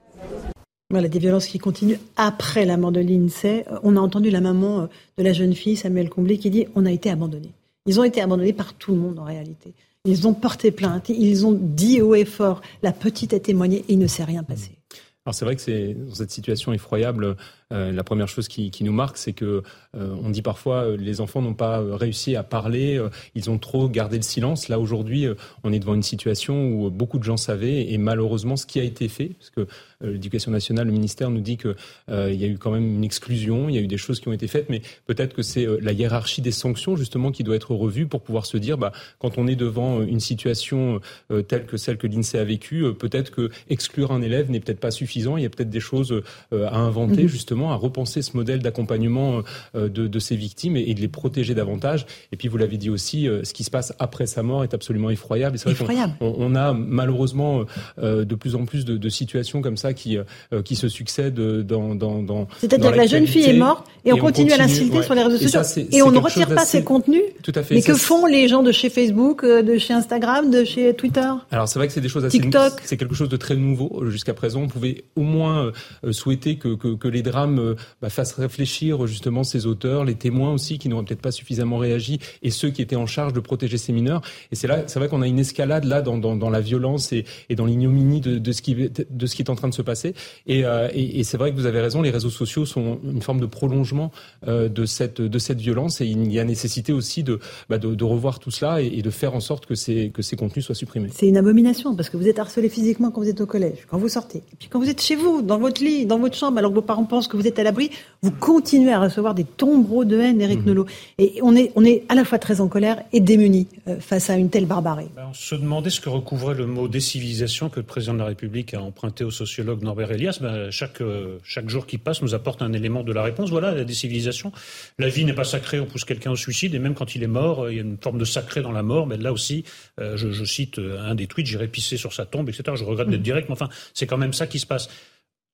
Voilà, 0.90 1.08
des 1.08 1.20
violences 1.20 1.48
qui 1.48 1.58
continuent 1.58 1.98
après 2.18 2.66
la 2.66 2.78
mort 2.78 2.92
de 2.92 3.00
l'INSEE. 3.00 3.66
On 3.82 3.98
a 3.98 4.00
entendu 4.00 4.30
la 4.30 4.42
maman 4.42 4.82
euh, 4.82 4.86
de 5.18 5.24
la 5.24 5.34
jeune 5.34 5.56
fille, 5.56 5.76
Samuel 5.76 6.10
Comblé, 6.10 6.38
qui 6.38 6.52
dit 6.52 6.68
On 6.76 6.86
a 6.86 6.92
été 6.92 7.10
abandonnés. 7.10 7.54
Ils 7.88 8.00
ont 8.00 8.04
été 8.04 8.22
abandonnés 8.22 8.54
par 8.54 8.74
tout 8.76 8.92
le 8.92 9.00
monde 9.00 9.18
en 9.18 9.24
réalité. 9.24 9.74
Ils 10.06 10.28
ont 10.28 10.34
porté 10.34 10.72
plainte, 10.72 11.08
ils 11.08 11.46
ont 11.46 11.54
dit 11.54 12.02
haut 12.02 12.14
et 12.14 12.26
fort, 12.26 12.62
la 12.82 12.92
petite 12.92 13.34
a 13.34 13.40
témoigné 13.40 13.86
il 13.88 14.00
ne 14.00 14.08
s'est 14.08 14.26
rien 14.26 14.44
passé. 14.44 14.78
Alors 15.26 15.34
c'est 15.34 15.46
vrai 15.46 15.56
que 15.56 15.62
c'est 15.62 15.94
dans 15.94 16.16
cette 16.16 16.32
situation 16.32 16.74
effroyable, 16.74 17.38
la 17.74 18.04
première 18.04 18.28
chose 18.28 18.48
qui, 18.48 18.72
qui 18.72 18.84
nous 18.84 18.94
marque, 18.94 19.18
c'est 19.18 19.34
que 19.34 19.64
euh, 19.96 20.16
on 20.24 20.30
dit 20.30 20.42
parfois 20.42 20.84
euh, 20.84 20.98
les 20.98 21.22
enfants 21.22 21.42
n'ont 21.42 21.54
pas 21.54 21.82
réussi 21.96 22.36
à 22.36 22.44
parler, 22.44 23.02
ils 23.36 23.50
ont 23.50 23.58
trop 23.58 23.90
gardé 23.90 24.18
le 24.18 24.24
silence. 24.24 24.68
Là 24.70 24.80
aujourd'hui, 24.80 25.28
on 25.64 25.74
est 25.74 25.80
devant 25.80 25.96
une 25.96 26.04
situation 26.04 26.70
où 26.70 26.90
beaucoup 26.90 27.20
de 27.20 27.24
gens 27.24 27.38
savaient 27.38 27.92
et 27.92 27.98
malheureusement 27.98 28.56
ce 28.56 28.66
qui 28.66 28.80
a 28.80 28.84
été 28.84 29.08
fait, 29.08 29.32
parce 29.40 29.50
que 29.50 29.68
l'éducation 30.02 30.52
nationale, 30.52 30.88
le 30.88 30.94
ministère 30.94 31.30
nous 31.30 31.42
dit 31.42 31.58
que 31.58 31.76
il 32.10 32.36
y 32.36 32.44
a 32.44 32.48
eu 32.48 32.58
quand 32.58 32.72
même 32.72 32.96
une 32.96 33.04
exclusion, 33.04 33.70
il 33.70 33.76
y 33.76 33.78
a 33.78 33.82
eu 33.82 33.88
des 33.88 33.98
choses 33.98 34.20
qui 34.20 34.28
ont 34.28 34.34
été 34.34 34.48
faites, 34.48 34.70
mais 34.70 34.82
peut-être 35.06 35.34
que 35.34 35.42
c'est 35.42 35.66
la 35.82 35.92
hiérarchie 35.92 36.42
des 36.42 36.52
sanctions 36.52 36.96
justement 36.96 37.32
qui 37.32 37.44
doit 37.44 37.56
être 37.56 37.74
revue 37.74 38.08
pour 38.08 38.22
pouvoir 38.22 38.46
se 38.46 38.58
dire, 38.58 38.78
bah, 38.78 38.92
quand 39.20 39.38
on 39.38 39.48
est 39.48 39.56
devant 39.56 40.02
une 40.02 40.20
situation 40.20 41.00
telle 41.48 41.66
que 41.66 41.78
celle 41.78 41.98
que 41.98 42.08
l'INSEE 42.08 42.40
a 42.40 42.44
vécue, 42.44 42.94
peut-être 42.94 43.32
que 43.32 43.50
exclure 43.70 44.12
un 44.12 44.22
élève 44.22 44.50
n'est 44.52 44.60
peut-être 44.60 44.80
pas 44.80 44.92
suffisant. 44.92 45.38
Il 45.38 45.44
y 45.44 45.46
a 45.46 45.50
peut-être 45.50 45.70
des 45.70 45.80
choses 45.80 46.22
à 46.52 46.78
inventer 46.78 47.24
mhm. 47.24 47.30
À 47.72 47.76
repenser 47.76 48.22
ce 48.22 48.36
modèle 48.36 48.60
d'accompagnement 48.60 49.42
euh, 49.76 49.90
de, 49.90 50.20
ces 50.20 50.36
victimes 50.36 50.78
et, 50.78 50.94
de 50.94 51.02
les 51.02 51.08
protéger 51.08 51.54
davantage. 51.54 52.06
Et 52.32 52.38
puis, 52.38 52.48
vous 52.48 52.58
l'avez 52.58 52.78
dit 52.78 52.90
aussi, 52.90 53.28
euh, 53.28 53.44
ce 53.44 53.54
qui 53.54 53.64
se 53.64 53.72
passe 53.72 53.94
après 54.00 54.26
sa 54.26 54.44
mort 54.44 54.64
est 54.64 54.74
absolument 54.74 55.10
effroyable. 55.10 55.58
c'est 55.58 55.70
vrai 55.70 55.96
qu'on 56.20 56.36
on, 56.38 56.56
a 56.56 56.74
malheureusement 56.74 57.66
euh, 58.00 58.26
de 58.26 58.36
plus 58.36 58.56
en 58.56 58.66
plus 58.66 58.86
de, 58.86 59.10
situations 59.10 59.62
comme 59.62 59.78
ça 59.78 59.94
qui, 59.94 60.18
qui 60.66 60.76
se 60.76 60.88
succèdent 60.88 61.36
dans. 61.36 61.94
dans, 61.94 62.24
dans 62.24 62.48
C'est-à-dire 62.60 62.92
que 62.92 62.98
la 62.98 63.06
jeune 63.06 63.28
fille 63.28 63.44
est 63.44 63.54
morte 63.54 63.86
et, 64.06 64.12
on, 64.12 64.18
continue, 64.18 64.52
à 64.52 64.58
l'insulter 64.58 65.04
sur 65.04 65.14
les 65.14 65.24
réseaux 65.24 65.38
sociaux. 65.38 65.84
Et, 65.92 66.02
on 66.02 66.12
ne 66.12 66.18
retire 66.18 66.48
pas 66.48 66.66
ses 66.66 66.84
contenus. 66.84 67.22
Tout 67.44 67.52
à 67.54 67.62
fait. 67.62 67.76
Mais 67.76 67.82
que 67.82 67.94
font 67.94 68.26
les 68.26 68.48
gens 68.48 68.64
de 68.64 68.72
chez 68.72 68.90
Facebook, 68.90 69.46
de 69.46 69.78
chez 69.78 69.94
Instagram, 69.94 70.50
de 70.50 70.64
chez 70.64 70.96
Twitter? 70.96 71.30
Alors 71.52 71.68
c'est 71.68 71.78
vrai 71.78 71.88
que 71.88 71.94
c'est 71.94 72.02
des 72.02 72.10
choses 72.10 72.26
assez. 72.26 72.40
TikTok? 72.40 72.74
C'est 72.84 72.98
quelque 72.98 73.16
chose 73.16 73.30
de 73.30 73.38
très 73.38 73.56
nouveau 73.56 74.06
jusqu'à 74.10 74.34
présent. 74.34 74.62
On 74.62 74.68
pouvait 74.68 75.04
au 75.16 75.22
moins 75.22 75.72
souhaiter 76.12 76.56
que, 76.56 76.76
que, 76.76 76.96
que 76.96 77.08
les 77.08 77.22
drames 77.22 77.53
euh, 77.60 77.76
bah, 78.02 78.10
fasse 78.10 78.34
réfléchir 78.34 79.06
justement 79.08 79.44
ces 79.44 79.66
auteurs, 79.66 80.06
les 80.06 80.16
témoins 80.16 80.54
aussi 80.54 80.78
qui 80.78 80.90
n'auraient 80.90 81.04
peut-être 81.04 81.22
pas 81.22 81.32
suffisamment 81.32 81.78
réagi 81.78 82.20
et 82.42 82.52
ceux 82.52 82.70
qui 82.70 82.82
étaient 82.82 82.96
en 82.96 83.06
charge 83.06 83.34
de 83.34 83.40
protéger 83.40 83.78
ces 83.78 83.94
mineurs. 83.94 84.22
Et 84.52 84.56
c'est 84.56 84.68
là, 84.68 84.84
c'est 84.88 85.00
vrai 85.00 85.08
qu'on 85.08 85.22
a 85.22 85.28
une 85.28 85.40
escalade 85.40 85.86
là 85.86 86.02
dans, 86.02 86.50
la 86.50 86.62
violence 86.62 87.14
et, 87.14 87.26
dans 87.56 87.66
l'ignominie 87.66 88.22
de, 88.22 88.52
ce 88.52 88.62
qui 88.62 88.74
est 88.74 89.50
en 89.50 89.56
train 89.56 89.70
de 89.70 89.74
se 89.74 89.82
passer. 89.82 90.14
Et, 90.48 90.66
euh, 90.66 90.90
et, 90.94 91.24
c'est 91.24 91.38
vrai 91.38 91.52
que 91.52 91.56
vous 91.56 91.66
avez 91.66 91.82
raison, 91.82 92.02
les 92.02 92.12
réseaux 92.12 92.30
sociaux 92.30 92.66
sont 92.66 93.00
une 93.04 93.22
forme 93.22 93.40
de 93.40 93.46
prolongement 93.46 94.12
euh, 94.48 94.70
de 94.70 94.86
cette 94.86 95.22
violence 95.60 96.02
et 96.02 96.06
il 96.06 96.32
y 96.32 96.40
a 96.40 96.44
nécessité 96.44 96.94
aussi 96.94 97.24
de 97.24 97.40
bah, 97.70 97.78
revoir 98.02 98.40
tout 98.40 98.52
cela 98.52 98.82
et, 98.82 99.02
de 99.02 99.10
faire 99.10 99.36
en 99.36 99.40
sorte 99.40 99.66
que 99.66 99.76
ces, 99.76 100.12
que 100.12 100.22
ces 100.22 100.36
contenus 100.36 100.66
soient 100.66 100.76
supprimés. 100.76 101.10
C'est 101.14 101.28
une 101.28 101.38
abomination 101.38 101.96
parce 101.96 102.10
que 102.10 102.18
vous 102.18 102.28
êtes 102.28 102.40
harcelé 102.40 102.70
physiquement 102.70 103.12
quand 103.12 103.22
vous 103.22 103.30
êtes 103.30 103.42
au 103.42 103.46
collège, 103.46 103.86
quand 103.90 103.98
vous 103.98 104.10
sortez. 104.10 104.40
Et 104.40 104.56
puis 104.58 104.70
quand 104.70 104.80
vous 104.80 104.90
êtes 104.90 105.02
chez 105.02 105.16
vous, 105.16 105.42
dans 105.42 105.60
votre 105.60 105.84
lit, 105.84 106.06
dans 106.06 106.20
votre 106.20 106.36
chambre, 106.36 106.58
alors 106.58 106.72
que 106.72 106.76
vos 106.76 106.82
parents 106.82 107.06
pensent 107.06 107.28
que 107.28 107.33
vous 107.38 107.48
êtes 107.48 107.60
à 107.60 107.64
l'abri, 107.64 107.90
vous 108.22 108.32
continuez 108.32 108.92
à 108.92 109.00
recevoir 109.00 109.34
des 109.34 109.44
tombereaux 109.44 110.06
de 110.06 110.18
haine, 110.20 110.42
Eric 110.42 110.62
mmh. 110.62 110.66
Nolot. 110.66 110.86
Et 111.18 111.40
on 111.42 111.56
est, 111.56 111.72
on 111.76 111.84
est 111.84 112.04
à 112.10 112.16
la 112.16 112.26
fois 112.26 112.40
très 112.40 112.62
en 112.62 112.68
colère 112.68 113.02
et 113.12 113.20
démunis 113.20 113.68
euh, 113.88 114.00
face 114.00 114.30
à 114.30 114.36
une 114.36 114.50
telle 114.50 114.66
barbarie. 114.66 115.08
Ben, 115.16 115.28
on 115.30 115.34
se 115.34 115.56
demandait 115.56 115.90
ce 115.90 116.00
que 116.00 116.10
recouvrait 116.10 116.56
le 116.56 116.66
mot 116.66 116.88
décivilisation 116.88 117.70
que 117.70 117.80
le 117.80 117.86
président 117.86 118.14
de 118.14 118.20
la 118.20 118.26
République 118.26 118.74
a 118.74 118.82
emprunté 118.82 119.24
au 119.24 119.32
sociologue 119.32 119.84
Norbert 119.84 120.12
Elias. 120.12 120.38
Ben, 120.42 120.72
chaque, 120.72 121.02
euh, 121.02 121.38
chaque 121.44 121.70
jour 121.70 121.86
qui 121.86 121.98
passe 121.98 122.22
nous 122.22 122.34
apporte 122.34 122.62
un 122.62 122.74
élément 122.74 123.04
de 123.04 123.12
la 123.12 123.24
réponse. 123.24 123.50
Voilà, 123.50 123.74
la 123.74 123.84
décivilisation. 123.84 124.52
La 125.00 125.10
vie 125.10 125.26
n'est 125.26 125.34
pas 125.34 125.44
sacrée, 125.44 125.80
on 125.80 125.86
pousse 125.86 126.06
quelqu'un 126.06 126.32
au 126.32 126.36
suicide, 126.36 126.76
et 126.76 126.80
même 126.80 126.94
quand 126.94 127.16
il 127.16 127.24
est 127.24 127.28
mort, 127.28 127.70
il 127.70 127.76
y 127.76 127.80
a 127.80 127.84
une 127.84 127.98
forme 127.98 128.18
de 128.18 128.26
sacré 128.26 128.62
dans 128.62 128.72
la 128.72 128.84
mort. 128.84 129.08
Mais 129.08 129.18
là 129.18 129.34
aussi, 129.34 129.64
euh, 130.00 130.18
je, 130.18 130.32
je, 130.32 130.44
cite 130.46 130.80
un 130.80 131.16
des 131.16 131.28
tweets, 131.28 131.48
j'irai 131.48 131.68
pisser 131.68 131.98
sur 131.98 132.14
sa 132.14 132.26
tombe, 132.26 132.50
etc. 132.50 132.64
Je 132.76 132.84
regrette 132.84 133.10
d'être 133.10 133.20
mmh. 133.20 133.24
direct, 133.24 133.50
mais 133.50 133.54
enfin, 133.54 133.70
c'est 133.94 134.08
quand 134.08 134.18
même 134.18 134.34
ça 134.34 134.48
qui 134.48 134.60
se 134.60 134.66
passe. 134.66 134.90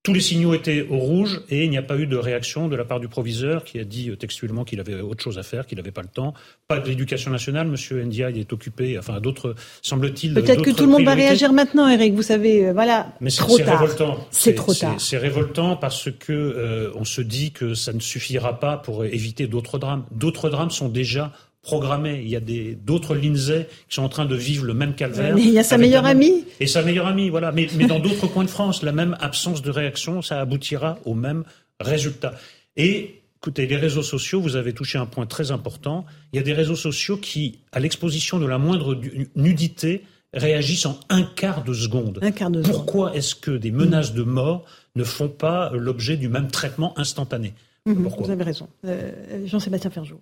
Tous 0.01 0.13
les 0.13 0.21
signaux 0.21 0.53
étaient 0.53 0.87
au 0.89 0.97
rouge 0.97 1.41
et 1.49 1.65
il 1.65 1.69
n'y 1.69 1.77
a 1.77 1.81
pas 1.81 1.97
eu 1.97 2.07
de 2.07 2.15
réaction 2.15 2.69
de 2.69 2.75
la 2.77 2.85
part 2.85 3.01
du 3.01 3.09
proviseur 3.09 3.65
qui 3.65 3.79
a 3.79 3.83
dit 3.83 4.09
euh, 4.09 4.15
textuellement 4.15 4.63
qu'il 4.63 4.79
avait 4.79 5.01
autre 5.01 5.21
chose 5.21 5.37
à 5.37 5.43
faire, 5.43 5.67
qu'il 5.67 5.77
n'avait 5.77 5.91
pas 5.91 6.01
le 6.01 6.07
temps. 6.07 6.33
Pas 6.69 6.79
de 6.79 6.87
l'éducation 6.87 7.31
nationale, 7.31 7.67
Monsieur 7.67 8.01
Ndiaye 8.05 8.39
est 8.39 8.53
occupé, 8.53 8.97
enfin 8.97 9.19
d'autres, 9.19 9.55
semble-t-il. 9.81 10.33
Peut-être 10.33 10.61
que 10.61 10.69
tout 10.69 10.85
le 10.85 10.89
monde 10.91 11.03
va 11.03 11.15
réagir 11.15 11.51
maintenant, 11.51 11.89
Eric. 11.89 12.13
Vous 12.13 12.23
savez, 12.23 12.67
euh, 12.67 12.73
voilà. 12.73 13.11
Mais 13.19 13.29
c'est 13.29 13.43
révoltant. 13.43 14.25
C'est 14.31 14.55
trop 14.55 14.73
tard. 14.73 14.95
C'est 15.01 15.17
révoltant 15.17 15.75
parce 15.75 16.09
que 16.09 16.31
euh, 16.31 16.91
on 16.95 17.03
se 17.03 17.19
dit 17.19 17.51
que 17.51 17.73
ça 17.73 17.91
ne 17.91 17.99
suffira 17.99 18.57
pas 18.57 18.77
pour 18.77 19.03
éviter 19.03 19.47
d'autres 19.47 19.79
drames. 19.79 20.05
D'autres 20.11 20.49
drames 20.49 20.71
sont 20.71 20.87
déjà 20.87 21.33
programmé. 21.61 22.21
Il 22.23 22.29
y 22.29 22.35
a 22.35 22.41
d'autres 22.75 23.15
Lindsay 23.15 23.67
qui 23.87 23.95
sont 23.95 24.03
en 24.03 24.09
train 24.09 24.25
de 24.25 24.35
vivre 24.35 24.65
le 24.65 24.73
même 24.73 24.95
calvaire. 24.95 25.35
Mais 25.35 25.43
il 25.43 25.49
y 25.51 25.59
a 25.59 25.63
sa 25.63 25.77
meilleure 25.77 26.05
amie. 26.05 26.45
Et 26.59 26.67
sa 26.67 26.81
meilleure 26.81 27.07
amie, 27.07 27.29
voilà. 27.29 27.51
Mais, 27.51 27.67
mais 27.75 27.85
dans 27.85 27.99
d'autres 27.99 28.27
coins 28.33 28.45
de 28.45 28.49
France, 28.49 28.83
la 28.83 28.91
même 28.91 29.17
absence 29.19 29.61
de 29.61 29.71
réaction, 29.71 30.21
ça 30.21 30.39
aboutira 30.39 30.99
au 31.05 31.13
même 31.13 31.43
résultat. 31.79 32.33
Et 32.77 33.21
écoutez, 33.41 33.67
les 33.67 33.77
réseaux 33.77 34.03
sociaux, 34.03 34.41
vous 34.41 34.55
avez 34.55 34.73
touché 34.73 34.97
un 34.97 35.05
point 35.05 35.25
très 35.25 35.51
important. 35.51 36.05
Il 36.33 36.37
y 36.37 36.39
a 36.39 36.43
des 36.43 36.53
réseaux 36.53 36.75
sociaux 36.75 37.17
qui, 37.17 37.59
à 37.71 37.79
l'exposition 37.79 38.39
de 38.39 38.45
la 38.45 38.57
moindre 38.57 38.99
nudité, 39.35 40.03
réagissent 40.33 40.85
en 40.85 40.99
un 41.09 41.23
quart 41.23 41.63
de 41.63 41.73
seconde. 41.73 42.19
Un 42.21 42.31
quart 42.31 42.51
de 42.51 42.61
Pourquoi 42.61 43.15
est-ce 43.15 43.35
que 43.35 43.51
des 43.51 43.71
menaces 43.71 44.13
de 44.13 44.23
mort 44.23 44.63
ne 44.95 45.03
font 45.03 45.29
pas 45.29 45.71
l'objet 45.73 46.17
du 46.17 46.29
même 46.29 46.49
traitement 46.51 46.97
instantané? 46.99 47.53
Mhm, 47.85 48.07
Vous 48.19 48.29
avez 48.29 48.43
raison. 48.43 48.67
Euh, 48.85 49.11
Jean-Sébastien 49.45 49.89
Ferjou. 49.89 50.19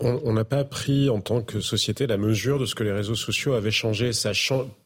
On 0.00 0.32
n'a 0.32 0.44
pas 0.44 0.64
pris 0.64 1.10
en 1.10 1.20
tant 1.20 1.42
que 1.42 1.60
société 1.60 2.06
la 2.06 2.16
mesure 2.16 2.58
de 2.58 2.66
ce 2.66 2.74
que 2.74 2.84
les 2.84 2.92
réseaux 2.92 3.14
sociaux 3.14 3.54
avaient 3.54 3.70
changé. 3.70 4.12
Ça, 4.12 4.32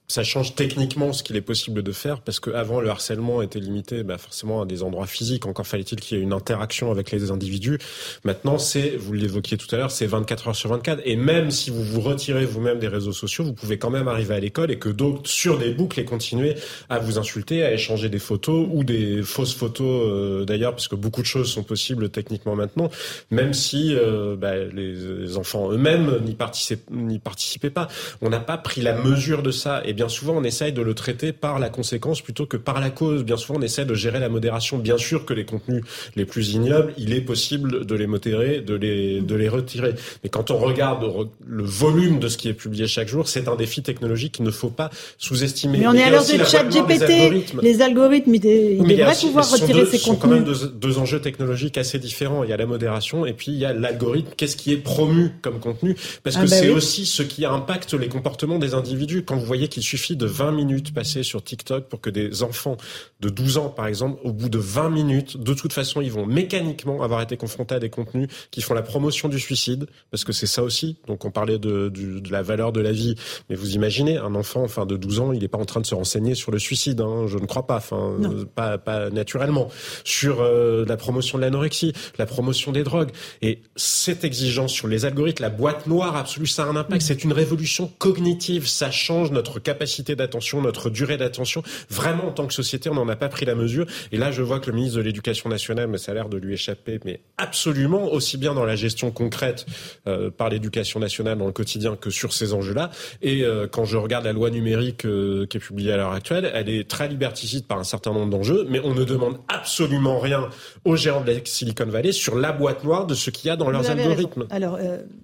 ça 0.09 0.23
change 0.23 0.55
techniquement 0.55 1.13
ce 1.13 1.23
qu'il 1.23 1.37
est 1.37 1.41
possible 1.41 1.83
de 1.83 1.93
faire 1.93 2.21
parce 2.21 2.39
qu'avant 2.41 2.81
le 2.81 2.89
harcèlement 2.89 3.43
était 3.43 3.59
limité 3.59 4.03
bah, 4.05 4.19
forcément 4.19 4.63
à 4.63 4.67
des 4.67 4.83
endroits 4.83 5.07
physiques. 5.07 5.47
Encore 5.47 5.67
fallait-il 5.67 6.01
qu'il 6.01 6.17
y 6.17 6.21
ait 6.21 6.23
une 6.23 6.33
interaction 6.33 6.91
avec 6.91 7.11
les 7.11 7.31
individus. 7.31 7.79
Maintenant, 8.25 8.59
c'est, 8.59 8.97
vous 8.97 9.13
l'évoquiez 9.13 9.57
tout 9.57 9.73
à 9.75 9.79
l'heure, 9.79 9.91
c'est 9.91 10.07
24 10.07 10.49
heures 10.49 10.57
sur 10.57 10.71
24. 10.71 11.03
Et 11.05 11.17
même 11.17 11.51
si 11.51 11.71
vous 11.71 11.83
vous 11.83 12.01
retirez 12.01 12.45
vous-même 12.45 12.79
des 12.79 12.89
réseaux 12.89 13.13
sociaux, 13.13 13.45
vous 13.45 13.53
pouvez 13.53 13.79
quand 13.79 13.91
même 13.91 14.09
arriver 14.09 14.35
à 14.35 14.41
l'école 14.41 14.71
et 14.71 14.79
que 14.79 14.89
d'autres 14.89 15.29
sur 15.29 15.59
des 15.59 15.73
boucles 15.73 16.01
et 16.01 16.05
continuer 16.05 16.55
à 16.89 16.99
vous 16.99 17.19
insulter, 17.19 17.65
à 17.65 17.73
échanger 17.73 18.09
des 18.09 18.19
photos 18.19 18.69
ou 18.71 18.85
des 18.85 19.23
fausses 19.23 19.55
photos 19.55 20.03
euh, 20.07 20.45
d'ailleurs, 20.45 20.73
parce 20.73 20.89
que 20.89 20.95
beaucoup 20.95 21.23
de 21.23 21.27
choses 21.27 21.51
sont 21.51 21.63
possibles 21.63 22.11
techniquement 22.11 22.55
maintenant, 22.55 22.91
même 23.31 23.55
si 23.55 23.95
euh, 23.95 24.37
bah, 24.37 24.57
les, 24.57 25.37
enfants 25.37 25.71
eux-mêmes 25.73 26.21
n'y 26.23 26.35
participaient, 26.35 27.71
pas. 27.71 27.89
On 28.23 28.31
n'a 28.31 28.41
pas 28.41 28.59
pris 28.59 28.81
la 28.81 28.95
mesure 28.95 29.43
de 29.43 29.51
ça. 29.51 29.83
Bien 29.97 30.09
souvent 30.09 30.35
on 30.37 30.45
essaye 30.45 30.73
de 30.73 30.83
le 30.83 30.95
traiter 30.95 31.33
par 31.33 31.59
la 31.59 31.69
conséquence 31.69 32.21
plutôt 32.21 32.47
que 32.47 32.57
par 32.57 32.81
la 32.81 32.91
cause. 32.91 33.25
Bien 33.25 33.37
souvent 33.37 33.59
on 33.59 33.63
essaie 33.63 33.85
de 33.85 33.95
gérer 33.95 34.21
la 34.21 34.29
modération. 34.29 34.79
Bien 34.79 34.99
sûr 34.99 35.25
que 35.25 35.35
les 35.35 35.45
contenus 35.45 35.83
les 36.15 36.25
plus 36.25 36.53
ignobles, 36.53 36.95
il 36.99 37.13
est 37.13 37.21
possible 37.21 37.85
de 37.85 37.95
les 37.95 38.07
modérer, 38.07 38.61
de 38.61 38.75
les, 38.75 39.21
de 39.21 39.35
les 39.35 39.49
retirer. 39.49 39.95
Mais 40.23 40.31
quand 40.31 40.51
on 40.51 40.59
regarde 40.59 41.05
le 41.45 41.65
volume 41.65 42.21
de 42.21 42.29
ce 42.29 42.37
qui 42.37 42.49
est 42.49 42.55
publié 42.55 42.87
chaque 42.87 43.09
jour, 43.09 43.29
c'est 43.29 43.49
un 43.49 43.57
défi 43.57 43.83
technologique 43.83 44.35
qu'il 44.35 44.45
ne 44.45 44.51
faut 44.51 44.71
pas 44.71 44.91
sous-estimer. 45.19 45.79
Mais 45.79 45.87
on 45.87 45.95
est 45.95 46.03
à 46.03 46.11
l'heure 46.11 46.25
de 46.25 46.45
chat 46.45 46.65
GPT. 46.65 47.63
Les 47.63 47.83
algorithmes, 47.83 48.35
il 48.35 48.41
devrait 48.41 49.15
pouvoir 49.21 49.51
retirer 49.51 49.87
ces 49.87 49.99
contenus. 49.99 50.01
Ce 50.01 50.07
sont 50.07 50.17
quand 50.17 50.29
même 50.29 50.45
deux, 50.45 50.69
deux 50.69 50.99
enjeux 50.99 51.21
technologiques 51.21 51.79
assez 51.79 51.99
différents. 51.99 52.45
Il 52.45 52.51
y 52.51 52.53
a 52.53 52.57
la 52.57 52.67
modération 52.67 53.27
et 53.27 53.33
puis 53.33 53.53
il 53.53 53.59
y 53.59 53.65
a 53.65 53.73
l'algorithme. 53.73 54.31
Qu'est-ce 54.37 54.57
qui 54.57 54.73
est 54.73 54.77
promu 54.77 55.33
comme 55.43 55.59
contenu? 55.59 55.97
Parce 56.23 56.37
ah 56.37 56.45
que 56.45 56.51
bah 56.51 56.57
c'est 56.57 56.69
aussi 56.69 57.07
ce 57.07 57.23
qui 57.23 57.45
impacte 57.45 57.95
les 57.95 58.09
comportements 58.09 58.59
des 58.59 58.75
individus. 58.75 59.23
Quand 59.25 59.37
vous 59.37 59.47
voyez 59.47 59.69
qu'il 59.69 59.83
suffit 59.87 60.17
de 60.17 60.27
20 60.27 60.53
minutes 60.53 60.93
passées 60.93 61.23
sur 61.23 61.43
TikTok 61.43 61.89
pour 61.89 62.01
que 62.01 62.11
des 62.11 62.43
enfants 62.43 62.77
de 63.21 63.29
12 63.29 63.59
ans, 63.59 63.69
par 63.69 63.87
exemple, 63.87 64.21
au 64.25 64.33
bout 64.33 64.49
de 64.49 64.59
20 64.59 64.91
minutes, 64.91 65.37
de 65.37 65.55
toute 65.55 65.73
façon, 65.73 66.01
ils 66.01 66.13
vont 66.13 66.27
mécaniquement 66.27 67.03
avoir 67.03 67.23
été 67.23 67.37
confrontés 67.37 67.77
à 67.77 67.79
des 67.79 67.89
contenus 67.89 68.29
qui 68.51 68.61
font 68.61 68.75
la 68.75 68.83
promotion 68.83 69.29
du 69.29 69.39
suicide, 69.39 69.87
parce 70.11 70.25
que 70.25 70.33
c'est 70.33 70.47
ça 70.47 70.63
aussi. 70.63 70.99
Donc 71.07 71.25
on 71.25 71.31
parlait 71.31 71.59
de, 71.59 71.89
de, 71.89 72.31
la 72.31 72.43
valeur 72.43 72.73
de 72.73 72.81
la 72.81 72.93
vie, 72.93 73.15
mais 73.49 73.57
vous 73.57 73.75
imaginez, 73.75 74.19
un 74.19 74.35
enfant, 74.35 74.63
enfin 74.63 74.85
de 74.85 74.97
12 74.97 75.21
ans, 75.21 75.33
il 75.33 75.41
n'est 75.41 75.49
pas 75.49 75.59
en 75.59 75.65
train 75.65 75.81
de 75.81 75.87
se 75.87 75.95
renseigner 75.95 76.35
sur 76.35 76.51
le 76.51 76.59
suicide, 76.59 77.01
hein, 77.01 77.27
je 77.27 77.39
ne 77.39 77.47
crois 77.47 77.67
pas, 77.67 77.77
enfin 77.77 78.17
pas, 78.55 78.79
pas 78.79 79.11
naturellement, 79.11 79.69
sur 80.05 80.41
euh, 80.41 80.85
la 80.87 80.97
promotion 80.97 81.39
de 81.39 81.43
l'anorexie, 81.43 81.93
la 82.19 82.27
promotion 82.27 82.73
des 82.73 82.83
drogues, 82.83 83.11
et 83.41 83.61
cette 83.77 84.25
exigence 84.25 84.73
sur 84.73 84.89
les 84.89 85.05
algorithmes, 85.05 85.43
la 85.43 85.51
boîte 85.51 85.87
noire 85.87 86.17
absolue, 86.17 86.47
ça 86.47 86.65
a 86.65 86.67
un 86.67 86.77
impact. 86.77 87.03
Mm. 87.03 87.07
C'est 87.07 87.25
une 87.25 87.33
révolution 87.33 87.91
cognitive, 87.99 88.67
ça 88.67 88.91
change 88.91 89.31
notre 89.31 89.61
capacité 89.61 89.76
d'attention, 90.17 90.61
notre 90.61 90.91
durée 90.91 91.17
d'attention. 91.17 91.63
Vraiment, 91.91 92.29
en 92.29 92.33
tant 92.33 92.47
que 92.47 92.55
société, 92.55 92.89
on 92.89 92.95
n'en 92.95 93.09
a 93.09 93.17
pas 93.17 93.29
pris 93.29 93.45
la 93.45 93.55
mesure. 93.55 93.87
Et 94.13 94.17
là, 94.17 94.31
je 94.31 94.43
vois 94.43 94.61
que 94.61 94.71
le 94.71 94.77
ministre 94.77 94.99
de 94.99 95.03
l'Éducation 95.03 95.49
nationale, 95.49 95.89
mais 95.89 95.99
ça 95.99 96.13
a 96.13 96.15
l'air 96.15 96.29
de 96.29 96.37
lui 96.37 96.55
échapper, 96.55 97.01
mais 97.05 97.21
absolument, 97.39 98.13
aussi 98.13 98.37
bien 98.37 98.55
dans 98.55 98.65
la 98.65 98.77
gestion 98.77 99.11
concrète 99.11 99.67
euh, 100.07 100.31
par 100.31 100.49
l'éducation 100.49 101.01
nationale 101.01 101.39
dans 101.39 101.47
le 101.47 101.53
quotidien 101.53 101.97
que 101.97 102.11
sur 102.11 102.33
ces 102.33 102.53
enjeux-là. 102.53 102.91
Et 103.23 103.43
euh, 103.43 103.67
quand 103.71 103.85
je 103.85 103.97
regarde 103.97 104.25
la 104.25 104.33
loi 104.33 104.51
numérique 104.51 105.05
euh, 105.05 105.47
qui 105.47 105.57
est 105.57 105.61
publiée 105.61 105.93
à 105.93 105.97
l'heure 105.97 106.13
actuelle, 106.13 106.51
elle 106.55 106.69
est 106.69 106.89
très 106.89 107.09
liberticide 107.09 107.67
par 107.67 107.79
un 107.79 107.85
certain 107.85 108.13
nombre 108.13 108.31
d'enjeux, 108.31 108.67
mais 108.69 108.81
on 108.85 108.95
ne 108.95 109.05
demande 109.05 109.39
absolument 109.49 110.19
rien 110.19 110.49
aux 110.85 110.97
géants 110.97 111.23
de 111.23 111.33
la 111.33 111.39
Silicon 111.45 111.87
Valley 111.87 112.13
sur 112.13 112.37
la 112.37 112.53
boîte 112.53 112.85
noire 112.85 113.07
de 113.07 113.15
ce 113.15 113.31
qu'il 113.31 113.49
y 113.49 113.51
a 113.51 113.57
dans 113.57 113.71
leurs 113.71 113.89
algorithmes. 113.91 114.47
Alors, 114.51 114.79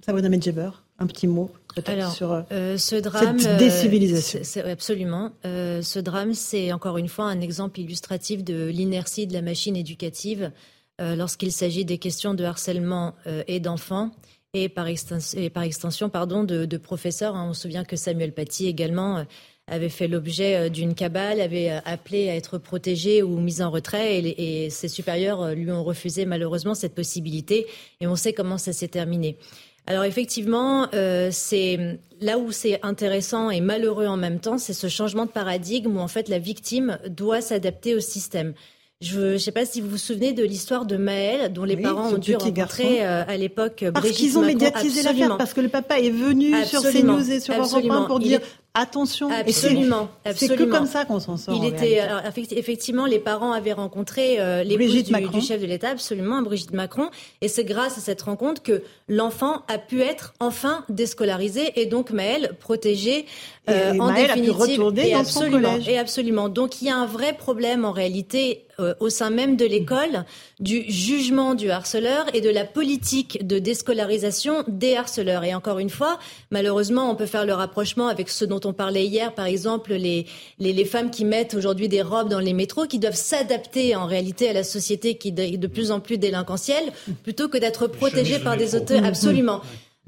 Sabrina 0.05 0.29
Medjeber, 0.29 0.71
un 0.99 1.07
petit 1.07 1.27
mot 1.27 1.51
sur 2.15 2.33
euh, 2.33 2.43
euh, 2.53 2.77
ce 2.77 2.97
drame, 2.97 3.39
cette 3.39 3.59
décivilisation. 3.59 4.41
absolument. 4.67 5.33
Euh, 5.45 5.83
ce 5.83 5.99
drame, 5.99 6.35
c'est 6.35 6.73
encore 6.73 6.99
une 6.99 7.09
fois 7.09 7.27
un 7.27 7.41
exemple 7.41 7.81
illustratif 7.81 8.45
de 8.45 8.67
l'inertie 8.67 9.27
de 9.27 9.33
la 9.33 9.43
machine 9.43 9.77
éducative 9.77 10.51
lorsqu'il 11.01 11.51
s'agit 11.51 11.85
des 11.85 11.99
questions 11.99 12.33
de 12.33 12.45
harcèlement 12.45 13.17
et 13.49 13.59
d'enfants. 13.59 14.13
Et 14.55 14.69
par, 14.69 14.87
extension, 14.87 15.41
et 15.41 15.51
par 15.51 15.65
extension 15.65 16.09
pardon, 16.11 16.45
de, 16.45 16.77
professeurs. 16.77 17.35
Hein. 17.35 17.49
On 17.49 17.55
se 17.55 17.63
souvient 17.63 17.85
que 17.85 17.97
Samuel 17.97 18.33
Paty 18.33 18.69
également 18.69 19.25
avait 19.67 19.89
fait 19.89 20.07
l'objet 20.07 20.71
d'une 20.71 20.95
cabale, 20.95 21.41
avait 21.41 21.71
appelé 21.71 22.29
à 22.29 22.37
être 22.37 22.59
protégé 22.59 23.21
ou 23.25 23.41
mis 23.41 23.63
en 23.63 23.71
retrait, 23.71 24.19
et, 24.19 24.65
et, 24.65 24.71
ses 24.71 24.87
supérieurs 24.87 25.57
lui 25.57 25.73
ont 25.73 25.83
refusé 25.83 26.25
malheureusement 26.25 26.75
cette 26.75 26.95
possibilité, 26.95 27.67
et 28.01 28.07
on 28.07 28.15
sait 28.15 28.33
comment 28.33 28.59
ça 28.59 28.73
s'est 28.73 28.89
terminé. 28.89 29.39
Alors 29.87 30.05
effectivement, 30.05 30.87
euh, 30.95 31.31
c'est 31.33 31.99
là 32.21 32.39
où 32.39 32.53
c'est 32.53 32.79
intéressant 32.83 33.51
et 33.51 33.61
malheureux 33.61 34.07
en 34.07 34.17
même 34.17 34.39
temps, 34.39 34.59
c'est 34.59 34.73
ce 34.73 34.87
changement 34.87 35.27
de 35.27 35.31
paradigme 35.31 35.97
où 35.97 36.01
en 36.01 36.09
fait 36.09 36.29
la 36.29 36.39
victime 36.39 36.99
doit 37.09 37.41
s'adapter 37.41 37.95
au 37.95 38.01
système. 38.01 38.55
Je 39.01 39.33
ne 39.33 39.39
sais 39.39 39.51
pas 39.51 39.67
si 39.67 39.81
vous 39.81 39.89
vous 39.89 39.99
souvenez 39.99 40.33
de 40.33 40.45
l'histoire 40.45 40.87
de 40.87 40.97
Maël, 40.97 41.53
dont 41.53 41.65
les 41.65 41.77
parents 41.77 42.13
ont 42.13 42.19
dû 42.19 42.37
rencontrer 42.37 43.05
euh, 43.05 43.25
à 43.27 43.37
l'époque 43.37 43.85
Parce 43.93 44.13
qu'ils 44.13 44.39
ont 44.39 44.43
médiatisé 44.43 45.03
l'affaire, 45.03 45.37
parce 45.37 45.53
que 45.53 45.61
le 45.61 45.69
papa 45.69 45.99
est 45.99 46.11
venu 46.11 46.55
sur 46.65 46.83
CNews 46.83 47.33
et 47.33 47.41
sur 47.41 47.55
Europe 47.55 47.85
1 47.91 48.03
pour 48.03 48.21
dire 48.21 48.39
attention. 48.75 49.31
Absolument, 49.31 50.09
C'est 50.35 50.57
que 50.57 50.65
comme 50.65 50.87
ça 50.87 51.05
qu'on 51.05 51.21
s'en 51.21 51.37
sort. 51.37 51.55
Il 51.55 51.67
était 51.67 52.01
effectivement, 52.57 53.07
les 53.07 53.19
parents 53.19 53.53
avaient 53.53 53.73
rencontré 53.73 54.41
euh, 54.41 54.63
l'épouse 54.63 55.05
du, 55.05 55.29
du, 55.29 55.41
chef 55.41 55.61
de 55.61 55.67
l'État, 55.67 55.91
absolument, 55.91 56.43
Brigitte 56.43 56.73
Macron, 56.73 57.11
et 57.41 57.49
c'est 57.49 57.65
grâce 57.65 57.99
à 57.99 58.01
cette 58.01 58.23
rencontre 58.23 58.63
que 58.63 58.83
l'enfant 59.09 59.63
a 59.69 59.79
pu 59.79 60.01
être 60.01 60.35
enfin 60.41 60.85
déscolarisé 60.89 61.73
et 61.81 61.87
donc 61.87 62.11
Maël 62.11 62.57
protégé 62.61 63.27
euh, 63.71 63.97
en 63.99 64.13
définitive. 64.13 64.83
A 64.83 64.91
pu 64.91 65.01
et 65.01 65.13
dans 65.13 65.21
absolument, 65.21 65.81
son 65.81 65.89
et 65.89 65.99
absolument. 65.99 66.49
Donc 66.49 66.83
il 66.83 66.87
y 66.89 66.91
a 66.91 66.97
un 66.97 67.07
vrai 67.07 67.33
problème 67.35 67.85
en 67.85 67.93
réalité 67.93 68.67
euh, 68.81 68.95
au 69.01 69.11
sein 69.11 69.31
même 69.31 69.57
de 69.57 69.67
l'école 69.67 70.25
du 70.59 70.91
jugement 70.91 71.55
du 71.55 71.71
harceleur 71.71 72.25
et 72.35 72.41
de 72.41 72.49
la 72.49 72.65
politique 72.65 73.47
de 73.47 73.59
déscolarisation 73.59 74.65
des 74.67 74.97
harceleurs. 74.97 75.45
Et 75.45 75.55
encore 75.55 75.79
une 75.79 75.91
fois, 75.91 76.19
malheureusement, 76.51 77.11
on 77.11 77.15
peut 77.15 77.27
faire 77.27 77.45
le 77.45 77.53
rapprochement 77.53 78.09
avec 78.09 78.31
ce 78.31 78.45
dont 78.45 78.62
on 78.67 78.73
parlait 78.73 79.07
hier, 79.07 79.35
par 79.35 79.47
exemple, 79.47 79.95
les, 79.95 80.27
les, 80.59 80.73
les 80.73 80.85
femmes 80.85 81.11
qui 81.11 81.25
mettent 81.25 81.55
aujourd'hui 81.55 81.89
des 81.89 82.03
robes 82.03 82.29
dans 82.29 82.41
les 82.41 82.53
métros, 82.53 82.87
qui 82.87 82.99
doivent 82.99 83.15
s'adapter 83.15 83.95
en 83.97 84.07
réalité 84.07 84.49
à 84.49 84.53
la 84.53 84.65
société 84.65 85.17
qui 85.17 85.29
est 85.29 85.57
de 85.57 85.67
plus 85.67 85.91
en 85.91 86.01
plus 86.01 86.19
délinquentielle, 86.19 86.93
plutôt 87.23 87.49
que 87.49 87.59
d'être 87.59 87.87
protégées 87.87 88.39
par 88.39 88.57
des 88.57 88.75
auteurs. 88.75 89.05
Absolument. 89.05 89.61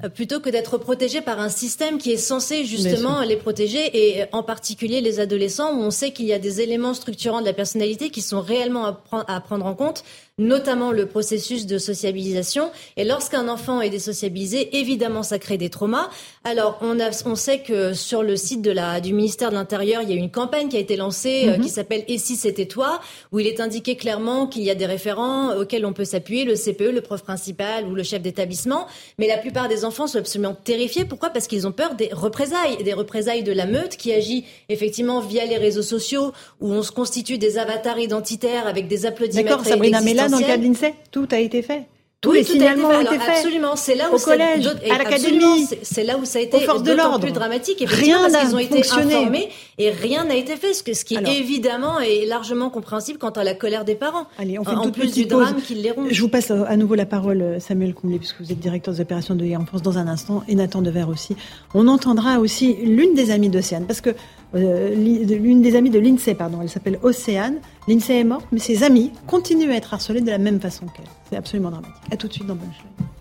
euh, 0.03 0.09
plutôt 0.09 0.41
que 0.41 0.51
d'être 0.51 0.77
protégés 0.79 1.21
par 1.21 1.39
un 1.39 1.49
système 1.49 1.99
qui 1.99 2.11
est 2.11 2.17
censé 2.17 2.65
justement 2.65 3.21
les 3.21 3.37
protéger 3.37 3.91
et 3.95 4.25
en 4.33 4.43
particulier 4.43 5.01
les 5.01 5.21
adolescents 5.21 5.73
où 5.73 5.83
on 5.83 5.91
sait 5.91 6.11
qu'il 6.11 6.27
y 6.27 6.33
a 6.33 6.41
des 6.41 6.61
éléments 6.61 6.95
structurants 6.95 7.41
de 7.41 7.47
la 7.47 7.53
personnalité 7.53 8.11
qui 8.11 8.21
sont 8.21 8.41
réellement 8.41 8.87
à 8.87 9.41
prendre 9.41 9.67
en 9.67 9.75
compte 9.75 10.03
notamment 10.39 10.91
le 10.91 11.07
processus 11.07 11.65
de 11.67 11.79
sociabilisation. 11.79 12.71
Et 12.97 13.05
lorsqu'un 13.05 13.47
enfant 13.47 13.81
est 13.81 13.91
désociabilisé, 13.91 14.77
évidemment, 14.79 15.23
ça 15.23 15.39
crée 15.39 15.59
des 15.59 15.71
traumas. 15.71 16.11
Alors, 16.43 16.79
on, 16.81 16.99
a, 16.99 17.11
on 17.25 17.37
sait 17.37 17.61
que 17.61 17.93
sur 17.93 18.25
le 18.25 18.37
site 18.37 18.61
de 18.61 18.73
la, 18.73 19.01
du 19.01 19.13
ministère 19.13 19.51
de 19.51 19.55
l'Intérieur, 19.55 20.03
il 20.03 20.11
y 20.11 20.13
a 20.13 20.17
une 20.17 20.33
campagne 20.33 20.69
qui 20.69 20.77
a 20.77 20.81
été 20.81 20.97
lancée 20.97 21.45
euh, 21.47 21.57
mhm. 21.57 21.63
qui 21.63 21.69
s'appelle 21.69 22.05
Et 22.09 22.19
si 22.19 22.35
c'était 22.35 22.67
toi, 22.67 23.01
où 23.31 23.39
il 23.39 23.47
est 23.47 23.61
indiqué 23.61 23.95
clairement 23.95 24.49
qu'il 24.49 24.63
y 24.63 24.71
a 24.71 24.75
des 24.75 24.87
référents 24.87 25.57
auxquels 25.57 25.87
on 25.87 25.93
peut 25.93 26.05
s'appuyer, 26.05 26.45
le 26.45 26.57
CPE, 26.57 26.91
le 26.93 27.01
prof 27.01 27.23
principal 27.23 27.87
ou 27.87 27.95
le 27.95 28.03
chef 28.03 28.21
d'établissement. 28.21 28.89
Mais 29.19 29.29
la 29.29 29.39
plupart 29.39 29.69
des 29.69 29.85
enfants 29.85 30.09
sont 30.09 30.19
absolument 30.19 30.55
terrifiés. 30.55 31.05
Pourquoi? 31.05 31.31
Parce 31.31 31.47
qu'ils 31.47 31.69
ont 31.69 31.73
peur 31.73 31.95
des 31.95 32.09
représailles, 32.13 32.83
des 32.83 32.93
représailles 32.93 33.45
de 33.45 33.53
la 33.53 33.67
meute 33.67 33.97
qui 33.97 34.13
agit 34.13 34.45
effectivement 34.69 35.21
via 35.21 35.45
les 35.47 35.59
réseaux 35.59 35.83
sociaux, 35.83 36.33
où 36.61 36.73
on 36.73 36.83
se 36.83 36.91
constitue 36.91 37.39
des 37.39 37.57
avatars 37.57 38.01
identitaires 38.01 38.67
avec 38.67 38.89
des 38.89 39.07
applaudissements. 39.07 39.45
D'accord, 39.45 39.65
Sabrina, 39.65 40.01
mais 40.01 40.15
là, 40.15 40.24
dans 40.29 40.39
le 40.39 40.45
cas 40.45 40.57
de 40.57 40.63
l'INSEE, 40.63 40.95
tout 41.11 41.29
a 41.31 41.39
été 41.39 41.63
fait. 41.63 41.87
Tous 42.25 42.33
les 42.33 42.45
signalements 42.45 42.89
ont 42.89 43.01
été 43.01 43.19
faits. 43.19 43.37
Absolument, 43.37 43.77
c'est 43.77 43.95
là 43.95 44.11
où 44.11 44.17
au 44.17 44.19
collège, 44.19 44.67
à 44.67 44.99
l'académie, 44.99 45.67
c'est 45.83 46.05
là 46.05 46.19
où 46.19 46.25
ça 46.25 46.41
a 46.41 46.43
été 46.43 46.67
d'autant 46.67 47.21
plus 47.21 47.33
dramatique. 47.33 47.85
Rien 47.87 48.21
parce 48.21 48.45
qu'ils 48.45 48.55
ont 48.55 48.59
été 48.59 48.79
informés 48.81 49.49
et 49.79 49.91
rien 49.91 50.25
n'a 50.25 50.37
été 50.37 50.57
fait, 50.57 50.75
ce, 50.75 50.83
qui 50.83 51.17
évidemment 51.17 52.01
est 52.01 52.27
largement 52.27 52.71
compréhensible 52.71 53.19
quant 53.19 53.31
à 53.31 53.45
la 53.45 53.55
colère 53.55 53.85
des 53.85 53.95
parents. 53.95 54.27
Allez, 54.39 54.59
on 54.59 54.65
fait 54.65 54.73
en 54.73 54.91
plus 54.91 55.13
du 55.13 55.27
drame 55.27 55.61
qu'ils 55.63 55.83
les 55.83 55.91
ronge. 55.91 56.09
Je 56.11 56.21
vous 56.21 56.29
passe 56.29 56.51
à 56.51 56.77
nouveau 56.77 56.95
la 56.95 57.07
parole, 57.07 57.57
Samuel 57.61 57.95
Comblé, 57.95 58.19
puisque 58.19 58.41
vous 58.41 58.51
êtes 58.53 58.61
directeur 58.61 58.93
des 58.95 59.01
opérations 59.01 59.35
de 59.35 59.45
en 59.57 59.67
France 59.67 59.83
dans 59.83 59.99
un 59.99 60.09
instant, 60.09 60.43
et 60.49 60.55
Nathan 60.55 60.83
Dever 60.83 61.05
aussi. 61.09 61.37
On 61.75 61.87
entendra 61.87 62.39
aussi 62.39 62.75
l'une 62.83 63.15
des 63.15 63.31
amies 63.31 63.51
d'Océane, 63.51 63.85
parce 63.87 64.01
que 64.01 64.11
euh, 64.55 64.95
l'une 64.95 65.63
des 65.63 65.77
amies 65.77 65.91
de 65.91 65.99
l'INSEE, 65.99 66.35
pardon, 66.35 66.59
elle 66.63 66.69
s'appelle 66.69 66.99
Océane. 67.03 67.57
L'INSEE 67.89 68.21
est 68.21 68.25
morte, 68.25 68.47
mais 68.53 68.61
ses 68.61 68.85
amis 68.85 69.11
continuent 69.27 69.71
à 69.71 69.77
être 69.77 69.93
harcelés 69.93 70.21
de 70.21 70.31
la 70.31 70.39
même 70.39 70.61
façon 70.61 70.87
qu'elle. 70.87 71.07
C'est 71.29 71.37
absolument 71.37 71.71
dramatique. 71.71 71.95
A 72.11 72.17
tout 72.17 72.29
de 72.29 72.33
suite 72.33 72.47
dans 72.47 72.57
Punchline. 72.57 73.14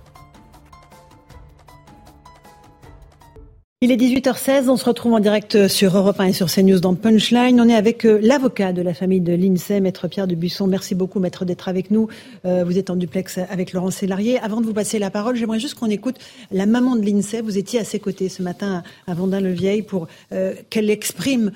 Il 3.83 3.91
est 3.91 3.97
18h16, 3.97 4.69
on 4.69 4.77
se 4.77 4.85
retrouve 4.85 5.11
en 5.11 5.19
direct 5.19 5.67
sur 5.67 5.97
Europe 5.97 6.17
1 6.17 6.27
et 6.27 6.31
sur 6.31 6.49
CNews 6.49 6.79
dans 6.79 6.95
Punchline. 6.95 7.59
On 7.59 7.67
est 7.67 7.75
avec 7.75 8.05
euh, 8.05 8.17
l'avocat 8.21 8.71
de 8.71 8.81
la 8.81 8.93
famille 8.93 9.19
de 9.19 9.33
l'INSEE, 9.33 9.81
Maître 9.81 10.07
Pierre 10.07 10.25
de 10.25 10.35
Buisson. 10.35 10.67
Merci 10.67 10.95
beaucoup, 10.95 11.19
Maître, 11.19 11.43
d'être 11.43 11.67
avec 11.67 11.91
nous. 11.91 12.07
Euh, 12.45 12.63
vous 12.63 12.77
êtes 12.77 12.89
en 12.89 12.95
duplex 12.95 13.39
avec 13.39 13.73
Laurent 13.73 13.91
Sélarié. 13.91 14.39
Avant 14.39 14.61
de 14.61 14.65
vous 14.65 14.73
passer 14.73 14.99
la 14.99 15.09
parole, 15.09 15.35
j'aimerais 15.35 15.59
juste 15.59 15.73
qu'on 15.73 15.89
écoute 15.89 16.15
la 16.49 16.65
maman 16.65 16.95
de 16.95 17.01
l'INSEE. 17.01 17.41
Vous 17.41 17.57
étiez 17.57 17.77
à 17.77 17.83
ses 17.83 17.99
côtés 17.99 18.29
ce 18.29 18.41
matin 18.41 18.83
à 19.05 19.13
Vendin-le-Vieil 19.15 19.81
pour 19.81 20.07
euh, 20.31 20.53
qu'elle 20.69 20.89
exprime 20.89 21.51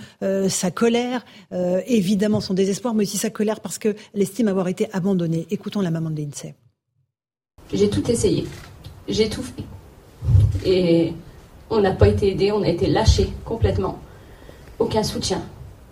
sa 0.49 0.69
colère, 0.69 1.25
évidemment 1.87 2.41
son 2.41 2.53
désespoir, 2.53 2.93
mais 2.93 3.03
aussi 3.03 3.17
sa 3.17 3.29
colère 3.29 3.61
parce 3.61 3.77
qu'elle 3.77 3.95
estime 4.15 4.49
avoir 4.49 4.67
été 4.67 4.89
abandonnée. 4.91 5.47
Écoutons 5.49 5.79
la 5.79 5.91
maman 5.91 6.09
de 6.09 6.19
l'INSEE. 6.19 6.55
J'ai 7.73 7.89
tout 7.89 8.11
essayé. 8.11 8.43
J'ai 9.07 9.29
tout 9.29 9.43
fait. 9.43 9.63
Et 10.69 11.13
on 11.69 11.79
n'a 11.81 11.91
pas 11.91 12.07
été 12.07 12.31
aidé, 12.31 12.51
on 12.51 12.63
a 12.63 12.67
été 12.67 12.87
lâché 12.87 13.33
complètement. 13.45 13.99
Aucun 14.79 15.03
soutien, 15.03 15.41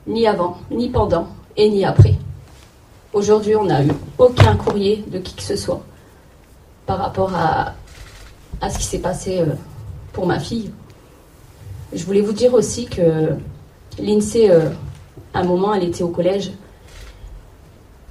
ni 0.07 0.27
avant, 0.27 0.57
ni 0.71 0.89
pendant 0.89 1.27
et 1.57 1.69
ni 1.69 1.85
après. 1.85 2.15
Aujourd'hui, 3.13 3.55
on 3.55 3.65
n'a 3.65 3.83
eu 3.83 3.91
aucun 4.17 4.55
courrier 4.55 5.03
de 5.07 5.19
qui 5.19 5.35
que 5.35 5.41
ce 5.41 5.55
soit 5.55 5.81
par 6.85 6.99
rapport 6.99 7.33
à, 7.33 7.73
à 8.61 8.69
ce 8.69 8.77
qui 8.77 8.85
s'est 8.85 8.99
passé 8.99 9.39
euh, 9.39 9.53
pour 10.13 10.25
ma 10.25 10.39
fille. 10.39 10.71
Je 11.93 12.03
voulais 12.03 12.21
vous 12.21 12.33
dire 12.33 12.53
aussi 12.53 12.85
que 12.85 13.35
l'INSEE, 13.99 14.51
euh, 14.51 14.69
à 15.33 15.39
un 15.39 15.43
moment, 15.43 15.73
elle 15.73 15.83
était 15.83 16.03
au 16.03 16.09
collège 16.09 16.51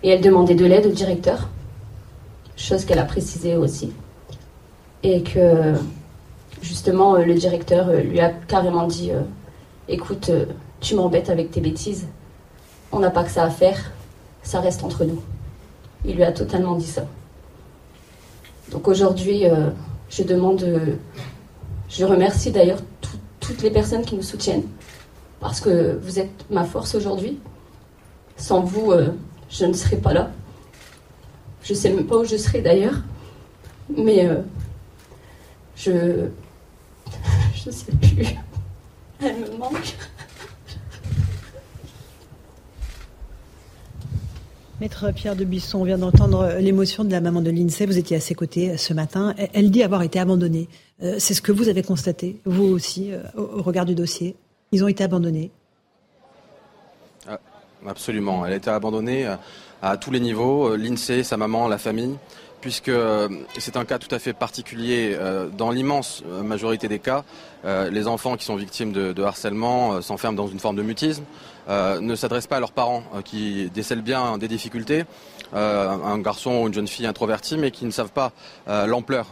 et 0.03 0.11
elle 0.11 0.21
demandait 0.21 0.55
de 0.55 0.65
l'aide 0.65 0.87
au 0.87 0.91
directeur, 0.91 1.49
chose 2.57 2.85
qu'elle 2.85 2.99
a 2.99 3.05
précisé 3.05 3.57
aussi. 3.57 3.93
Et 5.03 5.23
que 5.23 5.75
justement, 6.65 7.15
euh, 7.15 7.25
le 7.25 7.35
directeur 7.35 7.89
euh, 7.89 8.01
lui 8.01 8.21
a 8.21 8.31
carrément 8.31 8.87
dit 8.87 9.11
euh, 9.13 9.21
Écoute, 9.89 10.31
tu 10.81 10.95
m'embêtes 10.95 11.29
avec 11.29 11.51
tes 11.51 11.61
bêtises. 11.61 12.07
On 12.91 13.01
n'a 13.01 13.11
pas 13.11 13.23
que 13.23 13.31
ça 13.31 13.45
à 13.45 13.51
faire. 13.51 13.93
Ça 14.43 14.61
reste 14.61 14.83
entre 14.83 15.05
nous. 15.05 15.23
Il 16.07 16.17
lui 16.17 16.25
a 16.25 16.33
totalement 16.33 16.75
dit 16.75 16.87
ça. 16.87 17.07
Donc 18.71 18.89
aujourd'hui, 18.89 19.45
je 20.09 20.23
demande. 20.23 20.65
je 21.91 22.05
remercie 22.05 22.51
d'ailleurs 22.51 22.79
toutes 23.41 23.63
les 23.63 23.71
personnes 23.71 24.07
qui 24.07 24.17
nous 24.17 24.23
soutiennent. 24.23 24.65
Parce 25.41 25.61
que 25.61 25.99
vous 26.03 26.19
êtes 26.19 26.47
ma 26.51 26.65
force 26.65 26.95
aujourd'hui. 26.95 27.39
Sans 28.39 28.61
vous, 28.61 28.93
je 29.51 29.67
ne 29.67 29.75
serais 29.75 29.97
pas 29.97 30.15
là. 30.15 30.31
Je 31.63 31.75
ne 31.75 31.79
sais 31.79 31.91
même 31.91 32.07
pas 32.07 32.17
où 32.17 32.25
je 32.25 32.37
serais 32.37 32.63
d'ailleurs. 32.63 33.03
Mais 33.95 34.31
je, 35.77 36.29
je 37.55 37.71
sais 37.71 37.93
plus. 37.93 38.27
Elle 39.21 39.37
me 39.37 39.57
manque. 39.57 39.97
Maître 44.81 45.13
Pierre 45.13 45.37
de 45.37 45.45
Buisson, 45.45 45.79
on 45.79 45.85
vient 45.85 45.99
d'entendre 45.99 46.57
l'émotion 46.59 47.05
de 47.05 47.11
la 47.13 47.21
maman 47.21 47.41
de 47.41 47.51
l'INSEE. 47.51 47.87
Vous 47.87 47.97
étiez 47.97 48.17
à 48.17 48.21
ses 48.21 48.35
côtés 48.35 48.77
ce 48.77 48.93
matin. 48.93 49.35
Elle 49.53 49.71
dit 49.71 49.85
avoir 49.85 50.03
été 50.03 50.19
abandonnée. 50.19 50.69
Euh, 51.03 51.15
c'est 51.19 51.33
ce 51.33 51.41
que 51.41 51.53
vous 51.53 51.69
avez 51.69 51.83
constaté, 51.83 52.41
vous 52.45 52.65
aussi, 52.65 53.13
euh, 53.13 53.23
au 53.37 53.63
regard 53.63 53.85
du 53.85 53.95
dossier. 53.95 54.35
Ils 54.73 54.83
ont 54.83 54.89
été 54.89 55.05
abandonnés. 55.05 55.53
Ah, 57.29 57.39
absolument. 57.87 58.45
Elle 58.45 58.53
a 58.53 58.57
été 58.57 58.69
abandonnée 58.69 59.27
euh, 59.27 59.37
à 59.81 59.97
tous 59.97 60.11
les 60.11 60.21
niveaux. 60.21 60.77
L'INSEE, 60.77 61.23
sa 61.23 61.37
maman, 61.37 61.69
la 61.69 61.79
famille 61.79 62.17
puisque 62.65 62.89
euh, 62.89 63.29
c'est 63.59 63.77
un 63.77 63.85
cas 63.85 63.99
tout 63.99 64.13
à 64.15 64.19
fait 64.19 64.33
particulier. 64.33 65.15
Euh, 65.21 65.49
dans 65.51 65.71
l'immense 65.71 66.23
euh, 66.27 66.43
majorité 66.43 66.89
des 66.89 66.99
cas, 66.99 67.23
les 67.91 68.07
enfants 68.07 68.37
qui 68.37 68.45
sont 68.45 68.57
victimes 68.57 68.93
de, 68.93 69.23
harcèlement 69.23 70.03
s'enferment 70.03 70.37
dans 70.37 70.49
une 70.49 70.61
forme 70.61 70.77
de 70.77 70.83
mutisme, 70.83 71.25
ne 71.67 72.15
s'adressent 72.15 72.47
pas 72.47 72.59
à 72.59 72.61
leurs 72.61 72.73
parents 72.73 73.03
qui 73.25 73.71
décèlent 73.71 74.03
bien 74.03 74.37
des 74.37 74.49
difficultés, 74.49 75.05
un 75.53 76.19
garçon 76.19 76.63
ou 76.63 76.67
une 76.69 76.75
jeune 76.75 76.89
fille 76.89 77.07
introvertie, 77.07 77.57
mais 77.57 77.71
qui 77.71 77.85
ne 77.85 77.91
savent 77.91 78.11
pas 78.11 78.33
l'ampleur 78.67 79.27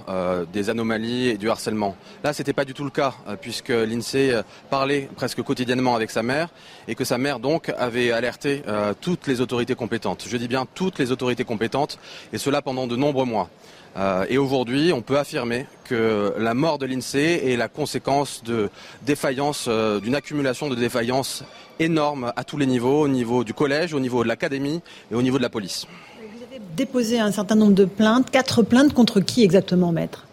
des 0.53 0.71
anomalies 0.71 1.29
et 1.29 1.39
du 1.39 1.51
harcèlement. 1.51 1.97
Là, 2.23 2.33
ce 2.33 2.43
n'était 2.43 2.53
pas 2.53 2.65
du 2.65 2.75
tout 2.75 2.85
le 2.85 2.91
cas, 2.91 3.15
puisque 3.41 3.71
l'INSEE 3.71 4.43
parlait 4.71 5.09
presque 5.17 5.43
quotidiennement 5.43 5.95
avec 5.97 6.11
sa 6.11 6.23
mère 6.23 6.49
et 6.87 6.95
que 6.95 7.05
sa 7.05 7.19
mère 7.19 7.39
donc 7.39 7.71
avait 7.77 8.13
alerté 8.13 8.63
toutes 9.01 9.27
les 9.27 9.41
autorités 9.41 9.75
compétentes. 9.75 10.25
Je 10.29 10.37
dis 10.37 10.49
bien 10.49 10.67
toutes 10.75 10.99
les 10.99 11.13
autorités 11.13 11.45
compétentes, 11.45 11.99
et 12.33 12.39
cela 12.39 12.63
pendant 12.63 12.87
de 12.87 12.97
nombreux 12.97 13.25
mois. 13.25 13.49
Euh, 13.97 14.25
et 14.29 14.39
aujourd'hui, 14.39 14.93
on 14.93 15.03
peut 15.03 15.19
affirmer 15.19 15.67
que 15.85 16.35
la 16.39 16.55
mort 16.55 16.79
de 16.79 16.87
l'INSEE 16.87 17.53
est 17.53 17.57
la 17.57 17.69
conséquence 17.69 18.43
de 18.43 18.71
défaillance, 19.03 19.67
euh, 19.69 20.01
d'une 20.01 20.15
accumulation 20.15 20.69
de 20.69 20.75
défaillances 20.75 21.45
énormes 21.79 22.33
à 22.37 22.45
tous 22.45 22.57
les 22.57 22.67
niveaux, 22.67 23.03
au 23.03 23.09
niveau 23.09 23.45
du 23.45 23.55
collège, 23.55 23.95
au 23.95 24.01
niveau 24.01 24.23
de 24.23 24.29
l'académie 24.29 24.81
et 25.11 25.15
au 25.15 25.23
niveau 25.23 25.39
de 25.39 25.43
la 25.43 25.51
police. 25.51 25.87
Vous 26.21 26.43
avez 26.45 26.61
déposé 26.77 27.19
un 27.19 27.33
certain 27.33 27.55
nombre 27.55 27.75
de 27.75 27.85
plaintes, 27.85 28.31
quatre 28.31 28.63
plaintes 28.63 28.93
contre 28.93 29.21
qui 29.21 29.43
exactement, 29.43 29.93
maître? 29.93 30.27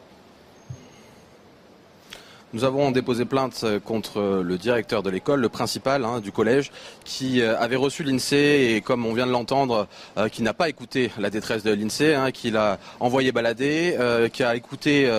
Nous 2.54 2.64
avons 2.64 2.92
déposé 2.92 3.26
plainte 3.26 3.62
euh, 3.64 3.80
contre 3.80 4.42
le 4.44 4.58
directeur 4.58 5.04
de 5.04 5.10
l'école, 5.10 5.42
le 5.42 5.50
principal 5.50 6.04
hein, 6.04 6.20
du 6.20 6.32
collège, 6.32 6.72
qui 7.06 7.42
euh, 7.42 7.60
avait 7.60 7.76
reçu 7.76 8.04
l'INSEE 8.04 8.76
et, 8.76 8.82
comme 8.82 9.06
on 9.06 9.14
vient 9.14 9.28
de 9.28 9.32
l'entendre, 9.32 9.88
euh, 10.18 10.30
qui 10.30 10.42
n'a 10.42 10.54
pas 10.54 10.70
écouté 10.70 11.12
la 11.20 11.30
détresse 11.30 11.64
de 11.64 11.72
l'INSEE, 11.72 12.16
hein, 12.16 12.32
qui 12.32 12.52
l'a 12.52 12.80
envoyé 13.00 13.32
balader, 13.32 13.98
qui 14.34 14.44
a 14.44 14.56
écouté 14.56 15.10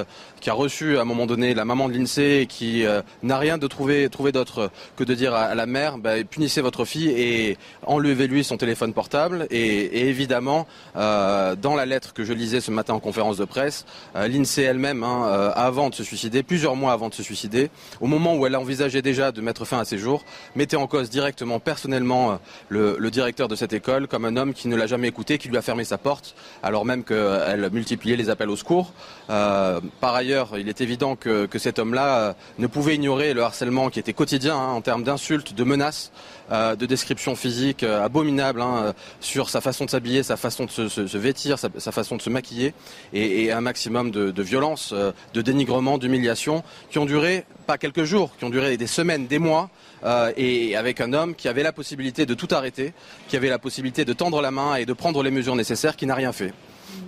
qui 0.41 0.51
a 0.51 0.55
reçu 0.55 0.97
à 0.97 1.03
un 1.03 1.05
moment 1.05 1.27
donné 1.27 1.55
la 1.55 1.65
maman 1.65 1.89
de 1.89 1.95
l'INSEE 1.95 2.47
qui 2.49 2.85
euh, 2.85 3.03
n'a 3.23 3.39
rien 3.39 3.59
de 3.59 3.67
trouvé, 3.67 4.09
trouvé 4.09 4.33
d'autre 4.33 4.71
que 4.97 5.05
de 5.05 5.15
dire 5.15 5.35
à, 5.35 5.55
la 5.55 5.67
mère 5.67 5.99
bah, 5.99 6.15
punissez 6.29 6.63
votre 6.63 6.85
fille 6.85 7.11
et 7.11 7.59
enlevez-lui 7.87 8.43
son 8.43 8.57
téléphone 8.57 8.93
portable. 8.93 9.47
Et, 9.51 10.09
évidemment, 10.09 10.67
euh, 10.97 11.55
dans 11.55 11.75
la 11.75 11.87
lettre 11.87 12.13
que 12.15 12.25
je 12.25 12.33
lisais 12.33 12.61
ce 12.61 12.71
matin 12.71 12.95
en 12.95 13.01
conférence 13.01 13.37
de 13.37 13.45
presse, 13.45 13.85
euh, 14.17 14.27
l'INSEE 14.27 14.63
elle-même, 14.63 15.05
hein, 15.05 15.53
avant 15.55 15.91
de 15.91 15.95
se 15.95 16.05
suicider, 16.05 16.43
plusieurs 16.43 16.75
mois 16.75 16.93
avant 16.93 17.09
de 17.09 17.15
se 17.15 17.20
suicider, 17.23 17.71
au 18.01 18.07
moment 18.07 18.37
où 18.37 18.47
elle 18.47 18.57
envisageait 18.57 19.03
déjà 19.03 19.33
de 19.33 19.41
mettre 19.41 19.65
fin 19.65 19.79
à 19.79 19.85
ses 19.85 19.99
jours, 19.99 20.25
mettait 20.55 20.77
en 20.77 20.87
cause 20.87 21.11
directement, 21.11 21.61
personnellement, 21.61 22.39
le, 22.69 22.97
le 22.99 23.11
directeur 23.11 23.49
de 23.49 23.57
cette 23.57 23.73
école 23.73 24.09
comme 24.09 24.25
un 24.25 24.37
homme 24.37 24.55
qui 24.55 24.69
ne 24.69 24.77
l'a 24.77 24.87
jamais 24.87 25.09
écouté, 25.09 25.39
qui 25.39 25.49
lui 25.49 25.57
a 25.57 25.63
fermé 25.63 25.85
sa 25.85 25.99
porte, 25.99 26.35
alors 26.63 26.85
même 26.85 27.05
qu'elle 27.05 27.69
multipliait 27.73 28.17
les 28.17 28.31
appels 28.31 28.51
au 28.51 28.57
secours. 28.57 28.93
Euh, 29.31 29.81
par 30.01 30.15
ailleurs, 30.15 30.59
il 30.59 30.69
est 30.69 30.81
évident 30.81 31.17
que, 31.17 31.47
que 31.47 31.59
cet 31.59 31.79
homme-là 31.79 32.19
euh, 32.19 32.33
ne 32.59 32.67
pouvait 32.67 32.95
ignorer 32.95 33.35
le 33.35 33.43
harcèlement 33.43 33.91
qui 33.91 33.99
était 33.99 34.13
quotidien 34.13 34.57
hein, 34.57 34.69
en 34.73 34.81
termes 34.81 35.05
d'insultes, 35.05 35.55
de 35.55 35.65
menaces, 35.65 36.13
euh, 36.51 36.77
de 36.77 36.87
descriptions 36.87 37.35
physiques 37.35 37.83
euh, 37.83 38.05
abominables 38.05 38.61
hein, 38.61 38.95
sur 39.21 39.49
sa 39.51 39.61
façon 39.61 39.85
de 39.85 39.91
s'habiller, 39.91 40.23
sa 40.23 40.37
façon 40.37 40.65
de 40.65 40.71
se, 40.71 41.19
vêtir, 41.19 41.59
sa, 41.59 41.93
façon 41.93 42.17
de 42.17 42.23
se 42.23 42.31
maquiller, 42.31 42.75
et, 43.13 43.53
un 43.53 43.61
maximum 43.61 44.11
de, 44.11 44.31
de 44.31 44.43
violence, 44.43 44.91
euh, 44.93 45.13
de 45.35 45.43
dénigrement, 45.43 45.99
d'humiliation, 45.99 46.63
qui 46.91 46.99
ont 46.99 47.07
duré 47.07 47.45
pas 47.67 47.79
quelques 47.79 48.05
jours, 48.05 48.31
qui 48.39 48.45
ont 48.45 48.51
duré 48.51 48.77
des 48.77 48.87
semaines, 48.87 49.27
des 49.27 49.39
mois, 49.39 49.71
euh, 50.05 50.33
et 50.37 50.77
avec 50.77 51.01
un 51.01 51.13
homme 51.13 51.35
qui 51.35 51.49
avait 51.49 51.63
la 51.63 51.73
possibilité 51.73 52.27
de 52.27 52.35
tout 52.35 52.49
arrêter, 52.51 52.93
qui 53.29 53.37
avait 53.37 53.49
la 53.49 53.59
possibilité 53.59 54.05
de 54.05 54.13
tendre 54.13 54.41
la 54.41 54.51
main 54.51 54.77
et 54.77 54.87
de 54.87 54.93
prendre 54.93 55.23
les 55.23 55.31
mesures 55.31 55.57
nécessaires, 55.57 55.97
qui 55.97 56.07
n'a 56.07 56.15
rien 56.15 56.33
fait. 56.33 56.53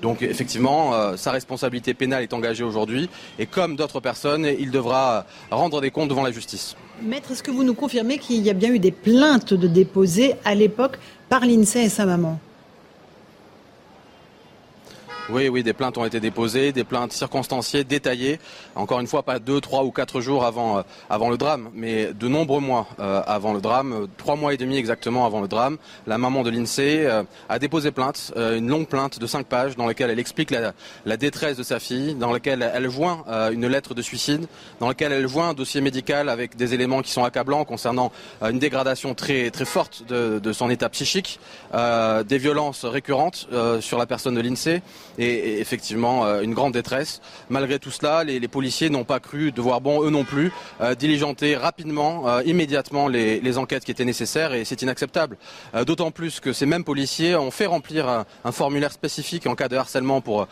Donc 0.01 0.22
effectivement, 0.22 0.95
euh, 0.95 1.16
sa 1.16 1.32
responsabilité 1.32 1.95
pénale 1.95 2.22
est 2.22 2.32
engagée 2.32 2.64
aujourd'hui 2.64 3.09
et 3.38 3.47
comme 3.47 3.76
d'autres 3.76 4.01
personnes, 4.01 4.47
il 4.47 4.70
devra 4.70 5.26
rendre 5.51 5.80
des 5.80 5.90
comptes 5.90 6.09
devant 6.09 6.22
la 6.22 6.32
justice. 6.32 6.76
Maître, 7.01 7.32
est-ce 7.32 7.43
que 7.43 7.51
vous 7.51 7.64
nous 7.64 7.74
confirmez 7.74 8.18
qu'il 8.18 8.43
y 8.43 8.51
a 8.51 8.53
bien 8.53 8.72
eu 8.72 8.78
des 8.78 8.93
plaintes 8.93 9.55
de 9.55 9.66
déposées 9.66 10.34
à 10.45 10.55
l'époque 10.55 10.99
par 11.28 11.45
l'INSEE 11.45 11.84
et 11.84 11.88
sa 11.88 12.07
maman? 12.07 12.38
Oui, 15.30 15.48
oui, 15.48 15.62
des 15.62 15.72
plaintes 15.72 15.96
ont 15.98 16.04
été 16.04 16.18
déposées, 16.18 16.72
des 16.72 16.82
plaintes 16.82 17.12
circonstanciées, 17.12 17.84
détaillées. 17.84 18.40
Encore 18.74 18.98
une 18.98 19.06
fois, 19.06 19.22
pas 19.22 19.38
deux, 19.38 19.60
trois 19.60 19.84
ou 19.84 19.92
quatre 19.92 20.20
jours 20.20 20.44
avant, 20.44 20.78
euh, 20.78 20.82
avant 21.08 21.30
le 21.30 21.36
drame, 21.36 21.70
mais 21.74 22.12
de 22.12 22.26
nombreux 22.26 22.60
mois 22.60 22.88
euh, 22.98 23.22
avant 23.26 23.52
le 23.52 23.60
drame, 23.60 23.92
euh, 23.92 24.06
trois 24.16 24.34
mois 24.34 24.52
et 24.52 24.56
demi 24.56 24.76
exactement 24.76 25.24
avant 25.24 25.40
le 25.40 25.46
drame. 25.46 25.78
La 26.08 26.18
maman 26.18 26.42
de 26.42 26.50
l'INSEE 26.50 27.06
a 27.48 27.58
déposé 27.60 27.92
plainte, 27.92 28.32
une 28.36 28.68
longue 28.68 28.88
plainte 28.88 29.20
de 29.20 29.26
cinq 29.26 29.46
pages 29.46 29.76
dans 29.76 29.86
laquelle 29.86 30.10
elle 30.10 30.18
explique 30.18 30.50
la, 30.50 31.16
détresse 31.16 31.56
de 31.56 31.62
sa 31.62 31.78
fille, 31.78 32.14
dans 32.14 32.32
laquelle 32.32 32.68
elle 32.74 32.90
joint 32.90 33.24
une 33.52 33.66
lettre 33.66 33.94
de 33.94 34.02
suicide, 34.02 34.46
dans 34.80 34.88
laquelle 34.88 35.12
elle 35.12 35.28
joint 35.28 35.50
un 35.50 35.54
dossier 35.54 35.80
médical 35.80 36.28
avec 36.28 36.56
des 36.56 36.74
éléments 36.74 37.02
qui 37.02 37.10
sont 37.10 37.24
accablants 37.24 37.64
concernant 37.64 38.10
une 38.42 38.58
dégradation 38.58 39.14
très, 39.14 39.50
très 39.50 39.64
forte 39.64 40.04
de, 40.08 40.38
de 40.40 40.52
son 40.52 40.70
état 40.70 40.88
psychique, 40.88 41.38
des 41.72 42.38
violences 42.38 42.84
récurrentes 42.84 43.48
sur 43.80 43.98
la 43.98 44.06
personne 44.06 44.34
de 44.34 44.40
l'INSEE 44.40 44.82
et, 45.18 45.60
effectivement 45.60 46.24
euh, 46.24 46.42
une 46.42 46.54
grande 46.54 46.72
détresse. 46.72 47.20
Malgré 47.48 47.78
tout 47.78 47.90
cela, 47.90 48.24
les, 48.24 48.40
les 48.40 48.48
policiers 48.48 48.90
n'ont 48.90 49.04
pas 49.04 49.20
cru 49.20 49.52
devoir, 49.52 49.80
bon, 49.80 50.02
eux 50.04 50.10
non 50.10 50.24
plus, 50.24 50.52
euh, 50.80 50.94
diligenter 50.94 51.56
rapidement, 51.56 52.28
euh, 52.28 52.42
immédiatement 52.44 53.08
les, 53.08 53.40
les, 53.40 53.58
enquêtes 53.58 53.84
qui 53.84 53.90
étaient 53.90 54.04
nécessaires 54.04 54.54
et 54.54 54.64
c'est 54.64 54.80
inacceptable. 54.80 55.36
D'autant 55.86 56.10
plus 56.10 56.40
que 56.40 56.54
ces 56.54 56.64
mêmes 56.64 56.84
policiers 56.84 57.36
ont 57.36 57.50
fait 57.50 57.66
remplir 57.66 58.08
un, 58.08 58.24
un 58.44 58.52
formulaire 58.52 58.92
spécifique 58.92 59.46
en 59.46 59.54
cas 59.54 59.68
de 59.68 59.76
harcèlement 59.76 60.22
pour, 60.22 60.48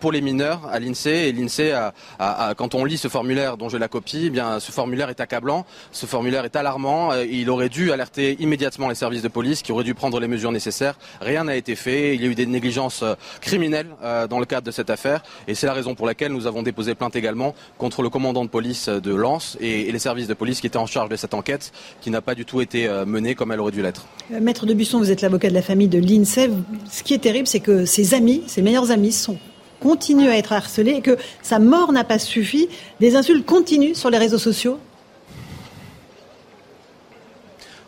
pour 0.00 0.12
les 0.12 0.20
mineurs 0.20 0.68
à 0.70 0.78
l'INSEE 0.78 1.28
et 1.28 1.32
l'INSEE, 1.32 1.72
a, 1.72 1.94
a, 2.18 2.48
a, 2.48 2.54
quand 2.54 2.74
on 2.74 2.84
lit 2.84 2.98
ce 2.98 3.08
formulaire 3.08 3.56
dont 3.56 3.70
j'ai 3.70 3.78
la 3.78 3.88
copie, 3.88 4.24
eh 4.26 4.30
bien, 4.30 4.60
ce 4.60 4.72
formulaire 4.72 5.08
est 5.08 5.20
accablant, 5.20 5.64
ce 5.90 6.04
formulaire 6.04 6.44
est 6.44 6.54
alarmant, 6.54 7.14
il 7.14 7.48
aurait 7.48 7.70
dû 7.70 7.92
alerter 7.92 8.36
immédiatement 8.40 8.88
les 8.88 8.94
services 8.94 9.22
de 9.22 9.28
police 9.28 9.62
qui 9.62 9.72
auraient 9.72 9.84
dû 9.84 9.94
prendre 9.94 10.20
les 10.20 10.28
mesures 10.28 10.52
nécessaires. 10.52 10.98
Rien 11.20 11.44
n'a 11.44 11.56
été 11.56 11.76
fait, 11.76 12.14
il 12.14 12.22
y 12.22 12.26
a 12.26 12.28
eu 12.28 12.34
des 12.34 12.46
négligences 12.46 13.04
criminelles 13.40 13.93
euh, 14.02 14.26
dans 14.26 14.38
le 14.38 14.46
cadre 14.46 14.66
de 14.66 14.70
cette 14.70 14.90
affaire. 14.90 15.22
Et 15.48 15.54
c'est 15.54 15.66
la 15.66 15.72
raison 15.72 15.94
pour 15.94 16.06
laquelle 16.06 16.32
nous 16.32 16.46
avons 16.46 16.62
déposé 16.62 16.94
plainte 16.94 17.16
également 17.16 17.54
contre 17.78 18.02
le 18.02 18.10
commandant 18.10 18.44
de 18.44 18.50
police 18.50 18.88
de 18.88 19.14
Lens 19.14 19.56
et, 19.60 19.90
les 19.90 19.98
services 19.98 20.26
de 20.26 20.34
police 20.34 20.60
qui 20.60 20.66
étaient 20.66 20.78
en 20.78 20.86
charge 20.86 21.08
de 21.08 21.16
cette 21.16 21.34
enquête, 21.34 21.72
qui 22.00 22.10
n'a 22.10 22.20
pas 22.20 22.34
du 22.34 22.44
tout 22.44 22.60
été 22.60 22.88
euh, 22.88 23.04
menée 23.06 23.34
comme 23.34 23.52
elle 23.52 23.60
aurait 23.60 23.72
dû 23.72 23.82
l'être. 23.82 24.06
Euh, 24.32 24.40
Maître 24.40 24.66
de 24.66 24.74
Busson, 24.74 24.98
vous 24.98 25.10
êtes 25.10 25.22
l'avocat 25.22 25.48
de 25.48 25.54
la 25.54 25.62
famille 25.62 25.88
de 25.88 25.98
l'INSEE. 25.98 26.50
Ce 26.90 27.02
qui 27.02 27.14
est 27.14 27.18
terrible, 27.18 27.46
c'est 27.46 27.60
que 27.60 27.84
ses 27.84 28.14
amis, 28.14 28.42
ses 28.46 28.62
meilleurs 28.62 28.90
amis, 28.90 29.12
sont 29.12 29.38
continuent 29.80 30.30
à 30.30 30.38
être 30.38 30.52
harcelés 30.52 30.92
et 30.92 31.00
que 31.02 31.18
sa 31.42 31.58
mort 31.58 31.92
n'a 31.92 32.04
pas 32.04 32.18
suffi. 32.18 32.68
Des 33.00 33.16
insultes 33.16 33.44
continuent 33.44 33.94
sur 33.94 34.08
les 34.08 34.16
réseaux 34.16 34.38
sociaux 34.38 34.78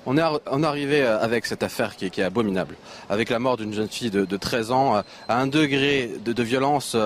on 0.07 0.17
est, 0.17 0.23
on 0.51 0.63
arrivé 0.63 1.03
avec 1.03 1.47
cette 1.47 1.63
affaire 1.63 1.97
qui 1.97 2.07
est, 2.07 2.23
abominable, 2.23 2.77
avec 3.11 3.29
la 3.29 3.39
mort 3.39 3.57
d'une 3.57 3.75
jeune 3.75 3.89
fille 3.89 4.11
de, 4.11 4.25
de, 4.25 4.37
13 4.37 4.71
ans 4.71 5.03
à 5.29 5.41
un 5.41 5.47
degré 5.47 6.11
de, 6.25 6.33
de 6.33 6.43
violence 6.43 6.97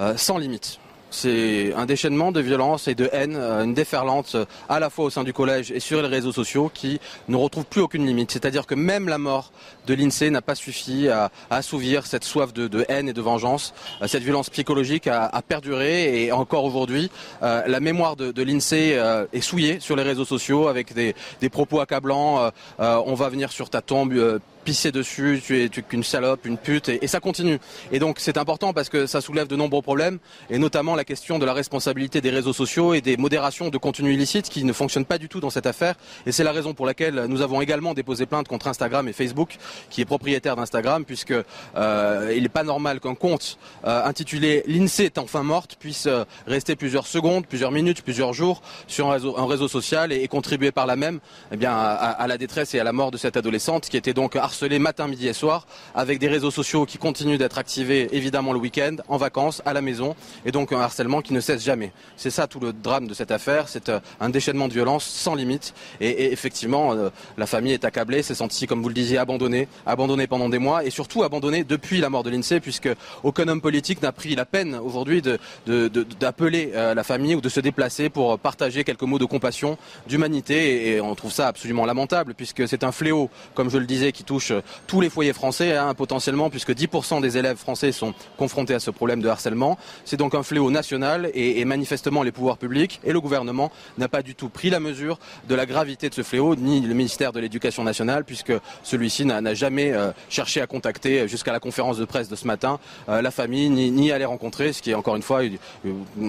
euh, 0.00 0.16
sans 0.16 0.38
limite. 0.38 0.78
C'est 1.10 1.72
un 1.74 1.86
déchaînement 1.86 2.32
de 2.32 2.40
violence 2.40 2.88
et 2.88 2.94
de 2.94 3.08
haine, 3.12 3.36
une 3.36 3.74
déferlante 3.74 4.36
à 4.68 4.80
la 4.80 4.90
fois 4.90 5.06
au 5.06 5.10
sein 5.10 5.24
du 5.24 5.32
collège 5.32 5.70
et 5.72 5.80
sur 5.80 6.02
les 6.02 6.08
réseaux 6.08 6.32
sociaux 6.32 6.70
qui 6.72 7.00
ne 7.28 7.36
retrouve 7.36 7.64
plus 7.64 7.80
aucune 7.80 8.06
limite. 8.06 8.30
C'est-à-dire 8.30 8.66
que 8.66 8.74
même 8.74 9.08
la 9.08 9.18
mort 9.18 9.52
de 9.86 9.94
l'INSEE 9.94 10.30
n'a 10.30 10.42
pas 10.42 10.54
suffi 10.54 11.08
à, 11.08 11.30
assouvir 11.50 12.06
cette 12.06 12.24
soif 12.24 12.52
de, 12.52 12.84
haine 12.88 13.08
et 13.08 13.12
de 13.12 13.20
vengeance. 13.20 13.74
Cette 14.06 14.22
violence 14.22 14.50
psychologique 14.50 15.06
a, 15.06 15.42
perduré 15.46 16.24
et 16.24 16.32
encore 16.32 16.64
aujourd'hui, 16.64 17.10
euh, 17.42 17.62
la 17.66 17.80
mémoire 17.80 18.16
de, 18.16 18.42
l'INSEE 18.42 18.98
euh, 18.98 19.26
est 19.32 19.40
souillée 19.40 19.80
sur 19.80 19.96
les 19.96 20.02
réseaux 20.02 20.24
sociaux 20.24 20.68
avec 20.68 20.94
des, 20.94 21.14
propos 21.50 21.80
accablants. 21.80 22.50
Euh, 22.80 23.02
on 23.06 23.14
va 23.14 23.28
venir 23.28 23.50
sur 23.52 23.70
ta 23.70 23.82
tombe 23.82 24.12
euh, 24.12 24.38
pisser 24.64 24.92
dessus, 24.92 25.42
tu 25.44 25.62
es, 25.62 25.68
tu 25.68 25.82
salope, 26.02 26.46
une 26.46 26.58
pute, 26.58 26.88
et, 26.88 27.06
ça 27.06 27.20
continue. 27.20 27.58
Et 27.92 27.98
donc 27.98 28.18
c'est 28.18 28.38
important 28.38 28.72
parce 28.72 28.88
que 28.88 29.06
ça 29.06 29.20
soulève 29.20 29.46
de 29.46 29.56
nombreux 29.56 29.82
problèmes, 29.82 30.18
et 30.48 30.58
notamment 30.58 30.94
la 30.94 31.04
question 31.04 31.38
de 31.38 31.46
la 31.46 31.52
responsabilité 31.52 32.20
des 32.20 32.30
réseaux 32.30 32.52
sociaux 32.52 32.94
et 32.94 33.00
des 33.00 33.16
modérations 33.16 33.68
de 33.68 33.78
contenu 33.78 34.12
illicite 34.12 34.48
qui 34.48 34.64
ne 34.64 34.72
fonctionnent 34.72 35.04
pas 35.04 35.18
du 35.18 35.28
tout 35.28 35.40
dans 35.40 35.50
cette 35.50 35.66
affaire. 35.66 35.94
Et 36.26 36.32
c'est 36.32 36.44
la 36.44 36.52
raison 36.52 36.74
pour 36.74 36.86
laquelle 36.86 37.26
nous 37.28 37.42
avons 37.42 37.60
également 37.60 37.94
déposé 37.94 38.26
plainte 38.26 38.48
contre 38.48 38.68
Instagram 38.68 39.08
et 39.08 39.12
Facebook, 39.12 39.56
qui 39.90 40.00
est 40.00 40.04
propriétaire 40.06 40.56
d'Instagram, 40.56 41.04
puisque 41.04 41.34
euh, 41.76 42.34
il 42.34 42.42
n'est 42.42 42.48
pas 42.48 42.64
normal 42.64 43.00
qu'un 43.00 43.14
compte 43.14 43.58
euh, 43.84 44.04
intitulé 44.04 44.62
l'INSEE 44.66 45.04
est 45.04 45.18
enfin 45.18 45.42
morte 45.42 45.76
puisse 45.78 46.06
euh, 46.06 46.24
rester 46.46 46.76
plusieurs 46.76 47.06
secondes, 47.06 47.46
plusieurs 47.46 47.72
minutes, 47.72 48.02
plusieurs 48.02 48.32
jours 48.32 48.62
sur 48.86 49.08
un 49.08 49.12
réseau, 49.12 49.38
un 49.38 49.46
réseau 49.46 49.68
social 49.68 50.12
et, 50.12 50.22
et, 50.22 50.28
contribuer 50.28 50.72
par 50.72 50.86
là 50.86 50.96
même 50.96 51.20
eh 51.52 51.56
bien, 51.56 51.72
à, 51.72 51.94
à, 51.94 52.26
la 52.26 52.38
détresse 52.38 52.74
et 52.74 52.80
à 52.80 52.84
la 52.84 52.92
mort 52.92 53.10
de 53.10 53.16
cette 53.16 53.36
adolescente 53.36 53.88
qui 53.88 53.96
était 53.96 54.12
donc 54.12 54.36
matin, 54.78 55.08
midi 55.08 55.28
et 55.28 55.32
soir, 55.32 55.66
avec 55.94 56.18
des 56.18 56.28
réseaux 56.28 56.50
sociaux 56.50 56.86
qui 56.86 56.98
continuent 56.98 57.38
d'être 57.38 57.58
activés 57.58 58.08
évidemment 58.12 58.52
le 58.52 58.58
week-end, 58.58 58.96
en 59.08 59.16
vacances, 59.16 59.62
à 59.64 59.72
la 59.72 59.82
maison, 59.82 60.14
et 60.44 60.52
donc 60.52 60.72
un 60.72 60.80
harcèlement 60.80 61.22
qui 61.22 61.32
ne 61.32 61.40
cesse 61.40 61.62
jamais. 61.64 61.92
C'est 62.16 62.30
ça 62.30 62.46
tout 62.46 62.60
le 62.60 62.72
drame 62.72 63.06
de 63.06 63.14
cette 63.14 63.30
affaire, 63.30 63.68
c'est 63.68 63.88
euh, 63.88 64.00
un 64.20 64.28
déchaînement 64.28 64.68
de 64.68 64.72
violence 64.72 65.04
sans 65.04 65.34
limite, 65.34 65.74
et, 66.00 66.32
effectivement, 66.32 66.92
euh, 66.92 67.10
la 67.36 67.46
famille 67.46 67.72
est 67.72 67.84
accablée, 67.84 68.22
s'est 68.22 68.34
sentie, 68.34 68.66
comme 68.66 68.82
vous 68.82 68.88
le 68.88 68.94
disiez, 68.94 69.18
abandonnée, 69.18 69.68
abandonnée 69.86 70.26
pendant 70.26 70.48
des 70.48 70.58
mois, 70.58 70.84
et 70.84 70.90
surtout 70.90 71.22
abandonnée 71.22 71.64
depuis 71.64 72.00
la 72.00 72.10
mort 72.10 72.22
de 72.22 72.30
l'INSEE, 72.30 72.60
puisque 72.60 72.90
aucun 73.22 73.48
homme 73.48 73.60
politique 73.60 74.02
n'a 74.02 74.12
pris 74.12 74.34
la 74.34 74.44
peine 74.44 74.74
aujourd'hui 74.74 75.22
d'appeler 75.22 76.66
de, 76.66 76.72
euh, 76.74 76.94
la 76.94 77.04
famille 77.04 77.34
ou 77.34 77.40
de 77.40 77.48
se 77.48 77.60
déplacer 77.60 78.08
pour 78.08 78.38
partager 78.38 78.84
quelques 78.84 79.02
mots 79.02 79.18
de 79.18 79.24
compassion, 79.24 79.78
d'humanité, 80.06 80.54
et, 80.54 80.96
et 80.96 81.00
on 81.00 81.14
trouve 81.14 81.32
ça 81.32 81.48
absolument 81.48 81.86
lamentable, 81.86 82.34
puisque 82.34 82.66
c'est 82.68 82.84
un 82.84 82.92
fléau, 82.92 83.30
comme 83.54 83.70
je 83.70 83.78
le 83.78 83.86
disais, 83.86 84.12
qui 84.12 84.24
touche 84.24 84.39
tous 84.86 85.00
les 85.00 85.10
foyers 85.10 85.32
français, 85.32 85.76
hein, 85.76 85.94
potentiellement, 85.94 86.50
puisque 86.50 86.72
10% 86.72 87.20
des 87.20 87.38
élèves 87.38 87.56
français 87.56 87.92
sont 87.92 88.14
confrontés 88.36 88.74
à 88.74 88.80
ce 88.80 88.90
problème 88.90 89.20
de 89.20 89.28
harcèlement. 89.28 89.78
C'est 90.04 90.16
donc 90.16 90.34
un 90.34 90.42
fléau 90.42 90.70
national 90.70 91.30
et, 91.34 91.64
manifestement 91.64 92.22
les 92.22 92.32
pouvoirs 92.32 92.58
publics 92.58 93.00
et 93.04 93.12
le 93.12 93.20
gouvernement 93.20 93.70
n'a 93.98 94.08
pas 94.08 94.22
du 94.22 94.34
tout 94.34 94.48
pris 94.48 94.70
la 94.70 94.80
mesure 94.80 95.18
de 95.48 95.54
la 95.54 95.66
gravité 95.66 96.08
de 96.08 96.14
ce 96.14 96.22
fléau, 96.22 96.56
ni 96.56 96.80
le 96.80 96.94
ministère 96.94 97.32
de 97.32 97.40
l'Éducation 97.40 97.84
nationale, 97.84 98.24
puisque 98.24 98.52
celui-ci 98.82 99.24
n'a 99.24 99.54
jamais 99.54 99.92
euh, 99.92 100.10
cherché 100.28 100.60
à 100.60 100.66
contacter 100.66 101.28
jusqu'à 101.28 101.52
la 101.52 101.60
conférence 101.60 101.98
de 101.98 102.04
presse 102.04 102.28
de 102.28 102.36
ce 102.36 102.46
matin 102.46 102.78
euh, 103.08 103.22
la 103.22 103.30
famille, 103.30 103.68
ni, 103.70 104.12
à 104.12 104.18
les 104.18 104.24
rencontrer, 104.24 104.72
ce 104.72 104.82
qui 104.82 104.90
est 104.90 104.94
encore 104.94 105.16
une 105.16 105.22
fois 105.22 105.42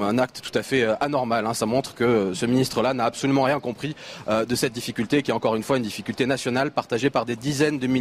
un 0.02 0.18
acte 0.18 0.42
tout 0.42 0.58
à 0.58 0.64
fait 0.64 0.84
euh, 0.84 0.96
anormal. 1.00 1.46
Hein. 1.46 1.54
Ça 1.54 1.66
montre 1.66 1.96
que 1.96 2.34
ce 2.34 2.46
ministre-là 2.46 2.94
n'a 2.94 3.06
absolument 3.06 3.44
rien 3.44 3.60
compris 3.60 3.96
euh, 4.28 4.46
de 4.46 4.56
cette 4.56 4.74
difficulté, 4.74 5.22
qui 5.22 5.32
est 5.32 5.34
encore 5.34 5.56
une 5.56 5.64
fois 5.64 5.78
une 5.78 5.84
difficulté 5.84 6.26
nationale 6.26 6.72
partagée 6.72 7.10
par 7.10 7.26
des 7.26 7.36
dizaines 7.36 7.80
de 7.80 7.88
milliers 7.88 8.01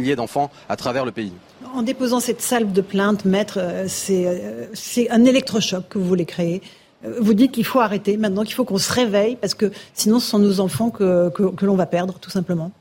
En 1.75 1.83
déposant 1.83 2.19
cette 2.19 2.41
salve 2.41 2.71
de 2.71 2.81
plainte, 2.81 3.25
maître, 3.25 3.59
euh, 3.59 3.85
c'est 4.73 5.09
un 5.09 5.25
électrochoc 5.25 5.87
que 5.89 5.97
vous 5.97 6.05
voulez 6.05 6.25
créer. 6.25 6.61
Euh, 7.05 7.17
vous 7.19 7.33
dites 7.33 7.51
qu'il 7.51 7.65
faut 7.65 7.79
arrêter 7.79 8.17
maintenant, 8.17 8.43
qu'il 8.43 8.55
faut 8.55 8.65
qu'on 8.65 8.77
se 8.77 8.91
réveille, 8.91 9.35
parce 9.35 9.53
que 9.53 9.71
sinon 9.93 10.19
ce 10.19 10.29
sont 10.29 10.39
nos 10.39 10.59
enfants 10.59 10.89
que 10.89 11.31
l'on 11.61 11.75
va 11.75 11.85
perdre, 11.85 12.19
tout 12.19 12.29
simplement. 12.29 12.71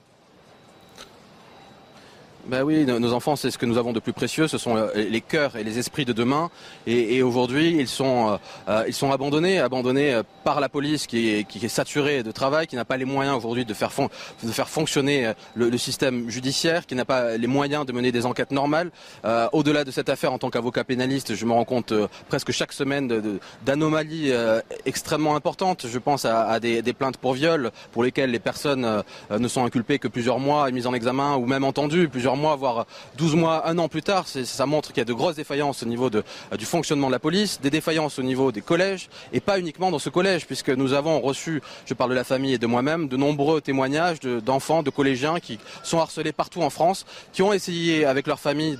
Ben 2.50 2.64
oui, 2.64 2.84
nos 2.84 3.12
enfants, 3.12 3.36
c'est 3.36 3.52
ce 3.52 3.58
que 3.58 3.66
nous 3.66 3.78
avons 3.78 3.92
de 3.92 4.00
plus 4.00 4.12
précieux. 4.12 4.48
Ce 4.48 4.58
sont 4.58 4.76
euh, 4.76 4.88
les 4.96 5.20
cœurs 5.20 5.54
et 5.54 5.62
les 5.62 5.78
esprits 5.78 6.04
de 6.04 6.12
demain. 6.12 6.50
Et, 6.84 7.22
aujourd'hui, 7.22 7.76
ils 7.78 7.86
sont, 7.86 8.30
euh, 8.30 8.36
euh, 8.68 8.84
ils 8.88 8.92
sont 8.92 9.12
abandonnés, 9.12 9.60
abandonnés 9.60 10.20
par 10.42 10.58
la 10.58 10.68
police 10.68 11.06
qui 11.06 11.28
est, 11.28 11.68
saturée 11.68 12.24
de 12.24 12.32
travail, 12.32 12.66
qui 12.66 12.74
n'a 12.74 12.84
pas 12.84 12.96
les 12.96 13.04
moyens 13.04 13.36
aujourd'hui 13.36 13.64
de 13.64 13.72
faire, 13.72 13.92
fonctionner 13.92 15.32
le, 15.54 15.78
système 15.78 16.28
judiciaire, 16.28 16.86
qui 16.86 16.96
n'a 16.96 17.04
pas 17.04 17.36
les 17.36 17.46
moyens 17.46 17.86
de 17.86 17.92
mener 17.92 18.10
des 18.10 18.26
enquêtes 18.26 18.50
normales. 18.50 18.90
Au-delà 19.52 19.84
de 19.84 19.92
cette 19.92 20.08
affaire, 20.08 20.32
en 20.32 20.38
tant 20.38 20.50
qu'avocat 20.50 20.82
pénaliste, 20.82 21.36
je 21.36 21.46
me 21.46 21.52
rends 21.52 21.64
compte 21.64 21.92
presque 22.28 22.50
chaque 22.50 22.72
semaine 22.72 23.38
d'anomalies 23.64 24.32
extrêmement 24.86 25.36
importantes. 25.36 25.86
Je 25.86 25.98
pense 25.98 26.24
à, 26.24 26.58
des, 26.58 26.82
plaintes 26.94 27.18
pour 27.18 27.34
viol, 27.34 27.70
pour 27.92 28.02
lesquelles 28.02 28.32
les 28.32 28.40
personnes 28.40 29.04
ne 29.30 29.48
sont 29.48 29.64
inculpées 29.64 30.00
que 30.00 30.08
plusieurs 30.08 30.40
mois 30.40 30.68
et 30.68 30.72
mises 30.72 30.88
en 30.88 30.94
examen, 30.94 31.36
ou 31.36 31.46
même 31.46 31.62
entendues 31.62 32.08
plusieurs 32.08 32.36
mois, 32.36 32.39
voire 32.56 32.86
12 33.16 33.34
mois, 33.36 33.68
un 33.68 33.78
an 33.78 33.88
plus 33.88 34.02
tard, 34.02 34.26
ça 34.26 34.66
montre 34.66 34.88
qu'il 34.88 34.98
y 34.98 35.02
a 35.02 35.04
de 35.04 35.12
grosses 35.12 35.36
défaillances 35.36 35.82
au 35.82 35.86
niveau 35.86 36.10
de, 36.10 36.24
du 36.58 36.64
fonctionnement 36.64 37.08
de 37.08 37.12
la 37.12 37.18
police, 37.18 37.60
des 37.60 37.70
défaillances 37.70 38.18
au 38.18 38.22
niveau 38.22 38.52
des 38.52 38.60
collèges, 38.60 39.08
et 39.32 39.40
pas 39.40 39.58
uniquement 39.58 39.90
dans 39.90 39.98
ce 39.98 40.10
collège, 40.10 40.46
puisque 40.46 40.70
nous 40.70 40.92
avons 40.92 41.20
reçu, 41.20 41.62
je 41.86 41.94
parle 41.94 42.10
de 42.10 42.14
la 42.14 42.24
famille 42.24 42.54
et 42.54 42.58
de 42.58 42.66
moi-même, 42.66 43.08
de 43.08 43.16
nombreux 43.16 43.60
témoignages 43.60 44.20
d'enfants, 44.20 44.82
de, 44.82 44.90
collégiens 44.90 45.40
qui 45.40 45.58
sont 45.82 45.98
harcelés 45.98 46.32
partout 46.32 46.62
en 46.62 46.70
France, 46.70 47.06
qui 47.32 47.42
ont 47.42 47.52
essayé 47.52 48.04
avec 48.04 48.26
leur 48.26 48.40
famille 48.40 48.78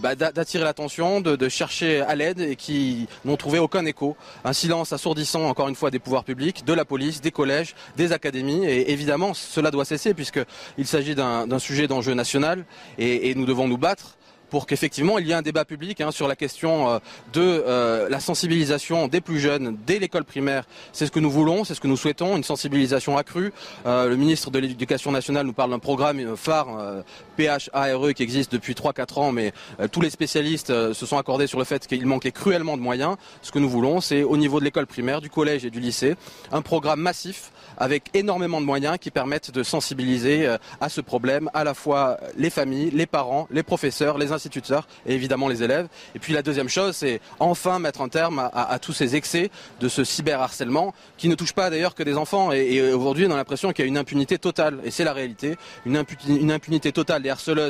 bah, 0.00 0.14
d'attirer 0.14 0.64
l'attention, 0.64 1.20
de, 1.20 1.36
de, 1.36 1.48
chercher 1.48 2.02
à 2.02 2.14
l'aide 2.14 2.40
et 2.40 2.56
qui 2.56 3.08
n'ont 3.24 3.36
trouvé 3.36 3.58
aucun 3.58 3.84
écho. 3.86 4.16
Un 4.44 4.52
silence 4.52 4.92
assourdissant, 4.92 5.44
encore 5.44 5.68
une 5.68 5.74
fois, 5.74 5.90
des 5.90 5.98
pouvoirs 5.98 6.24
publics, 6.24 6.64
de 6.64 6.72
la 6.72 6.84
police, 6.84 7.20
des 7.20 7.30
collèges, 7.30 7.74
des 7.96 8.12
académies, 8.12 8.64
et 8.66 8.92
évidemment, 8.92 9.34
cela 9.34 9.70
doit 9.70 9.84
cesser 9.84 10.14
puisqu'il 10.14 10.86
s'agit 10.86 11.14
d'un 11.14 11.58
sujet 11.58 11.88
d'enjeu 11.88 12.14
national 12.14 12.64
et, 12.98 13.34
nous 13.34 13.46
devons 13.46 13.68
nous 13.68 13.78
battre 13.78 14.16
pour 14.50 14.66
qu'effectivement 14.66 15.18
il 15.18 15.28
y 15.28 15.30
ait 15.30 15.34
un 15.34 15.42
débat 15.42 15.64
public 15.64 16.00
hein, 16.00 16.10
sur 16.10 16.26
la 16.26 16.36
question 16.36 16.90
euh, 16.90 16.98
de 17.32 17.40
euh, 17.40 18.08
la 18.08 18.18
sensibilisation 18.20 19.06
des 19.06 19.20
plus 19.20 19.38
jeunes 19.38 19.78
dès 19.86 19.98
l'école 19.98 20.24
primaire. 20.24 20.64
C'est 20.92 21.06
ce 21.06 21.12
que 21.12 21.20
nous 21.20 21.30
voulons, 21.30 21.64
c'est 21.64 21.74
ce 21.74 21.80
que 21.80 21.86
nous 21.86 21.96
souhaitons, 21.96 22.36
une 22.36 22.44
sensibilisation 22.44 23.16
accrue. 23.16 23.52
Euh, 23.86 24.08
le 24.08 24.16
ministre 24.16 24.50
de 24.50 24.58
l'Éducation 24.58 25.12
nationale 25.12 25.46
nous 25.46 25.52
parle 25.52 25.70
d'un 25.70 25.78
programme 25.78 26.36
phare 26.36 27.04
PHARE 27.48 28.14
qui 28.14 28.22
existe 28.22 28.52
depuis 28.52 28.74
3-4 28.74 29.20
ans, 29.20 29.32
mais 29.32 29.52
tous 29.92 30.00
les 30.00 30.10
spécialistes 30.10 30.92
se 30.92 31.06
sont 31.06 31.18
accordés 31.18 31.46
sur 31.46 31.58
le 31.58 31.64
fait 31.64 31.86
qu'il 31.86 32.06
manquait 32.06 32.32
cruellement 32.32 32.76
de 32.76 32.82
moyens. 32.82 33.16
Ce 33.42 33.50
que 33.50 33.58
nous 33.58 33.68
voulons, 33.68 34.00
c'est 34.00 34.22
au 34.22 34.36
niveau 34.36 34.60
de 34.60 34.64
l'école 34.64 34.86
primaire, 34.86 35.20
du 35.20 35.30
collège 35.30 35.64
et 35.64 35.70
du 35.70 35.80
lycée, 35.80 36.16
un 36.52 36.62
programme 36.62 37.00
massif 37.00 37.52
avec 37.78 38.10
énormément 38.14 38.60
de 38.60 38.66
moyens 38.66 38.98
qui 39.00 39.10
permettent 39.10 39.50
de 39.50 39.62
sensibiliser 39.62 40.54
à 40.80 40.88
ce 40.88 41.00
problème 41.00 41.50
à 41.54 41.64
la 41.64 41.74
fois 41.74 42.18
les 42.36 42.50
familles, 42.50 42.90
les 42.90 43.06
parents, 43.06 43.48
les 43.50 43.62
professeurs, 43.62 44.18
les 44.18 44.32
instituteurs 44.32 44.86
et 45.06 45.14
évidemment 45.14 45.48
les 45.48 45.62
élèves. 45.62 45.88
Et 46.14 46.18
puis 46.18 46.32
la 46.32 46.42
deuxième 46.42 46.68
chose, 46.68 46.96
c'est 46.96 47.20
enfin 47.38 47.78
mettre 47.78 48.00
un 48.00 48.08
terme 48.08 48.50
à, 48.52 48.78
tous 48.78 48.92
ces 48.92 49.16
excès 49.16 49.50
de 49.80 49.88
ce 49.88 50.04
cyberharcèlement 50.04 50.94
qui 51.16 51.28
ne 51.28 51.34
touche 51.34 51.52
pas 51.52 51.70
d'ailleurs 51.70 51.94
que 51.94 52.02
des 52.02 52.16
enfants. 52.16 52.52
Et, 52.52 52.92
aujourd'hui, 52.92 53.26
on 53.26 53.32
a 53.32 53.36
l'impression 53.36 53.72
qu'il 53.72 53.84
y 53.84 53.86
a 53.86 53.88
une 53.88 53.98
impunité 53.98 54.38
totale, 54.38 54.78
et 54.84 54.90
c'est 54.90 55.04
la 55.04 55.12
réalité, 55.12 55.56
une, 55.86 55.96
impunité, 55.96 56.40
une 56.40 56.52
impunité 56.52 56.92
totale 56.92 57.22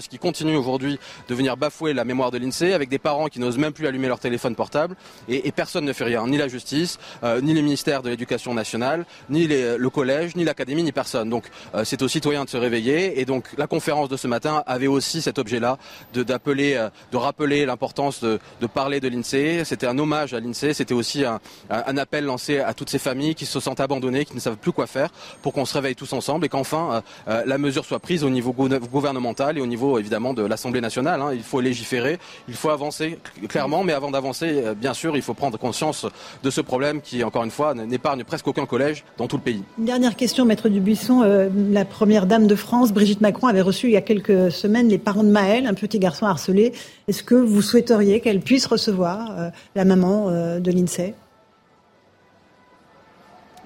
qui 0.09 0.19
continuent 0.19 0.57
aujourd'hui 0.57 0.99
de 1.29 1.35
venir 1.35 1.57
bafouer 1.57 1.93
la 1.93 2.05
mémoire 2.05 2.31
de 2.31 2.39
l'INSEE 2.39 2.73
avec 2.73 2.89
des 2.89 2.99
parents 2.99 3.27
qui 3.27 3.41
n'osent 3.41 3.59
même 3.59 3.73
plus 3.73 3.87
allumer 3.87 4.09
leur 4.09 4.19
téléphone 4.19 4.55
portable 4.55 4.97
et, 5.29 5.53
personne 5.53 5.85
ne 5.85 5.93
fait 5.93 6.05
rien, 6.05 6.27
ni 6.27 6.39
la 6.39 6.49
justice, 6.49 6.99
euh, 7.23 7.41
ni 7.41 7.53
les 7.53 7.63
ministères 7.63 8.03
de 8.03 8.09
l'Éducation 8.09 8.55
nationale, 8.55 9.05
ni 9.29 9.47
le 9.47 9.91
collège, 9.91 10.37
ni 10.37 10.45
l'académie, 10.45 10.83
ni 10.83 10.93
personne. 10.93 11.29
Donc 11.29 11.45
euh, 11.75 11.85
c'est 11.85 12.03
aux 12.03 12.09
citoyens 12.09 12.45
de 12.45 12.51
se 12.51 12.57
réveiller 12.57 13.21
et 13.21 13.25
donc 13.25 13.49
la 13.59 13.67
conférence 13.67 14.09
de 14.09 14.17
ce 14.17 14.27
matin 14.27 14.63
avait 14.67 14.87
aussi 14.87 15.21
cet 15.21 15.39
objet-là 15.39 15.79
d'appeler 16.15 16.75
euh, 16.75 16.89
de 17.13 17.17
rappeler 17.17 17.67
l'importance 17.67 18.21
de, 18.21 18.39
de, 18.61 18.67
parler 18.67 19.01
de 19.01 19.09
l'INSEE. 19.09 19.65
C'était 19.65 19.87
un 19.87 19.99
hommage 19.99 20.35
à 20.35 20.41
l'INSEE, 20.41 20.73
c'était 20.75 20.95
aussi 20.95 21.25
un, 21.25 21.41
un, 21.69 21.97
appel 21.97 22.25
lancé 22.25 22.61
à 22.61 22.75
toutes 22.75 22.91
ces 22.91 22.99
familles 22.99 23.35
qui 23.35 23.47
se 23.47 23.61
sentent 23.61 23.81
abandonnées, 23.81 24.25
qui 24.25 24.35
ne 24.35 24.41
savent 24.41 24.57
plus 24.57 24.73
quoi 24.73 24.87
faire, 24.87 25.11
pour 25.43 25.53
qu'on 25.53 25.65
se 25.65 25.75
réveille 25.75 25.97
tous 25.97 26.13
ensemble 26.13 26.47
et 26.47 26.49
qu'enfin 26.49 27.03
la 27.27 27.59
mesure 27.59 27.85
soit 27.85 27.99
prise 27.99 28.25
au 28.25 28.31
niveau 28.31 28.53
gouvernemental 28.53 29.50
et 29.59 29.61
au 29.61 29.67
niveau 29.67 29.99
évidemment 29.99 30.35
de 30.35 30.43
l'Assemblée 30.43 30.81
nationale. 30.81 31.21
Hein. 31.21 31.31
Il 31.33 31.43
faut 31.43 31.61
légiférer, 31.61 32.19
il 32.49 32.55
faut 32.55 32.71
avancer 32.71 33.19
clairement, 33.49 33.85
mais 33.85 33.93
avant 33.93 34.11
d'avancer, 34.11 34.63
euh, 34.65 34.75
bien 34.75 34.95
sûr, 34.95 35.17
il 35.17 35.23
faut 35.23 35.35
prendre 35.35 35.59
conscience 35.59 36.07
de 36.43 36.51
ce 36.51 36.61
problème 36.61 37.01
qui, 37.01 37.25
encore 37.25 37.45
une 37.45 37.51
fois, 37.51 37.75
n'épargne 37.75 38.25
presque 38.25 38.47
aucun 38.49 38.67
collège 38.67 39.05
dans 39.19 39.27
tout 39.27 39.37
le 39.37 39.43
pays. 39.43 39.63
Une 39.79 39.85
dernière 39.85 40.17
question, 40.17 40.45
Maître 40.45 40.69
Dubuisson. 40.69 41.23
Euh, 41.23 41.49
la 41.71 41.85
première 41.85 42.27
dame 42.27 42.47
de 42.47 42.55
France, 42.55 42.93
Brigitte 42.93 43.21
Macron, 43.21 43.47
avait 43.47 43.61
reçu 43.61 43.87
il 43.87 43.93
y 43.93 43.97
a 43.97 44.03
quelques 44.03 44.51
semaines 44.51 44.89
les 44.89 44.99
parents 44.99 45.25
de 45.25 45.31
Maël, 45.31 45.67
un 45.67 45.75
petit 45.75 45.99
garçon 45.99 46.27
harcelé 46.27 46.73
est-ce 47.11 47.25
que 47.25 47.35
vous 47.35 47.61
souhaiteriez 47.61 48.21
qu'elle 48.21 48.41
puisse 48.41 48.67
recevoir 48.67 49.33
euh, 49.33 49.51
la 49.75 49.85
maman 49.85 50.29
euh, 50.29 50.61
de 50.61 50.71
l'INSEE? 50.71 51.15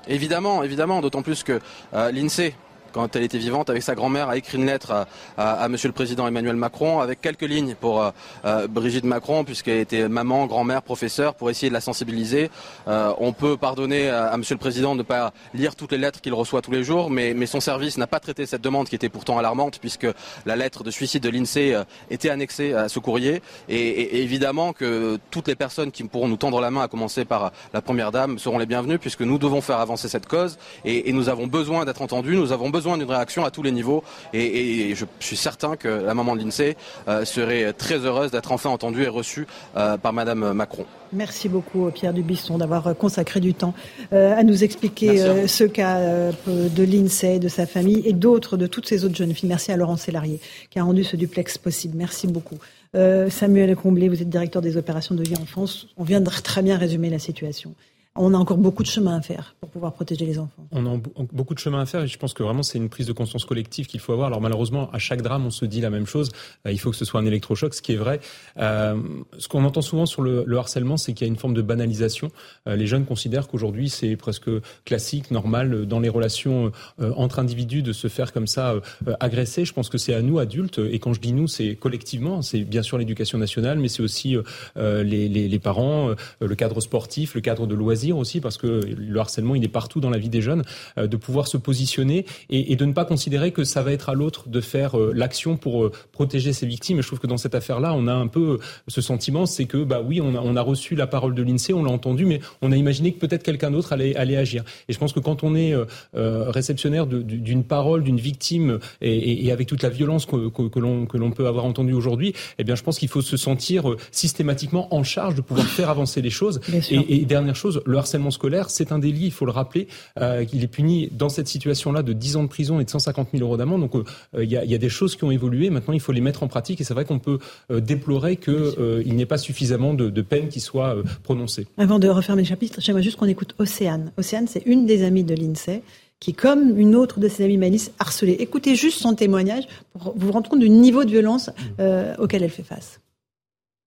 Évidemment, 0.08 0.62
évidemment, 0.62 1.02
d'autant 1.02 1.20
plus 1.20 1.42
que 1.42 1.60
euh, 1.92 2.10
l'INSEE 2.10 2.54
quand 2.94 3.16
elle 3.16 3.24
était 3.24 3.38
vivante, 3.38 3.68
avec 3.70 3.82
sa 3.82 3.96
grand-mère, 3.96 4.28
a 4.28 4.36
écrit 4.36 4.56
une 4.56 4.66
lettre 4.66 4.92
à, 4.92 5.06
à, 5.36 5.64
à, 5.64 5.68
Monsieur 5.68 5.88
le 5.88 5.92
Président 5.92 6.28
Emmanuel 6.28 6.54
Macron, 6.54 7.00
avec 7.00 7.20
quelques 7.20 7.42
lignes 7.42 7.74
pour 7.74 8.00
euh, 8.00 8.10
euh 8.44 8.68
Brigitte 8.68 9.04
Macron, 9.04 9.42
puisqu'elle 9.44 9.80
était 9.80 10.08
maman, 10.08 10.46
grand-mère, 10.46 10.80
professeur, 10.80 11.34
pour 11.34 11.50
essayer 11.50 11.68
de 11.68 11.74
la 11.74 11.80
sensibiliser. 11.80 12.50
Euh, 12.86 13.12
on 13.18 13.32
peut 13.32 13.56
pardonner 13.56 14.08
à, 14.08 14.26
à, 14.26 14.36
Monsieur 14.36 14.54
le 14.54 14.60
Président 14.60 14.92
de 14.92 14.98
ne 14.98 15.02
pas 15.02 15.32
lire 15.54 15.74
toutes 15.74 15.90
les 15.90 15.98
lettres 15.98 16.20
qu'il 16.20 16.34
reçoit 16.34 16.62
tous 16.62 16.70
les 16.70 16.84
jours, 16.84 17.10
mais, 17.10 17.34
mais 17.34 17.46
son 17.46 17.58
service 17.58 17.98
n'a 17.98 18.06
pas 18.06 18.20
traité 18.20 18.46
cette 18.46 18.62
demande 18.62 18.88
qui 18.88 18.94
était 18.94 19.08
pourtant 19.08 19.38
alarmante, 19.38 19.80
puisque 19.80 20.06
la 20.46 20.54
lettre 20.54 20.84
de 20.84 20.92
suicide 20.92 21.22
de 21.22 21.30
l'INSEE 21.30 21.74
euh, 21.74 21.84
était 22.10 22.30
annexée 22.30 22.74
à 22.74 22.88
ce 22.88 23.00
courrier. 23.00 23.42
Et, 23.68 23.76
et, 23.76 24.16
et, 24.18 24.22
évidemment 24.22 24.72
que 24.72 25.18
toutes 25.32 25.48
les 25.48 25.56
personnes 25.56 25.90
qui 25.90 26.04
pourront 26.04 26.28
nous 26.28 26.36
tendre 26.36 26.60
la 26.60 26.70
main, 26.70 26.82
à 26.82 26.88
commencer 26.88 27.24
par 27.24 27.50
la 27.72 27.82
Première 27.82 28.12
Dame, 28.12 28.38
seront 28.38 28.58
les 28.58 28.66
bienvenues, 28.66 29.00
puisque 29.00 29.22
nous 29.22 29.38
devons 29.38 29.60
faire 29.60 29.80
avancer 29.80 30.08
cette 30.08 30.28
cause, 30.28 30.58
et, 30.84 31.08
et 31.08 31.12
nous 31.12 31.28
avons 31.28 31.48
besoin 31.48 31.84
d'être 31.84 32.00
entendus, 32.00 32.36
nous 32.36 32.52
avons 32.52 32.70
besoin 32.70 32.83
besoin 32.84 32.98
d'une 32.98 33.10
réaction 33.10 33.46
à 33.46 33.50
tous 33.50 33.62
les 33.62 33.72
niveaux 33.72 34.04
et, 34.34 34.90
et 34.90 34.94
je 34.94 35.06
suis 35.18 35.38
certain 35.38 35.76
que 35.76 35.88
la 35.88 36.12
maman 36.12 36.36
de 36.36 36.42
l'INSEE 36.42 36.76
euh, 37.08 37.24
serait 37.24 37.72
très 37.72 37.98
heureuse 38.04 38.30
d'être 38.30 38.52
enfin 38.52 38.68
entendue 38.68 39.04
et 39.04 39.08
reçue 39.08 39.46
euh, 39.76 39.96
par 39.96 40.12
Madame 40.12 40.52
Macron. 40.52 40.84
Merci 41.14 41.48
beaucoup 41.48 41.90
Pierre 41.92 42.12
Dubisson 42.12 42.58
d'avoir 42.58 42.94
consacré 42.94 43.40
du 43.40 43.54
temps 43.54 43.72
euh, 44.12 44.36
à 44.36 44.42
nous 44.42 44.64
expliquer 44.64 45.22
euh, 45.22 45.46
ce 45.46 45.64
cas 45.64 45.96
euh, 45.96 46.32
de 46.46 46.82
l'INSEE, 46.82 47.38
de 47.38 47.48
sa 47.48 47.66
famille 47.66 48.02
et 48.04 48.12
d'autres, 48.12 48.58
de 48.58 48.66
toutes 48.66 48.86
ces 48.86 49.06
autres 49.06 49.16
jeunes 49.16 49.32
filles. 49.32 49.48
Merci 49.48 49.72
à 49.72 49.76
Laurent 49.78 49.96
Sélarié 49.96 50.38
qui 50.68 50.78
a 50.78 50.82
rendu 50.82 51.04
ce 51.04 51.16
duplex 51.16 51.56
possible. 51.56 51.94
Merci 51.96 52.26
beaucoup. 52.26 52.58
Euh, 52.94 53.30
Samuel 53.30 53.74
Comblé, 53.76 54.10
vous 54.10 54.20
êtes 54.20 54.28
directeur 54.28 54.60
des 54.60 54.76
opérations 54.76 55.14
de 55.14 55.22
vie 55.22 55.36
en 55.40 55.46
France. 55.46 55.88
On 55.96 56.04
vient 56.04 56.20
de 56.20 56.28
très 56.28 56.62
bien 56.62 56.76
résumer 56.76 57.08
la 57.08 57.18
situation 57.18 57.74
on 58.16 58.32
a 58.32 58.38
encore 58.38 58.58
beaucoup 58.58 58.84
de 58.84 58.88
chemin 58.88 59.16
à 59.16 59.20
faire 59.20 59.56
pour 59.58 59.70
pouvoir 59.70 59.92
protéger 59.92 60.24
les 60.24 60.38
enfants. 60.38 60.68
On 60.70 60.86
a 60.86 61.00
beaucoup 61.32 61.54
de 61.54 61.58
chemin 61.58 61.80
à 61.80 61.86
faire 61.86 62.02
et 62.02 62.06
je 62.06 62.16
pense 62.16 62.32
que 62.32 62.44
vraiment 62.44 62.62
c'est 62.62 62.78
une 62.78 62.88
prise 62.88 63.08
de 63.08 63.12
conscience 63.12 63.44
collective 63.44 63.86
qu'il 63.86 63.98
faut 63.98 64.12
avoir. 64.12 64.28
Alors 64.28 64.40
malheureusement, 64.40 64.88
à 64.92 64.98
chaque 64.98 65.20
drame, 65.20 65.46
on 65.46 65.50
se 65.50 65.64
dit 65.64 65.80
la 65.80 65.90
même 65.90 66.06
chose. 66.06 66.30
Euh, 66.66 66.70
il 66.70 66.78
faut 66.78 66.92
que 66.92 66.96
ce 66.96 67.04
soit 67.04 67.20
un 67.20 67.26
électrochoc, 67.26 67.74
ce 67.74 67.82
qui 67.82 67.92
est 67.92 67.96
vrai. 67.96 68.20
Euh, 68.58 68.96
ce 69.38 69.48
qu'on 69.48 69.64
entend 69.64 69.82
souvent 69.82 70.06
sur 70.06 70.22
le, 70.22 70.44
le 70.46 70.58
harcèlement, 70.58 70.96
c'est 70.96 71.12
qu'il 71.12 71.26
y 71.26 71.28
a 71.28 71.32
une 71.32 71.38
forme 71.38 71.54
de 71.54 71.62
banalisation. 71.62 72.30
Euh, 72.68 72.76
les 72.76 72.86
jeunes 72.86 73.04
considèrent 73.04 73.48
qu'aujourd'hui 73.48 73.88
c'est 73.88 74.14
presque 74.14 74.50
classique, 74.84 75.32
normal 75.32 75.86
dans 75.86 75.98
les 75.98 76.08
relations 76.08 76.70
entre 77.00 77.38
individus 77.38 77.82
de 77.82 77.92
se 77.92 78.08
faire 78.08 78.32
comme 78.32 78.46
ça 78.46 78.74
agresser. 79.20 79.64
Je 79.64 79.72
pense 79.72 79.88
que 79.88 79.98
c'est 79.98 80.14
à 80.14 80.22
nous 80.22 80.38
adultes 80.38 80.78
et 80.78 80.98
quand 80.98 81.12
je 81.12 81.20
dis 81.20 81.32
nous, 81.32 81.48
c'est 81.48 81.74
collectivement. 81.74 82.42
C'est 82.42 82.60
bien 82.60 82.82
sûr 82.82 82.98
l'éducation 82.98 83.38
nationale, 83.38 83.78
mais 83.78 83.88
c'est 83.88 84.02
aussi 84.02 84.36
les, 84.76 85.58
parents, 85.58 86.10
le 86.40 86.54
cadre 86.54 86.80
sportif, 86.80 87.34
le 87.34 87.40
cadre 87.40 87.66
de 87.66 87.74
loisirs 87.74 88.03
aussi, 88.12 88.40
parce 88.40 88.56
que 88.56 88.66
le 88.66 89.20
harcèlement, 89.20 89.54
il 89.54 89.64
est 89.64 89.68
partout 89.68 90.00
dans 90.00 90.10
la 90.10 90.18
vie 90.18 90.28
des 90.28 90.42
jeunes, 90.42 90.62
euh, 90.98 91.06
de 91.06 91.16
pouvoir 91.16 91.48
se 91.48 91.56
positionner 91.56 92.26
et, 92.50 92.72
et, 92.72 92.76
de 92.76 92.84
ne 92.84 92.92
pas 92.92 93.04
considérer 93.04 93.52
que 93.52 93.64
ça 93.64 93.82
va 93.82 93.92
être 93.92 94.08
à 94.08 94.14
l'autre 94.14 94.48
de 94.48 94.60
faire 94.60 94.98
euh, 94.98 95.12
l'action 95.14 95.56
pour 95.56 95.84
euh, 95.84 95.92
protéger 96.12 96.52
ses 96.52 96.66
victimes. 96.66 96.98
Et 96.98 97.02
je 97.02 97.06
trouve 97.06 97.20
que 97.20 97.26
dans 97.26 97.36
cette 97.36 97.54
affaire-là, 97.54 97.94
on 97.94 98.06
a 98.06 98.12
un 98.12 98.26
peu 98.26 98.58
ce 98.88 99.00
sentiment, 99.00 99.46
c'est 99.46 99.66
que 99.66 99.82
bah 99.84 100.02
oui, 100.04 100.20
on 100.20 100.34
a, 100.34 100.40
on 100.40 100.56
a 100.56 100.62
reçu 100.62 100.94
la 100.94 101.06
parole 101.06 101.34
de 101.34 101.42
l'INSEE, 101.42 101.72
on 101.72 101.84
l'a 101.84 101.90
entendu, 101.90 102.26
mais 102.26 102.40
on 102.62 102.72
a 102.72 102.76
imaginé 102.76 103.12
que 103.12 103.18
peut-être 103.18 103.42
quelqu'un 103.42 103.70
d'autre 103.70 103.92
allait, 103.92 104.14
allait 104.16 104.36
agir. 104.36 104.64
Et 104.88 104.92
je 104.92 104.98
pense 104.98 105.12
que 105.12 105.20
quand 105.20 105.42
on 105.42 105.54
est 105.54 105.74
euh, 105.74 106.50
réceptionnaire 106.50 107.06
d'une 107.06 107.64
parole 107.64 108.02
d'une 108.02 108.18
victime 108.18 108.78
et, 109.00 109.10
et, 109.10 109.46
et, 109.46 109.52
avec 109.52 109.68
toute 109.68 109.82
la 109.82 109.88
violence 109.88 110.26
que, 110.26 110.48
que, 110.48 110.68
que 110.68 110.78
l'on 111.18 111.30
peut 111.30 111.46
avoir 111.46 111.64
entendue 111.64 111.92
aujourd'hui, 111.92 112.34
eh 112.58 112.64
bien, 112.64 112.74
je 112.74 112.82
pense 112.82 112.98
qu'il 112.98 113.08
faut 113.08 113.22
se 113.22 113.36
sentir 113.36 113.84
systématiquement 114.10 114.94
en 114.94 115.02
charge 115.02 115.34
de 115.34 115.40
pouvoir 115.40 115.66
faire 115.66 115.90
avancer 115.90 116.22
les 116.22 116.30
choses. 116.30 116.60
Et, 116.90 117.16
et 117.16 117.24
dernière 117.24 117.56
chose, 117.56 117.82
le 117.86 117.93
harcèlement 117.98 118.30
scolaire, 118.30 118.70
c'est 118.70 118.92
un 118.92 118.98
délit, 118.98 119.26
il 119.26 119.32
faut 119.32 119.44
le 119.44 119.52
rappeler. 119.52 119.88
Euh, 120.20 120.44
il 120.52 120.62
est 120.62 120.68
puni 120.68 121.08
dans 121.12 121.28
cette 121.28 121.48
situation-là 121.48 122.02
de 122.02 122.12
10 122.12 122.36
ans 122.36 122.42
de 122.42 122.48
prison 122.48 122.80
et 122.80 122.84
de 122.84 122.90
150 122.90 123.28
000 123.32 123.44
euros 123.44 123.56
d'amende. 123.56 123.80
Donc 123.80 123.94
euh, 123.94 124.04
il 124.42 124.50
y, 124.50 124.56
a, 124.56 124.64
y, 124.64 124.74
a, 124.74 124.78
des 124.78 124.88
choses 124.88 125.16
qui 125.16 125.24
ont 125.24 125.30
évolué. 125.30 125.70
Maintenant, 125.70 125.94
il 125.94 126.00
faut 126.00 126.12
les 126.12 126.20
mettre 126.20 126.42
en 126.42 126.48
pratique. 126.48 126.80
Et 126.80 126.84
c'est 126.84 126.94
vrai 126.94 127.04
qu'on 127.04 127.18
peut 127.18 127.38
euh, 127.70 127.80
déplorer 127.80 128.36
qu'il 128.36 129.14
n'y 129.14 129.22
ait 129.22 129.26
pas 129.26 129.38
suffisamment 129.38 129.94
de, 129.94 130.10
de 130.10 130.22
peines 130.22 130.48
qui 130.48 130.60
soient 130.60 130.96
prononcées. 131.22 131.66
Avant 131.78 131.98
de 131.98 132.08
refermer 132.08 132.42
le 132.42 132.48
chapitre, 132.48 132.80
j'aimerais 132.80 133.02
juste 133.02 133.16
qu'on 133.16 133.26
écoute 133.26 133.54
Océane. 133.58 134.12
Océane, 134.16 134.46
c'est 134.48 134.62
une 134.66 134.86
des 134.86 135.04
amies 135.04 135.24
de 135.24 135.34
l'INSEE 135.34 135.82
qui 136.20 136.32
comme 136.32 136.78
une 136.78 136.94
autre 136.96 137.20
de 137.20 137.28
ses 137.28 137.44
amies 137.44 137.58
Malice 137.58 137.92
harcelée. 137.98 138.36
Écoutez 138.40 138.76
juste 138.76 138.98
son 138.98 139.14
témoignage 139.14 139.64
pour 139.92 140.14
vous 140.16 140.32
rendre 140.32 140.48
compte 140.48 140.60
du 140.60 140.70
niveau 140.70 141.04
de 141.04 141.10
violence 141.10 141.50
euh, 141.80 142.14
auquel 142.18 142.42
elle 142.42 142.50
fait 142.50 142.62
face. 142.62 143.00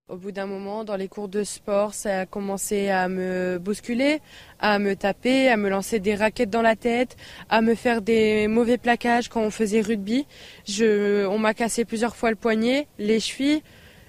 Au 0.08 0.16
bout 0.16 0.32
d'un 0.32 0.46
moment, 0.46 0.84
dans 0.84 0.96
les 0.96 1.06
cours 1.06 1.28
de 1.28 1.44
sport, 1.44 1.92
ça 1.92 2.20
a 2.20 2.26
commencé 2.26 2.88
à 2.88 3.10
me 3.10 3.58
bousculer, 3.58 4.22
à 4.58 4.78
me 4.78 4.96
taper, 4.96 5.50
à 5.50 5.58
me 5.58 5.68
lancer 5.68 6.00
des 6.00 6.14
raquettes 6.14 6.48
dans 6.48 6.62
la 6.62 6.76
tête, 6.76 7.14
à 7.50 7.60
me 7.60 7.74
faire 7.74 8.00
des 8.00 8.48
mauvais 8.48 8.78
plaquages 8.78 9.28
quand 9.28 9.42
on 9.42 9.50
faisait 9.50 9.82
rugby. 9.82 10.26
Je, 10.66 11.26
on 11.26 11.36
m'a 11.36 11.52
cassé 11.52 11.84
plusieurs 11.84 12.16
fois 12.16 12.30
le 12.30 12.36
poignet, 12.36 12.88
les 12.98 13.20
chevilles. 13.20 13.62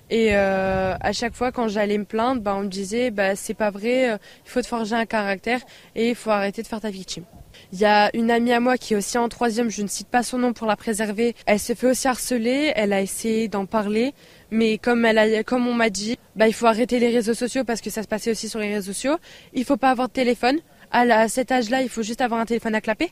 Et 0.09 0.29
euh, 0.37 0.95
à 1.01 1.11
chaque 1.11 1.35
fois, 1.35 1.51
quand 1.51 1.67
j'allais 1.67 1.97
me 1.97 2.05
plaindre, 2.05 2.41
bah, 2.41 2.55
on 2.55 2.61
me 2.61 2.69
disait 2.69 3.11
bah, 3.11 3.35
c'est 3.35 3.53
pas 3.53 3.69
vrai, 3.69 4.11
euh, 4.11 4.17
il 4.45 4.49
faut 4.49 4.61
te 4.61 4.67
forger 4.67 4.95
un 4.95 5.05
caractère 5.05 5.59
et 5.95 6.07
il 6.07 6.15
faut 6.15 6.29
arrêter 6.29 6.61
de 6.61 6.67
faire 6.67 6.79
ta 6.79 6.91
victime. 6.91 7.25
Il 7.73 7.79
y 7.79 7.85
a 7.85 8.09
une 8.15 8.31
amie 8.31 8.53
à 8.53 8.59
moi 8.59 8.77
qui 8.77 8.93
est 8.93 8.97
aussi 8.97 9.17
en 9.17 9.29
troisième, 9.29 9.69
je 9.69 9.81
ne 9.81 9.87
cite 9.87 10.07
pas 10.07 10.23
son 10.23 10.37
nom 10.37 10.53
pour 10.53 10.65
la 10.65 10.75
préserver. 10.75 11.35
Elle 11.45 11.59
se 11.59 11.73
fait 11.73 11.87
aussi 11.87 12.07
harceler, 12.07 12.71
elle 12.75 12.93
a 12.93 13.01
essayé 13.01 13.47
d'en 13.47 13.65
parler. 13.65 14.13
Mais 14.51 14.77
comme, 14.77 15.05
on 15.05 15.73
m'a 15.73 15.89
dit, 15.89 16.17
bah, 16.35 16.47
il 16.47 16.53
faut 16.53 16.65
arrêter 16.65 16.99
les 16.99 17.09
réseaux 17.09 17.33
sociaux 17.33 17.63
parce 17.63 17.81
que 17.81 17.89
ça 17.89 18.03
se 18.03 18.07
passait 18.07 18.31
aussi 18.31 18.49
sur 18.49 18.59
les 18.59 18.73
réseaux 18.73 18.93
sociaux. 18.93 19.17
Il 19.53 19.65
faut 19.65 19.77
pas 19.77 19.91
avoir 19.91 20.07
de 20.07 20.13
téléphone. 20.13 20.59
À, 20.91 21.27
cet 21.27 21.51
âge-là, 21.51 21.83
il 21.83 21.89
faut 21.89 22.01
juste 22.01 22.21
avoir 22.21 22.39
un 22.39 22.45
téléphone 22.45 22.73
à 22.73 22.81
clapper. 22.81 23.11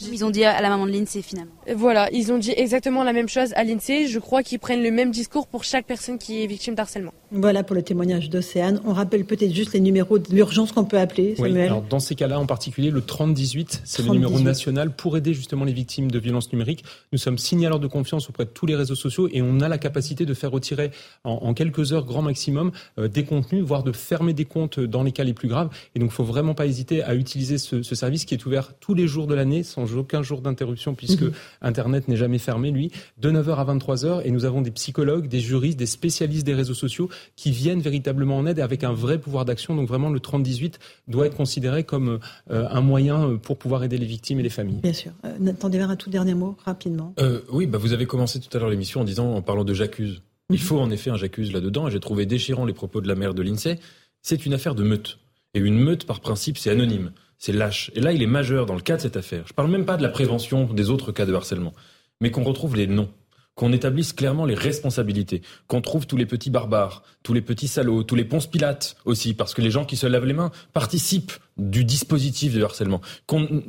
Ils 0.00 0.24
ont 0.24 0.30
dit 0.30 0.44
à 0.44 0.60
la 0.60 0.68
maman 0.68 0.86
de 0.86 0.92
l'INSEE 0.92 1.22
finalement. 1.22 1.52
Voilà, 1.74 2.10
ils 2.12 2.32
ont 2.32 2.38
dit 2.38 2.52
exactement 2.56 3.04
la 3.04 3.12
même 3.12 3.28
chose 3.28 3.52
à 3.54 3.64
l'INSEE. 3.64 4.08
Je 4.08 4.18
crois 4.18 4.42
qu'ils 4.42 4.58
prennent 4.58 4.82
le 4.82 4.90
même 4.90 5.10
discours 5.10 5.46
pour 5.46 5.64
chaque 5.64 5.86
personne 5.86 6.18
qui 6.18 6.42
est 6.42 6.46
victime 6.46 6.74
d'harcèlement. 6.74 7.12
Voilà 7.30 7.62
pour 7.62 7.74
le 7.74 7.82
témoignage 7.82 8.28
d'Océane. 8.28 8.80
On 8.84 8.92
rappelle 8.92 9.24
peut-être 9.24 9.52
juste 9.52 9.72
les 9.72 9.80
numéros 9.80 10.18
de 10.18 10.34
l'urgence 10.34 10.72
qu'on 10.72 10.84
peut 10.84 10.98
appeler, 10.98 11.36
Samuel. 11.36 11.54
Oui, 11.54 11.62
alors 11.62 11.82
dans 11.82 12.00
ces 12.00 12.14
cas-là, 12.14 12.38
en 12.38 12.46
particulier, 12.46 12.90
le 12.90 13.00
3018, 13.00 13.82
c'est 13.84 14.02
le 14.02 14.10
numéro 14.10 14.38
national 14.40 14.94
pour 14.94 15.16
aider 15.16 15.32
justement 15.32 15.64
les 15.64 15.72
victimes 15.72 16.10
de 16.10 16.18
violences 16.18 16.52
numériques. 16.52 16.84
Nous 17.12 17.18
sommes 17.18 17.38
signaleurs 17.38 17.80
de 17.80 17.86
confiance 17.86 18.28
auprès 18.28 18.44
de 18.44 18.50
tous 18.50 18.66
les 18.66 18.76
réseaux 18.76 18.94
sociaux 18.94 19.28
et 19.32 19.42
on 19.42 19.60
a 19.60 19.68
la 19.68 19.78
capacité 19.78 20.26
de 20.26 20.34
faire 20.34 20.50
retirer 20.50 20.90
en, 21.24 21.54
quelques 21.54 21.92
heures, 21.92 22.04
grand 22.04 22.22
maximum, 22.22 22.72
euh, 22.98 23.08
des 23.08 23.24
contenus, 23.24 23.62
voire 23.62 23.82
de 23.82 23.92
fermer 23.92 24.32
des 24.32 24.44
comptes 24.44 24.80
dans 24.80 25.02
les 25.02 25.12
cas 25.12 25.24
les 25.24 25.34
plus 25.34 25.48
graves. 25.48 25.70
Et 25.94 25.98
donc, 25.98 26.10
il 26.10 26.14
faut 26.14 26.24
vraiment 26.24 26.54
pas 26.54 26.66
hésiter 26.66 27.02
à 27.02 27.14
utiliser 27.14 27.58
ce, 27.58 27.82
ce 27.82 27.94
service 27.94 28.24
qui 28.24 28.34
est 28.34 28.46
ouvert 28.46 28.72
tous 28.80 28.94
les 28.94 29.06
jours 29.06 29.26
de 29.26 29.34
l'année, 29.34 29.62
sans 29.62 29.83
aucun 29.96 30.22
jour 30.22 30.40
d'interruption, 30.40 30.94
puisque 30.94 31.22
mhm. 31.22 31.32
Internet 31.62 32.08
n'est 32.08 32.16
jamais 32.16 32.38
fermé, 32.38 32.70
lui, 32.70 32.90
de 33.18 33.30
9h 33.30 33.54
à 33.56 33.64
23h. 33.74 34.22
Et 34.24 34.30
nous 34.30 34.44
avons 34.44 34.62
des 34.62 34.70
psychologues, 34.70 35.28
des 35.28 35.40
juristes, 35.40 35.78
des 35.78 35.86
spécialistes 35.86 36.46
des 36.46 36.54
réseaux 36.54 36.74
sociaux 36.74 37.08
qui 37.36 37.50
viennent 37.50 37.80
véritablement 37.80 38.38
en 38.38 38.46
aide 38.46 38.60
avec 38.60 38.84
un 38.84 38.92
vrai 38.92 39.18
pouvoir 39.18 39.44
d'action. 39.44 39.74
Donc 39.74 39.88
vraiment, 39.88 40.10
le 40.10 40.20
3018 40.20 40.78
doit 41.08 41.26
être 41.26 41.36
considéré 41.36 41.84
comme 41.84 42.18
euh, 42.50 42.66
un 42.70 42.80
moyen 42.80 43.36
pour 43.36 43.58
pouvoir 43.58 43.84
aider 43.84 43.98
les 43.98 44.06
victimes 44.06 44.40
et 44.40 44.42
les 44.42 44.50
familles. 44.50 44.80
Bien 44.82 44.92
sûr. 44.92 45.12
Euh, 45.24 45.36
Nathan 45.38 45.68
un 45.82 45.96
tout 45.96 46.10
dernier 46.10 46.34
mot, 46.34 46.56
rapidement. 46.64 47.14
Euh, 47.18 47.40
oui, 47.50 47.66
bah 47.66 47.78
vous 47.78 47.92
avez 47.92 48.06
commencé 48.06 48.40
tout 48.40 48.54
à 48.56 48.60
l'heure 48.60 48.70
l'émission 48.70 49.00
en 49.00 49.04
disant, 49.04 49.34
en 49.34 49.42
parlant 49.42 49.64
de 49.64 49.74
j'accuse. 49.74 50.22
Il 50.50 50.54
mhm. 50.54 50.58
faut 50.60 50.78
en 50.78 50.90
effet 50.90 51.10
un 51.10 51.16
j'accuse 51.16 51.52
là-dedans. 51.52 51.88
J'ai 51.90 52.00
trouvé 52.00 52.26
déchirant 52.26 52.64
les 52.64 52.72
propos 52.72 53.00
de 53.00 53.08
la 53.08 53.14
mère 53.14 53.34
de 53.34 53.42
l'INSEE. 53.42 53.78
C'est 54.22 54.46
une 54.46 54.54
affaire 54.54 54.74
de 54.74 54.82
meute. 54.82 55.18
Et 55.54 55.60
une 55.60 55.78
meute, 55.78 56.04
par 56.04 56.20
principe, 56.20 56.58
c'est 56.58 56.70
anonyme. 56.70 57.12
C'est 57.38 57.52
lâche. 57.52 57.90
Et 57.94 58.00
là, 58.00 58.12
il 58.12 58.22
est 58.22 58.26
majeur 58.26 58.66
dans 58.66 58.74
le 58.74 58.80
cas 58.80 58.96
de 58.96 59.02
cette 59.02 59.16
affaire. 59.16 59.44
Je 59.46 59.52
parle 59.52 59.70
même 59.70 59.84
pas 59.84 59.96
de 59.96 60.02
la 60.02 60.08
prévention 60.08 60.64
des 60.64 60.90
autres 60.90 61.12
cas 61.12 61.26
de 61.26 61.34
harcèlement, 61.34 61.72
mais 62.20 62.30
qu'on 62.30 62.44
retrouve 62.44 62.76
les 62.76 62.86
noms 62.86 63.10
qu'on 63.54 63.72
établisse 63.72 64.12
clairement 64.12 64.46
les 64.46 64.54
responsabilités, 64.54 65.42
qu'on 65.68 65.80
trouve 65.80 66.06
tous 66.06 66.16
les 66.16 66.26
petits 66.26 66.50
barbares, 66.50 67.02
tous 67.22 67.32
les 67.34 67.40
petits 67.40 67.68
salauds, 67.68 68.02
tous 68.02 68.16
les 68.16 68.24
ponces 68.24 68.46
pilates 68.46 68.96
aussi, 69.04 69.34
parce 69.34 69.54
que 69.54 69.62
les 69.62 69.70
gens 69.70 69.84
qui 69.84 69.96
se 69.96 70.06
lavent 70.06 70.24
les 70.24 70.32
mains 70.32 70.50
participent 70.72 71.32
du 71.56 71.84
dispositif 71.84 72.54
de 72.54 72.62
harcèlement, 72.62 73.00
qu'on 73.26 73.62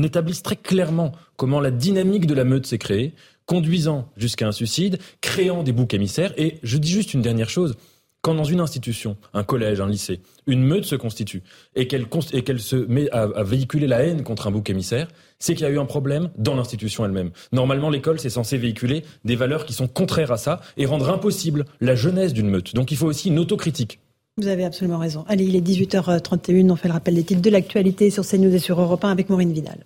établisse 0.00 0.42
très 0.42 0.56
clairement 0.56 1.12
comment 1.36 1.60
la 1.60 1.72
dynamique 1.72 2.26
de 2.26 2.34
la 2.34 2.44
meute 2.44 2.66
s'est 2.66 2.78
créée, 2.78 3.14
conduisant 3.46 4.08
jusqu'à 4.16 4.46
un 4.46 4.52
suicide, 4.52 4.98
créant 5.20 5.64
des 5.64 5.72
boucs 5.72 5.94
émissaires, 5.94 6.32
et 6.36 6.58
je 6.62 6.78
dis 6.78 6.90
juste 6.90 7.12
une 7.12 7.22
dernière 7.22 7.50
chose, 7.50 7.74
quand 8.22 8.34
dans 8.36 8.44
une 8.44 8.60
institution, 8.60 9.16
un 9.34 9.42
collège, 9.42 9.80
un 9.80 9.88
lycée, 9.88 10.20
une 10.46 10.62
meute 10.62 10.84
se 10.84 10.94
constitue 10.94 11.42
et 11.74 11.88
qu'elle 11.88 12.60
se 12.60 12.76
met 12.76 13.10
à, 13.10 13.42
véhiculer 13.42 13.88
la 13.88 14.04
haine 14.04 14.22
contre 14.22 14.46
un 14.46 14.52
bouc 14.52 14.70
émissaire, 14.70 15.08
c'est 15.40 15.54
qu'il 15.54 15.64
y 15.64 15.68
a 15.68 15.72
eu 15.72 15.78
un 15.80 15.86
problème 15.86 16.30
dans 16.38 16.54
l'institution 16.54 17.04
elle-même. 17.04 17.32
Normalement, 17.50 17.90
l'école, 17.90 18.20
c'est 18.20 18.30
censé 18.30 18.56
véhiculer 18.56 19.02
des 19.24 19.34
valeurs 19.34 19.66
qui 19.66 19.72
sont 19.72 19.88
contraires 19.88 20.30
à 20.30 20.36
ça 20.36 20.60
et 20.76 20.86
rendre 20.86 21.10
impossible 21.10 21.64
la 21.80 21.96
jeunesse 21.96 22.32
d'une 22.32 22.48
meute. 22.48 22.74
Donc 22.74 22.92
il 22.92 22.96
faut 22.96 23.06
aussi 23.06 23.28
une 23.28 23.40
autocritique. 23.40 23.98
Vous 24.38 24.46
avez 24.46 24.64
absolument 24.64 24.98
raison. 24.98 25.24
Allez, 25.28 25.44
il 25.44 25.56
est 25.56 25.60
18h31, 25.60 26.70
on 26.70 26.76
fait 26.76 26.88
le 26.88 26.94
rappel 26.94 27.16
des 27.16 27.24
titres 27.24 27.42
de 27.42 27.50
l'actualité 27.50 28.08
sur 28.10 28.24
CNews 28.24 28.54
et 28.54 28.60
sur 28.60 28.80
Europe 28.80 29.04
1 29.04 29.10
avec 29.10 29.28
Maureen 29.30 29.52
Vidal. 29.52 29.84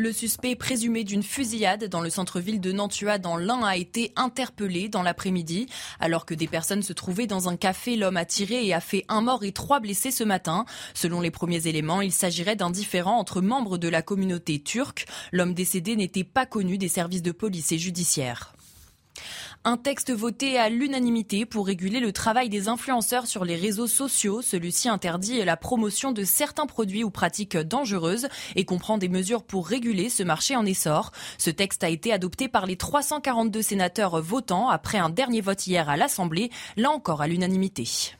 Le 0.00 0.14
suspect 0.14 0.56
présumé 0.56 1.04
d'une 1.04 1.22
fusillade 1.22 1.84
dans 1.84 2.00
le 2.00 2.08
centre-ville 2.08 2.58
de 2.58 2.72
Nantua 2.72 3.18
dans 3.18 3.36
l'Ain 3.36 3.62
a 3.62 3.76
été 3.76 4.14
interpellé 4.16 4.88
dans 4.88 5.02
l'après-midi. 5.02 5.66
Alors 6.00 6.24
que 6.24 6.32
des 6.32 6.46
personnes 6.46 6.80
se 6.80 6.94
trouvaient 6.94 7.26
dans 7.26 7.50
un 7.50 7.56
café, 7.58 7.96
l'homme 7.96 8.16
a 8.16 8.24
tiré 8.24 8.64
et 8.64 8.72
a 8.72 8.80
fait 8.80 9.04
un 9.10 9.20
mort 9.20 9.44
et 9.44 9.52
trois 9.52 9.78
blessés 9.78 10.10
ce 10.10 10.24
matin. 10.24 10.64
Selon 10.94 11.20
les 11.20 11.30
premiers 11.30 11.66
éléments, 11.66 12.00
il 12.00 12.12
s'agirait 12.12 12.56
d'un 12.56 12.70
différend 12.70 13.18
entre 13.18 13.42
membres 13.42 13.76
de 13.76 13.88
la 13.88 14.00
communauté 14.00 14.58
turque. 14.62 15.04
L'homme 15.32 15.52
décédé 15.52 15.96
n'était 15.96 16.24
pas 16.24 16.46
connu 16.46 16.78
des 16.78 16.88
services 16.88 17.20
de 17.20 17.32
police 17.32 17.70
et 17.72 17.78
judiciaires. 17.78 18.54
Un 19.62 19.76
texte 19.76 20.10
voté 20.10 20.58
à 20.58 20.70
l'unanimité 20.70 21.44
pour 21.44 21.66
réguler 21.66 22.00
le 22.00 22.14
travail 22.14 22.48
des 22.48 22.68
influenceurs 22.68 23.26
sur 23.26 23.44
les 23.44 23.56
réseaux 23.56 23.86
sociaux. 23.86 24.40
Celui-ci 24.40 24.88
interdit 24.88 25.44
la 25.44 25.58
promotion 25.58 26.12
de 26.12 26.24
certains 26.24 26.64
produits 26.64 27.04
ou 27.04 27.10
pratiques 27.10 27.58
dangereuses 27.58 28.28
et 28.56 28.64
comprend 28.64 28.96
des 28.96 29.10
mesures 29.10 29.42
pour 29.42 29.68
réguler 29.68 30.08
ce 30.08 30.22
marché 30.22 30.56
en 30.56 30.64
essor. 30.64 31.12
Ce 31.36 31.50
texte 31.50 31.84
a 31.84 31.90
été 31.90 32.10
adopté 32.10 32.48
par 32.48 32.64
les 32.64 32.76
342 32.76 33.60
sénateurs 33.60 34.22
votants 34.22 34.70
après 34.70 34.96
un 34.96 35.10
dernier 35.10 35.42
vote 35.42 35.66
hier 35.66 35.90
à 35.90 35.98
l'Assemblée, 35.98 36.48
là 36.78 36.90
encore 36.90 37.20
à 37.20 37.26
l'unanimité. 37.26 38.16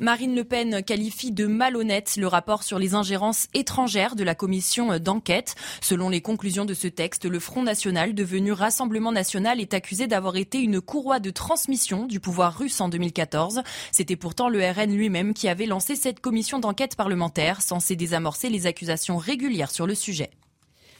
Marine 0.00 0.36
Le 0.36 0.44
Pen 0.44 0.82
qualifie 0.84 1.32
de 1.32 1.46
malhonnête 1.46 2.16
le 2.16 2.28
rapport 2.28 2.62
sur 2.62 2.78
les 2.78 2.94
ingérences 2.94 3.48
étrangères 3.52 4.14
de 4.14 4.22
la 4.22 4.36
commission 4.36 4.96
d'enquête. 4.98 5.56
Selon 5.80 6.08
les 6.08 6.20
conclusions 6.20 6.64
de 6.64 6.74
ce 6.74 6.86
texte, 6.86 7.24
le 7.24 7.40
Front 7.40 7.64
National, 7.64 8.14
devenu 8.14 8.52
Rassemblement 8.52 9.10
National, 9.10 9.60
est 9.60 9.74
accusé 9.74 10.06
d'avoir 10.06 10.36
été 10.36 10.60
une 10.60 10.80
courroie 10.80 11.18
de 11.18 11.30
transmission 11.30 12.06
du 12.06 12.20
pouvoir 12.20 12.56
russe 12.56 12.80
en 12.80 12.88
2014. 12.88 13.62
C'était 13.90 14.14
pourtant 14.14 14.48
le 14.48 14.60
RN 14.60 14.94
lui-même 14.94 15.34
qui 15.34 15.48
avait 15.48 15.66
lancé 15.66 15.96
cette 15.96 16.20
commission 16.20 16.60
d'enquête 16.60 16.94
parlementaire 16.94 17.60
censée 17.60 17.96
désamorcer 17.96 18.50
les 18.50 18.66
accusations 18.66 19.16
régulières 19.16 19.72
sur 19.72 19.88
le 19.88 19.96
sujet. 19.96 20.30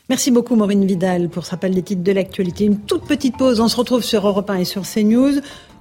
Merci 0.09 0.33
beaucoup 0.33 0.57
Maureen 0.57 0.85
Vidal 0.87 1.29
pour 1.29 1.45
ce 1.45 1.53
rappel 1.53 1.75
des 1.75 1.83
titres 1.83 2.03
de 2.03 2.13
l'actualité. 2.13 2.65
Une 2.65 2.81
toute 2.81 3.07
petite 3.07 3.37
pause, 3.37 3.61
on 3.61 3.69
se 3.69 3.77
retrouve 3.77 4.03
sur 4.03 4.27
Europe 4.27 4.51
1 4.51 4.57
et 4.57 4.65
sur 4.65 4.83
CNews. 4.83 5.41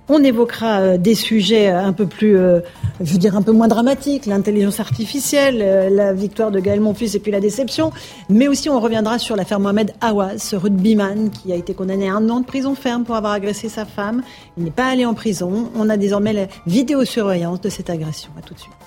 On 0.09 0.23
évoquera 0.23 0.79
euh, 0.79 0.97
des 0.97 1.15
sujets 1.15 1.69
euh, 1.69 1.83
un 1.83 1.91
peu 1.91 2.07
plus, 2.07 2.37
euh, 2.37 2.61
je 3.01 3.11
veux 3.11 3.17
dire, 3.19 3.35
un 3.35 3.41
peu 3.41 3.51
moins 3.51 3.67
dramatiques, 3.67 4.25
l'intelligence 4.25 4.79
artificielle, 4.79 5.93
la 5.93 6.13
victoire 6.13 6.51
de 6.51 6.59
Gaël 6.59 6.79
Monfils 6.79 7.15
et 7.15 7.19
puis 7.19 7.31
la 7.31 7.41
déception. 7.41 7.91
Mais 8.29 8.47
aussi, 8.47 8.69
on 8.69 8.79
reviendra 8.79 9.19
sur 9.19 9.35
l'affaire 9.35 9.59
Mohamed 9.59 9.93
Awas, 9.99 10.37
ce 10.37 10.55
rugbyman 10.55 11.29
qui 11.29 11.51
a 11.51 11.55
été 11.55 11.73
condamné 11.73 12.09
à 12.09 12.15
un 12.15 12.29
an 12.29 12.39
de 12.39 12.45
prison 12.45 12.73
ferme 12.73 13.03
pour 13.03 13.15
avoir 13.15 13.33
agressé 13.33 13.67
sa 13.67 13.85
femme. 13.85 14.23
Il 14.57 14.63
n'est 14.63 14.71
pas 14.71 14.85
allé 14.85 15.05
en 15.05 15.13
prison. 15.13 15.69
On 15.75 15.89
a 15.89 15.97
désormais 15.97 16.33
la 16.33 16.47
vidéosurveillance 16.65 17.61
de 17.61 17.69
cette 17.69 17.89
agression. 17.89 18.31
À 18.37 18.41
tout 18.41 18.53
de 18.53 18.59
suite. 18.59 18.86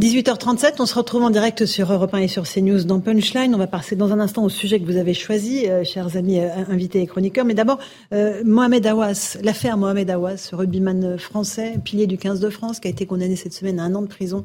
18h37, 0.00 0.76
on 0.78 0.86
se 0.86 0.94
retrouve 0.94 1.22
en 1.22 1.28
direct 1.28 1.66
sur 1.66 1.92
Europe 1.92 2.14
1 2.14 2.20
et 2.20 2.26
sur 2.26 2.44
CNews 2.44 2.84
dans 2.84 2.98
Punchline. 2.98 3.54
On 3.54 3.58
va 3.58 3.66
passer 3.66 3.94
dans 3.94 4.10
un 4.10 4.20
instant 4.20 4.42
au 4.42 4.48
sujet 4.48 4.80
que 4.80 4.86
vous 4.86 4.96
avez 4.96 5.12
choisi, 5.12 5.68
euh, 5.68 5.84
chers 5.84 6.16
amis 6.16 6.40
euh, 6.40 6.48
invités 6.70 7.02
et 7.02 7.06
chroniqueurs. 7.06 7.44
Mais 7.44 7.52
d'abord, 7.52 7.78
euh, 8.14 8.40
Mohamed 8.42 8.86
Awas, 8.86 9.36
l'affaire 9.42 9.76
Mohamed 9.76 10.08
Awas, 10.08 10.38
ce 10.38 10.56
rugbyman 10.56 11.18
français, 11.18 11.74
pilier 11.84 12.06
du 12.06 12.16
15 12.16 12.40
de 12.40 12.48
France, 12.48 12.80
qui 12.80 12.88
a 12.88 12.90
été 12.90 13.04
condamné 13.04 13.36
cette 13.36 13.52
semaine 13.52 13.78
à 13.78 13.82
un 13.82 13.94
an 13.94 14.00
de 14.00 14.06
prison 14.06 14.44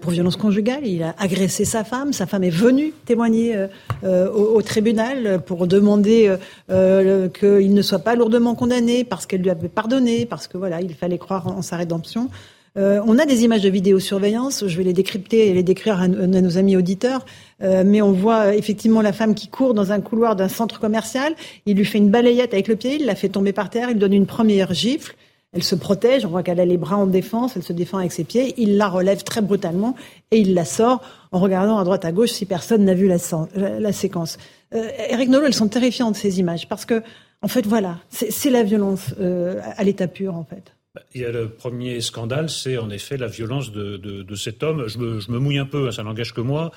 pour 0.00 0.12
violence 0.12 0.36
conjugale. 0.36 0.86
Il 0.86 1.02
a 1.02 1.16
agressé 1.18 1.64
sa 1.64 1.82
femme. 1.82 2.12
Sa 2.12 2.26
femme 2.26 2.44
est 2.44 2.50
venue 2.50 2.92
témoigner 3.06 3.66
au, 4.04 4.06
au, 4.06 4.62
tribunal 4.62 5.40
pour 5.44 5.66
demander 5.66 6.32
qu'il 6.68 7.74
ne 7.74 7.82
soit 7.82 7.98
pas 7.98 8.14
lourdement 8.14 8.54
condamné 8.54 9.02
parce 9.02 9.26
qu'elle 9.26 9.42
lui 9.42 9.50
avait 9.50 9.68
pardonné, 9.68 10.26
parce 10.26 10.46
que 10.46 10.56
voilà, 10.58 10.80
il 10.80 10.94
fallait 10.94 11.18
croire 11.18 11.48
en 11.48 11.62
sa 11.62 11.76
rédemption. 11.76 12.30
Euh, 12.76 13.00
on 13.06 13.18
a 13.18 13.24
des 13.24 13.44
images 13.44 13.62
de 13.62 13.70
vidéosurveillance, 13.70 14.66
je 14.66 14.76
vais 14.76 14.84
les 14.84 14.92
décrypter 14.92 15.48
et 15.48 15.54
les 15.54 15.62
décrire 15.62 15.98
à, 15.98 16.08
nos 16.08 16.58
amis 16.58 16.76
auditeurs, 16.76 17.24
euh, 17.62 17.84
mais 17.86 18.02
on 18.02 18.12
voit 18.12 18.54
effectivement 18.54 19.00
la 19.00 19.14
femme 19.14 19.34
qui 19.34 19.48
court 19.48 19.72
dans 19.72 19.92
un 19.92 20.00
couloir 20.00 20.36
d'un 20.36 20.48
centre 20.48 20.78
commercial, 20.78 21.34
il 21.64 21.76
lui 21.76 21.86
fait 21.86 21.98
une 21.98 22.10
balayette 22.10 22.52
avec 22.52 22.68
le 22.68 22.76
pied, 22.76 22.96
il 22.96 23.06
la 23.06 23.14
fait 23.14 23.30
tomber 23.30 23.54
par 23.54 23.70
terre, 23.70 23.88
il 23.90 23.98
donne 23.98 24.12
une 24.12 24.26
première 24.26 24.74
gifle, 24.74 25.16
elle 25.54 25.62
se 25.62 25.74
protège, 25.74 26.26
on 26.26 26.28
voit 26.28 26.42
qu'elle 26.42 26.60
a 26.60 26.66
les 26.66 26.76
bras 26.76 26.98
en 26.98 27.06
défense, 27.06 27.56
elle 27.56 27.62
se 27.62 27.72
défend 27.72 27.96
avec 27.96 28.12
ses 28.12 28.24
pieds, 28.24 28.52
il 28.58 28.76
la 28.76 28.88
relève 28.88 29.22
très 29.22 29.40
brutalement 29.40 29.94
et 30.30 30.38
il 30.38 30.52
la 30.52 30.66
sort 30.66 31.00
en 31.32 31.38
regardant 31.38 31.78
à 31.78 31.84
droite 31.84 32.04
à 32.04 32.12
gauche 32.12 32.32
si 32.32 32.44
personne 32.44 32.84
n'a 32.84 32.92
vu 32.92 33.08
la, 33.08 33.92
séquence. 33.92 34.36
Euh, 34.74 34.90
Eric 35.08 35.30
Nolot, 35.30 35.46
elles 35.46 35.54
sont 35.54 35.68
terrifiantes 35.68 36.16
ces 36.16 36.40
images 36.40 36.68
parce 36.68 36.84
que, 36.84 37.02
en 37.40 37.48
fait, 37.48 37.66
voilà, 37.66 37.98
c'est 38.10 38.50
la 38.50 38.62
violence 38.64 39.14
à 39.18 39.84
l'état 39.84 40.08
pur, 40.08 40.34
en 40.34 40.44
fait. 40.44 40.75
Il 41.14 41.20
y 41.22 41.24
a 41.24 41.30
le 41.30 41.48
premier 41.48 42.00
scandale, 42.00 42.48
c'est 42.48 42.78
en 42.78 42.90
effet 42.90 43.16
la 43.16 43.28
violence 43.28 43.72
de, 43.72 43.96
de, 43.96 44.34
cet 44.34 44.62
homme. 44.62 44.86
Je 44.88 44.98
me, 44.98 45.20
je 45.20 45.30
me, 45.30 45.38
mouille 45.38 45.58
un 45.58 45.66
peu, 45.66 45.88
hein, 45.88 45.92
ça 45.92 46.02
n'engage 46.02 46.32
que 46.32 46.40
moi. 46.40 46.72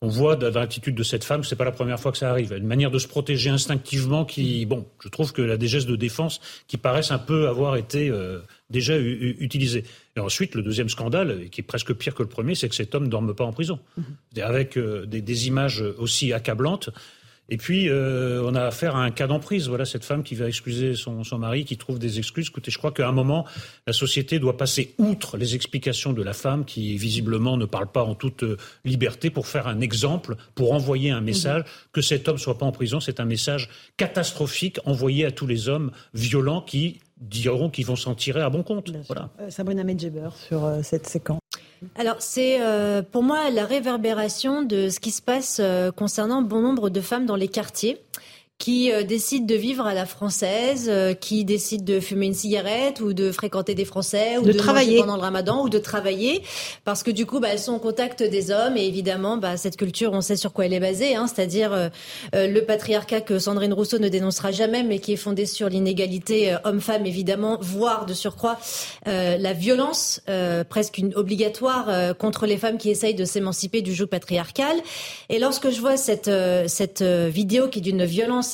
On 0.00 0.08
voit 0.08 0.36
dans 0.36 0.54
l'attitude 0.54 0.94
de 0.94 1.02
cette 1.02 1.24
femme, 1.24 1.42
c'est 1.42 1.56
pas 1.56 1.64
la 1.64 1.72
première 1.72 1.98
fois 1.98 2.12
que 2.12 2.18
ça 2.18 2.30
arrive. 2.30 2.52
Une 2.52 2.68
manière 2.68 2.92
de 2.92 3.00
se 3.00 3.08
protéger 3.08 3.50
instinctivement 3.50 4.24
qui, 4.24 4.64
bon, 4.64 4.86
je 5.02 5.08
trouve 5.08 5.32
que 5.32 5.50
a 5.50 5.56
des 5.56 5.66
gestes 5.66 5.88
de 5.88 5.96
défense 5.96 6.40
qui 6.68 6.76
paraissent 6.76 7.10
un 7.10 7.18
peu 7.18 7.48
avoir 7.48 7.74
été 7.74 8.08
euh, 8.08 8.38
déjà 8.70 8.96
utilisés. 8.96 9.82
Et 10.16 10.20
ensuite, 10.20 10.54
le 10.54 10.62
deuxième 10.62 10.88
scandale, 10.88 11.50
qui 11.50 11.62
est 11.62 11.64
presque 11.64 11.92
pire 11.94 12.14
que 12.14 12.22
le 12.22 12.28
premier, 12.28 12.54
c'est 12.54 12.68
que 12.68 12.76
cet 12.76 12.94
homme 12.94 13.06
ne 13.06 13.10
dorme 13.10 13.34
pas 13.34 13.44
en 13.44 13.52
prison. 13.52 13.80
Mm-hmm. 13.98 14.42
Avec 14.42 14.76
euh, 14.78 15.04
des, 15.04 15.20
des, 15.20 15.48
images 15.48 15.82
aussi 15.98 16.32
accablantes. 16.32 16.90
Et 17.50 17.56
puis, 17.56 17.88
euh, 17.88 18.42
on 18.44 18.54
a 18.54 18.62
affaire 18.62 18.94
à 18.96 19.02
un 19.02 19.10
cas 19.10 19.26
d'emprise. 19.26 19.68
Voilà, 19.68 19.84
cette 19.84 20.04
femme 20.04 20.22
qui 20.22 20.34
va 20.34 20.46
excuser 20.46 20.94
son, 20.94 21.24
son, 21.24 21.38
mari, 21.38 21.64
qui 21.64 21.76
trouve 21.76 21.98
des 21.98 22.18
excuses. 22.18 22.48
Écoutez, 22.48 22.70
je 22.70 22.78
crois 22.78 22.92
qu'à 22.92 23.08
un 23.08 23.12
moment, 23.12 23.46
la 23.86 23.92
société 23.92 24.38
doit 24.38 24.56
passer 24.56 24.94
outre 24.98 25.38
les 25.38 25.54
explications 25.54 26.12
de 26.12 26.22
la 26.22 26.34
femme, 26.34 26.64
qui 26.64 26.96
visiblement 26.96 27.56
ne 27.56 27.64
parle 27.64 27.90
pas 27.90 28.04
en 28.04 28.14
toute 28.14 28.42
euh, 28.42 28.56
liberté, 28.84 29.30
pour 29.30 29.46
faire 29.46 29.66
un 29.66 29.80
exemple, 29.80 30.36
pour 30.54 30.72
envoyer 30.72 31.10
un 31.10 31.22
message. 31.22 31.62
Mhm. 31.62 31.66
Que 31.92 32.02
cet 32.02 32.28
homme 32.28 32.38
soit 32.38 32.58
pas 32.58 32.66
en 32.66 32.72
prison, 32.72 33.00
c'est 33.00 33.20
un 33.20 33.24
message 33.24 33.70
catastrophique 33.96 34.78
envoyé 34.84 35.24
à 35.24 35.30
tous 35.30 35.46
les 35.46 35.68
hommes 35.68 35.90
violents 36.12 36.60
qui 36.60 37.00
diront 37.20 37.70
qu'ils 37.70 37.86
vont 37.86 37.96
s'en 37.96 38.14
tirer 38.14 38.40
à 38.40 38.50
bon 38.50 38.62
compte. 38.62 38.90
Voilà. 39.06 39.30
Euh, 39.40 39.50
Sabrina 39.50 39.84
Medjeber 39.84 40.28
sur 40.48 40.64
euh, 40.64 40.82
cette 40.82 41.06
séquence. 41.06 41.40
Alors 41.96 42.16
c'est 42.20 42.60
euh, 42.60 43.02
pour 43.02 43.22
moi 43.22 43.50
la 43.50 43.64
réverbération 43.64 44.62
de 44.62 44.88
ce 44.88 45.00
qui 45.00 45.10
se 45.10 45.22
passe 45.22 45.60
concernant 45.96 46.42
bon 46.42 46.60
nombre 46.60 46.90
de 46.90 47.00
femmes 47.00 47.26
dans 47.26 47.36
les 47.36 47.48
quartiers 47.48 48.00
qui 48.58 48.90
euh, 48.90 49.04
décident 49.04 49.46
de 49.46 49.54
vivre 49.54 49.86
à 49.86 49.94
la 49.94 50.04
française, 50.04 50.88
euh, 50.88 51.14
qui 51.14 51.44
décident 51.44 51.84
de 51.84 52.00
fumer 52.00 52.26
une 52.26 52.34
cigarette 52.34 53.00
ou 53.00 53.12
de 53.12 53.30
fréquenter 53.30 53.76
des 53.76 53.84
Français 53.84 54.36
ou 54.38 54.42
de, 54.42 54.52
travailler. 54.52 54.98
pendant 54.98 55.14
le 55.14 55.22
Ramadan 55.22 55.62
ou 55.62 55.68
de 55.68 55.78
travailler. 55.78 56.42
Parce 56.84 57.04
que 57.04 57.12
du 57.12 57.24
coup 57.24 57.38
bah, 57.38 57.48
elles 57.52 57.60
sont 57.60 57.72
en 57.72 57.78
contact 57.78 58.22
des 58.22 58.50
hommes 58.50 58.76
et 58.76 58.84
évidemment 58.84 59.36
bah, 59.36 59.56
cette 59.56 59.76
culture 59.76 60.12
on 60.12 60.20
sait 60.20 60.36
sur 60.36 60.52
quoi 60.52 60.66
elle 60.66 60.74
est 60.74 60.80
basée, 60.80 61.14
hein, 61.14 61.26
c'est-à-dire 61.28 61.72
euh, 61.72 61.88
le 62.34 62.60
patriarcat 62.62 63.20
que 63.20 63.38
Sandrine 63.38 63.72
Rousseau 63.72 64.00
ne 64.00 64.08
dénoncera 64.08 64.50
jamais 64.50 64.82
mais 64.82 64.98
qui 64.98 65.12
est 65.12 65.16
fondé 65.16 65.46
sur 65.46 65.68
l'inégalité 65.68 66.56
homme-femme 66.64 67.06
évidemment, 67.06 67.58
voire 67.60 68.06
de 68.06 68.14
surcroît 68.14 68.58
la 69.06 69.52
violence 69.52 70.20
presque 70.68 70.98
une 70.98 71.14
obligatoire 71.14 72.16
contre 72.16 72.46
les 72.46 72.56
femmes 72.56 72.78
qui 72.78 72.90
essayent 72.90 73.14
de 73.14 73.24
s'émanciper 73.24 73.82
du 73.82 73.94
joug 73.94 74.06
patriarcal. 74.06 74.76
Et 75.28 75.38
lorsque 75.38 75.70
je 75.70 75.80
vois 75.80 75.96
cette 75.96 76.30
cette 76.66 77.02
vidéo 77.02 77.68
qui 77.68 77.78
est 77.78 77.82
d'une 77.82 78.04
violence 78.04 78.47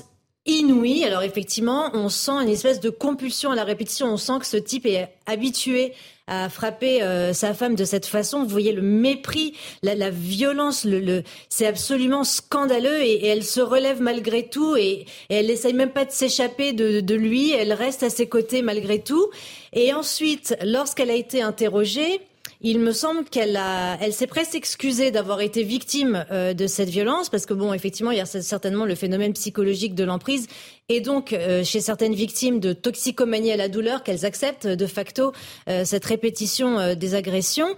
inouïe. 0.46 1.04
Alors 1.04 1.22
effectivement, 1.22 1.90
on 1.94 2.08
sent 2.08 2.32
une 2.42 2.48
espèce 2.48 2.80
de 2.80 2.90
compulsion 2.90 3.50
à 3.50 3.54
la 3.54 3.64
répétition. 3.64 4.06
On 4.08 4.16
sent 4.16 4.38
que 4.40 4.46
ce 4.46 4.56
type 4.56 4.86
est 4.86 5.08
habitué 5.26 5.92
à 6.26 6.48
frapper 6.48 7.02
euh, 7.02 7.32
sa 7.32 7.52
femme 7.52 7.74
de 7.74 7.84
cette 7.84 8.06
façon. 8.06 8.42
Vous 8.42 8.48
voyez 8.48 8.72
le 8.72 8.82
mépris, 8.82 9.54
la, 9.82 10.10
violence, 10.10 10.84
le, 10.84 11.22
c'est 11.48 11.66
absolument 11.66 12.24
scandaleux 12.24 13.02
et, 13.02 13.26
elle 13.26 13.44
se 13.44 13.60
relève 13.60 14.00
malgré 14.00 14.48
tout 14.48 14.76
et, 14.76 15.06
elle 15.28 15.46
n'essaye 15.46 15.74
même 15.74 15.90
pas 15.90 16.04
de 16.04 16.12
s'échapper 16.12 16.72
de, 16.72 17.00
de, 17.00 17.14
lui. 17.14 17.52
Elle 17.52 17.72
reste 17.72 18.02
à 18.02 18.10
ses 18.10 18.26
côtés 18.26 18.62
malgré 18.62 19.00
tout. 19.00 19.28
Et 19.72 19.92
ensuite, 19.92 20.56
lorsqu'elle 20.62 21.10
a 21.10 21.14
été 21.14 21.42
interrogée, 21.42 22.20
il 22.66 22.80
me 22.80 22.92
semble 22.92 23.24
qu'elle 23.24 23.58
a, 23.58 23.98
elle 24.00 24.14
s'est 24.14 24.26
presque 24.26 24.54
excusée 24.54 25.10
d'avoir 25.10 25.42
été 25.42 25.62
victime 25.62 26.24
euh, 26.30 26.54
de 26.54 26.66
cette 26.66 26.88
violence 26.88 27.28
parce 27.28 27.44
que 27.44 27.52
bon, 27.52 27.74
effectivement, 27.74 28.10
il 28.10 28.16
y 28.16 28.22
a 28.22 28.26
certainement 28.26 28.86
le 28.86 28.94
phénomène 28.94 29.34
psychologique 29.34 29.94
de 29.94 30.02
l'emprise 30.02 30.46
et 30.88 31.02
donc 31.02 31.34
euh, 31.34 31.62
chez 31.62 31.80
certaines 31.80 32.14
victimes 32.14 32.60
de 32.60 32.72
toxicomanie 32.72 33.52
à 33.52 33.58
la 33.58 33.68
douleur 33.68 34.02
qu'elles 34.02 34.24
acceptent 34.24 34.66
de 34.66 34.86
facto 34.86 35.32
euh, 35.68 35.84
cette 35.84 36.06
répétition 36.06 36.94
des 36.94 37.14
agressions. 37.14 37.76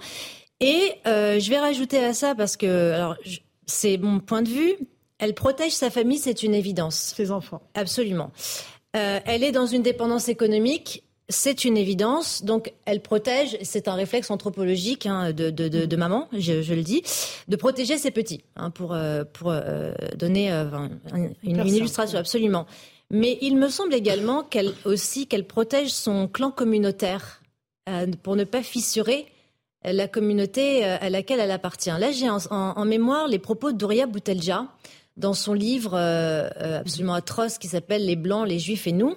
Et 0.60 0.92
je 1.04 1.50
vais 1.50 1.58
rajouter 1.58 1.98
à 1.98 2.14
ça 2.14 2.34
parce 2.34 2.56
que 2.56 2.92
alors 2.92 3.16
c'est 3.66 3.98
mon 3.98 4.20
point 4.20 4.42
de 4.42 4.48
vue. 4.48 4.74
Elle 5.18 5.34
protège 5.34 5.72
sa 5.72 5.90
famille, 5.90 6.18
c'est 6.18 6.44
une 6.44 6.54
évidence. 6.54 7.14
Ses 7.16 7.32
enfants. 7.32 7.60
Absolument. 7.74 8.30
elle 8.92 9.42
est 9.42 9.52
dans 9.52 9.66
une 9.66 9.82
dépendance 9.82 10.28
économique 10.28 11.02
c'est 11.28 11.64
une 11.64 11.76
évidence. 11.76 12.44
Donc, 12.44 12.72
elle 12.84 13.00
protège, 13.00 13.58
c'est 13.62 13.88
un 13.88 13.94
réflexe 13.94 14.30
anthropologique 14.30 15.06
hein, 15.06 15.32
de, 15.32 15.50
de, 15.50 15.68
de, 15.68 15.84
de, 15.84 15.96
maman, 15.96 16.28
je, 16.32 16.62
je, 16.62 16.74
le 16.74 16.82
dis, 16.82 17.02
de 17.48 17.56
protéger 17.56 17.98
ses 17.98 18.10
petits, 18.10 18.42
hein, 18.56 18.70
pour, 18.70 18.94
euh, 18.94 19.24
pour 19.24 19.50
euh, 19.50 19.92
donner 20.16 20.52
euh, 20.52 20.64
une, 21.14 21.34
une, 21.42 21.66
illustration, 21.66 22.18
absolument. 22.18 22.66
Mais 23.10 23.38
il 23.40 23.56
me 23.56 23.68
semble 23.68 23.94
également 23.94 24.42
qu'elle 24.42 24.72
aussi 24.84 25.26
qu'elle 25.26 25.46
protège 25.46 25.90
son 25.90 26.26
clan 26.26 26.50
communautaire 26.50 27.40
pour 28.24 28.34
ne 28.34 28.42
pas 28.42 28.64
fissurer 28.64 29.26
la 29.84 30.08
communauté 30.08 30.82
à 30.82 31.08
laquelle 31.08 31.38
elle 31.38 31.52
appartient. 31.52 31.90
Là, 31.96 32.10
j'ai 32.10 32.28
en, 32.28 32.38
en, 32.50 32.84
mémoire 32.84 33.28
les 33.28 33.38
propos 33.38 33.70
Douria 33.70 34.06
Boutelja 34.06 34.66
dans 35.16 35.34
son 35.34 35.52
livre 35.52 35.96
absolument 35.96 37.14
atroce 37.14 37.58
qui 37.58 37.68
s'appelle 37.68 38.04
Les 38.04 38.16
Blancs, 38.16 38.48
les 38.48 38.58
Juifs 38.58 38.88
et 38.88 38.92
nous 38.92 39.14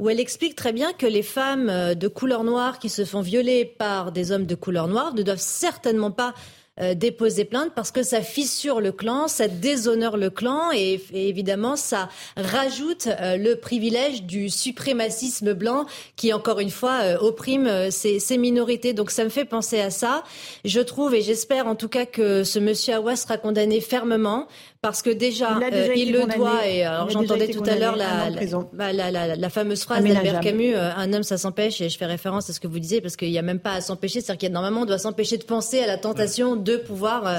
où 0.00 0.10
elle 0.10 0.20
explique 0.20 0.56
très 0.56 0.72
bien 0.72 0.92
que 0.92 1.06
les 1.06 1.22
femmes 1.22 1.68
euh, 1.70 1.94
de 1.94 2.08
couleur 2.08 2.44
noire 2.44 2.78
qui 2.78 2.88
se 2.88 3.04
font 3.04 3.22
violer 3.22 3.64
par 3.64 4.12
des 4.12 4.30
hommes 4.30 4.46
de 4.46 4.54
couleur 4.54 4.88
noire 4.88 5.14
ne 5.14 5.22
doivent 5.22 5.38
certainement 5.38 6.10
pas 6.10 6.34
euh, 6.78 6.94
déposer 6.94 7.46
plainte 7.46 7.72
parce 7.74 7.90
que 7.90 8.02
ça 8.02 8.20
fissure 8.20 8.82
le 8.82 8.92
clan, 8.92 9.28
ça 9.28 9.48
déshonore 9.48 10.18
le 10.18 10.28
clan 10.28 10.70
et, 10.74 11.00
évidemment 11.14 11.74
ça 11.74 12.10
rajoute 12.36 13.06
euh, 13.06 13.38
le 13.38 13.56
privilège 13.56 14.24
du 14.24 14.50
suprémacisme 14.50 15.54
blanc 15.54 15.86
qui 16.16 16.34
encore 16.34 16.60
une 16.60 16.68
fois 16.68 16.98
euh, 17.00 17.16
opprime 17.18 17.90
ces, 17.90 18.18
ces, 18.18 18.36
minorités. 18.36 18.92
Donc 18.92 19.10
ça 19.10 19.24
me 19.24 19.30
fait 19.30 19.46
penser 19.46 19.80
à 19.80 19.88
ça. 19.88 20.22
Je 20.66 20.80
trouve 20.80 21.14
et 21.14 21.22
j'espère 21.22 21.66
en 21.66 21.76
tout 21.76 21.88
cas 21.88 22.04
que 22.04 22.44
ce 22.44 22.58
monsieur 22.58 22.96
Awa 22.96 23.16
sera 23.16 23.38
condamné 23.38 23.80
fermement 23.80 24.46
parce 24.82 25.00
que 25.02 25.10
déjà, 25.10 25.58
il, 25.96 26.12
le 26.12 26.26
doit. 26.36 26.66
Et 26.68 26.84
alors 26.84 27.08
j'entendais 27.08 27.48
tout 27.48 27.62
à 27.66 27.74
l'heure 27.74 27.96
la, 27.96 28.28
bah, 28.72 28.92
la, 28.92 29.10
la, 29.10 29.34
la, 29.34 29.50
fameuse 29.50 29.82
phrase 29.82 30.04
d'Albert 30.04 30.40
Camus 30.40 30.76
un 30.76 31.12
homme, 31.12 31.24
ça 31.24 31.38
s'empêche. 31.38 31.80
Et 31.80 31.88
je 31.88 31.98
fais 31.98 32.06
référence 32.06 32.50
à 32.50 32.52
ce 32.52 32.60
que 32.60 32.68
vous 32.68 32.78
disiez 32.78 33.00
parce 33.00 33.16
qu'il 33.16 33.30
n'y 33.30 33.38
a 33.38 33.42
même 33.42 33.58
pas 33.58 33.72
à 33.72 33.80
s'empêcher. 33.80 34.20
C'est-à-dire 34.20 34.38
qu'il 34.38 34.52
normalement, 34.52 34.82
on 34.82 34.84
doit 34.84 34.98
s'empêcher 34.98 35.38
de 35.38 35.44
penser 35.44 35.80
à 35.80 35.86
la 35.86 35.96
tentation 35.96 36.54
de 36.66 36.76
pouvoir 36.76 37.26
euh, 37.26 37.38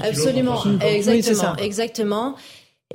absolument, 0.00 0.62
exactement, 0.80 1.56
exactement. 1.56 2.36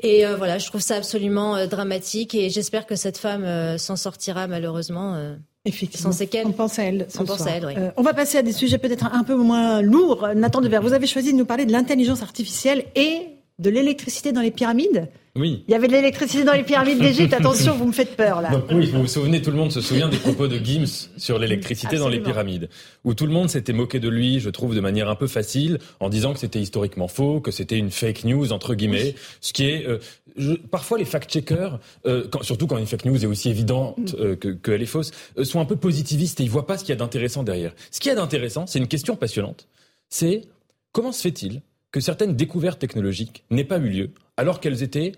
Et 0.02 0.26
euh, 0.26 0.36
voilà, 0.36 0.58
je 0.58 0.68
trouve 0.68 0.82
ça 0.82 0.96
absolument 0.96 1.56
euh, 1.56 1.68
dramatique 1.68 2.34
et 2.36 2.50
j'espère 2.50 2.86
que 2.86 2.96
cette 2.96 3.18
femme 3.18 3.78
s'en 3.78 3.96
sortira 3.96 4.48
malheureusement. 4.48 5.36
Effectivement. 5.66 6.12
Sans 6.12 6.18
séquelles. 6.18 6.48
On 6.48 6.54
pense 6.54 6.80
à 6.80 6.84
elle. 6.84 7.08
On 7.20 7.26
pense 7.26 7.46
à 7.46 7.52
elle, 7.52 7.66
oui. 7.66 7.74
on 7.98 8.02
va 8.02 8.14
passer 8.14 8.38
à 8.38 8.42
des 8.42 8.54
sujets 8.54 8.78
peut-être 8.78 9.06
un 9.12 9.24
peu 9.24 9.36
moins 9.36 9.82
lourds. 9.82 10.30
Nathan 10.34 10.62
Devers, 10.62 10.82
vous 10.82 10.94
avez 10.94 11.08
choisi 11.08 11.34
de 11.34 11.38
nous 11.38 11.46
parler 11.46 11.66
de 11.66 11.74
l'intelligence 11.74 12.24
artificielle 12.24 12.86
et 12.96 13.37
de 13.60 13.70
l'électricité 13.72 14.32
dans 14.32 14.42
les 14.42 14.52
pyramides. 14.52 15.08
Oui. 15.36 15.64
Il 15.68 15.72
y 15.72 15.76
avait 15.76 15.88
de 15.88 15.94
l'électricité 15.94 16.44
dans 16.44 16.54
les 16.54 16.64
pyramides 16.64 17.00
d'Égypte. 17.00 17.34
Attention, 17.34 17.76
vous 17.76 17.86
me 17.86 17.92
faites 17.92 18.16
peur 18.16 18.42
là. 18.42 18.50
Donc 18.50 18.66
oui, 18.72 18.90
vous 18.92 19.02
vous 19.02 19.08
souvenez, 19.08 19.42
tout 19.42 19.52
le 19.52 19.58
monde 19.58 19.72
se 19.72 19.82
souvient 19.82 20.10
des 20.10 20.18
propos 20.18 20.48
de 20.48 20.58
Gims 20.58 21.10
sur 21.18 21.40
l'électricité 21.40 21.98
dans 21.98 22.10
les 22.10 22.20
pyramides, 22.20 22.70
où 23.04 23.14
tout 23.14 23.26
le 23.26 23.32
monde 23.32 23.50
s'était 23.50 23.74
moqué 23.74 24.00
de 24.00 24.10
lui, 24.10 24.40
je 24.40 24.50
trouve, 24.50 24.76
de 24.76 24.80
manière 24.80 25.10
un 25.10 25.16
peu 25.16 25.28
facile, 25.28 25.80
en 26.00 26.10
disant 26.10 26.34
que 26.34 26.40
c'était 26.40 26.60
historiquement 26.60 27.08
faux, 27.08 27.40
que 27.40 27.52
c'était 27.52 27.78
une 27.78 27.92
fake 27.92 28.26
news 28.26 28.52
entre 28.52 28.76
guillemets, 28.76 29.16
ce 29.42 29.54
qui 29.54 29.66
est 29.66 29.88
euh, 29.88 30.58
parfois 30.72 30.98
les 30.98 31.06
fact-checkers, 31.06 31.80
euh, 32.06 32.26
surtout 32.42 32.68
quand 32.68 32.78
une 32.78 32.88
fake 32.88 33.06
news 33.06 33.24
est 33.24 33.28
aussi 33.28 33.50
évidente 33.50 34.14
mm. 34.14 34.22
euh, 34.22 34.36
qu'elle 34.36 34.82
est 34.82 34.88
fausse, 34.88 35.12
sont 35.44 35.60
un 35.60 35.66
peu 35.66 35.76
positivistes 35.76 36.40
et 36.40 36.44
ils 36.44 36.50
voient 36.50 36.68
pas 36.68 36.78
ce 36.78 36.84
qu'il 36.84 36.94
y 36.94 36.98
a 36.98 37.00
d'intéressant 37.00 37.44
derrière. 37.44 37.74
Ce 37.92 38.00
qu'il 38.00 38.10
y 38.10 38.14
a 38.14 38.16
d'intéressant, 38.16 38.68
c'est 38.68 38.80
une 38.80 38.88
question 38.88 39.16
passionnante. 39.16 39.68
C'est 40.10 40.44
comment 40.92 41.12
se 41.12 41.22
fait-il 41.22 41.62
que 41.92 42.00
certaines 42.00 42.36
découvertes 42.36 42.80
technologiques 42.80 43.44
n'aient 43.50 43.64
pas 43.64 43.78
eu 43.78 43.90
lieu 43.90 44.10
alors 44.36 44.60
qu'elles 44.60 44.84
étaient 44.84 45.14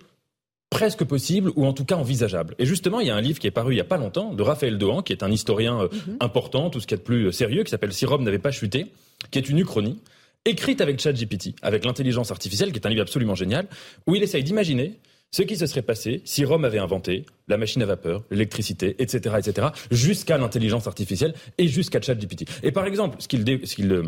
presque 0.70 1.04
possible 1.04 1.52
ou 1.56 1.66
en 1.66 1.74
tout 1.74 1.86
cas 1.86 1.96
envisageable. 1.96 2.56
Et 2.60 2.66
justement, 2.66 3.00
il 3.00 3.08
y 3.08 3.10
a 3.10 3.16
un 3.16 3.22
livre 3.22 3.40
qui 3.40 3.48
est 3.48 3.52
paru 3.52 3.74
il 3.74 3.78
y 3.78 3.82
a 3.82 3.86
pas 3.86 3.98
longtemps 3.98 4.34
de 4.34 4.44
Raphaël 4.44 4.78
Dohan, 4.78 5.02
qui 5.02 5.14
est 5.14 5.24
un 5.24 5.32
historien 5.32 5.82
euh, 5.82 5.88
mhm. 5.92 6.18
important, 6.20 6.70
tout 6.70 6.80
ce 6.80 6.88
qui 6.88 6.94
est 6.94 6.98
de 6.98 7.04
plus 7.04 7.32
sérieux, 7.32 7.64
qui 7.64 7.72
s'appelle 7.72 7.94
Si 7.94 8.06
Rome 8.06 8.24
n'avait 8.24 8.40
pas 8.40 8.52
chuté, 8.52 8.88
qui 9.32 9.40
est 9.40 9.50
une 9.50 9.60
uchronie 9.60 10.00
écrite 10.46 10.82
avec 10.82 11.00
ChatGPT, 11.00 11.56
avec 11.62 11.86
l'intelligence 11.86 12.32
artificielle, 12.32 12.72
qui 12.72 12.80
est 12.80 12.86
un 12.86 12.90
livre 12.90 13.02
absolument 13.02 13.36
génial, 13.36 13.68
où 14.08 14.16
il 14.16 14.24
essaye 14.24 14.44
d'imaginer 14.44 15.00
ce 15.32 15.44
qui 15.44 15.58
se 15.58 15.68
serait 15.68 15.84
passé 15.84 16.22
si 16.26 16.44
Rome 16.44 16.66
avait 16.66 16.80
inventé 16.80 17.26
la 17.48 17.58
machine 17.58 17.82
à 17.84 17.86
vapeur, 17.86 18.24
l'électricité, 18.32 18.96
etc., 19.00 19.36
etc., 19.38 19.68
jusqu'à 19.92 20.38
l'intelligence 20.38 20.88
artificielle 20.88 21.34
et 21.58 21.68
jusqu'à 21.68 22.02
ChatGPT. 22.02 22.46
Et 22.64 22.72
par 22.72 22.86
exemple, 22.86 23.18
ce 23.20 23.28
qu'il, 23.28 23.46
ce 23.64 23.76
qu'il, 23.76 23.92
euh, 23.92 24.04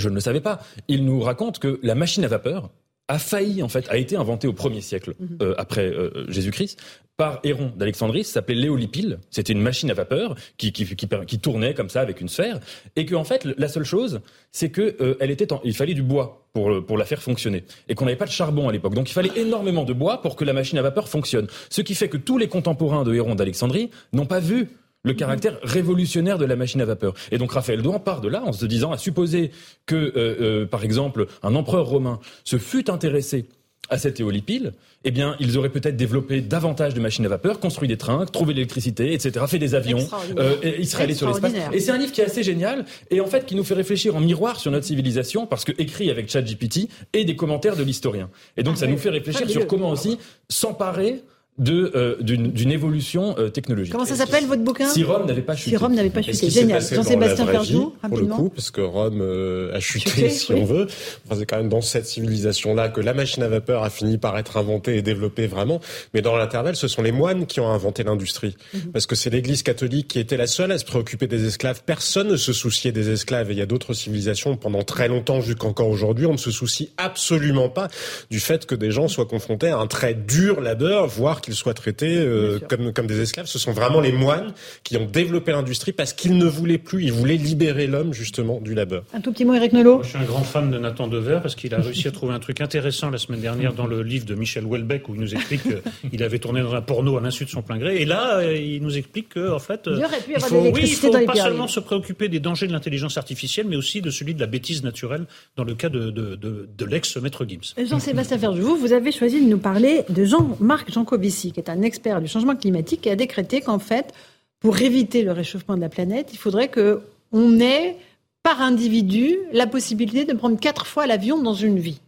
je 0.00 0.08
ne 0.08 0.14
le 0.14 0.20
savais 0.20 0.40
pas, 0.40 0.60
il 0.88 1.04
nous 1.04 1.20
raconte 1.20 1.58
que 1.58 1.78
la 1.82 1.94
machine 1.94 2.24
à 2.24 2.28
vapeur, 2.28 2.70
a 3.10 3.18
failli 3.18 3.62
en 3.62 3.68
fait, 3.68 3.88
a 3.90 3.96
été 3.96 4.16
inventé 4.16 4.46
au 4.46 4.52
1er 4.52 4.80
siècle 4.80 5.14
mhm. 5.18 5.38
euh, 5.42 5.54
après 5.58 5.86
euh, 5.86 6.24
Jésus-Christ 6.28 6.78
par 7.16 7.40
Héron 7.44 7.70
d'Alexandrie, 7.76 8.24
ça 8.24 8.34
s'appelait 8.34 8.54
l'éolipile. 8.54 9.18
C'était 9.30 9.52
une 9.52 9.60
machine 9.60 9.90
à 9.90 9.94
vapeur 9.94 10.36
qui, 10.56 10.72
qui, 10.72 10.86
qui, 10.86 11.06
qui, 11.26 11.38
tournait 11.38 11.74
comme 11.74 11.90
ça 11.90 12.00
avec 12.00 12.22
une 12.22 12.30
sphère, 12.30 12.60
et 12.96 13.04
que 13.04 13.14
en 13.14 13.24
fait 13.24 13.44
la 13.44 13.68
seule 13.68 13.84
chose, 13.84 14.20
c'est 14.52 14.70
que 14.70 14.96
euh, 15.02 15.16
elle 15.20 15.30
était, 15.30 15.52
en, 15.52 15.60
il 15.62 15.74
fallait 15.74 15.92
du 15.92 16.02
bois 16.02 16.46
pour 16.54 16.82
pour 16.86 16.96
la 16.96 17.04
faire 17.04 17.22
fonctionner, 17.22 17.64
et 17.88 17.94
qu'on 17.94 18.06
n'avait 18.06 18.16
pas 18.16 18.24
de 18.24 18.30
charbon 18.30 18.70
à 18.70 18.72
l'époque, 18.72 18.94
donc 18.94 19.10
il 19.10 19.12
fallait 19.12 19.36
énormément 19.36 19.84
de 19.84 19.92
bois 19.92 20.22
pour 20.22 20.34
que 20.34 20.44
la 20.46 20.54
machine 20.54 20.78
à 20.78 20.82
vapeur 20.82 21.08
fonctionne. 21.08 21.46
Ce 21.68 21.82
qui 21.82 21.94
fait 21.94 22.08
que 22.08 22.16
tous 22.16 22.38
les 22.38 22.48
contemporains 22.48 23.02
de 23.02 23.12
Héron 23.12 23.34
d'Alexandrie 23.34 23.90
n'ont 24.14 24.24
pas 24.24 24.40
vu 24.40 24.68
le 25.02 25.14
caractère 25.14 25.58
révolutionnaire 25.62 26.38
de 26.38 26.44
la 26.44 26.56
machine 26.56 26.80
à 26.80 26.84
vapeur. 26.84 27.14
Et 27.30 27.38
donc 27.38 27.52
Raphaël 27.52 27.82
Douan 27.82 27.98
part 27.98 28.20
de 28.20 28.28
là 28.28 28.42
en 28.44 28.52
se 28.52 28.66
disant, 28.66 28.92
à 28.92 28.98
supposer 28.98 29.50
que, 29.86 29.94
euh, 29.94 30.12
euh, 30.16 30.66
par 30.66 30.84
exemple, 30.84 31.26
un 31.42 31.54
empereur 31.54 31.86
romain 31.86 32.20
se 32.44 32.58
fût 32.58 32.90
intéressé 32.90 33.46
à 33.88 33.98
cette 33.98 34.20
éolipile, 34.20 34.72
eh 35.04 35.10
bien, 35.10 35.34
ils 35.40 35.58
auraient 35.58 35.70
peut-être 35.70 35.96
développé 35.96 36.40
davantage 36.42 36.94
de 36.94 37.00
machines 37.00 37.24
à 37.24 37.28
vapeur, 37.28 37.58
construit 37.58 37.88
des 37.88 37.96
trains, 37.96 38.24
trouvé 38.26 38.54
l'électricité, 38.54 39.12
etc., 39.14 39.44
fait 39.48 39.58
des 39.58 39.74
avions, 39.74 40.06
euh, 40.38 40.54
et 40.62 40.76
ils 40.78 40.86
seraient 40.86 41.04
allés 41.04 41.14
sur 41.14 41.28
l'espace. 41.28 41.52
Et 41.72 41.80
c'est 41.80 41.90
un 41.90 41.98
livre 41.98 42.12
qui 42.12 42.20
est 42.20 42.24
assez 42.24 42.44
génial, 42.44 42.84
et 43.10 43.20
en 43.20 43.26
fait 43.26 43.46
qui 43.46 43.56
nous 43.56 43.64
fait 43.64 43.74
réfléchir 43.74 44.14
en 44.14 44.20
miroir 44.20 44.60
sur 44.60 44.70
notre 44.70 44.86
civilisation, 44.86 45.46
parce 45.46 45.64
que 45.64 45.72
écrit 45.78 46.10
avec 46.10 46.30
ChatGPT 46.30 46.88
et 47.14 47.24
des 47.24 47.34
commentaires 47.34 47.74
de 47.74 47.82
l'historien. 47.82 48.30
Et 48.56 48.62
donc, 48.62 48.74
ah 48.76 48.80
ça 48.80 48.86
nous 48.86 48.98
fait 48.98 49.10
réfléchir 49.10 49.48
sur 49.50 49.66
comment 49.66 49.90
aussi 49.90 50.18
s'emparer 50.48 51.22
de 51.58 51.92
euh, 51.94 52.16
d'une 52.22 52.70
évolution 52.70 53.34
euh, 53.38 53.50
technologique. 53.50 53.92
Comment 53.92 54.06
ça 54.06 54.16
s'appelle 54.16 54.46
votre 54.46 54.62
bouquin 54.62 54.88
Si 54.88 55.04
Rome 55.04 55.26
n'avait 55.26 55.42
pas 55.42 55.54
chuté. 55.54 55.70
Si 55.70 55.76
Rome 55.76 55.94
n'avait 55.94 56.10
pas 56.10 56.22
chuté, 56.22 56.48
génial. 56.48 56.80
Jean-Sébastien 56.80 57.46
Ferjou, 57.46 57.94
rapidement. 58.02 58.36
Pour 58.36 58.44
le 58.44 58.48
coup, 58.48 58.54
parce 58.54 58.70
que 58.70 58.80
Rome 58.80 59.20
euh, 59.20 59.74
a 59.74 59.80
chuté, 59.80 60.30
si 60.30 60.52
on 60.52 60.64
veut. 60.64 60.86
Enfin, 61.26 61.36
c'est 61.38 61.46
quand 61.46 61.58
même 61.58 61.68
dans 61.68 61.82
cette 61.82 62.06
civilisation-là 62.06 62.88
que 62.88 63.02
la 63.02 63.12
machine 63.12 63.42
à 63.42 63.48
vapeur 63.48 63.82
a 63.82 63.90
fini 63.90 64.16
par 64.16 64.38
être 64.38 64.56
inventée 64.56 64.96
et 64.96 65.02
développée 65.02 65.46
vraiment. 65.46 65.80
Mais 66.14 66.22
dans 66.22 66.34
l'intervalle, 66.34 66.76
ce 66.76 66.88
sont 66.88 67.02
les 67.02 67.12
moines 67.12 67.46
qui 67.46 67.60
ont 67.60 67.68
inventé 67.68 68.04
l'industrie, 68.04 68.56
mhm. 68.72 68.92
parce 68.92 69.06
que 69.06 69.14
c'est 69.14 69.30
l'Église 69.30 69.62
catholique 69.62 70.08
qui 70.08 70.18
était 70.18 70.38
la 70.38 70.46
seule 70.46 70.72
à 70.72 70.78
se 70.78 70.86
préoccuper 70.86 71.26
des 71.26 71.46
esclaves. 71.46 71.82
Personne 71.84 72.28
ne 72.28 72.36
se 72.36 72.54
souciait 72.54 72.92
des 72.92 73.10
esclaves. 73.10 73.50
Et 73.50 73.54
il 73.54 73.58
y 73.58 73.62
a 73.62 73.66
d'autres 73.66 73.92
civilisations 73.92 74.56
pendant 74.56 74.82
très 74.82 75.08
longtemps, 75.08 75.42
jusqu'encore 75.42 75.88
aujourd'hui, 75.88 76.24
on 76.24 76.32
ne 76.32 76.38
se 76.38 76.50
soucie 76.50 76.90
absolument 76.96 77.68
pas 77.68 77.88
du 78.30 78.40
fait 78.40 78.64
que 78.64 78.74
des 78.74 78.90
gens 78.90 79.08
soient 79.08 79.26
confrontés 79.26 79.68
à 79.68 79.78
un 79.78 79.86
très 79.86 80.14
dur 80.14 80.62
labeur, 80.62 81.06
voire 81.06 81.39
qu'ils 81.40 81.54
soient 81.54 81.74
traités 81.74 82.16
euh, 82.16 82.58
comme, 82.68 82.92
comme 82.92 83.06
des 83.06 83.20
esclaves. 83.20 83.46
Ce 83.46 83.58
sont 83.58 83.72
vraiment 83.72 84.00
les 84.00 84.12
moines 84.12 84.52
qui 84.84 84.96
ont 84.96 85.06
développé 85.06 85.52
l'industrie 85.52 85.92
parce 85.92 86.12
qu'ils 86.12 86.36
ne 86.36 86.46
voulaient 86.46 86.78
plus, 86.78 87.04
ils 87.04 87.12
voulaient 87.12 87.36
libérer 87.36 87.86
l'homme 87.86 88.12
justement 88.12 88.60
du 88.60 88.74
labeur. 88.74 89.04
Un 89.14 89.20
tout 89.20 89.32
petit 89.32 89.44
mot, 89.44 89.54
Eric 89.54 89.72
Nolot. 89.72 90.02
je 90.02 90.10
suis 90.10 90.18
un 90.18 90.24
grand 90.24 90.44
fan 90.44 90.70
de 90.70 90.78
Nathan 90.78 91.06
Dever 91.06 91.38
parce 91.42 91.54
qu'il 91.54 91.74
a 91.74 91.80
réussi 91.80 92.08
à 92.08 92.10
trouver 92.10 92.34
un 92.34 92.38
truc 92.38 92.60
intéressant 92.60 93.10
la 93.10 93.18
semaine 93.18 93.40
dernière 93.40 93.72
dans 93.72 93.86
le 93.86 94.02
livre 94.02 94.26
de 94.26 94.34
Michel 94.34 94.64
Houellebecq 94.64 95.08
où 95.08 95.14
il 95.14 95.20
nous 95.20 95.34
explique 95.34 95.62
qu'il 96.10 96.22
avait 96.22 96.38
tourné 96.38 96.62
dans 96.62 96.74
un 96.74 96.82
porno 96.82 97.16
à 97.16 97.20
l'insu 97.20 97.44
de 97.44 97.50
son 97.50 97.62
plein 97.62 97.78
gré. 97.78 98.00
Et 98.00 98.04
là, 98.04 98.38
euh, 98.38 98.56
il 98.56 98.82
nous 98.82 98.96
explique 98.96 99.34
qu'en 99.34 99.58
fait, 99.58 99.82
il, 99.86 100.04
il 100.28 100.40
faut, 100.40 100.60
oui, 100.60 100.82
il 100.82 100.94
faut 100.94 101.10
pas 101.10 101.34
seulement 101.34 101.68
se 101.68 101.80
préoccuper 101.80 102.28
des 102.28 102.40
dangers 102.40 102.66
de 102.66 102.72
l'intelligence 102.72 103.16
artificielle, 103.16 103.66
mais 103.68 103.76
aussi 103.76 104.00
de 104.00 104.10
celui 104.10 104.34
de 104.34 104.40
la 104.40 104.46
bêtise 104.46 104.82
naturelle 104.82 105.26
dans 105.56 105.64
le 105.64 105.74
cas 105.74 105.88
de, 105.88 106.10
de, 106.10 106.34
de, 106.36 106.68
de 106.76 106.84
l'ex-maître 106.84 107.44
Gims. 107.46 107.74
Jean-Sébastien 107.78 108.38
Ferjou, 108.38 108.62
vous, 108.62 108.76
vous 108.76 108.92
avez 108.92 109.12
choisi 109.12 109.42
de 109.42 109.48
nous 109.48 109.58
parler 109.58 110.02
de 110.08 110.24
Jean-Marc 110.24 110.92
Jancovici, 110.92 111.29
qui 111.30 111.60
est 111.60 111.68
un 111.70 111.82
expert 111.82 112.20
du 112.20 112.28
changement 112.28 112.56
climatique 112.56 113.06
et 113.06 113.10
a 113.10 113.16
décrété 113.16 113.60
qu'en 113.60 113.78
fait, 113.78 114.12
pour 114.60 114.80
éviter 114.80 115.22
le 115.22 115.32
réchauffement 115.32 115.76
de 115.76 115.80
la 115.80 115.88
planète, 115.88 116.30
il 116.32 116.38
faudrait 116.38 116.68
que 116.68 117.00
on 117.32 117.60
ait 117.60 117.96
par 118.42 118.60
individu 118.60 119.38
la 119.52 119.66
possibilité 119.66 120.24
de 120.24 120.32
prendre 120.36 120.58
quatre 120.58 120.86
fois 120.86 121.06
l'avion 121.06 121.42
dans 121.42 121.54
une 121.54 121.78
vie. 121.78 122.00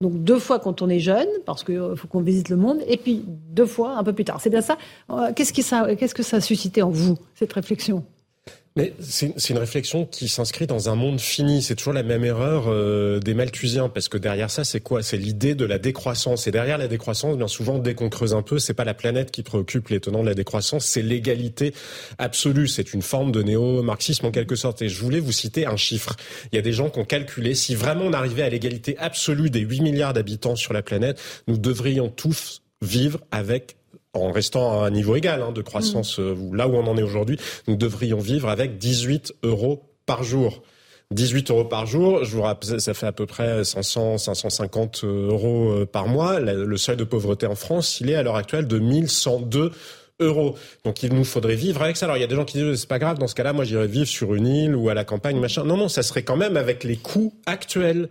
Donc 0.00 0.22
deux 0.24 0.38
fois 0.38 0.58
quand 0.58 0.82
on 0.82 0.88
est 0.88 0.98
jeune, 0.98 1.28
parce 1.44 1.62
qu'il 1.62 1.94
faut 1.96 2.08
qu'on 2.08 2.22
visite 2.22 2.48
le 2.48 2.56
monde, 2.56 2.78
et 2.88 2.96
puis 2.96 3.22
deux 3.26 3.66
fois 3.66 3.96
un 3.98 4.04
peu 4.04 4.12
plus 4.12 4.24
tard. 4.24 4.40
C'est 4.40 4.50
bien 4.50 4.62
ça? 4.62 4.78
Euh, 5.10 5.32
qu'est-ce 5.34 5.52
que 6.14 6.22
ça 6.22 6.36
a 6.36 6.40
suscité 6.40 6.82
en 6.82 6.90
vous, 6.90 7.18
cette 7.34 7.52
réflexion? 7.52 8.04
Mais 8.76 8.94
c'est 9.00 9.50
une 9.50 9.58
réflexion 9.58 10.06
qui 10.06 10.28
s'inscrit 10.28 10.68
dans 10.68 10.88
un 10.88 10.94
monde 10.94 11.20
fini. 11.20 11.60
C'est 11.60 11.74
toujours 11.74 11.92
la 11.92 12.04
même 12.04 12.24
erreur 12.24 12.64
euh, 12.68 13.18
des 13.18 13.34
Malthusiens, 13.34 13.88
parce 13.88 14.08
que 14.08 14.16
derrière 14.16 14.50
ça, 14.50 14.62
c'est 14.62 14.80
quoi? 14.80 15.02
C'est 15.02 15.16
l'idée 15.16 15.56
de 15.56 15.64
la 15.64 15.78
décroissance. 15.78 16.46
Et 16.46 16.52
derrière 16.52 16.78
la 16.78 16.86
décroissance, 16.86 17.36
bien 17.36 17.48
souvent, 17.48 17.78
dès 17.78 17.94
qu'on 17.94 18.08
creuse 18.08 18.32
un 18.32 18.42
peu, 18.42 18.60
c'est 18.60 18.74
pas 18.74 18.84
la 18.84 18.94
planète 18.94 19.32
qui 19.32 19.42
préoccupe 19.42 19.88
les 19.88 19.98
tenants 19.98 20.22
de 20.22 20.28
la 20.28 20.34
décroissance, 20.34 20.84
c'est 20.84 21.02
l'égalité 21.02 21.74
absolue. 22.18 22.68
C'est 22.68 22.94
une 22.94 23.02
forme 23.02 23.32
de 23.32 23.42
néo-marxisme 23.42 24.26
en 24.26 24.30
quelque 24.30 24.54
sorte. 24.54 24.82
Et 24.82 24.88
je 24.88 25.00
voulais 25.00 25.20
vous 25.20 25.32
citer 25.32 25.66
un 25.66 25.76
chiffre. 25.76 26.14
Il 26.52 26.56
y 26.56 26.58
a 26.58 26.62
des 26.62 26.72
gens 26.72 26.90
qui 26.90 27.00
ont 27.00 27.04
calculé 27.04 27.54
si 27.54 27.74
vraiment 27.74 28.04
on 28.04 28.12
arrivait 28.12 28.42
à 28.42 28.48
l'égalité 28.48 28.96
absolue 28.98 29.50
des 29.50 29.60
8 29.60 29.80
milliards 29.80 30.12
d'habitants 30.12 30.54
sur 30.54 30.72
la 30.72 30.82
planète, 30.82 31.20
nous 31.48 31.58
devrions 31.58 32.08
tous 32.08 32.62
vivre 32.82 33.20
avec 33.32 33.76
en 34.14 34.32
restant 34.32 34.82
à 34.82 34.86
un 34.86 34.90
niveau 34.90 35.16
égal 35.16 35.42
hein, 35.42 35.52
de 35.52 35.62
croissance, 35.62 36.18
mm. 36.18 36.22
euh, 36.22 36.34
là 36.52 36.68
où 36.68 36.74
on 36.74 36.86
en 36.86 36.96
est 36.96 37.02
aujourd'hui, 37.02 37.38
nous 37.68 37.76
devrions 37.76 38.18
vivre 38.18 38.48
avec 38.48 38.78
18 38.78 39.34
euros 39.42 39.82
par 40.06 40.22
jour. 40.22 40.62
18 41.12 41.50
euros 41.50 41.64
par 41.64 41.86
jour, 41.86 42.24
je 42.24 42.36
vous 42.36 42.42
rappelle, 42.42 42.80
ça 42.80 42.94
fait 42.94 43.06
à 43.06 43.12
peu 43.12 43.26
près 43.26 43.64
500, 43.64 44.18
550 44.18 45.02
euros 45.04 45.72
euh, 45.72 45.86
par 45.86 46.06
mois. 46.06 46.38
Le 46.38 46.76
seuil 46.76 46.96
de 46.96 47.02
pauvreté 47.02 47.46
en 47.46 47.56
France, 47.56 48.00
il 48.00 48.10
est 48.10 48.14
à 48.14 48.22
l'heure 48.22 48.36
actuelle 48.36 48.68
de 48.68 48.78
1102 48.78 49.72
euros. 50.20 50.56
Donc 50.84 51.02
il 51.02 51.12
nous 51.12 51.24
faudrait 51.24 51.56
vivre 51.56 51.82
avec 51.82 51.96
ça. 51.96 52.06
Alors 52.06 52.16
il 52.16 52.20
y 52.20 52.24
a 52.24 52.26
des 52.26 52.34
gens 52.34 52.44
qui 52.44 52.58
disent 52.58 52.80
c'est 52.80 52.88
pas 52.88 52.98
grave, 52.98 53.18
dans 53.18 53.26
ce 53.26 53.34
cas-là, 53.34 53.52
moi 53.52 53.64
j'irais 53.64 53.86
vivre 53.86 54.08
sur 54.08 54.34
une 54.34 54.46
île 54.46 54.76
ou 54.76 54.88
à 54.88 54.94
la 54.94 55.04
campagne, 55.04 55.38
machin. 55.38 55.64
Non, 55.64 55.76
non, 55.76 55.88
ça 55.88 56.02
serait 56.02 56.22
quand 56.22 56.36
même 56.36 56.56
avec 56.56 56.84
les 56.84 56.96
coûts 56.96 57.34
actuels. 57.46 58.08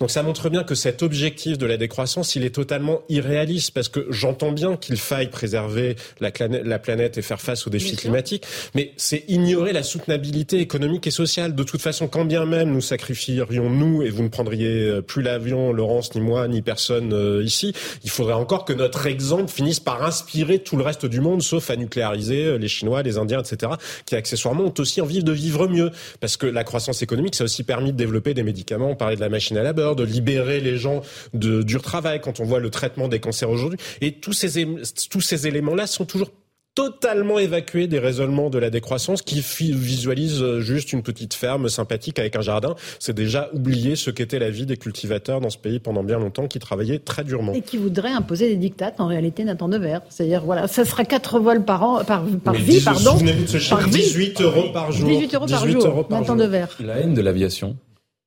Donc 0.00 0.10
ça 0.10 0.22
montre 0.22 0.48
bien 0.48 0.64
que 0.64 0.74
cet 0.74 1.02
objectif 1.02 1.58
de 1.58 1.66
la 1.66 1.76
décroissance, 1.76 2.36
il 2.36 2.44
est 2.44 2.54
totalement 2.54 3.02
irréaliste 3.08 3.72
parce 3.72 3.88
que 3.88 4.06
j'entends 4.10 4.52
bien 4.52 4.76
qu'il 4.76 4.96
faille 4.96 5.30
préserver 5.30 5.96
la, 6.20 6.30
la, 6.48 6.78
planète 6.78 7.18
et 7.18 7.22
faire 7.22 7.40
face 7.40 7.66
aux 7.66 7.70
défis 7.70 7.96
climatiques, 7.96 8.44
mais 8.74 8.92
c'est 8.96 9.24
ignorer 9.28 9.72
la 9.72 9.82
soutenabilité 9.82 10.58
économique 10.60 11.06
et 11.06 11.10
sociale. 11.10 11.54
De 11.54 11.62
toute 11.62 11.82
façon, 11.82 12.08
quand 12.08 12.24
bien 12.24 12.46
même 12.46 12.72
nous 12.72 12.80
sacrifierions 12.80 13.70
nous 13.70 14.02
et 14.02 14.10
vous 14.10 14.22
ne 14.22 14.28
prendriez 14.28 14.88
euh, 14.88 15.02
plus 15.02 15.22
l'avion, 15.22 15.72
Laurence, 15.72 16.14
ni 16.14 16.20
moi, 16.20 16.48
ni 16.48 16.62
personne 16.62 17.12
euh, 17.12 17.42
ici, 17.44 17.74
il 18.04 18.10
faudrait 18.10 18.34
encore 18.34 18.64
que 18.64 18.72
notre 18.72 19.06
exemple 19.06 19.50
finisse 19.50 19.80
par 19.80 20.02
inspirer 20.02 20.58
tout 20.58 20.76
le 20.76 20.82
reste 20.82 21.06
du 21.06 21.20
monde 21.20 21.39
sauf 21.40 21.70
à 21.70 21.76
nucléariser 21.76 22.44
euh, 22.44 22.58
les 22.58 22.68
Chinois, 22.68 23.02
les 23.02 23.18
Indiens, 23.18 23.40
etc., 23.40 23.72
qui 24.06 24.16
accessoirement 24.16 24.64
ont 24.64 24.74
aussi 24.78 25.00
envie 25.00 25.22
de 25.22 25.32
vivre 25.32 25.68
mieux. 25.68 25.90
Parce 26.20 26.36
que 26.36 26.46
la 26.46 26.64
croissance 26.64 27.02
économique, 27.02 27.34
ça 27.34 27.44
a 27.44 27.46
aussi 27.46 27.62
permis 27.62 27.92
de 27.92 27.96
développer 27.96 28.34
des 28.34 28.42
médicaments. 28.42 28.90
On 28.90 28.96
parlait 28.96 29.16
de 29.16 29.20
la 29.20 29.28
machine 29.28 29.56
à 29.56 29.62
labeur, 29.62 29.96
de 29.96 30.04
libérer 30.04 30.60
les 30.60 30.76
gens 30.76 31.02
de 31.34 31.62
dur 31.62 31.82
travail 31.82 32.20
quand 32.20 32.40
on 32.40 32.44
voit 32.44 32.60
le 32.60 32.70
traitement 32.70 33.08
des 33.08 33.20
cancers 33.20 33.50
aujourd'hui. 33.50 33.78
Et 34.00 34.12
tous 34.12 34.32
ces, 34.32 34.66
tous 35.10 35.20
ces 35.20 35.46
éléments-là 35.46 35.86
sont 35.86 36.04
toujours 36.04 36.30
totalement 36.74 37.38
évacué 37.38 37.88
des 37.88 37.98
raisonnements 37.98 38.50
de 38.50 38.58
la 38.58 38.70
décroissance 38.70 39.22
qui 39.22 39.40
visualisent 39.40 40.42
euh, 40.42 40.60
juste 40.60 40.92
une 40.92 41.02
petite 41.02 41.34
ferme 41.34 41.68
sympathique 41.68 42.18
avec 42.18 42.36
un 42.36 42.40
jardin. 42.40 42.74
C'est 42.98 43.14
déjà 43.14 43.50
oublier 43.52 43.96
ce 43.96 44.10
qu'était 44.10 44.38
la 44.38 44.50
vie 44.50 44.66
des 44.66 44.76
cultivateurs 44.76 45.40
dans 45.40 45.50
ce 45.50 45.58
pays 45.58 45.80
pendant 45.80 46.04
bien 46.04 46.18
longtemps 46.18 46.46
qui 46.46 46.58
travaillaient 46.58 47.00
très 47.00 47.24
durement. 47.24 47.52
Et 47.52 47.62
qui 47.62 47.76
voudraient 47.76 48.12
imposer 48.12 48.48
des 48.48 48.56
dictates 48.56 49.00
en 49.00 49.06
réalité 49.06 49.44
Nathan 49.44 49.68
Devers. 49.68 50.02
C'est-à-dire, 50.08 50.42
voilà, 50.44 50.68
ça 50.68 50.84
sera 50.84 51.04
4 51.04 51.40
vols 51.40 51.64
par 51.64 51.82
an, 51.82 52.04
par, 52.04 52.24
par 52.24 52.54
vie, 52.54 52.80
pardon. 52.80 53.12
Souvenez-vous 53.12 53.44
de 53.44 53.48
ce 53.48 53.58
chiffre, 53.58 53.88
18 53.88 54.40
euros 54.40 54.72
par 54.72 54.92
jour. 54.92 55.08
18 55.08 55.34
euros 55.34 55.46
par 55.46 55.66
jour, 55.66 56.06
Nathan 56.10 56.36
Devers. 56.36 56.68
La 56.80 56.98
haine 56.98 57.14
de 57.14 57.20
l'aviation 57.20 57.76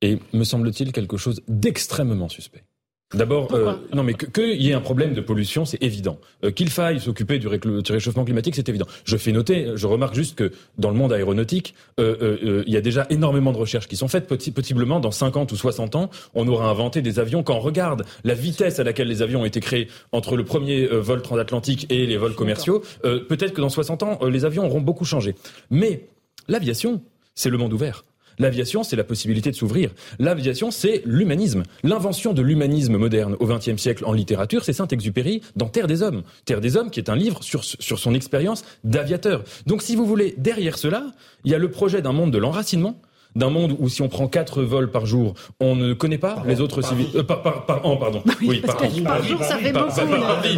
est, 0.02 0.18
me 0.34 0.44
semble-t-il, 0.44 0.92
quelque 0.92 1.16
chose 1.16 1.40
d'extrêmement 1.48 2.28
suspect. 2.28 2.64
D'abord, 3.12 3.54
euh, 3.54 3.74
non 3.92 4.02
mais 4.02 4.14
qu'il 4.14 4.60
y 4.60 4.70
ait 4.70 4.74
un 4.74 4.80
problème 4.80 5.14
de 5.14 5.20
pollution, 5.20 5.64
c'est 5.64 5.82
évident. 5.82 6.18
Euh, 6.44 6.50
qu'il 6.50 6.70
faille 6.70 6.98
s'occuper 6.98 7.38
du, 7.38 7.46
réchauffement 7.46 8.24
climatique, 8.24 8.56
c'est 8.56 8.68
évident. 8.68 8.86
Je 9.04 9.16
fais 9.16 9.30
noter, 9.30 9.72
je 9.76 9.86
remarque 9.86 10.14
juste 10.14 10.36
que 10.36 10.52
dans 10.78 10.90
le 10.90 10.96
monde 10.96 11.12
aéronautique, 11.12 11.74
euh, 12.00 12.64
il 12.66 12.72
y 12.72 12.76
a 12.76 12.80
déjà 12.80 13.06
énormément 13.10 13.52
de 13.52 13.58
recherches 13.58 13.86
qui 13.86 13.96
sont 13.96 14.08
faites. 14.08 14.26
Possiblement, 14.26 15.00
dans 15.00 15.10
50 15.10 15.52
ou 15.52 15.56
60 15.56 15.94
ans, 15.94 16.10
on 16.34 16.48
aura 16.48 16.68
inventé 16.68 17.02
des 17.02 17.18
avions. 17.18 17.42
Quand 17.42 17.56
on 17.56 17.60
regarde 17.60 18.04
la 18.24 18.34
vitesse 18.34 18.80
à 18.80 18.84
laquelle 18.84 19.08
les 19.08 19.22
avions 19.22 19.42
ont 19.42 19.44
été 19.44 19.60
créés 19.60 19.88
entre 20.12 20.36
le 20.36 20.44
premier 20.44 20.86
vol 20.86 21.22
transatlantique 21.22 21.86
et 21.90 22.06
les 22.06 22.16
vols 22.16 22.34
commerciaux, 22.34 22.82
peut-être 23.02 23.52
que 23.52 23.60
dans 23.60 23.68
60 23.68 24.02
ans, 24.02 24.18
les 24.26 24.44
avions 24.44 24.64
auront 24.64 24.80
beaucoup 24.80 25.04
changé. 25.04 25.34
Mais 25.70 26.08
l'aviation, 26.48 27.02
c'est 27.34 27.50
le 27.50 27.58
monde 27.58 27.72
ouvert. 27.72 28.04
L'aviation, 28.38 28.82
c'est 28.82 28.96
la 28.96 29.04
possibilité 29.04 29.50
de 29.50 29.56
s'ouvrir. 29.56 29.90
L'aviation, 30.18 30.70
c'est 30.70 31.02
l'humanisme. 31.04 31.62
L'invention 31.82 32.32
de 32.32 32.42
l'humanisme 32.42 32.96
moderne 32.96 33.36
au 33.40 33.46
XXe 33.46 33.76
siècle 33.76 34.04
en 34.04 34.12
littérature, 34.12 34.64
c'est 34.64 34.72
Saint-Exupéry 34.72 35.42
dans 35.56 35.68
Terre 35.68 35.86
des 35.86 36.02
Hommes. 36.02 36.22
Terre 36.44 36.60
des 36.60 36.76
Hommes, 36.76 36.90
qui 36.90 37.00
est 37.00 37.10
un 37.10 37.16
livre 37.16 37.42
sur, 37.42 37.64
sur 37.64 37.98
son 37.98 38.14
expérience 38.14 38.64
d'aviateur. 38.84 39.44
Donc, 39.66 39.82
si 39.82 39.96
vous 39.96 40.06
voulez, 40.06 40.34
derrière 40.38 40.78
cela, 40.78 41.06
il 41.44 41.52
y 41.52 41.54
a 41.54 41.58
le 41.58 41.70
projet 41.70 42.02
d'un 42.02 42.12
monde 42.12 42.30
de 42.30 42.38
l'enracinement, 42.38 43.00
d'un 43.34 43.50
monde 43.50 43.76
où 43.78 43.88
si 43.88 44.02
on 44.02 44.08
prend 44.08 44.28
quatre 44.28 44.62
vols 44.62 44.90
par 44.90 45.06
jour, 45.06 45.34
on 45.60 45.76
ne 45.76 45.92
connaît 45.92 46.18
pas 46.18 46.42
les 46.46 46.60
autres 46.60 46.82
civils. 46.82 47.08
Euh, 47.14 47.22
par, 47.22 47.42
par, 47.42 47.66
par, 47.66 47.86
an, 47.86 47.96
pardon. 47.96 48.22
Oui, 48.42 48.60
par, 48.60 48.76
an. 48.76 48.88
Par 49.04 49.22
jour, 49.22 49.42
ça 49.42 49.58
fait 49.58 49.72
beaucoup. 49.72 49.94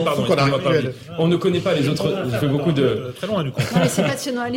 pardon, 0.05 0.25
On 1.19 1.29
ne 1.29 1.37
connaît 1.37 1.61
pas 1.61 1.75
les 1.75 1.89
autres. 1.89 2.13
Je 2.33 2.37
fais 2.37 2.49
beaucoup 2.49 2.73
de. 2.73 3.13
Très 3.17 3.27
loin 3.27 3.45
du 3.45 3.51
coup. 3.51 3.63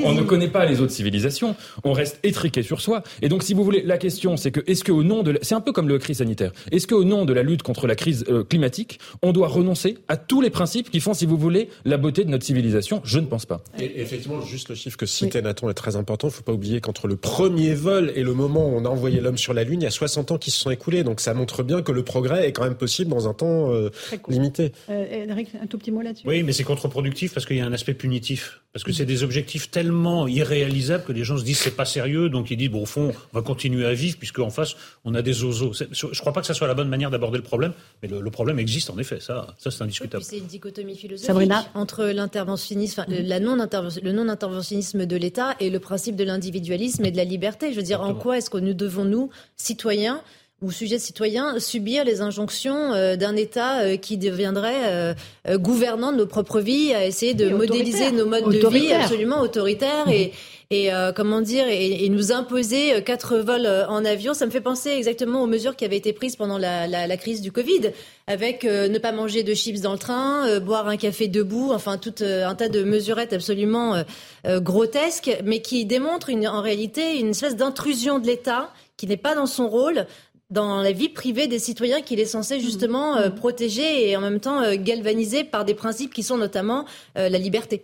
On 0.04 0.14
ne 0.14 0.24
connaît 0.24 0.48
pas 0.48 0.66
les 0.66 0.82
autres 0.82 0.92
civilisations. 0.92 1.56
On 1.84 1.94
reste 1.94 2.20
étriqué 2.24 2.64
sur 2.64 2.82
soi. 2.82 3.04
Et 3.22 3.30
donc, 3.30 3.44
si 3.44 3.54
vous 3.54 3.64
voulez, 3.64 3.82
la 3.84 3.98
question, 3.98 4.38
c'est 4.38 4.52
que 4.52 4.62
est-ce 4.68 4.84
que 4.84 4.92
au 4.92 5.04
nom 5.04 5.24
de, 5.24 5.38
c'est 5.42 5.56
un 5.56 5.62
peu 5.62 5.72
comme 5.72 5.88
le 5.88 5.98
crise 5.98 6.18
sanitaire. 6.18 6.52
Est-ce 6.72 6.88
que 6.88 6.96
au 6.96 7.04
nom 7.04 7.26
de 7.26 7.34
la 7.34 7.44
lutte 7.44 7.64
contre 7.64 7.88
la 7.88 7.96
crise 7.96 8.26
euh, 8.30 8.44
climatique, 8.44 9.00
on 9.22 9.32
doit 9.32 9.48
renoncer 9.48 9.98
à 10.08 10.18
tous 10.18 10.42
les 10.42 10.50
principes 10.50 10.90
qui 10.90 11.00
font, 11.00 11.14
si 11.14 11.26
vous 11.26 11.38
voulez, 11.38 11.70
la 11.86 11.98
beauté 11.98 12.24
de 12.26 12.30
notre 12.30 12.46
civilisation? 12.46 13.02
Je 13.04 13.20
ne 13.20 13.26
pense 13.26 13.46
pas. 13.46 13.62
Et 13.80 14.02
effectivement, 14.02 14.42
juste 14.42 14.70
le 14.70 14.76
chiffre 14.76 14.98
que 14.98 15.06
citait 15.06 15.42
Nathan 15.42 15.70
est 15.70 15.74
très 15.74 15.96
important. 15.96 16.28
Il 16.28 16.32
ne 16.32 16.36
faut 16.36 16.44
pas 16.44 16.54
oublier 16.54 16.82
qu'entre 16.82 17.08
le 17.08 17.16
premier 17.16 17.74
vol 17.74 18.09
Et 18.16 18.24
le 18.24 18.34
moment 18.34 18.68
où 18.68 18.76
on 18.76 18.86
a 18.86 18.90
envoyé 18.90 19.22
l'homme 19.22 19.38
sur 19.38 19.54
la 19.54 19.64
Lune, 19.64 19.82
il 19.82 19.86
y 19.86 19.88
a 19.88 19.92
60 19.92 20.32
ans 20.32 20.38
qui 20.38 20.52
se 20.52 20.60
sont 20.60 20.72
écoulés. 20.72 21.04
Donc 21.04 21.22
ça 21.22 21.34
montre 21.34 21.64
bien 21.64 21.82
que 21.82 21.92
le 21.92 22.04
progrès 22.04 22.48
est 22.48 22.52
quand 22.52 22.64
même 22.64 22.76
possible 22.76 23.10
dans 23.10 23.28
un 23.28 23.34
temps 23.34 23.72
euh, 23.72 23.90
limité. 24.28 24.72
Euh, 24.90 25.26
un 25.62 25.68
tout 25.68 25.78
petit 25.78 25.92
mot 25.92 26.02
là-dessus? 26.02 26.28
Oui, 26.28 26.44
mais 26.44 26.54
c'est 26.54 26.64
contre-productif 26.64 27.34
parce 27.34 27.46
qu'il 27.46 27.58
y 27.58 27.62
a 27.62 27.66
un 27.66 27.74
aspect 27.74 27.94
punitif. 27.94 28.62
Parce 28.74 28.84
que 28.84 28.92
c'est 28.92 29.06
des 29.06 29.24
objectifs 29.24 29.72
tellement 29.72 30.28
irréalisables 30.28 31.04
que 31.04 31.12
les 31.12 31.24
gens 31.24 31.38
se 31.38 31.44
disent 31.44 31.58
c'est 31.58 31.76
pas 31.76 31.86
sérieux, 31.86 32.30
donc 32.30 32.52
ils 32.52 32.58
disent 32.58 32.70
bon 32.70 32.84
au 32.84 32.86
fond 32.86 33.12
on 33.34 33.38
va 33.38 33.42
continuer 33.42 33.86
à 33.86 33.94
vivre 33.94 34.18
puisque 34.20 34.38
en 34.40 34.52
face 34.52 34.76
on 35.06 35.16
a 35.16 35.24
des 35.24 35.44
oiseaux. 35.44 35.74
Je 35.74 36.20
crois 36.20 36.34
pas 36.34 36.42
que 36.42 36.48
ça 36.48 36.54
soit 36.54 36.68
la 36.68 36.76
bonne 36.76 36.88
manière 36.88 37.10
d'aborder 37.10 37.38
le 37.38 37.44
problème, 37.44 37.74
mais 38.04 38.08
le, 38.08 38.30
problème 38.30 38.60
existe 38.60 38.92
en 38.92 39.00
effet, 39.00 39.20
ça, 39.20 39.56
ça 39.58 39.72
c'est 39.72 39.82
indiscutable. 39.82 40.24
c'est 40.24 40.38
une 40.38 40.46
dichotomie 40.46 40.96
philosophique 40.96 41.52
entre 41.74 42.06
l'interventionnisme, 42.06 43.06
la 43.08 43.40
non 43.40 43.56
le 44.04 44.12
non 44.12 44.30
interventionnisme 44.30 45.06
de 45.06 45.16
l'État 45.16 45.56
et 45.60 45.70
le 45.70 45.80
principe 45.80 46.16
de 46.16 46.24
l'individualisme 46.24 47.06
et 47.06 47.12
de 47.12 47.18
la 47.18 47.24
liberté. 47.24 47.72
Je 47.72 47.78
veux 47.78 47.84
dire, 47.84 47.99
en 48.00 48.14
quoi 48.16 48.38
est-ce 48.38 48.50
que 48.50 48.58
nous 48.58 48.74
devons 48.74 49.06
nous 49.06 49.30
citoyens 49.56 50.22
ou 50.62 50.72
sujets 50.72 51.00
citoyens 51.00 51.58
subir 51.60 52.04
les 52.04 52.22
injonctions 52.22 52.94
euh, 52.94 53.16
d'un 53.16 53.36
État 53.36 53.82
euh, 53.82 53.98
qui 53.98 54.18
deviendrait 54.18 55.16
euh, 55.48 55.58
gouvernant 55.58 56.12
de 56.12 56.18
nos 56.18 56.26
propres 56.26 56.60
vies, 56.60 56.94
à 56.94 57.06
essayer 57.06 57.34
de 57.34 57.50
modéliser 57.50 58.12
nos 58.12 58.26
modes 58.26 58.52
de 58.52 58.68
vie 58.68 58.92
absolument 58.92 59.42
autoritaires 59.42 60.10
et, 60.10 60.34
et 60.72 60.90
comment 61.16 61.42
dire 61.42 61.66
et, 61.68 62.08
nous 62.10 62.32
imposer 62.32 63.04
quatre 63.04 63.38
vols 63.38 63.68
en 63.88 64.06
avion. 64.06 64.36
Ça 64.36 64.46
me 64.46 64.52
fait 64.52 64.62
penser 64.62 64.90
exactement 64.90 65.42
aux 65.42 65.48
mesures 65.48 65.76
qui 65.76 65.84
avaient 65.84 65.98
été 65.98 66.14
prises 66.14 66.36
pendant 66.36 66.60
la, 66.60 66.86
la, 66.86 67.08
la 67.08 67.18
crise 67.18 67.42
du 67.42 67.52
Covid, 67.52 67.92
avec 68.28 68.66
ne 68.66 68.98
pas 69.00 69.12
manger 69.12 69.42
de 69.42 69.56
chips 69.56 69.82
dans 69.82 69.94
le 69.94 69.98
train, 69.98 70.60
boire 70.60 70.88
un 70.88 70.98
café 70.98 71.28
debout, 71.28 71.72
enfin 71.74 71.98
tout 71.98 72.14
un 72.22 72.54
tas 72.54 72.70
de 72.70 72.84
mesurettes 72.84 73.34
absolument 73.34 74.04
grotesques, 74.46 75.36
mais 75.44 75.62
qui 75.62 75.86
démontrent 75.86 76.30
une, 76.30 76.48
en 76.48 76.62
réalité 76.62 77.20
une 77.20 77.30
espèce 77.30 77.56
d'intrusion 77.56 78.20
de 78.20 78.28
l'État 78.28 78.72
qui 78.98 79.08
n'est 79.08 79.18
pas 79.18 79.34
dans 79.34 79.48
son 79.48 79.70
rôle 79.70 80.06
dans 80.50 80.82
la 80.82 80.92
vie 80.92 81.10
privée 81.10 81.48
des 81.48 81.60
citoyens 81.60 82.02
qu'il 82.02 82.20
est 82.20 82.26
censé 82.26 82.58
mmh. 82.58 82.62
justement 82.62 83.18
euh, 83.18 83.30
mmh. 83.30 83.36
protéger 83.36 84.10
et 84.10 84.18
en 84.18 84.22
même 84.22 84.40
temps 84.40 84.62
euh, 84.62 84.76
galvaniser 84.78 85.44
par 85.44 85.64
des 85.66 85.76
principes 85.76 86.14
qui 86.14 86.24
sont 86.24 86.38
notamment 86.38 86.86
euh, 87.18 87.30
la 87.30 87.38
liberté. 87.38 87.84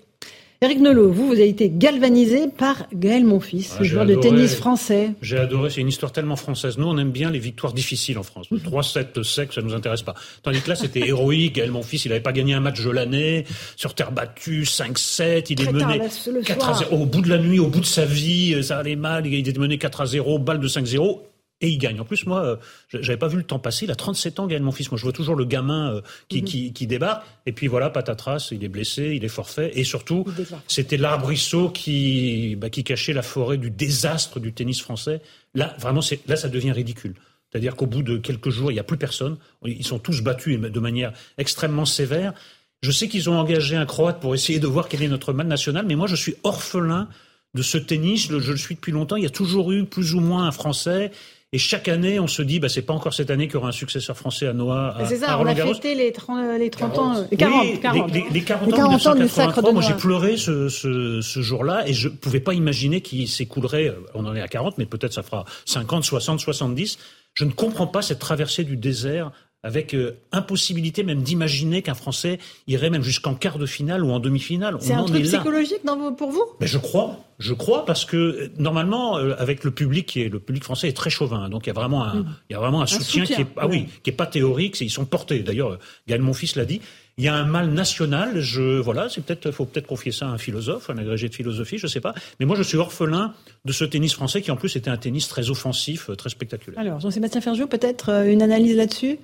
Eric 0.66 0.80
Nolot, 0.80 1.12
vous, 1.12 1.28
vous 1.28 1.34
avez 1.34 1.48
été 1.48 1.70
galvanisé 1.70 2.48
par 2.48 2.88
Gaël 2.92 3.24
Monfils, 3.24 3.68
ah, 3.76 3.78
le 3.82 3.86
joueur 3.86 4.06
de 4.08 4.16
tennis 4.16 4.56
français. 4.56 5.12
J'ai 5.22 5.38
adoré, 5.38 5.70
c'est 5.70 5.82
une 5.82 5.90
histoire 5.90 6.12
tellement 6.12 6.36
française. 6.36 6.80
Nous, 6.80 6.88
on 6.88 6.98
aime 6.98 7.12
bien 7.12 7.30
les 7.30 7.38
victoires 7.38 7.72
difficiles 7.72 8.18
en 8.18 8.24
France. 8.24 8.48
3-7 8.52 9.22
sec, 9.22 9.54
ça 9.54 9.62
nous 9.62 9.76
intéresse 9.76 10.02
pas. 10.02 10.16
Tandis 10.42 10.62
que 10.62 10.70
là, 10.70 10.76
c'était 10.76 11.08
héroïque. 11.08 11.58
Gaël 11.58 11.70
Monfils, 11.70 12.06
il 12.06 12.10
n'avait 12.10 12.20
pas 12.20 12.32
gagné 12.32 12.56
un 12.56 12.62
match 12.62 12.84
de 12.84 12.90
l'année, 12.90 13.46
sur 13.76 13.94
terre 13.94 14.12
battue, 14.12 14.64
5-7, 14.64 15.46
il 15.52 15.62
est 15.62 15.72
mené 15.72 16.02
4 16.44 16.78
0. 16.80 16.96
Au 16.96 17.06
bout 17.06 17.22
de 17.22 17.30
la 17.30 17.38
nuit, 17.38 17.60
au 17.60 17.68
bout 17.68 17.82
de 17.82 17.86
sa 17.86 18.06
vie, 18.06 18.64
ça 18.64 18.80
allait 18.80 18.96
mal, 18.96 19.28
il 19.28 19.48
est 19.48 19.58
mené 19.60 19.78
4 19.78 20.08
0, 20.08 20.40
balle 20.40 20.60
de 20.60 20.68
5-0 20.68 21.20
et 21.66 21.70
il 21.70 21.78
gagne. 21.78 22.00
En 22.00 22.06
plus, 22.06 22.26
moi, 22.26 22.44
euh, 22.46 22.56
j'avais 22.94 23.18
pas 23.18 23.28
vu 23.28 23.38
le 23.38 23.44
temps 23.44 23.60
passer. 23.60 23.86
Il 23.86 23.92
a 23.92 23.96
37 23.96 24.40
ans, 24.40 24.48
Gaël, 24.48 24.62
mon 24.62 24.72
fils. 24.72 24.92
Moi, 24.92 24.98
je 24.98 25.04
vois 25.04 25.12
toujours 25.12 25.36
le 25.36 25.46
gamin 25.46 25.96
euh, 25.96 26.02
qui, 26.30 26.42
mhm. 26.42 26.48
qui, 26.48 26.74
qui, 26.74 26.88
débarque. 26.88 27.26
Et 27.46 27.52
puis 27.52 27.68
voilà, 27.68 27.90
patatras, 27.90 28.50
il 28.52 28.64
est 28.64 28.70
blessé, 28.70 29.14
il 29.16 29.26
est 29.26 29.30
forfait. 29.30 29.72
Et 29.76 29.84
surtout, 29.84 30.26
c'était 30.68 30.98
l'arbrisseau 30.98 31.70
qui, 31.70 32.56
bah, 32.56 32.70
qui 32.70 32.84
cachait 32.84 33.14
la 33.14 33.24
forêt 33.24 33.58
du 33.58 33.72
désastre 33.72 34.40
du 34.40 34.54
tennis 34.54 34.82
français. 34.82 35.22
Là, 35.56 35.76
vraiment, 35.80 36.02
là, 36.28 36.36
ça 36.36 36.50
devient 36.50 36.72
ridicule. 36.72 37.16
C'est-à-dire 37.52 37.76
qu'au 37.76 37.88
bout 37.88 38.04
de 38.04 38.18
quelques 38.18 38.50
jours, 38.50 38.72
il 38.72 38.76
n'y 38.76 38.80
a 38.80 38.84
plus 38.84 38.98
personne. 38.98 39.38
Ils 39.64 39.86
sont 39.86 40.00
tous 40.00 40.22
battus 40.22 40.60
de 40.60 40.80
manière 40.80 41.14
extrêmement 41.38 41.86
sévère. 41.86 42.34
Je 42.82 42.92
sais 42.92 43.08
qu'ils 43.08 43.30
ont 43.30 43.40
engagé 43.40 43.76
un 43.76 43.86
Croate 43.86 44.20
pour 44.20 44.36
essayer 44.36 44.60
de 44.60 44.68
voir 44.68 44.90
quel 44.90 45.02
est 45.02 45.08
notre 45.08 45.34
mal 45.34 45.48
national, 45.48 45.86
mais 45.88 45.96
moi, 45.96 46.08
je 46.08 46.16
suis 46.16 46.36
orphelin 46.44 47.08
de 47.56 47.62
ce 47.64 47.78
tennis. 47.78 48.28
Je 48.28 48.52
le 48.52 48.58
suis 48.58 48.76
depuis 48.76 48.92
longtemps. 48.92 49.16
Il 49.16 49.24
y 49.24 49.28
a 49.28 49.32
toujours 49.32 49.72
eu 49.72 49.86
plus 49.86 50.14
ou 50.14 50.20
moins 50.20 50.46
un 50.46 50.52
Français. 50.52 51.12
Et 51.56 51.57
chaque 51.57 51.88
année, 51.88 52.19
on 52.19 52.27
se 52.27 52.41
dit, 52.41 52.60
bah, 52.60 52.68
c'est 52.68 52.82
pas 52.82 52.91
encore 52.91 53.14
cette 53.14 53.30
année 53.30 53.48
qu'il 53.48 53.53
y 53.53 53.57
aura 53.57 53.69
un 53.69 53.72
successeur 53.72 54.18
français 54.18 54.45
à 54.45 54.52
Noah. 54.52 54.98
C'est 55.07 55.15
ça, 55.15 55.40
on 55.40 55.45
a 55.45 55.56
fêté 55.56 55.95
les 55.95 56.11
30, 56.11 56.60
les 56.60 56.69
30 56.69 56.98
ans, 56.98 57.26
les 57.32 57.38
40, 57.38 57.80
40. 57.80 58.11
Les, 58.11 58.26
les, 58.30 58.41
40, 58.41 58.73
ans, 58.73 58.76
40 58.76 59.07
ans 59.07 59.15
du 59.15 59.30
sacre 59.30 59.61
de 59.61 59.72
Moi, 59.72 59.82
j'ai 59.82 59.94
pleuré 59.94 60.36
ce, 60.36 60.68
ce, 60.68 61.22
ce 61.22 61.41
jour-là 61.41 61.88
et 61.88 61.94
je 61.94 62.10
pouvais 62.10 62.41
pas 62.41 62.53
imaginer 62.53 62.99
qu'il 62.99 63.30
s'écoulerait, 63.30 63.95
on 64.14 64.26
en 64.26 64.36
est 64.36 64.41
à 64.41 64.49
40, 64.49 64.77
mais 64.80 64.86
peut-être 64.86 65.14
ça 65.14 65.23
fera 65.23 65.45
50, 65.64 66.03
60, 66.03 66.41
70. 66.41 66.98
Je 67.36 67.45
ne 67.45 67.52
comprends 67.52 67.88
pas 67.88 68.02
cette 68.02 68.19
traversée 68.19 68.65
du 68.65 68.76
désert 68.76 69.32
avec 69.66 69.96
euh, 69.96 70.20
impossibilité 70.32 71.04
même 71.04 71.24
d'imaginer 71.24 71.82
qu'un 71.82 71.96
Français 71.96 72.38
irait 72.68 72.92
même 72.92 73.02
jusqu'en 73.02 73.34
quart 73.34 73.58
de 73.58 73.66
finale 73.66 74.04
ou 74.04 74.12
en 74.12 74.20
demi-finale. 74.20 74.78
C'est 74.80 74.94
un 74.94 75.04
truc 75.04 75.24
psychologique 75.24 75.84
dans 75.84 76.14
pour 76.14 76.30
vous? 76.30 76.44
Mais 76.62 76.68
Je 76.68 76.78
crois, 76.78 77.18
je 77.40 77.56
crois 77.56 77.84
parce 77.84 78.06
que 78.06 78.16
euh, 78.16 78.52
normalement 78.60 79.18
euh, 79.18 79.34
avec 79.40 79.64
le 79.64 79.72
public 79.72 80.06
qui 80.06 80.22
est 80.22 80.30
le 80.30 80.40
public 80.40 80.64
français 80.64 80.88
est 80.88 80.94
très 80.94 81.10
chauvin, 81.10 81.50
donc 81.50 81.66
il 81.66 81.70
y 81.70 81.72
a 81.72 81.74
vraiment 81.74 82.04
un, 82.04 82.14
mm. 82.14 82.36
il 82.52 82.54
y 82.54 82.56
a 82.56 82.60
vraiment 82.60 82.84
un, 82.84 82.86
soutien, 82.86 83.26
qui 83.26 83.42
est 83.42 83.48
ah 83.58 83.66
oui 83.66 83.88
qui 84.04 84.12
est 84.12 84.14
pas 84.14 84.28
théorique, 84.28 84.80
ils 84.82 84.92
sont 84.92 85.06
portés. 85.06 85.40
D'ailleurs, 85.40 85.80
Gaël 86.08 86.22
fils 86.36 86.56
l'a 86.56 86.66
dit. 86.66 86.80
Il 87.18 87.24
y 87.24 87.30
a 87.30 87.34
un 87.34 87.46
mal 87.46 87.70
national. 87.70 88.42
Je 88.42 88.78
voilà, 88.80 89.08
c'est 89.08 89.22
peut-être 89.22 89.50
faut 89.52 89.64
peut-être 89.64 89.88
confier 89.88 90.12
ça 90.12 90.28
à 90.28 90.32
un 90.32 90.38
philosophe, 90.38 90.90
un 90.90 90.98
agrégé 90.98 91.30
de 91.30 91.34
philosophie, 91.34 91.78
je 91.78 91.88
sais 91.88 92.02
pas. 92.02 92.14
Mais 92.42 92.46
moi, 92.46 92.58
je 92.58 92.62
suis 92.62 92.78
orphelin 92.78 93.34
de 93.64 93.72
ce 93.72 93.86
tennis 93.86 94.14
français 94.14 94.42
qui 94.42 94.52
en 94.52 94.58
plus 94.58 94.76
était 94.76 94.90
un 94.90 94.98
tennis 94.98 95.30
très 95.30 95.50
offensif, 95.50 96.10
très 96.18 96.30
spectaculaire. 96.30 96.78
Alors, 96.78 97.00
Jean-Sébastien 97.00 97.40
Ferjou, 97.40 97.68
peut-être 97.68 98.26
une 98.28 98.42
analyse 98.42 98.76
là-dessus? 98.76 99.18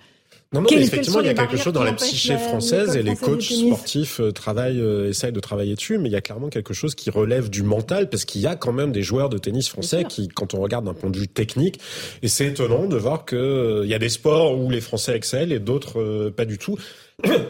Non, 0.54 0.62
non, 0.62 0.68
mais 0.70 0.82
effectivement, 0.82 1.22
il 1.22 1.28
y 1.28 1.30
a 1.30 1.34
quelque 1.34 1.56
chose 1.56 1.72
dans 1.72 1.84
la 1.84 1.94
psyché 1.94 2.38
française 2.38 2.98
et 2.98 3.04
les 3.04 3.16
coachs 3.16 3.42
sportifs 3.42 4.20
euh, 4.20 4.34
travaillent, 4.34 4.82
euh, 4.82 5.08
essayent 5.08 5.32
de 5.32 5.40
travailler 5.40 5.76
dessus, 5.76 5.98
mais 5.98 6.10
il 6.10 6.12
y 6.12 6.16
a 6.18 6.20
clairement 6.20 6.50
quelque 6.50 6.74
chose 6.74 6.94
qui 6.94 7.10
relève 7.10 7.50
du 7.50 7.64
mental 7.64 8.10
parce 8.10 8.26
qu'il 8.26 8.42
y 8.42 8.48
a 8.48 8.58
quand 8.58 8.74
même 8.74 8.92
des 8.92 9.02
joueurs 9.02 9.30
de 9.30 9.38
tennis 9.38 9.70
français 9.70 10.04
qui, 10.04 10.28
quand 10.28 10.54
on 10.54 10.60
regarde 10.60 10.84
d'un 10.84 10.94
point 10.94 11.10
de 11.10 11.18
vue 11.18 11.30
technique, 11.30 11.80
et 12.22 12.28
c'est 12.28 12.48
étonnant 12.48 12.86
de 12.86 12.98
voir 12.98 13.24
que 13.24 13.38
euh, 13.38 13.86
il 13.86 13.90
y 13.90 13.94
a 13.94 14.00
des 14.00 14.10
sports 14.10 14.60
où 14.60 14.70
les 14.70 14.82
Français 14.82 15.16
excellent 15.16 15.52
et 15.52 15.60
d'autres 15.60 16.32
pas 16.36 16.44
du 16.44 16.58
tout. 16.58 16.78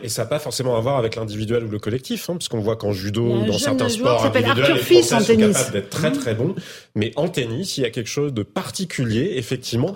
Et 0.03 0.09
ça 0.09 0.23
n'a 0.23 0.27
pas 0.27 0.39
forcément 0.39 0.75
à 0.77 0.81
voir 0.81 0.97
avec 0.97 1.15
l'individuel 1.15 1.63
ou 1.63 1.69
le 1.69 1.79
collectif, 1.79 2.29
hein, 2.29 2.33
parce 2.33 2.49
qu'on 2.49 2.59
voit 2.59 2.75
qu'en 2.75 2.91
judo, 2.91 3.45
dans 3.45 3.57
certains 3.57 3.89
sports 3.89 4.25
individuels, 4.25 4.73
les 4.73 5.01
Français 5.01 5.23
sont 5.25 5.37
capables 5.37 5.71
d'être 5.71 5.89
très 5.89 6.11
très 6.11 6.35
bons. 6.35 6.55
Mais 6.95 7.13
en 7.15 7.29
tennis, 7.29 7.77
il 7.77 7.81
y 7.81 7.85
a 7.85 7.89
quelque 7.89 8.09
chose 8.09 8.33
de 8.33 8.43
particulier, 8.43 9.33
effectivement. 9.35 9.95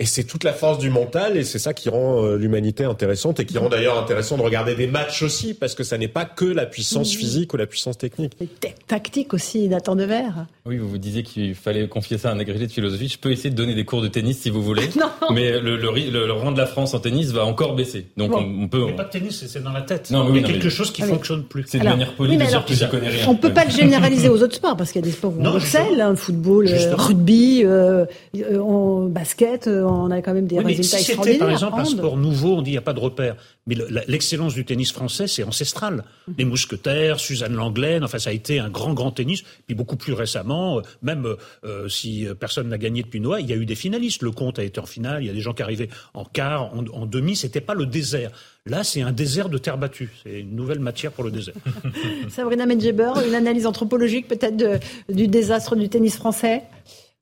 Et 0.00 0.06
c'est 0.06 0.22
toute 0.22 0.44
la 0.44 0.52
force 0.52 0.78
du 0.78 0.90
mental 0.90 1.36
et 1.36 1.42
c'est 1.42 1.58
ça 1.58 1.74
qui 1.74 1.88
rend 1.88 2.22
euh, 2.22 2.36
l'humanité 2.36 2.84
intéressante 2.84 3.40
et 3.40 3.44
qui 3.44 3.58
rend 3.58 3.68
d'ailleurs 3.68 3.98
intéressant 3.98 4.36
de 4.36 4.42
regarder 4.42 4.76
des 4.76 4.86
matchs 4.86 5.22
aussi 5.22 5.54
parce 5.54 5.74
que 5.74 5.82
ça 5.82 5.98
n'est 5.98 6.06
pas 6.06 6.24
que 6.24 6.44
la 6.44 6.66
puissance 6.66 7.12
physique 7.12 7.52
ou 7.52 7.56
la 7.56 7.66
puissance 7.66 7.98
technique. 7.98 8.36
Et 8.40 8.48
tactique 8.86 9.34
aussi, 9.34 9.68
Nathan 9.68 9.96
Devers. 9.96 10.46
Oui, 10.66 10.76
vous 10.76 10.88
vous 10.88 10.98
disiez 10.98 11.24
qu'il 11.24 11.54
fallait 11.54 11.88
confier 11.88 12.16
ça 12.16 12.30
à 12.30 12.34
un 12.34 12.38
agrégé 12.38 12.66
de 12.66 12.72
philosophie. 12.72 13.08
Je 13.08 13.18
peux 13.18 13.32
essayer 13.32 13.50
de 13.50 13.56
donner 13.56 13.74
des 13.74 13.84
cours 13.84 14.00
de 14.00 14.08
tennis 14.08 14.38
si 14.38 14.50
vous 14.50 14.62
voulez. 14.62 14.88
non. 14.96 15.08
Mais 15.32 15.58
le, 15.58 15.76
le, 15.76 15.90
le, 15.90 16.32
rang 16.32 16.52
de 16.52 16.58
la 16.58 16.66
France 16.66 16.94
en 16.94 17.00
tennis 17.00 17.32
va 17.32 17.44
encore 17.44 17.74
baisser. 17.74 18.06
Donc 18.16 18.32
on, 18.36 18.68
peut. 18.68 18.86
Mais 18.86 18.92
pas 18.92 19.04
de 19.04 19.10
tennis, 19.10 19.46
c'est 19.46 19.62
dans 19.62 19.72
la 19.72 19.82
tête. 19.82 20.10
Non, 20.10 20.32
il 20.32 20.40
y 20.40 20.44
a 20.44 20.46
quelque 20.46 20.68
chose 20.68 20.92
qui 20.92 21.02
ne 21.02 21.08
fonctionne 21.08 21.42
plus. 21.42 21.64
C'est 21.66 21.78
de 21.78 21.84
manière 21.84 22.14
polie 22.14 22.36
de 22.36 22.44
dire 22.44 22.64
que 22.64 22.74
j'y 22.74 22.88
connais 22.88 23.08
rien. 23.08 23.26
On 23.28 23.34
peut 23.34 23.52
pas 23.52 23.64
le 23.64 23.70
généraliser 23.78 24.28
aux 24.28 24.42
autres 24.42 24.54
sports 24.54 24.76
parce 24.76 24.92
qu'il 24.92 25.00
y 25.00 25.04
a 25.04 25.08
des 25.08 25.12
sports 25.12 25.32
où 25.36 25.42
on 25.42 25.56
excelle, 25.56 26.00
hein, 26.00 26.14
football, 26.14 26.68
euh, 26.68 26.94
rugby, 26.94 27.62
euh, 27.64 28.04
euh, 28.36 29.08
basket, 29.08 29.68
on 29.88 30.10
a 30.10 30.20
quand 30.22 30.34
même 30.34 30.46
des 30.46 30.58
mais 30.62 30.82
si 30.82 31.14
par 31.38 31.50
exemple 31.50 31.80
un 31.80 31.84
sport 31.84 32.16
nouveau, 32.16 32.56
on 32.56 32.62
dit 32.62 32.70
il 32.70 32.74
n'y 32.74 32.78
a 32.78 32.82
pas 32.82 32.92
de 32.92 33.00
repère. 33.00 33.36
Mais 33.66 33.76
l'excellence 34.06 34.54
du 34.54 34.64
tennis 34.64 34.92
français, 34.92 35.26
c'est 35.26 35.42
ancestral. 35.42 36.04
Mhm. 36.26 36.34
Les 36.38 36.44
mousquetaires, 36.44 37.20
Suzanne 37.20 37.54
Langlaine, 37.54 38.04
enfin 38.04 38.18
ça 38.18 38.30
a 38.30 38.32
été 38.32 38.58
un 38.58 38.70
grand 38.70 38.94
grand 38.94 39.10
tennis. 39.10 39.42
Puis 39.66 39.74
beaucoup 39.74 39.96
plus 39.96 40.12
récemment, 40.12 40.78
euh, 40.78 40.82
même 41.02 41.26
euh, 41.64 41.88
si 41.88 42.26
personne 42.38 42.68
n'a 42.68 42.78
gagné 42.78 43.02
depuis 43.02 43.20
Noah, 43.20 43.40
il 43.40 43.48
y 43.48 43.52
a 43.52 43.56
eu 43.56 43.66
des 43.66 43.74
finalistes. 43.74 44.22
Le 44.22 44.30
Comte 44.30 44.58
a 44.58 44.64
été 44.64 44.80
en 44.80 44.86
finale. 44.86 45.22
Il 45.22 45.26
y 45.26 45.30
a 45.30 45.34
des 45.34 45.40
gens 45.40 45.52
qui 45.52 45.62
arrivaient 45.62 45.90
en 46.14 46.24
quart, 46.24 46.74
en, 46.74 46.84
en 46.92 47.06
demi. 47.06 47.36
C'était 47.36 47.60
pas 47.60 47.74
le 47.74 47.86
désert. 47.86 48.30
Là, 48.66 48.84
c'est 48.84 49.00
un 49.00 49.12
désert 49.12 49.48
de 49.48 49.58
terre 49.58 49.78
battue. 49.78 50.10
C'est 50.22 50.40
une 50.40 50.54
nouvelle 50.54 50.80
matière 50.80 51.12
pour 51.12 51.24
le 51.24 51.30
désert. 51.30 51.54
Sabrina 52.28 52.66
Medjeber, 52.66 53.12
une 53.26 53.34
analyse 53.34 53.66
anthropologique 53.66 54.28
peut-être 54.28 54.80
du 55.08 55.28
désastre 55.28 55.74
du 55.76 55.88
tennis 55.88 56.16
français? 56.16 56.62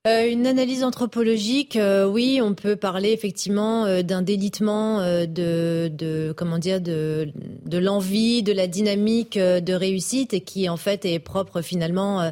Euh, 0.07 0.31
une 0.31 0.47
analyse 0.47 0.83
anthropologique, 0.83 1.75
euh, 1.75 2.07
oui, 2.07 2.39
on 2.41 2.53
peut 2.53 2.75
parler 2.75 3.11
effectivement 3.11 3.85
euh, 3.85 4.01
d'un 4.01 4.21
délitement 4.21 5.01
de, 5.01 5.89
de, 5.89 6.33
comment 6.35 6.57
dire, 6.57 6.79
de, 6.79 7.31
de 7.65 7.77
l'envie, 7.77 8.41
de 8.41 8.53
la 8.53 8.67
dynamique 8.67 9.37
de 9.37 9.73
réussite 9.73 10.33
et 10.33 10.41
qui 10.41 10.69
en 10.69 10.77
fait 10.77 11.05
est 11.05 11.19
propre 11.19 11.61
finalement 11.61 12.31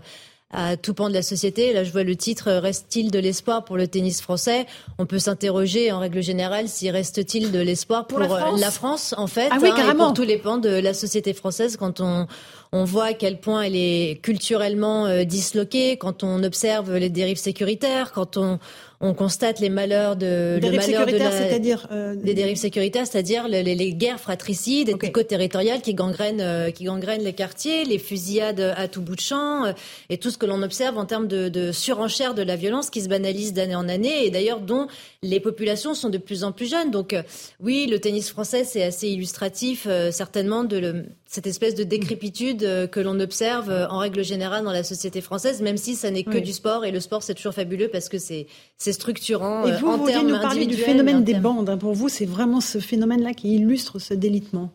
à 0.52 0.78
tout 0.78 0.94
pan 0.94 1.10
de 1.10 1.14
la 1.14 1.22
société. 1.22 1.74
Là, 1.74 1.84
je 1.84 1.92
vois 1.92 2.04
le 2.04 2.16
titre 2.16 2.52
Reste-t-il 2.52 3.12
de 3.12 3.20
l'espoir 3.20 3.66
pour 3.66 3.78
le 3.78 3.88
tennis 3.88 4.22
français? 4.22 4.66
On 4.98 5.06
peut 5.06 5.20
s'interroger 5.20 5.92
en 5.92 6.00
règle 6.00 6.22
générale 6.22 6.70
s'il 6.70 6.92
reste-t-il 6.92 7.52
de 7.52 7.60
l'espoir 7.60 8.08
pour, 8.08 8.20
la, 8.20 8.72
France? 8.72 9.14
en 9.18 9.28
fait, 9.28 9.50
ah 9.52 9.58
oui, 9.62 9.70
hein, 9.72 9.92
et 9.92 9.96
pour 9.96 10.14
tous 10.14 10.24
les 10.24 10.38
pans 10.38 10.58
de 10.58 10.70
la 10.70 10.94
société 10.94 11.34
française 11.34 11.78
quand 11.78 12.00
on 12.00 12.28
on 12.76 12.84
voit 12.84 13.06
à 13.06 13.14
quel 13.14 13.40
point 13.40 13.62
elle 13.62 13.76
est 13.76 14.22
culturellement 14.22 15.06
euh, 15.06 15.24
disloquée 15.24 15.96
quand 15.96 16.24
on 16.24 16.44
observe 16.44 16.96
les 16.98 17.10
dérives 17.10 17.38
sécuritaires, 17.38 18.12
quand 18.12 18.36
on, 18.36 18.60
on 19.06 19.14
constate 19.14 19.60
les 19.60 19.70
malheurs 19.70 20.16
de 20.16 20.58
dérives 20.60 20.82
sécuritaires, 20.82 21.32
c'est-à-dire 21.32 21.88
euh, 21.92 22.16
des 22.16 22.34
dérives 22.34 22.58
sécuritaires, 22.58 23.08
c'est-à-dire 23.08 23.48
les, 23.48 23.64
les, 23.64 23.94
guerres 23.94 24.20
fratricides, 24.20 24.88
les 25.02 25.12
côtes 25.12 25.28
territoriales 25.28 25.82
qui 25.82 25.94
gangrènent, 25.94 26.42
euh, 26.42 26.72
qui 26.72 26.86
gangrènent 26.86 27.24
les 27.24 27.34
quartiers, 27.34 27.86
les 27.86 28.00
fusillades 28.00 28.74
à 28.76 28.88
tout 28.88 29.02
bout 29.02 29.16
de 29.16 29.22
champ, 29.22 29.66
euh, 29.66 29.74
et 30.10 30.18
tout 30.18 30.32
ce 30.32 30.38
que 30.38 30.46
l'on 30.46 30.62
observe 30.64 30.98
en 30.98 31.06
termes 31.06 31.28
de, 31.28 31.50
de 31.50 31.72
surenchère 31.72 32.34
de 32.34 32.42
la 32.42 32.56
violence 32.56 32.90
qui 32.90 33.02
se 33.02 33.10
banalise 33.10 33.54
d'année 33.54 33.76
en 33.76 33.88
année, 33.88 34.26
et 34.26 34.32
d'ailleurs 34.32 34.60
dont 34.60 34.88
les 35.22 35.40
populations 35.40 35.94
sont 35.94 36.10
de 36.10 36.18
plus 36.18 36.44
en 36.44 36.52
plus 36.52 36.70
jeunes. 36.70 36.92
Donc 36.92 37.16
oui, 37.62 37.88
le 37.90 38.00
tennis 38.00 38.30
français 38.30 38.64
c'est 38.64 38.84
assez 38.84 39.08
illustratif, 39.08 39.88
certainement 40.12 40.64
de 40.64 40.78
le, 40.78 41.06
cette 41.36 41.48
espèce 41.48 41.76
de 41.76 41.84
décrépitude 41.84 42.64
euh, 42.64 42.88
que 42.88 43.02
l'on 43.02 43.20
observe 43.20 43.70
euh, 43.70 43.88
en 43.90 43.98
règle 43.98 44.24
générale 44.24 44.64
dans 44.64 44.72
la 44.72 44.84
société 44.84 45.20
française, 45.20 45.62
même 45.62 45.76
si 45.76 45.96
ça 45.96 46.10
n'est 46.10 46.24
que 46.24 46.38
du 46.38 46.54
sport. 46.54 46.86
Et 46.86 46.92
le 46.92 47.02
sport, 47.02 47.24
c'est 47.24 47.34
toujours 47.34 47.54
fabuleux 47.54 47.90
parce 47.90 48.08
que 48.10 48.18
c'est 48.18 48.48
structurant. 48.96 49.66
Et 49.66 49.72
vous, 49.74 49.88
euh, 49.88 49.96
vous 49.96 50.06
voulez 50.06 50.24
nous 50.24 50.40
parler 50.40 50.66
du 50.66 50.76
phénomène 50.76 51.24
des 51.24 51.36
bandes. 51.36 51.70
Hein. 51.70 51.78
Pour 51.78 51.94
vous, 51.94 52.10
c'est 52.10 52.26
vraiment 52.26 52.62
ce 52.62 52.80
phénomène-là 52.80 53.34
qui 53.34 53.56
illustre 53.56 54.00
ce 54.00 54.14
délitement 54.14 54.72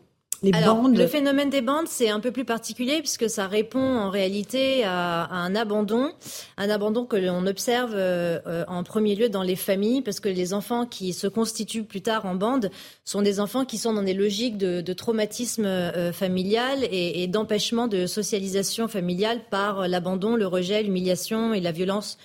alors, 0.53 0.87
Le 0.87 1.05
phénomène 1.05 1.51
des 1.51 1.61
bandes, 1.61 1.87
c'est 1.87 2.09
un 2.09 2.19
peu 2.19 2.31
plus 2.31 2.45
particulier 2.45 2.99
puisque 2.99 3.29
ça 3.29 3.45
répond 3.47 3.79
en 3.79 4.09
réalité 4.09 4.83
à, 4.83 5.29
un 5.31 5.55
abandon, 5.55 6.11
un 6.57 6.69
abandon 6.69 7.05
que 7.05 7.15
l'on 7.15 7.45
observe 7.45 7.93
euh, 7.93 8.39
euh, 8.47 8.65
en 8.67 8.83
premier 8.83 9.15
lieu 9.15 9.29
dans 9.29 9.43
les 9.43 9.55
familles, 9.55 10.01
parce 10.01 10.19
que 10.19 10.29
les 10.29 10.53
enfants 10.55 10.87
qui 10.87 11.13
se 11.13 11.27
constituent 11.27 11.83
plus 11.83 12.01
tard 12.01 12.25
en 12.25 12.33
bande 12.33 12.71
sont 13.05 13.21
des 13.21 13.39
enfants 13.39 13.65
qui 13.65 13.77
sont 13.77 13.93
dans 13.93 14.01
des 14.01 14.15
logiques 14.15 14.57
de, 14.57 14.93
traumatisme 14.93 15.65
euh, 15.65 16.11
familial 16.11 16.83
et, 16.83 17.23
et 17.23 17.27
d'empêchement 17.27 17.87
de 17.87 18.07
socialisation 18.07 18.87
familiale 18.87 19.41
par 19.51 19.87
l'abandon, 19.87 20.35
le 20.35 20.47
rejet, 20.47 20.81
l'humiliation 20.81 21.53
et 21.53 21.61
la 21.61 21.71
violence, 21.71 22.17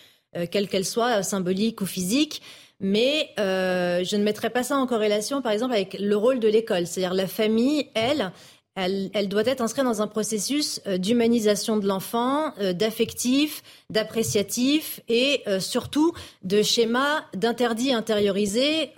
quelle 0.50 0.68
qu'elle 0.68 0.84
soit, 0.84 1.22
symbolique 1.22 1.80
ou 1.80 1.86
physique 1.86 2.42
mais 2.80 3.30
euh, 3.38 4.04
je 4.04 4.16
ne 4.16 4.22
mettrais 4.22 4.50
pas 4.50 4.62
ça 4.62 4.76
en 4.76 4.86
corrélation, 4.86 5.40
par 5.40 5.52
exemple, 5.52 5.72
avec 5.72 5.96
le 5.98 6.16
rôle 6.16 6.40
de 6.40 6.48
l'école. 6.48 6.86
C'est-à-dire 6.86 7.14
la 7.14 7.26
famille, 7.26 7.88
elle, 7.94 8.32
elle, 8.74 9.28
doit 9.28 9.46
être 9.46 9.62
inscrite 9.62 9.84
dans 9.84 10.02
un 10.02 10.06
processus 10.06 10.80
euh, 10.86 10.98
d'humanisation 10.98 11.78
de 11.78 11.86
l'enfant, 11.86 12.52
euh, 12.60 12.74
d'affectif, 12.74 13.62
d'appréciatif 13.90 15.00
et 15.08 15.42
euh, 15.46 15.60
surtout 15.60 16.12
de 16.42 16.62
schémas 16.62 17.24
d'interdits 17.34 17.92
intériorisés 17.92 18.90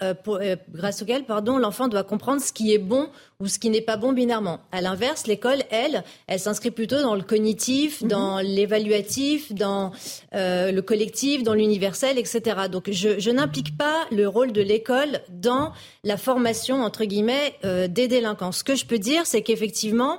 grâce 0.73 1.03
auxquels 1.03 1.25
pardon, 1.25 1.59
l'enfant 1.59 1.89
doit 1.89 2.05
comprendre 2.05 2.41
ce 2.41 2.53
qui 2.53 2.73
est 2.73 2.79
bon 2.79 3.09
ou 3.41 3.47
ce 3.47 3.59
qui 3.59 3.71
n'est 3.71 3.81
pas 3.81 3.97
bon 3.97 4.13
binairement. 4.13 4.61
À 4.73 4.81
l'inverse, 4.81 5.27
l'école, 5.27 5.63
elle, 5.71 6.03
elle 6.27 6.41
s'inscrit 6.41 6.73
plutôt 6.73 7.01
dans 7.01 7.15
le 7.15 7.23
cognitif, 7.23 8.03
mhm. 8.03 8.09
dans 8.09 8.41
l'évaluatif, 8.41 9.53
dans 9.53 9.93
le 10.33 10.81
collectif, 10.81 11.43
dans 11.43 11.55
l'universel, 11.55 12.19
etc. 12.19 12.41
Donc 12.71 12.91
je, 12.91 13.19
je 13.21 13.31
n'implique 13.31 13.77
pas 13.77 14.07
le 14.11 14.27
rôle 14.27 14.53
de 14.53 14.63
l'école 14.63 15.21
dans 15.29 15.73
la 16.03 16.17
formation, 16.17 16.83
entre 16.83 17.05
guillemets, 17.05 17.55
des 17.63 18.09
délinquants. 18.09 18.53
Ce 18.53 18.65
que 18.65 18.75
je 18.75 18.87
peux 18.87 18.99
dire, 18.99 19.27
c'est 19.27 19.43
qu'effectivement, 19.43 19.69
effectivement, 19.69 20.19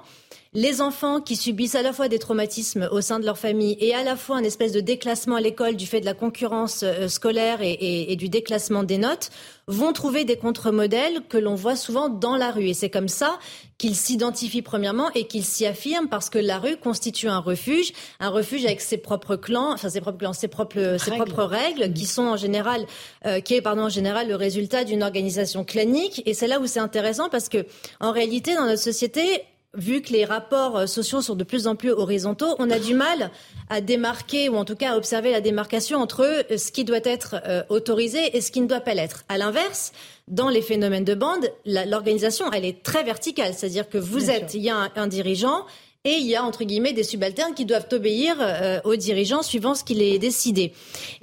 les 0.53 0.81
enfants 0.81 1.21
qui 1.21 1.35
subissent 1.35 1.75
à 1.75 1.83
la 1.83 1.93
fois 1.93 2.07
des 2.07 2.17
traumatismes 2.17 2.89
au 2.91 3.01
sein 3.01 3.19
de 3.19 3.25
leur 3.25 3.37
famille 3.37 3.77
et 3.79 3.93
à 3.93 4.03
la 4.03 4.15
fois 4.15 4.37
un 4.37 4.43
espèce 4.43 4.71
de 4.71 4.79
déclassement 4.79 5.35
à 5.35 5.41
l'école 5.41 5.75
du 5.75 5.85
fait 5.85 6.01
de 6.01 6.05
la 6.05 6.15
concurrence 6.15 6.81
euh, 6.81 7.07
scolaire 7.07 7.59
et, 7.61 8.15
du 8.15 8.29
déclassement 8.29 8.81
des 8.81 8.97
notes 8.97 9.29
vont 9.67 9.93
trouver 9.93 10.25
des 10.25 10.37
contre-modèles 10.37 11.21
que 11.29 11.37
l'on 11.37 11.53
voit 11.53 11.75
souvent 11.75 12.09
dans 12.09 12.35
la 12.35 12.49
rue. 12.49 12.69
Et 12.69 12.73
c'est 12.73 12.89
comme 12.89 13.07
ça 13.07 13.37
qu'ils 13.77 13.95
s'identifient 13.95 14.63
premièrement 14.63 15.11
et 15.13 15.27
qu'ils 15.27 15.45
s'y 15.45 15.67
affirment 15.67 16.09
parce 16.09 16.31
que 16.31 16.39
la 16.39 16.57
rue 16.57 16.77
constitue 16.77 17.27
un 17.27 17.37
refuge, 17.37 17.93
un 18.19 18.29
refuge 18.29 18.65
avec 18.65 18.81
ses 18.81 18.97
propres 18.97 19.35
clans, 19.35 19.73
enfin 19.73 19.89
ses 19.89 20.01
propres 20.01 20.17
clans, 20.17 20.33
ses 20.33 20.47
propres, 20.47 20.97
ses 20.97 21.11
propres 21.11 21.43
règles 21.43 21.93
qui 21.93 22.07
sont 22.07 22.23
en 22.23 22.37
général, 22.37 22.87
euh, 23.27 23.39
qui 23.39 23.53
est 23.53 23.61
pardon 23.61 23.83
en 23.83 23.89
général 23.89 24.27
le 24.27 24.35
résultat 24.35 24.83
d'une 24.83 25.03
organisation 25.03 25.63
clanique. 25.63 26.23
Et 26.25 26.33
c'est 26.33 26.47
là 26.47 26.59
où 26.59 26.65
c'est 26.65 26.79
intéressant 26.79 27.29
parce 27.29 27.49
que 27.49 27.67
en 27.99 28.11
réalité 28.11 28.55
dans 28.55 28.65
notre 28.65 28.81
société 28.81 29.43
vu 29.77 30.01
que 30.01 30.11
les 30.11 30.25
rapports 30.25 30.77
euh, 30.77 30.85
sociaux 30.87 31.21
sont 31.21 31.35
de 31.35 31.43
plus 31.43 31.67
en 31.67 31.75
plus 31.75 31.91
horizontaux, 31.91 32.55
on 32.59 32.69
a 32.69 32.79
du 32.79 32.95
mal 32.95 33.31
à 33.69 33.81
démarquer 33.81 34.49
ou 34.49 34.55
en 34.55 34.65
tout 34.65 34.75
cas 34.75 34.93
à 34.93 34.97
observer 34.97 35.31
la 35.31 35.41
démarcation 35.41 35.99
entre 35.99 36.21
euh, 36.21 36.57
ce 36.57 36.71
qui 36.71 36.83
doit 36.83 36.99
être 37.03 37.35
euh, 37.45 37.63
autorisé 37.69 38.35
et 38.35 38.41
ce 38.41 38.51
qui 38.51 38.61
ne 38.61 38.67
doit 38.67 38.79
pas 38.79 38.93
l'être. 38.93 39.25
À 39.29 39.37
l'inverse, 39.37 39.91
dans 40.27 40.49
les 40.49 40.61
phénomènes 40.61 41.05
de 41.05 41.13
bande, 41.13 41.51
l'organisation, 41.65 42.51
elle 42.51 42.65
est 42.65 42.83
très 42.83 43.03
verticale, 43.03 43.53
c'est-à-dire 43.53 43.89
que 43.89 43.97
vous 43.97 44.29
êtes, 44.29 44.53
il 44.53 44.61
y 44.61 44.69
a 44.69 44.91
un, 44.95 45.07
dirigeant 45.07 45.65
et 46.03 46.13
il 46.13 46.25
y 46.25 46.35
a 46.35 46.43
entre 46.43 46.63
guillemets 46.63 46.93
des 46.93 47.03
subalternes 47.03 47.53
qui 47.53 47.65
doivent 47.65 47.87
obéir 47.91 48.37
aux 48.85 48.95
dirigeants 48.95 49.41
suivant 49.41 49.75
ce 49.75 49.83
qu'il 49.83 50.01
est 50.01 50.19
décidé. 50.19 50.71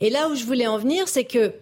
Et 0.01 0.11
là 0.11 0.29
où 0.29 0.35
je 0.35 0.45
voulais 0.45 0.67
en 0.67 0.77
venir, 0.77 1.09
c'est 1.09 1.25
que 1.25 1.53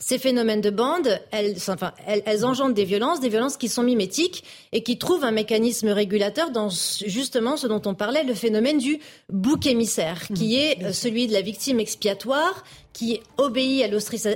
ces 0.00 0.18
phénomènes 0.18 0.60
de 0.60 0.70
bande, 0.70 1.20
elles, 1.32 1.56
enfin, 1.68 1.92
elles, 2.06 2.44
engendrent 2.44 2.74
des 2.74 2.84
violences, 2.84 3.18
des 3.18 3.28
violences 3.28 3.56
qui 3.56 3.68
sont 3.68 3.82
mimétiques 3.82 4.44
et 4.72 4.82
qui 4.82 4.96
trouvent 4.96 5.24
un 5.24 5.32
mécanisme 5.32 5.88
régulateur 5.88 6.50
dans 6.50 6.68
justement 6.70 7.56
ce 7.56 7.66
dont 7.66 7.82
on 7.84 7.94
parlait, 7.94 8.22
le 8.22 8.34
phénomène 8.34 8.78
du 8.78 9.00
bouc 9.28 9.66
émissaire, 9.66 10.28
qui 10.34 10.56
mmh, 10.56 10.86
est 10.86 10.92
celui 10.92 11.26
de 11.26 11.32
la 11.32 11.40
victime 11.40 11.80
expiatoire 11.80 12.64
qui 12.92 13.20
obéit 13.36 13.84
à 13.84 13.88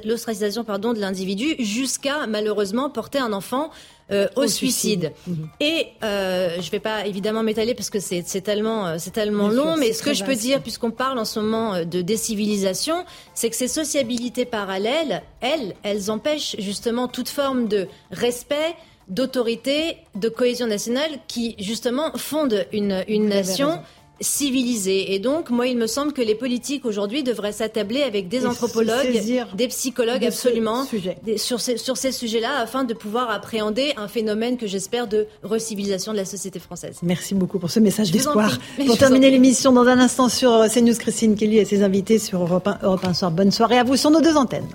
l'ostracisation 0.05 0.63
pardon 0.63 0.93
de 0.93 1.01
l'individu 1.01 1.57
jusqu'à 1.59 2.29
malheureusement 2.29 2.91
porter 2.91 3.19
un 3.19 3.33
enfant 3.33 3.71
euh, 4.11 4.29
au, 4.37 4.47
suicide. 4.47 5.13
Mhm. 5.27 5.49
Et 5.61 5.87
euh, 6.03 6.57
je 6.61 6.67
ne 6.67 6.71
vais 6.71 6.81
pas 6.81 7.07
évidemment 7.07 7.43
m'étaler 7.43 7.75
parce 7.75 7.89
que 7.89 8.01
c'est 8.01 8.23
tellement, 8.43 8.87
euh, 8.87 8.97
c'est 8.99 9.13
tellement 9.13 9.49
long, 9.49 9.77
mais 9.77 9.93
ce 9.93 10.03
que 10.03 10.13
je 10.13 10.25
peux 10.25 10.35
dire, 10.35 10.61
puisqu'on 10.61 10.91
parle 10.91 11.19
en 11.19 11.25
ce 11.25 11.41
moment 11.41 11.85
de 11.85 12.03
décivilisation, 12.03 13.05
c'est 13.35 13.49
que 13.49 13.57
ces 13.57 13.69
sociabilités 13.69 14.45
parallèles, 14.45 15.23
elles, 15.41 15.75
elles 15.83 16.11
empêchent 16.11 16.57
justement 16.59 17.09
toute 17.09 17.29
forme 17.29 17.69
de 17.69 17.89
respect, 18.11 18.75
d'autorité, 19.09 19.99
de 20.15 20.29
cohésion 20.29 20.67
nationale 20.67 21.11
qui 21.29 21.55
justement 21.59 22.13
fondent 22.17 22.67
une, 22.73 23.05
une 23.09 23.29
nation 23.29 23.81
civilisé. 24.23 25.15
Et 25.15 25.19
donc, 25.19 25.51
moi, 25.51 25.67
il 25.67 25.77
me 25.77 25.87
semble 25.87 26.13
que 26.13 26.23
les 26.23 26.35
politiques 26.35 26.85
aujourd'hui 26.85 27.23
devraient 27.23 27.53
s'attabler 27.53 28.03
avec 28.03 28.29
des 28.29 28.47
anthropologues, 28.47 29.21
des 29.55 29.69
psychologues, 29.69 30.25
absolument, 30.25 30.87
sur 31.37 31.61
ces, 31.61 31.77
sur 31.77 31.97
ces 31.97 32.13
sujets-là, 32.13 32.59
afin 32.61 32.85
de 32.85 32.95
pouvoir 32.95 33.31
appréhender 33.31 33.93
un 33.97 34.09
phénomène 34.09 34.57
que 34.57 34.67
j'espère 34.67 35.07
de 35.07 35.27
recivilisation 35.43 36.13
de 36.13 36.19
la 36.19 36.25
société 36.25 36.59
française. 36.59 36.99
Merci 37.03 37.35
beaucoup 37.35 37.59
pour 37.59 37.71
ce 37.71 37.81
message 37.81 38.11
d'espoir. 38.11 38.59
Pour 38.87 38.99
terminer 38.99 39.31
l'émission, 39.31 39.73
dans 39.73 39.87
un 39.87 39.99
instant 39.99 40.29
sur 40.29 40.67
CNews, 40.73 40.95
Christine 40.95 41.37
Kelly 41.37 41.59
et 41.59 41.65
ses 41.65 41.83
invités 41.83 42.19
sur 42.19 42.43
Europe 42.43 42.67
1, 42.67 42.79
Europe 42.83 43.05
1 43.05 43.15
Soir. 43.15 43.31
Bonne 43.31 43.51
soirée 43.51 43.79
à 43.79 43.85
vous 43.85 43.97
sur 43.97 44.11
nos 44.11 44.21
deux 44.21 44.37
antennes. 44.37 44.69